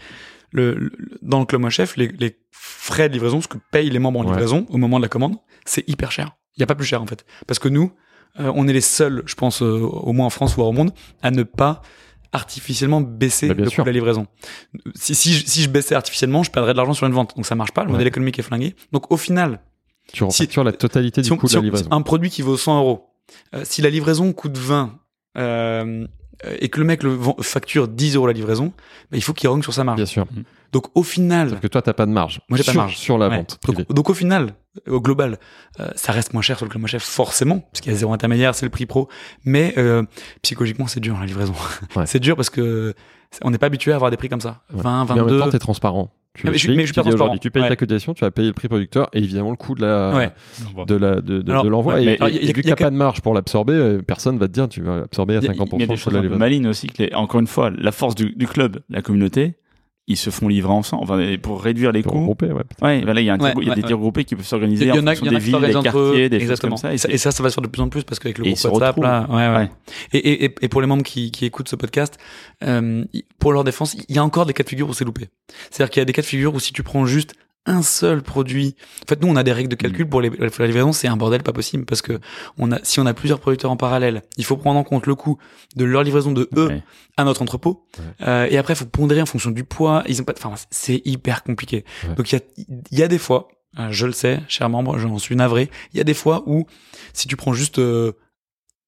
[0.52, 0.92] Le, le-
[1.22, 4.24] dans le club Chef, les, les frais de livraison, ce que payent les membres en
[4.24, 6.32] livraison au moment de la commande, c'est hyper cher.
[6.58, 7.92] Il y a pas plus cher en fait, parce que nous,
[8.40, 10.92] euh, on est les seuls, je pense, euh, au moins en France, voire au monde,
[11.22, 11.82] à ne pas
[12.32, 14.28] artificiellement baisser Bah, le coût de la livraison.
[14.94, 17.34] Si, si, je- si je baissais artificiellement, je perdrais de l'argent sur une vente.
[17.36, 17.94] Donc ça marche pas, le Ouais.
[17.94, 18.76] modèle économique est flingué.
[18.92, 19.62] Donc au final,
[20.12, 21.88] Tu refactures la totalité du si on- coût si de la on- livraison.
[21.92, 23.08] un produit qui vaut 100 euros,
[23.54, 25.00] euh, si la livraison coûte 20
[25.38, 26.06] euh,
[26.60, 28.74] et que le mec le vend- facture 10 euros la livraison,
[29.12, 29.96] bah, il faut qu'il rogne sur sa marge.
[29.98, 30.28] Bien sûr.
[30.76, 32.42] Donc au final, Sauf que toi, t'as pas de marge.
[32.50, 32.98] Moi, j'ai pas de marge.
[32.98, 33.38] Sur la ouais.
[33.38, 33.58] vente.
[33.90, 34.50] donc, au final,
[34.90, 35.40] au global,
[35.80, 37.98] euh, ça reste moins cher sur le club moins cher forcément, parce qu'il y a
[37.98, 39.08] zéro intermédiaire, c'est le prix pro.
[39.46, 40.04] Mais euh,
[40.42, 41.54] psychologiquement, c'est dur la livraison.
[41.96, 42.06] Ouais.
[42.06, 42.94] c'est dur parce que
[43.42, 44.64] on n'est pas habitué à avoir des prix comme ça.
[44.74, 44.82] Ouais.
[44.82, 45.40] 20, Mais en même 22.
[45.40, 46.12] temps, t'es transparent.
[46.34, 47.40] Tu Ah, mais je mais je suis tu dis.
[47.40, 47.70] Tu payes Ouais.
[47.70, 50.32] ta cotisation, tu vas payer le prix producteur et évidemment le coût de la, Ouais.
[50.86, 51.94] de la, de, de- Alors, de l'envoi.
[51.94, 54.50] ouais, et, et- vu qu'il n'y a pas de marge pour l'absorber, euh, personne va
[54.50, 56.04] te dire tu vas absorber à Il y a- 50% Il y a des sur
[56.04, 56.38] choses la livraison.
[56.40, 56.88] malines aussi.
[56.88, 59.56] Que les- encore une fois, la force du, du club, la communauté,
[60.08, 61.04] ils se font livrer ensemble.
[61.04, 62.36] Enfin, pour réduire les coûts.
[62.42, 62.50] ouais.
[62.82, 63.88] Ouais, voilà, il y a, un Ouais, tir- il y a ouais, des ouais.
[63.88, 65.76] tirs groupés qui peuvent s'organiser en fonction y en des a qui villes, des s'organisent
[65.78, 66.06] entre eux.
[66.12, 66.76] quartiers, des choses Exactement.
[66.76, 66.94] comme ça.
[66.94, 68.44] Et, ça, et ça, ça va se faire de plus en plus parce qu'avec le
[68.46, 69.56] groupe WhatsApp, là, ouais, ouais.
[69.58, 69.70] Ouais.
[70.14, 72.18] Et, et, et- et pour les membres qui, qui écoutent ce podcast,
[72.64, 73.04] euh,
[73.40, 75.28] pour leur défense, il y a encore des cas de figure où c'est loupé.
[75.72, 77.34] C'est-à-dire qu'il y a des cas de figure où si tu prends juste
[77.68, 79.78] un seul produit, en fait, nous, on a des règles de Mm.
[79.78, 82.20] calcul pour les, la livraison, c'est un bordel pas possible parce que
[82.58, 85.16] on a, si on a plusieurs producteurs en parallèle, il faut prendre en compte le
[85.16, 85.38] coût
[85.76, 86.84] de leur livraison de eux Ouais.
[87.18, 87.88] à notre entrepôt.
[88.22, 90.04] Euh, et après, il faut pondérer en fonction du poids.
[90.08, 91.86] Ils ont pas, enfin, c'est hyper compliqué.
[92.08, 92.16] Ouais.
[92.16, 92.42] Donc, il y a,
[92.92, 93.48] il y a des fois,
[93.80, 95.72] euh, je le sais, cher membre, j'en suis navré.
[95.94, 96.68] Il y a des fois où,
[97.14, 98.14] si tu prends juste euh,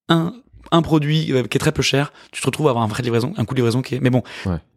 [0.07, 0.33] un,
[0.71, 3.01] un produit euh, qui est très peu cher, tu te retrouves à avoir un vrai
[3.01, 3.99] livraison, un coût de livraison qui est.
[4.01, 4.21] Mais bon,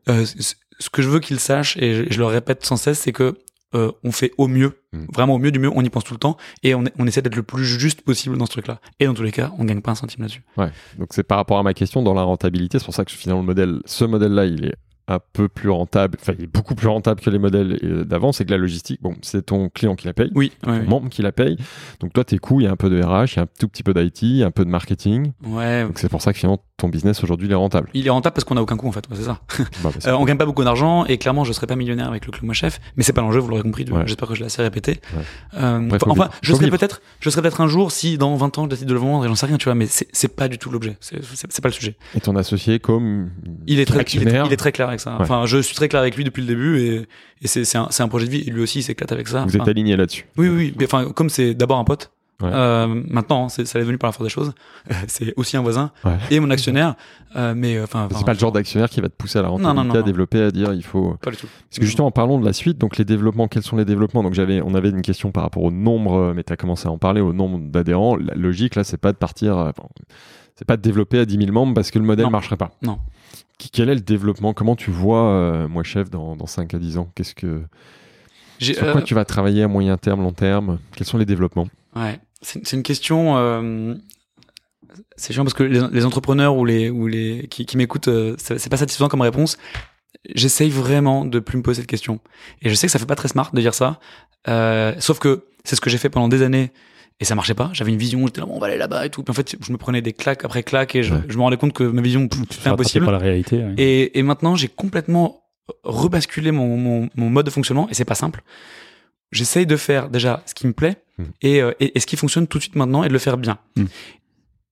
[0.08, 3.12] euh, ce que je veux qu'ils sachent et je, je le répète sans cesse, c'est
[3.12, 3.38] que
[3.74, 5.04] euh, on fait au mieux, Mm.
[5.14, 5.70] vraiment au mieux du mieux.
[5.72, 8.46] On y pense tout le temps et on, essaie d'être le plus juste possible dans
[8.46, 8.80] ce truc-là.
[8.98, 10.42] Et dans tous les cas, on gagne pas un centime là-dessus.
[10.56, 10.70] Ouais.
[10.98, 12.78] Donc c'est par rapport à ma question dans la rentabilité.
[12.80, 14.74] C'est pour ça que finalement le modèle, ce modèle-là, il est
[15.06, 18.30] un peu plus rentable, enfin il est beaucoup plus rentable que les modèles euh, d'avant,
[18.30, 20.86] c'est que la logistique, bon, c'est ton client qui la paye, Oui, ouais, ton ouais.
[20.86, 21.56] membre qui la paye.
[21.98, 23.48] Donc toi, tes coûts, il y a un peu de RH, il y a un
[23.58, 25.32] tout petit peu d'IT, un peu de marketing.
[25.44, 25.84] Ouais.
[25.84, 27.88] Donc c'est pour ça que finalement ton business aujourd'hui il est rentable.
[27.94, 29.40] Il est rentable parce qu'on a aucun coût en fait, ouais, c'est ça.
[29.58, 32.26] Bah, bah, Euh, on gagne pas beaucoup d'argent et clairement je serais pas millionnaire avec
[32.26, 33.84] le club moi chef, mais c'est pas l'enjeu, vous l'aurez compris.
[33.90, 34.02] Ouais.
[34.06, 35.00] J'espère que je l'ai assez répété.
[35.14, 35.22] Ouais.
[35.54, 36.30] Euh, enfin, vivre.
[36.42, 38.94] je serais peut-être, je serais peut-être un jour si dans 20 ans je décide de
[38.94, 40.96] le vendre et j'en sais rien, tu vois, mais c'est pas du tout l'objet.
[41.00, 41.96] C'est pas le sujet.
[42.14, 43.30] Et ton associé comme
[43.66, 44.46] Il est très, il est, actionnaire.
[44.46, 45.16] il est très clair avec ça.
[45.20, 47.08] Enfin, je suis très clair avec lui depuis le début et,
[47.42, 48.44] et c'est un, projet de vie.
[48.46, 49.44] Et lui aussi, il s'éclate avec ça.
[49.46, 50.26] Vous êtes aligné là-dessus.
[50.36, 50.74] oui, oui, oui.
[50.78, 52.10] Mais enfin, comme c'est d'abord un pote.
[52.40, 52.50] Ouais.
[52.52, 54.52] euh, maintenant, c'est ça est devenu par la force des choses.
[55.08, 56.16] c'est aussi un voisin Ouais.
[56.30, 56.94] et mon actionnaire.
[57.36, 59.48] euh, mais euh, enfin, C'est pas le genre d'actionnaire qui va te pousser à la
[59.48, 61.16] rentabilité, à développer, à dire il faut.
[61.20, 61.46] pas du tout.
[61.68, 62.78] Parce que justement, parlons de la suite.
[62.78, 64.22] Donc les développements, quels sont les développements?
[64.22, 66.90] Donc j'avais, on avait une question par rapport au nombre, mais tu as commencé à
[66.90, 68.16] en parler, au nombre d'adhérents.
[68.16, 69.88] La logique là, c'est pas de partir, euh, bon,
[70.56, 72.30] c'est pas de développer à 10 000 membres parce que le modèle Non.
[72.30, 72.70] marcherait pas.
[72.82, 72.98] Non.
[73.72, 74.54] Quel est le développement?
[74.54, 77.10] Comment tu vois, euh, moi chef, dans, dans 5 à 10 ans?
[77.14, 77.60] Qu'est-ce que
[78.58, 80.78] J'ai, sur quoi tu vas travailler à moyen terme, long terme?
[80.96, 81.66] Quels sont les développements?
[81.96, 83.36] Ouais, c'est une question.
[83.36, 83.94] euh,
[85.16, 88.34] c'est chiant parce que les, les entrepreneurs ou les ou les qui, qui m'écoutent, euh,
[88.38, 89.56] c'est pas satisfaisant comme réponse.
[90.34, 92.20] J'essaye vraiment de plus me poser cette question.
[92.62, 94.00] Et je sais que ça fait pas très smart de dire ça.
[94.48, 96.72] Euh, sauf que c'est ce que j'ai fait pendant des années
[97.20, 97.70] et ça marchait pas.
[97.72, 99.22] J'avais une vision, j'étais là, bon, on va aller là-bas et tout.
[99.22, 101.20] Puis en fait, je me prenais des claques après claques et je, Ouais.
[101.28, 103.04] je me rendais compte que ma vision, c'était impossible.
[103.04, 103.58] par la réalité.
[103.58, 103.74] ouais.
[103.78, 105.42] Et, et maintenant, j'ai complètement
[105.84, 108.42] rebasculé mon, mon, mon mode de fonctionnement et c'est pas simple.
[109.32, 111.26] J'essaye de faire déjà ce qui me plaît Mhm.
[111.42, 113.36] et, euh, et, et ce qui fonctionne tout de suite maintenant et de le faire
[113.36, 113.58] bien.
[113.76, 113.88] Mhm.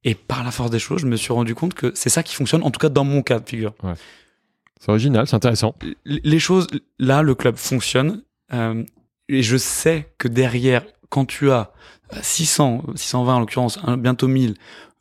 [0.04, 2.34] Et par la force des choses, je me suis rendu compte que c'est ça qui
[2.34, 3.74] fonctionne, en tout cas dans mon cas de figure.
[4.80, 5.74] C'est original, c'est intéressant.
[6.06, 6.68] L- Les choses,
[6.98, 8.22] là, le club fonctionne
[8.54, 8.82] euh,
[9.28, 11.72] et je sais que derrière, quand tu as
[12.22, 14.54] 600, 620 en l'occurrence, bientôt 1000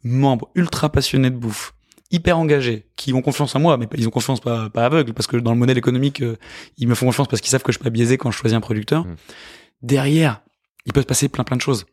[0.04, 1.74] membres ultra passionnés de bouffe,
[2.12, 5.28] hyper engagés, qui ont confiance en moi, mais ils ont confiance pas, pas aveugle, parce
[5.28, 6.38] que dans le modèle économique, euh,
[6.78, 8.56] ils me font confiance parce qu'ils savent que je suis pas biaisé quand je choisis
[8.56, 9.06] un producteur.
[9.06, 9.16] Mm.
[9.82, 10.42] Derrière,
[10.86, 11.86] il peut se passer plein plein de choses.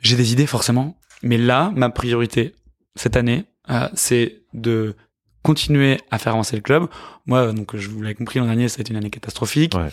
[0.00, 2.54] J'ai des idées forcément, mais là, ma priorité
[2.94, 4.96] cette année, euh, c'est de
[5.42, 6.86] continuer à faire avancer le club.
[7.26, 9.74] Moi, donc, je vous l'avez compris, l'an dernier, ça a été une année catastrophique.
[9.74, 9.88] Ouais.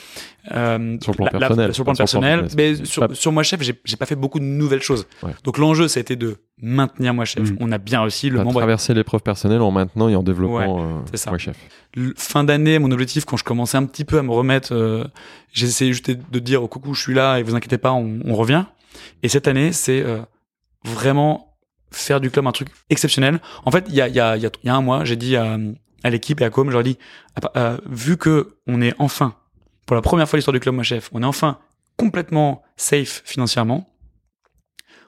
[0.51, 2.79] Euh, Sur le plan la- la- personnel, sur le plan pas sur le plan personnel.
[2.79, 5.07] Mais sur, sur moi chef, j'ai j'ai pas fait beaucoup de nouvelles choses.
[5.23, 5.31] Ouais.
[5.43, 7.49] Donc l'enjeu, ça a été de maintenir moi chef.
[7.51, 7.57] Mm.
[7.59, 8.29] On a bien réussi.
[8.29, 11.29] Le membre traverser l'épreuve personnelle en maintenant et en développant euh, c'est ça.
[11.29, 11.55] moi chef.
[11.95, 15.05] Le- fin d'année, mon objectif, quand je commençais un petit peu à me remettre, euh,
[15.53, 18.19] j'ai essayé juste de dire oh, coucou, je suis là et vous inquiétez pas, on,
[18.25, 18.65] on revient.
[19.23, 20.19] Et cette année, c'est euh,
[20.83, 21.46] vraiment
[21.91, 23.39] faire du club un truc exceptionnel.
[23.65, 25.35] En fait, il y a, y, a, y, a, y a un mois, j'ai dit
[25.35, 25.57] à,
[26.03, 26.97] à l'équipe et à Com, je leur ai dit,
[27.41, 29.35] ah, euh, vu que on est enfin,
[29.85, 31.59] pour la première fois de l'histoire du club moi chef, on est enfin
[31.97, 33.87] complètement safe financièrement,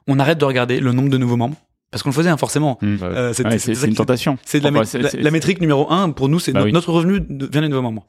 [0.07, 1.57] on arrête de regarder le nombre de nouveaux membres.
[1.91, 2.77] Parce qu'on le faisait, hein, forcément.
[2.81, 2.95] Mm.
[2.95, 3.03] Ouais.
[3.03, 4.37] Euh, Ouais, c'était c'est une tentation.
[4.45, 6.71] c'est la, la- métrique numéro un pour nous, c'est Bah oui.
[6.71, 8.05] notre revenu de- vient des nouveaux membres.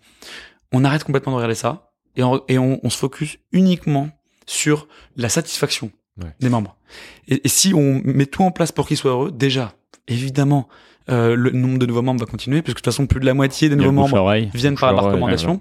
[0.73, 4.11] On arrête complètement de regarder ça et on, et on, on se focus uniquement
[4.47, 4.87] sur
[5.17, 5.91] la satisfaction
[6.23, 6.33] Ouais.
[6.41, 6.77] des membres.
[7.29, 9.73] Et, et si on met tout en place pour qu'ils soient heureux, déjà,
[10.09, 10.69] évidemment,
[11.09, 13.35] euh, le nombre de nouveaux membres va continuer puisque de toute façon plus de la
[13.35, 15.61] moitié des nouveaux membres viennent par, par recommandation.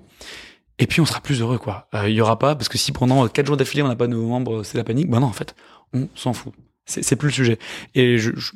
[0.81, 1.87] Et puis on sera plus heureux quoi.
[1.93, 4.07] Euh, Il y aura pas parce que si pendant quatre jours d'affilée on n'a pas
[4.07, 5.09] de nouveaux membres, c'est la panique.
[5.09, 5.55] Ben non en fait,
[5.93, 6.53] on s'en fout.
[6.85, 7.59] C'est plus le sujet.
[7.95, 8.51] Et je, je,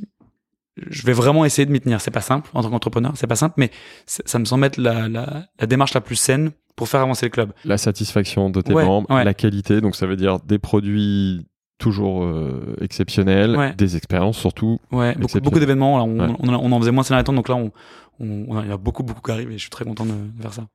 [0.77, 2.01] je vais vraiment essayer de m'y tenir.
[2.01, 3.69] C'est pas simple en tant qu'entrepreneur, c'est pas simple, mais
[4.05, 7.25] ça ça me semble être la, la, la démarche la plus saine pour faire avancer
[7.27, 7.51] le club.
[7.65, 9.23] La satisfaction de tes Ouais, membres, ouais.
[9.23, 11.45] la qualité, donc ça veut dire des produits
[11.77, 13.73] toujours euh, exceptionnels, Ouais.
[13.75, 14.79] des expériences surtout.
[14.91, 15.43] Ouais, beaucoup, Exceptionnel.
[15.43, 16.03] beaucoup d'événements.
[16.03, 16.35] On, Ouais.
[16.39, 17.71] on, en- on en faisait moins ces derniers temps, donc là, on,
[18.19, 20.41] on, il y a beaucoup, beaucoup qui arrivent et je suis très content de, de
[20.41, 20.67] faire ça.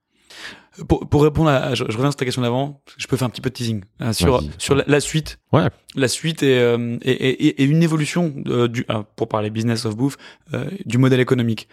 [0.87, 3.31] Pour, pour répondre à, je, je reviens sur ta question d'avant, je peux faire un
[3.31, 5.39] petit peu de teasing euh, sur, sur la, la suite.
[5.53, 5.69] Ouais.
[5.97, 9.87] La suite est, euh, et, et, et une évolution euh, du, ah, pour parler business
[9.87, 10.17] of bouffe,
[10.55, 11.69] euh, du modèle économique.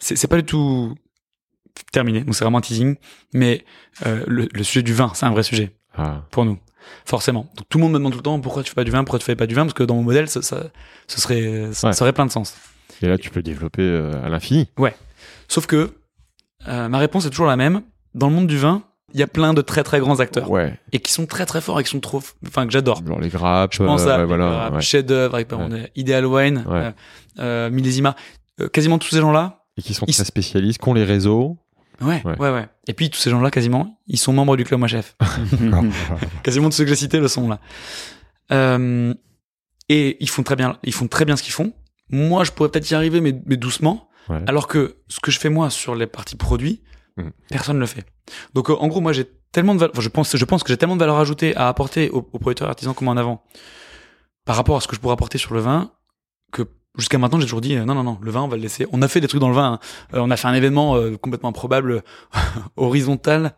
[0.00, 0.94] C'est c'est pas du tout
[1.92, 2.96] terminé, donc c'est vraiment un teasing,
[3.32, 3.64] mais
[4.06, 6.22] euh, le, le sujet du vin, c'est un vrai sujet Ah.
[6.30, 6.58] pour nous.
[7.04, 7.42] Forcément.
[7.56, 9.04] Donc tout le monde me demande tout le temps pourquoi tu fais pas du vin,
[9.04, 10.64] pourquoi tu fais pas du vin, parce que dans mon modèle, ça, ça,
[11.06, 11.92] ce serait, ça, Ouais.
[11.92, 12.54] ça aurait plein de sens.
[13.02, 14.68] Et là, tu peux développer euh, à l'infini.
[15.48, 15.90] Sauf que
[16.68, 17.82] euh, ma réponse est toujours la même.
[18.14, 18.82] Dans le monde du vin,
[19.14, 20.78] il y a plein de très très grands acteurs Ouais.
[20.92, 23.02] et qui sont très très forts et qui sont trop, enfin que j'adore.
[23.06, 23.72] Genre les grappes.
[23.74, 24.70] Je pense euh, à ouais, voilà.
[24.72, 24.80] ouais.
[24.80, 25.38] chef d'œuvre
[25.96, 26.76] Ideal Wine, Ouais.
[26.76, 26.90] euh,
[27.38, 28.14] euh, Millésima,
[28.60, 29.64] Euh, quasiment tous ces gens-là.
[29.78, 31.56] Et qui sont Ils- très spécialistes, qui ont les réseaux.
[32.00, 32.38] Ouais, Ouais.
[32.38, 35.16] ouais, ouais, Et puis tous ces gens-là, quasiment, ils sont membres du club Chef.
[36.42, 37.60] quasiment tous ceux que j'ai cités le sont là.
[38.52, 39.14] Euh,
[39.88, 41.72] et ils font très bien, ils font très bien ce qu'ils font.
[42.10, 44.08] Moi, je pourrais peut-être y arriver, mais, mais doucement.
[44.28, 44.42] Ouais.
[44.46, 46.82] Alors que ce que je fais moi sur les parties produits,
[47.16, 47.32] Mhm.
[47.48, 48.06] personne ne le fait.
[48.54, 50.68] Donc euh, en gros, moi j'ai tellement de valeur, enfin, je pense, je pense que
[50.68, 53.42] j'ai tellement de valeur ajoutée à apporter aux, aux producteurs artisans comme en avant,
[54.44, 55.90] par rapport à ce que je pourrais apporter sur le vin,
[56.52, 56.62] que
[56.98, 58.86] jusqu'à maintenant, j'ai toujours dit euh, non, non, non, le vin, on va le laisser.
[58.92, 59.74] On a fait des trucs dans le vin.
[59.74, 59.78] hein.
[60.14, 62.02] Euh, on a fait un événement euh, complètement improbable,
[62.76, 63.52] horizontal,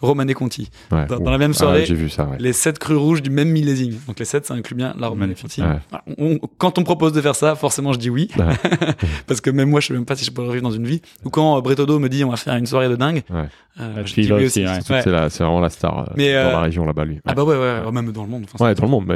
[0.00, 0.70] Romanée Conti.
[0.90, 1.06] Ouais.
[1.06, 2.36] Dans, la même Ah, soirée, J'ai vu ça, ouais.
[2.40, 3.96] les sept crus rouges du même millésime.
[4.06, 5.62] Donc les sept, ça inclut bien la Romanée Magnifique.
[5.62, 6.16] Conti.
[6.18, 8.28] On- quand on propose de faire ça, forcément, je dis oui.
[8.36, 8.46] Ouais.
[9.26, 10.86] Parce que même moi, je sais même pas si je peux le revivre dans une
[10.86, 11.00] vie.
[11.24, 13.48] Ou quand euh, Bretodo me dit on va faire une soirée de dingue, Ouais.
[13.80, 14.64] euh, Ah, je dis oui aussi.
[14.82, 15.10] C'est
[15.44, 17.20] vraiment la star euh, Mais, dans la région là-bas, lui.
[17.26, 18.46] Ah bah ouais, ouais, ouais, même dans le monde.
[18.52, 19.06] Enfin, Ouais, dans le monde.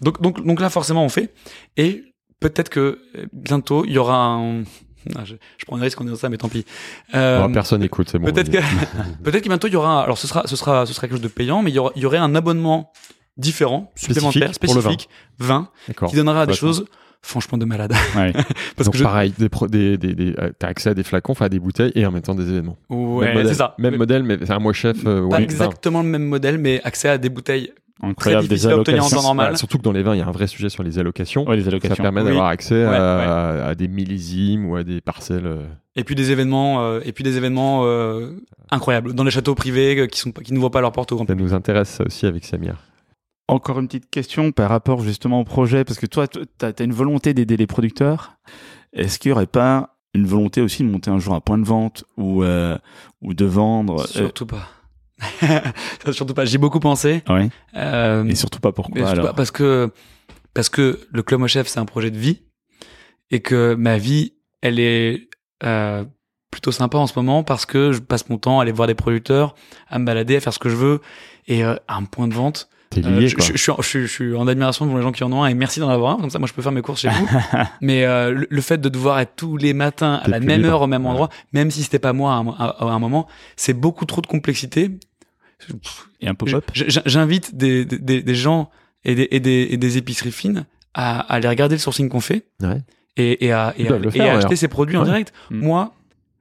[0.00, 1.32] Donc, donc, donc là, forcément, on fait.
[1.76, 2.04] Et
[2.40, 4.62] peut-être que euh, bientôt, il y aura un.
[5.16, 6.66] Ah, je, je prends un risque en disant ça, mais tant pis.
[7.14, 8.26] Euh, Bon, personne n'écoute, c'est bon.
[8.30, 8.58] peut-être que,
[9.22, 10.02] peut-être que bientôt il y aura.
[10.02, 11.92] Alors, ce sera, ce sera, ce sera quelque chose de payant, mais il y aura,
[11.96, 12.92] il y aurait un abonnement
[13.38, 14.96] différent, supplémentaire, Spécifique pour le vin.
[15.38, 16.84] vin, qui donnera des choses,
[17.22, 17.94] franchement, de malade.
[18.14, 18.32] Ouais.
[18.76, 19.04] Parce Donc que je.
[19.04, 21.60] pareil, des pro- des, des, des, euh, t'as accès à des flacons, enfin à des
[21.60, 22.76] bouteilles et en même temps des événements.
[22.90, 23.74] Ouais, c'est ça.
[23.78, 24.98] Même Mais modèle, mais c'est un moi chef.
[25.06, 27.72] euh, Pas ouais, exactement le même modèle, mais accès à des bouteilles
[28.02, 28.48] Incroyable.
[28.48, 29.16] difficile des à obtenir en allocations.
[29.18, 29.46] temps normal.
[29.46, 31.46] Voilà, surtout que dans les vins, il y a un vrai sujet sur les allocations.
[31.46, 32.02] Ouais, les Ça allocations.
[32.02, 32.28] permet Oui.
[32.28, 35.46] d'avoir accès Ouais, à, à des millésimes ou à des parcelles.
[35.46, 35.66] euh,
[35.96, 38.30] et puis des événements, euh, et puis des événements euh,
[38.70, 41.16] incroyables dans les châteaux privés euh, qui sont pas- qui n'ouvrent pas leurs portes au
[41.16, 42.76] grand Ça nous intéresse ça aussi avec Samir.
[43.48, 46.92] Encore une petite question par rapport justement au projet, parce que toi, tu as, une
[46.92, 48.34] volonté d'aider les producteurs.
[48.92, 51.64] Est-ce qu'il n'y aurait pas une volonté aussi de monter un jour un point de
[51.64, 52.78] vente ou, euh,
[53.22, 54.68] ou de vendre euh, Surtout pas.
[56.12, 56.44] Surtout pas.
[56.44, 57.22] J'y ai beaucoup pensé.
[57.28, 57.48] ouais.
[57.76, 59.90] Euh, Et surtout pas pourquoi surtout alors pas parce que
[60.54, 62.42] parce que le club au chef c'est un projet de vie
[63.30, 65.28] et que ma vie elle est
[65.64, 66.04] euh,
[66.50, 68.94] plutôt sympa en ce moment parce que je passe mon temps à aller voir des
[68.94, 69.54] producteurs,
[69.88, 71.00] à me balader, à faire ce que je veux
[71.46, 72.68] et euh, à un point de vente.
[72.90, 74.96] T'es euh, lié, je, je- je suis en, je, suis- je suis en admiration pour
[74.96, 76.52] les gens qui en ont un et merci d'en avoir un comme ça moi je
[76.54, 77.28] peux faire mes courses chez vous.
[77.80, 80.70] Mais euh, le, le fait de devoir être tous les matins à la même libre.
[80.72, 81.10] heure au même Ouais.
[81.10, 84.20] endroit, même si c'était pas moi à un, à- à un moment, c'est beaucoup trop
[84.20, 84.90] de complexité.
[86.20, 88.70] Et un pop-up J'invite des, des- des, des gens
[89.04, 92.20] et des, et, des, et des épiceries fines à, à aller regarder le sourcing qu'on
[92.20, 92.82] fait Ouais.
[93.16, 95.06] et, et à, et faire, acheter ces produits en Ouais.
[95.06, 95.32] direct.
[95.50, 95.58] Mm.
[95.60, 95.94] Moi,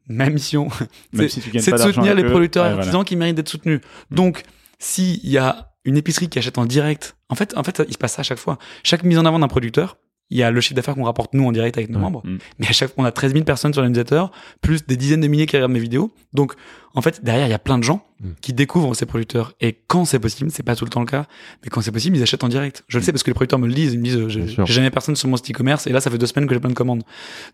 [0.07, 0.69] ma mission,
[1.13, 2.85] Même c'est- si de soutenir les producteurs Ouais, et voilà.
[2.87, 3.79] artisans qui méritent d'être soutenus.
[4.11, 4.43] Donc,
[4.79, 7.97] s'il y a une épicerie qui achète en direct, en fait, en fait, il se
[7.97, 8.57] passe ça à chaque fois.
[8.83, 9.97] Chaque mise en avant d'un producteur,
[10.29, 12.03] il y a le chiffre d'affaires qu'on rapporte nous en direct avec nos Ouais.
[12.03, 12.21] membres.
[12.25, 12.37] Mm.
[12.59, 14.31] Mais à chaque fois, on a 13 000 personnes sur l'organisateur,
[14.61, 16.11] plus des dizaines de milliers qui regardent mes vidéos.
[16.33, 16.53] Donc,
[16.95, 18.31] en fait, derrière, il y a plein de gens Mm.
[18.41, 19.53] qui découvrent ces producteurs.
[19.61, 21.25] Et quand c'est possible, c'est pas tout le temps le cas,
[21.63, 22.83] mais quand c'est possible, ils achètent en direct.
[22.89, 23.93] Je le sais parce que les producteurs me le disent.
[23.93, 25.87] Ils me disent, euh, j'ai jamais personne sur mon site e-commerce.
[25.87, 27.03] Et là, ça fait deux semaines que j'ai plein de commandes.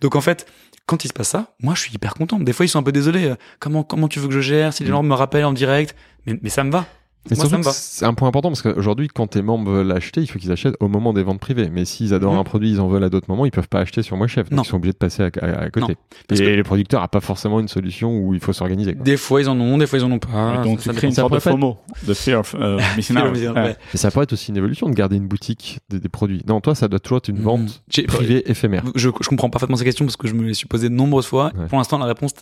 [0.01, 0.47] Donc, en fait,
[0.87, 2.39] quand il se passe ça, moi, je suis hyper content.
[2.39, 3.25] Des fois, ils sont un peu désolés.
[3.25, 5.95] euh, Comment, comment tu veux que je gère si les gens me rappellent en direct?
[6.25, 6.87] Mais, mais ça me va.
[7.29, 10.21] Mais Moi, ça surtout c'est un point important parce qu'aujourd'hui, quand tes membres veulent acheter,
[10.21, 11.69] il faut qu'ils achètent au moment des ventes privées.
[11.71, 12.39] Mais s'ils adorent Mhm.
[12.39, 14.49] un produit, ils en veulent à d'autres moments, ils peuvent pas acheter sur Moi Chef.
[14.49, 14.63] Donc Non.
[14.63, 15.95] ils sont obligés de passer à, à- à côté.
[16.31, 18.93] Et que- les producteurs n'ont pas forcément une solution où il faut s'organiser.
[18.93, 20.61] Des fois, ils en ont, des fois, ils en ont pas.
[20.63, 21.77] donc Ça- tu ça crées une ça sorte de FOMO,
[22.07, 23.35] de fear of euh, missing out.
[23.55, 23.75] Ouais.
[23.93, 26.43] Et ça pourrait être aussi une évolution de garder une boutique des, des produits.
[26.47, 27.43] Non, toi, ça doit toujours être une Mhm.
[27.43, 28.83] vente privée éphémère.
[28.93, 31.25] Je, je comprends parfaitement ces questions parce que je me les suis posées de nombreuses
[31.25, 31.51] fois.
[31.57, 31.65] Ouais.
[31.69, 32.33] Pour l'instant, la réponse,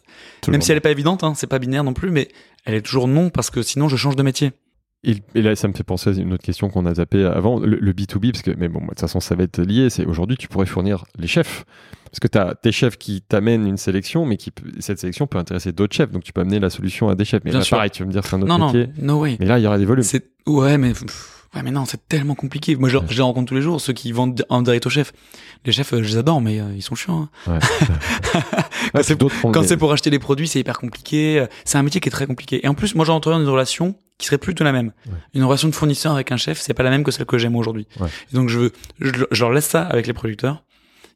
[0.41, 0.51] Toujours.
[0.51, 2.27] même si elle est pas évidente, hein, c'est pas binaire non plus, mais
[2.65, 4.51] elle est toujours non parce que sinon je change de métier.
[5.05, 7.59] Et, et là, ça me fait penser à une autre question qu'on a zappé avant,
[7.59, 9.89] le, le B2B, parce que, mais bon, de toute façon, ça va être lié.
[9.89, 11.65] C'est aujourd'hui, tu pourrais fournir les chefs.
[12.05, 15.37] Parce que tu as tes chefs qui t'amènent une sélection, mais qui, cette sélection peut
[15.39, 16.11] intéresser d'autres chefs.
[16.11, 17.41] Donc, tu peux amener la solution à des chefs.
[17.43, 17.75] Mais Bien là, sûr.
[17.77, 18.93] pareil, tu vas me dire, c'est un autre Non, non, métier.
[19.01, 19.35] no way.
[19.39, 20.03] Mais là, il y aura des volumes.
[20.03, 22.75] C'est ouais, mais ouais, mais non, c'est tellement compliqué.
[22.75, 23.03] Moi, je, Ouais.
[23.09, 25.11] je les rencontre tous les jours, ceux qui vendent en direct aux chefs.
[25.65, 27.27] Les chefs, euh, je les adore, mais euh, ils sont chiants.
[27.47, 27.53] hein.
[27.53, 27.59] Ouais.
[29.53, 31.45] Quand c'est- pour acheter des produits, c'est hyper compliqué.
[31.65, 32.63] C'est un métier qui est très compliqué.
[32.63, 34.93] Et en plus, moi, j'entends dans une relation qui serait plutôt la même.
[35.05, 35.17] Ouais.
[35.33, 37.57] Une relation de fournisseur avec un chef, c'est pas la même que celle que j'aime
[37.57, 37.87] aujourd'hui.
[37.99, 38.07] Ouais.
[38.31, 38.71] Donc, je veux,
[39.01, 40.63] je, je leur laisse ça avec les producteurs.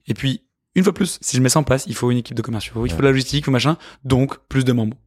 [0.07, 0.41] Et puis,
[0.75, 2.85] une fois plus, si je mets ça en place, il faut une équipe de commerciaux,
[2.85, 3.77] il faut de la logistique, il faut machin.
[4.03, 4.97] Donc, plus de membres.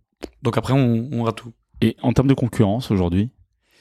[0.40, 1.52] Donc après, on, on aura tout.
[1.82, 3.28] Et en termes de concurrence aujourd'hui,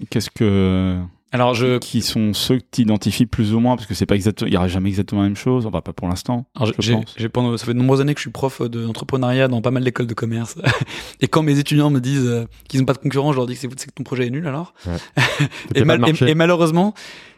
[0.09, 0.99] qu'est-ce que
[1.31, 4.15] Alors, je, qui sont ceux que tu identifies plus ou moins parce que c'est pas
[4.15, 6.73] exactement il y aura jamais exactement la même chose enfin pas pour l'instant Alors, je
[6.79, 9.61] j'ai, pense j'ai pendant, ça fait de nombreuses années que je suis prof d'entrepreneuriat dans
[9.61, 10.55] pas mal d'écoles de commerce.
[11.21, 13.53] Et quand mes étudiants me disent euh, qu'ils n'ont pas de concurrent, je leur dis
[13.53, 14.73] que c'est, c'est que ton projet est nul alors.
[15.75, 16.01] Et, mal-
[16.35, 16.93] malheureusement,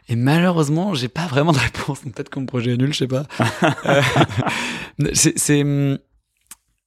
[0.08, 2.04] et malheureusement, j'ai pas vraiment de réponse.
[2.04, 3.26] Donc, Peut-être que mon projet est nul, je sais pas.
[3.86, 4.02] Euh,
[5.14, 5.98] c'est, c'est, hum,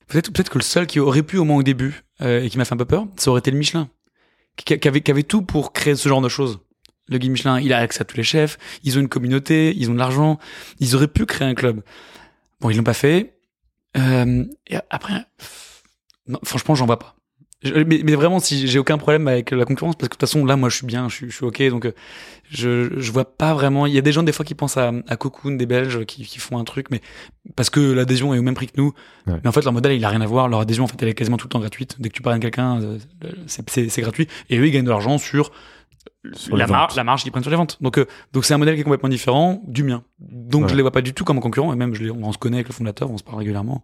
[0.09, 2.59] peut-être, peut-être que le seul qui aurait pu au moins au début euh, et qui
[2.59, 3.89] m'a fait un peu peur, ça aurait été le Michelin,
[4.57, 6.61] qui, qui avait, qui avait tout pour créer ce genre de choses.
[7.09, 9.91] Le guide Michelin, il a accès à tous les chefs, ils ont une communauté, ils
[9.91, 10.39] ont de l'argent,
[10.81, 11.83] ils auraient pu créer un club.
[12.61, 13.35] Bon, ils l'ont pas fait.
[13.97, 15.27] Euh, et après,
[16.27, 17.15] non, franchement, j'en vois pas.
[17.63, 20.29] Je- mais, mais vraiment, si j'ai aucun problème avec la concurrence, parce que de toute
[20.29, 21.93] façon, là, moi, je suis bien, je suis, je suis ok, donc euh,
[22.51, 23.87] je, je vois pas vraiment.
[23.87, 26.25] Il y a des gens des fois qui pensent à, à Cocoon, des Belges, qui,
[26.25, 27.01] qui font un truc, mais
[27.57, 28.93] parce que l'adhésion est au même prix que nous.
[29.27, 29.35] Ouais.
[29.43, 30.49] Mais en fait, leur modèle, il a rien à voir.
[30.49, 31.97] Leur adhésion, en fait, elle est quasiment tout le temps gratuite.
[32.01, 32.99] Dès que tu parles à quelqu'un, euh,
[33.47, 34.27] c'est- c'est gratuit.
[34.51, 35.51] Et eux, ils gagnent de l'argent Sur
[36.51, 36.97] la, mar- ventes.
[36.97, 37.79] la marge qu'ils prennent sur les ventes.
[37.81, 40.03] Donc, euh, donc c'est un modèle qui est complètement différent du mien.
[40.19, 40.69] Donc Ouais.
[40.71, 42.39] je les vois pas du tout comme un concurrent et même je les, on se
[42.39, 43.83] connaît avec le fondateur, on se parle régulièrement.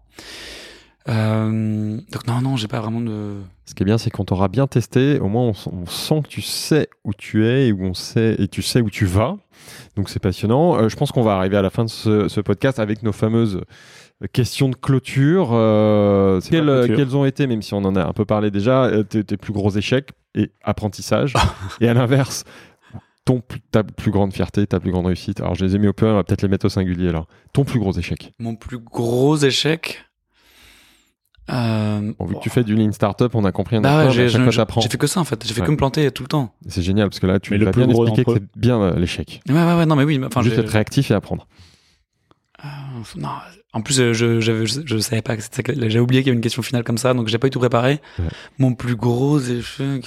[1.08, 3.36] Euh, donc non, non, j'ai pas vraiment de.
[3.64, 5.18] Ce qui est bien, c'est qu'on t'aura bien testé.
[5.18, 8.48] Au moins, on, sent que tu sais où tu es et où on sait et
[8.48, 9.36] tu sais où tu vas.
[9.96, 10.76] Donc, c'est passionnant.
[10.76, 13.12] Euh, je pense qu'on va arriver à la fin de ce, ce podcast avec nos
[13.12, 13.62] fameuses
[14.28, 15.50] questions de clôture.
[15.52, 16.96] Euh, quelles, clôture.
[16.96, 19.36] quelles ont été, même si on en a un peu parlé déjà, euh, tes, tes
[19.36, 21.34] plus gros échecs et apprentissages
[21.80, 22.44] Et à l'inverse,
[23.24, 25.40] ton, ta plus grande fierté, ta plus grande réussite.
[25.40, 27.24] Alors, je les ai mis au pluriel, on va peut-être les mettre au singulier là.
[27.52, 28.32] Ton plus gros échec.
[28.38, 30.04] Mon plus gros échec.
[31.50, 34.24] Euh, Bon, vu que tu fais du lean startup, on a compris bah ouais, j'ai
[34.26, 34.80] à chaque je- fois, je- t'apprends.
[34.82, 35.44] j'ai fait que ça en fait.
[35.44, 35.66] J'ai fait Ouais.
[35.66, 36.54] que me planter tout le temps.
[36.68, 39.40] C'est génial parce que là, tu plus bien gros expliquer que c'est bien euh, l'échec.
[39.48, 40.20] Ouais, ouais, ouais, non, mais oui.
[40.24, 41.48] Enfin, Juste être réactif et apprendre.
[42.64, 42.68] Euh,
[43.16, 43.28] non,
[43.72, 45.88] en plus, euh, je, j'avais- je, je savais pas que c'était.
[45.90, 47.58] J'ai oublié qu'il y avait une question finale comme ça, donc j'ai pas eu tout
[47.60, 48.00] préparé.
[48.18, 48.24] Ouais.
[48.58, 50.04] Mon plus gros échec.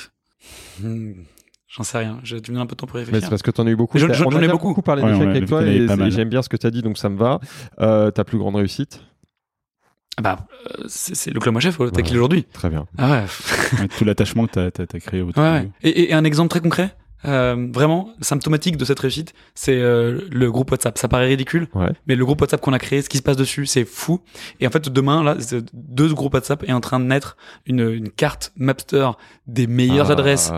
[0.81, 1.13] Hmm,
[1.75, 2.19] J'en sais rien.
[2.23, 3.23] Je, tu me donnes un peu de temps pour Mais réfléchir.
[3.25, 3.97] c'est parce que t'en as eu beaucoup.
[3.97, 4.79] Mais j'en- T'as- ai déjà beaucoup.
[4.81, 6.97] parlé Ouais, d'échecs ouais, avec toi et j'aime bien ce que tu as dit, donc
[6.99, 7.39] ça me va.
[7.81, 9.01] Euh, ta plus grande réussite?
[10.17, 10.45] Ah Bah,
[10.77, 12.43] euh, c'est le club chef qu'il est aujourd'hui.
[12.53, 12.85] Très bien.
[12.99, 13.87] Ah ouais.
[13.97, 15.71] Tout l'attachement que tu as, créé autour Ouais, de ouais.
[15.81, 16.93] Et, et- et un exemple très concret,
[17.25, 20.97] euh, vraiment symptomatique de cette réussite, c'est euh, le groupe WhatsApp.
[20.97, 21.89] Ça paraît ridicule, Ouais.
[22.07, 24.21] mais le groupe WhatsApp qu'on a créé, ce qui se passe dessus, c'est fou.
[24.59, 27.37] Et en fait, demain, là, c'est- de ce groupe WhatsApp est en train de naître
[27.65, 29.09] une, une carte Mapster
[29.47, 30.51] des meilleures Ah, adresses.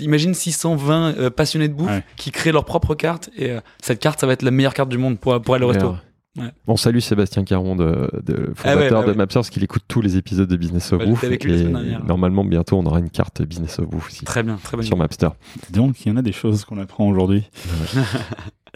[0.00, 2.04] Imagine 620 euh, passionnés de bouffe Ouais.
[2.16, 4.88] qui créent leur propre carte et euh, cette carte, ça va être la meilleure carte
[4.88, 5.94] du monde pour, pour aller au resto.
[6.36, 6.50] Ouais.
[6.66, 9.42] Bon, salut Sébastien Caron, de, de fondateur Ah ouais, bah de ouais.
[9.50, 12.84] Qu'il écoute tous les épisodes de Business of avec lui la et normalement, bientôt, on
[12.86, 14.84] aura une carte Business of Bouffe aussi Très bien, très bien.
[14.84, 15.28] sur Mapster.
[15.70, 17.44] Donc, il y en a des choses qu'on apprend aujourd'hui.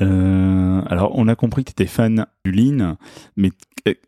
[0.00, 2.96] Euh, alors, on a compris que tu étais fan du lean,
[3.36, 3.50] mais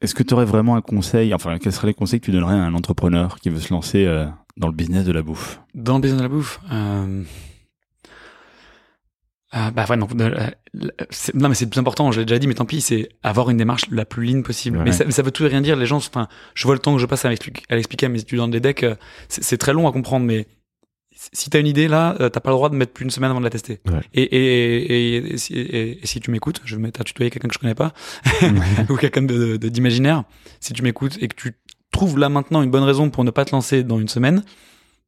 [0.00, 2.54] est-ce que tu aurais vraiment un conseil, enfin, quels seraient les conseils que tu donnerais
[2.54, 4.24] à un entrepreneur qui veut se lancer euh,
[4.56, 5.60] dans le business de la bouffe?
[5.74, 6.60] Dans le business de la bouffe.
[6.70, 7.24] Euh...
[9.52, 10.46] ah, bah ouais, non, euh,
[11.34, 13.56] non mais c'est plus important, je l'ai déjà dit, mais tant pis, c'est avoir une
[13.56, 14.78] démarche la plus lean possible.
[14.78, 14.84] Ouais.
[14.84, 15.74] Mais, ça, mais ça veut tout et rien dire.
[15.76, 18.08] Les gens, enfin, je vois le temps que je passe à l'expliquer à, l'expliquer à
[18.08, 18.94] mes étudiants des decks, euh,
[19.28, 20.46] c'est très long à comprendre, mais
[21.32, 23.30] si t'as une idée là, euh, t'as pas le droit de mettre plus une semaine
[23.30, 23.80] avant de la tester.
[23.90, 24.00] Ouais.
[24.14, 25.36] Et, et, et, et
[26.06, 27.92] si, tu m'écoutes, je vais me mettre à tutoyer quelqu'un que je connais pas,
[28.88, 30.24] ou quelqu'un de- de- d'imaginaire,
[30.60, 31.54] si tu m'écoutes et que tu
[31.92, 34.44] trouves là maintenant une bonne raison pour ne pas te lancer dans une semaine,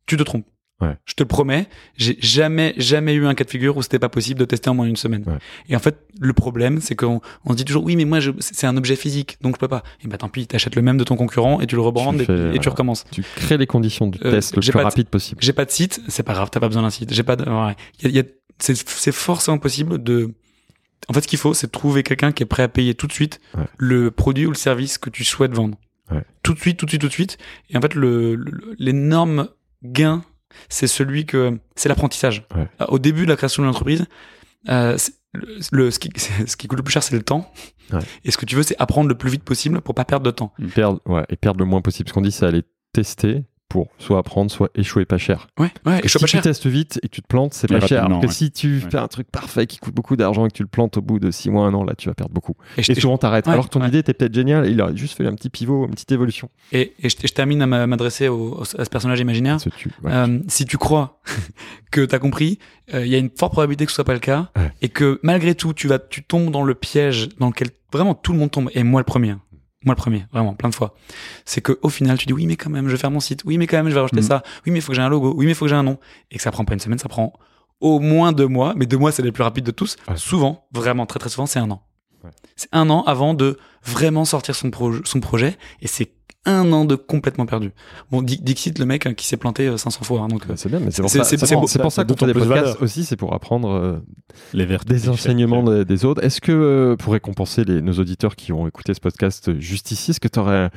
[0.07, 0.45] tu te trompes.
[0.83, 0.97] Ouais.
[1.07, 4.09] Je te le promets, j'ai jamais, jamais eu un cas de figure où c'était pas
[4.09, 5.23] possible de tester en moins d'une semaine.
[5.27, 5.39] Ouais.
[5.69, 8.67] Et en fait, le problème, c'est qu'on on se dit toujours, oui, mais moi, c'est
[8.67, 9.83] un objet physique, donc je peux pas.
[10.05, 12.59] Et bah tant pis, t'achètes le même de ton concurrent et tu le rebrandes et,
[12.59, 13.05] tu recommences.
[13.13, 15.41] Tu crées les conditions du Euh, test le plus rapide possible.
[15.43, 17.15] J'ai pas de site, c'est pas grave, t'as pas besoin d'un site.
[17.15, 17.77] J'ai pas de, ouais.
[18.03, 18.25] Y a- il y a-
[18.59, 20.33] c'est, c'est forcément possible de,
[21.09, 23.13] en fait, ce qu'il faut, c'est trouver quelqu'un qui est prêt à payer tout de
[23.13, 23.41] suite
[23.79, 25.79] le produit ou le service que tu souhaites vendre.
[26.43, 27.39] Tout de suite, tout de suite, tout de suite.
[27.71, 29.49] Et en fait, le, le- l'énorme
[29.85, 30.25] gain,
[30.69, 32.47] c'est celui que, c'est l'apprentissage.
[32.57, 32.69] Ouais.
[32.89, 34.05] Au début de la création de l'entreprise,
[34.69, 34.97] euh,
[35.33, 36.11] le, le- ce, qui,
[36.47, 37.51] ce qui coûte le plus cher, c'est le temps.
[37.93, 38.01] Ouais.
[38.25, 40.31] Et ce que tu veux, c'est apprendre le plus vite possible pour pas perdre de
[40.31, 40.53] temps.
[40.75, 42.09] Perdre, ouais, et perdre le moins possible.
[42.09, 42.63] Ce qu'on dit, c'est aller
[42.93, 45.47] tester pour soit apprendre, soit échouer pas cher.
[45.59, 46.43] Ouais, ouais, et si pas tu cher.
[46.43, 48.05] testes vite et que tu te plantes, c'est pas cher.
[48.05, 48.33] Alors que ouais.
[48.33, 48.91] si tu Ouais.
[48.91, 51.19] fais un truc parfait qui coûte beaucoup d'argent et que tu le plantes au bout
[51.19, 52.53] de 6 mois, un an, là, tu vas perdre beaucoup.
[52.77, 53.47] Et Et souvent, t'arrêtes.
[53.47, 53.89] Ouais, Alors que ton ouais.
[53.89, 56.51] idée était peut-être géniale, il a juste fait un petit pivot, une petite évolution.
[56.73, 59.57] Et, et je, je termine à m'a- m'adresser à ce personnage imaginaire.
[60.05, 61.21] Euh, si tu crois
[61.91, 62.59] que t'as compris,
[62.93, 64.71] euh, il y a une forte probabilité que ce soit pas le cas, Ouais.
[64.83, 68.33] et que malgré tout, tu vas, tu tombes dans le piège dans lequel vraiment tout
[68.33, 69.35] le monde tombe, et moi le premier.
[69.85, 70.95] Moi le premier, vraiment, plein de fois.
[71.45, 73.43] C'est que au final, tu dis oui, mais quand même, je vais faire mon site.
[73.45, 74.27] Oui, mais quand même, je vais rajouter Mhm.
[74.29, 74.43] ça.
[74.67, 75.35] Oui, mais il faut que j'ai un logo.
[75.37, 75.99] Oui, mais il faut que j'ai un nom.
[76.31, 77.33] Et que ça prend pas une semaine, ça prend
[77.81, 78.75] au moins deux mois.
[78.77, 79.97] Mais deux mois, c'est les plus rapides de tous.
[80.09, 80.17] Ouais.
[80.17, 81.83] Souvent, vraiment, très très souvent, c'est un an.
[82.23, 82.31] Ouais.
[82.55, 86.13] C'est un an avant de vraiment sortir son, pro- son projet, et c'est
[86.45, 87.71] un an de complètement perdu.
[88.11, 90.21] Bon, Di- Dixit, le mec hein, qui s'est planté euh, 500 fois.
[90.23, 91.67] hein, donc, euh, Bah, c'est bien, mais c'est pour ça, c'est- pour, beau.
[91.69, 92.83] c'est pour ça qu'on fait des podcasts valeur.
[92.83, 93.99] aussi, c'est pour apprendre euh,
[94.53, 96.23] Les vertes des enseignements des, des autres.
[96.25, 100.11] Est-ce que, euh, pour récompenser les, nos auditeurs qui ont écouté ce podcast juste ici,
[100.11, 100.71] est-ce que tu aurais un,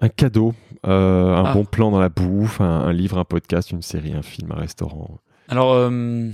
[0.00, 0.54] un cadeau,
[0.86, 1.52] euh, un Ah.
[1.54, 4.58] bon plan dans la bouffe, un, un livre, un podcast, une série, un film, un
[4.60, 5.18] restaurant?
[5.48, 6.28] Alors, euh,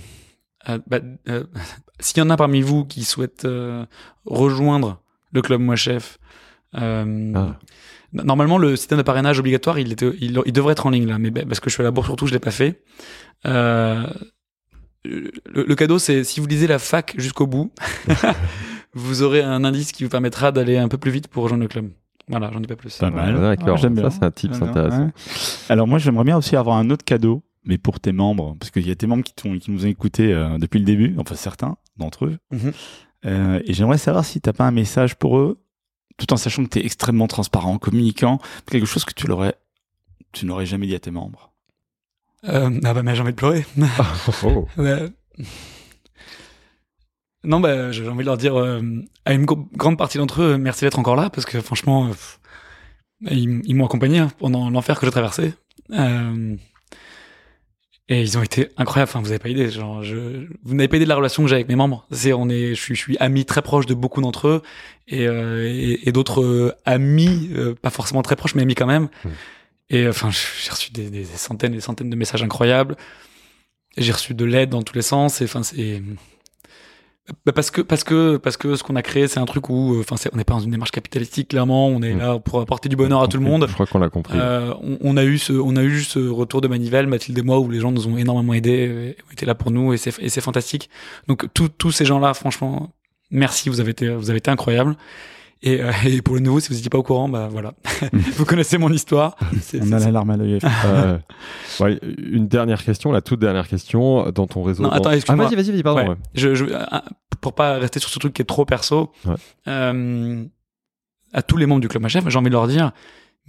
[0.70, 1.44] euh, bah, euh,
[2.00, 3.84] s'il y en a parmi vous qui souhaitent euh,
[4.24, 5.00] rejoindre
[5.32, 6.18] le club Moi Chef,
[6.76, 7.58] euh, Ah.
[8.12, 11.18] normalement le système de parrainage obligatoire, il, était, il, il devrait être en ligne là,
[11.18, 12.82] mais parce que je suis à la bourse surtout, je l'ai pas fait.
[13.46, 14.06] Euh,
[15.04, 15.30] le,
[15.64, 17.72] le cadeau, c'est si vous lisez la fac jusqu'au bout,
[18.94, 21.68] vous aurez un indice qui vous permettra d'aller un peu plus vite pour rejoindre le
[21.68, 21.90] club.
[22.28, 22.94] Voilà, j'en dis pas plus.
[22.98, 23.40] Pas mal.
[23.40, 23.76] D'accord.
[23.78, 24.10] Ah, Ça, bien.
[24.10, 25.04] c'est un tip, c'est J'aime bien, intéressant.
[25.06, 25.10] ouais.
[25.70, 28.86] Alors moi, j'aimerais bien aussi avoir un autre cadeau, mais pour tes membres, parce qu'il
[28.86, 29.32] y a tes membres qui,
[29.70, 32.36] nous ont écoutés euh, depuis le début, enfin certains d'entre eux.
[32.50, 32.72] Mhm.
[33.26, 35.58] Euh, et j'aimerais savoir si t'as pas un message pour eux,
[36.18, 38.38] tout en sachant que tu es extrêmement transparent, communicant,
[38.70, 39.54] quelque chose que tu l'aurais,
[40.32, 41.52] tu n'aurais jamais dit à tes membres.
[42.44, 43.64] Euh, ah bah mais j'ai envie de pleurer.
[44.44, 44.68] Oh.
[44.76, 45.08] Ouais.
[47.44, 48.82] Non, bah, j'ai envie de leur dire euh,
[49.24, 53.74] à une grande partie d'entre eux, merci d'être encore là, parce que franchement, euh, ils
[53.74, 55.54] m'ont accompagné hein, pendant l'enfer que j'ai traversé.
[55.92, 56.56] Euh,
[58.08, 59.10] et ils ont été incroyables.
[59.10, 59.70] Enfin, vous avez pas idée.
[59.70, 62.06] Genre, je, vous n'avez pas idée de la relation que j'ai avec mes membres.
[62.10, 64.62] C'est, on est, je suis, je suis ami très proche de beaucoup d'entre eux
[65.06, 68.86] et, euh, et, et d'autres euh, amis, euh, pas forcément très proches, mais amis quand
[68.86, 69.08] même.
[69.24, 69.28] Mm.
[69.90, 72.96] Et euh, enfin, j'ai reçu des, des, des centaines et des centaines de messages incroyables.
[73.96, 75.40] J'ai reçu de l'aide dans tous les sens.
[75.40, 76.02] Et enfin, c'est
[77.44, 79.94] bah, parce que parce que parce que ce qu'on a créé, c'est un truc où,
[79.94, 81.48] euh, enfin, on n'est pas dans une démarche capitalistique.
[81.48, 82.18] Clairement, on est Mm.
[82.18, 83.66] là pour apporter du bonheur à tout le monde.
[83.68, 84.38] Je crois qu'on l'a compris.
[84.40, 87.42] Euh, on, on a eu ce, on a eu ce retour de manivelle, Mathilde et
[87.42, 89.96] moi, où les gens nous ont énormément aidés, euh, ont été là pour nous, et
[89.98, 90.88] c'est, et c'est fantastique.
[91.26, 92.90] Donc tous, tous ces gens-là, franchement,
[93.30, 94.96] merci, vous avez été, vous avez été incroyables.
[95.62, 97.74] Et, euh, et pour le nouveau, si vous n'étiez pas au courant, bah voilà,
[98.12, 99.36] vous connaissez mon histoire.
[99.74, 100.58] On a la larme à l'œil.
[100.84, 101.18] Euh,
[101.80, 104.82] ouais, une dernière question, la toute dernière question dans ton réseau.
[104.84, 105.46] Non, dans- attends, ah, excuse-moi.
[105.46, 106.00] vas-y, vas-y, vas-y, pardon.
[106.02, 106.08] Ouais.
[106.10, 106.16] ouais.
[106.34, 106.84] Je, je, euh,
[107.40, 109.10] pour pas rester sur ce truc qui est trop perso,
[109.66, 110.44] euh,
[111.32, 112.92] à tous les membres du club Ma Chef, j'ai envie de leur dire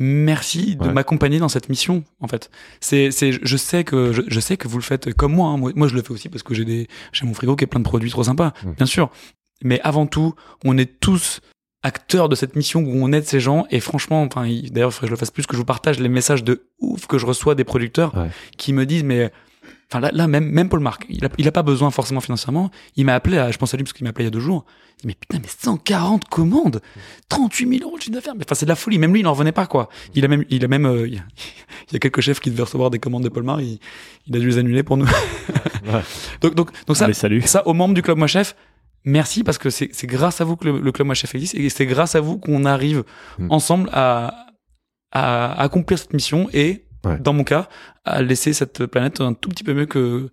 [0.02, 2.04] merci de m'accompagner dans cette mission.
[2.22, 2.50] En fait,
[2.80, 5.50] c'est, c'est, je sais que je, je sais que vous le faites comme moi.
[5.50, 5.58] hein.
[5.58, 7.68] Moi, moi, je le fais aussi parce que j'ai des, j'ai mon frigo qui est
[7.68, 9.10] plein de produits trop sympas, bien sûr.
[9.64, 10.34] Mais avant tout,
[10.64, 11.42] on est tous
[11.84, 14.94] acteurs de cette mission où on aide ces gens et franchement enfin il- d'ailleurs il
[14.94, 17.18] faudrait que je le fasse plus que je vous partage les messages de ouf que
[17.18, 18.30] je reçois des producteurs Ouais.
[18.58, 19.32] qui me disent mais
[19.92, 22.70] Enfin là, là même, même Paul Marc, il a, il a pas besoin forcément financièrement.
[22.96, 24.32] Il m'a appelé, à, je pense à lui parce qu'il m'a appelé il y a
[24.32, 24.64] deux jours.
[24.68, 26.80] Il dit, mais putain, mais 140 commandes,
[27.28, 28.36] 38 000 euros de chiffre d'affaires.
[28.36, 29.00] Mais enfin, c'est de la folie.
[29.00, 29.90] Même lui, il n'en revenait pas quoi.
[30.14, 31.22] Il a même, il a même, euh, il, y a,
[31.90, 33.62] il y a quelques chefs qui devaient recevoir des commandes de Paul Marc.
[33.64, 33.80] Il,
[34.28, 35.08] il a dû les annuler pour nous.
[36.42, 37.42] donc, donc, donc ça, Allez, salut.
[37.42, 38.56] ça aux membres du club Moi Chef.
[39.06, 41.86] Merci parce que c'est grâce à vous que le, le club Chef existe et c'est
[41.86, 43.04] grâce à vous qu'on arrive
[43.38, 43.48] Mm.
[43.52, 44.48] ensemble à,
[45.12, 47.18] à accomplir cette mission et Ouais.
[47.18, 47.70] dans mon cas
[48.04, 50.30] à laisser cette planète un tout petit peu mieux que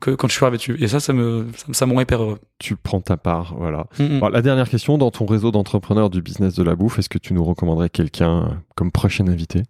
[0.00, 2.40] que quand je suis arrivé dessus et ça ça me ça, me- rend hyper heureux
[2.58, 3.86] Tu prends ta part, voilà.
[4.00, 4.28] Mm, mm.
[4.32, 7.32] La dernière question, dans ton réseau d'entrepreneurs du business de la bouffe, est-ce que tu
[7.32, 9.62] nous recommanderais quelqu'un comme prochain invité?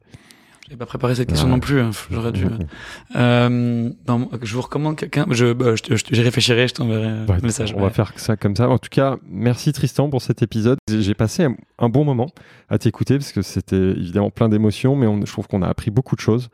[0.70, 1.54] J'avais pas préparé cette question Ouais.
[1.54, 1.80] non plus.
[1.80, 1.90] hein.
[2.12, 2.44] J'aurais dû.
[3.16, 5.26] Euh, non, je vous recommande quelqu'un.
[5.30, 6.68] Je, bah, je, je- j'y réfléchirai.
[6.68, 7.72] Je t'enverrai un message.
[7.74, 7.82] On ouais.
[7.84, 8.68] va faire ça comme ça.
[8.68, 10.78] En tout cas, merci Tristan pour cet épisode.
[10.88, 12.30] J'ai passé un, un bon moment
[12.68, 15.90] à t'écouter parce que c'était évidemment plein d'émotions, mais on- je trouve qu'on a appris
[15.90, 16.50] beaucoup de choses.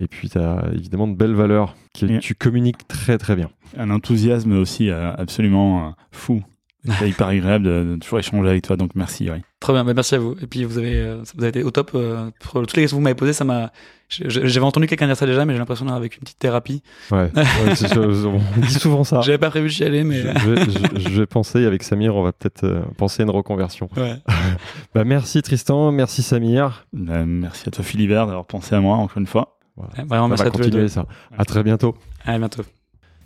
[0.00, 3.50] Et puis, tu as évidemment de belles valeurs que tu communiques très très bien.
[3.78, 6.42] Un enthousiasme aussi euh, absolument euh, fou.
[6.98, 9.30] C'est hyper agréable de, de toujours échanger avec toi, donc merci.
[9.30, 9.42] ouais.
[9.60, 9.84] Très bien.
[9.84, 10.36] Bah, merci à vous.
[10.42, 12.96] Et puis vous avez, euh, vous avez été au top euh, pour toutes les questions
[12.96, 13.32] que vous m'avez posées.
[13.32, 13.72] Ça m'a.
[14.10, 16.82] J'avais entendu quelqu'un dire ça déjà, mais j'ai l'impression d'être avec une petite thérapie.
[17.10, 19.22] Ouais, ouais, c'est- je- on dit souvent ça.
[19.22, 20.20] J'avais pas prévu de chialer, mais.
[20.20, 23.24] Je, je vais, je- je vais penser avec Samir, on va peut-être euh, penser à
[23.24, 23.88] une reconversion.
[23.96, 24.16] Ouais.
[24.94, 26.86] Bah, merci Tristan, merci Samir.
[26.94, 29.58] Euh, merci à toi Philibert d'avoir pensé à moi encore une fois.
[29.76, 30.04] Voilà.
[30.06, 31.06] Vraiment, On merci va à continuer ça.
[31.36, 31.96] À très bientôt.
[32.26, 32.62] À bientôt.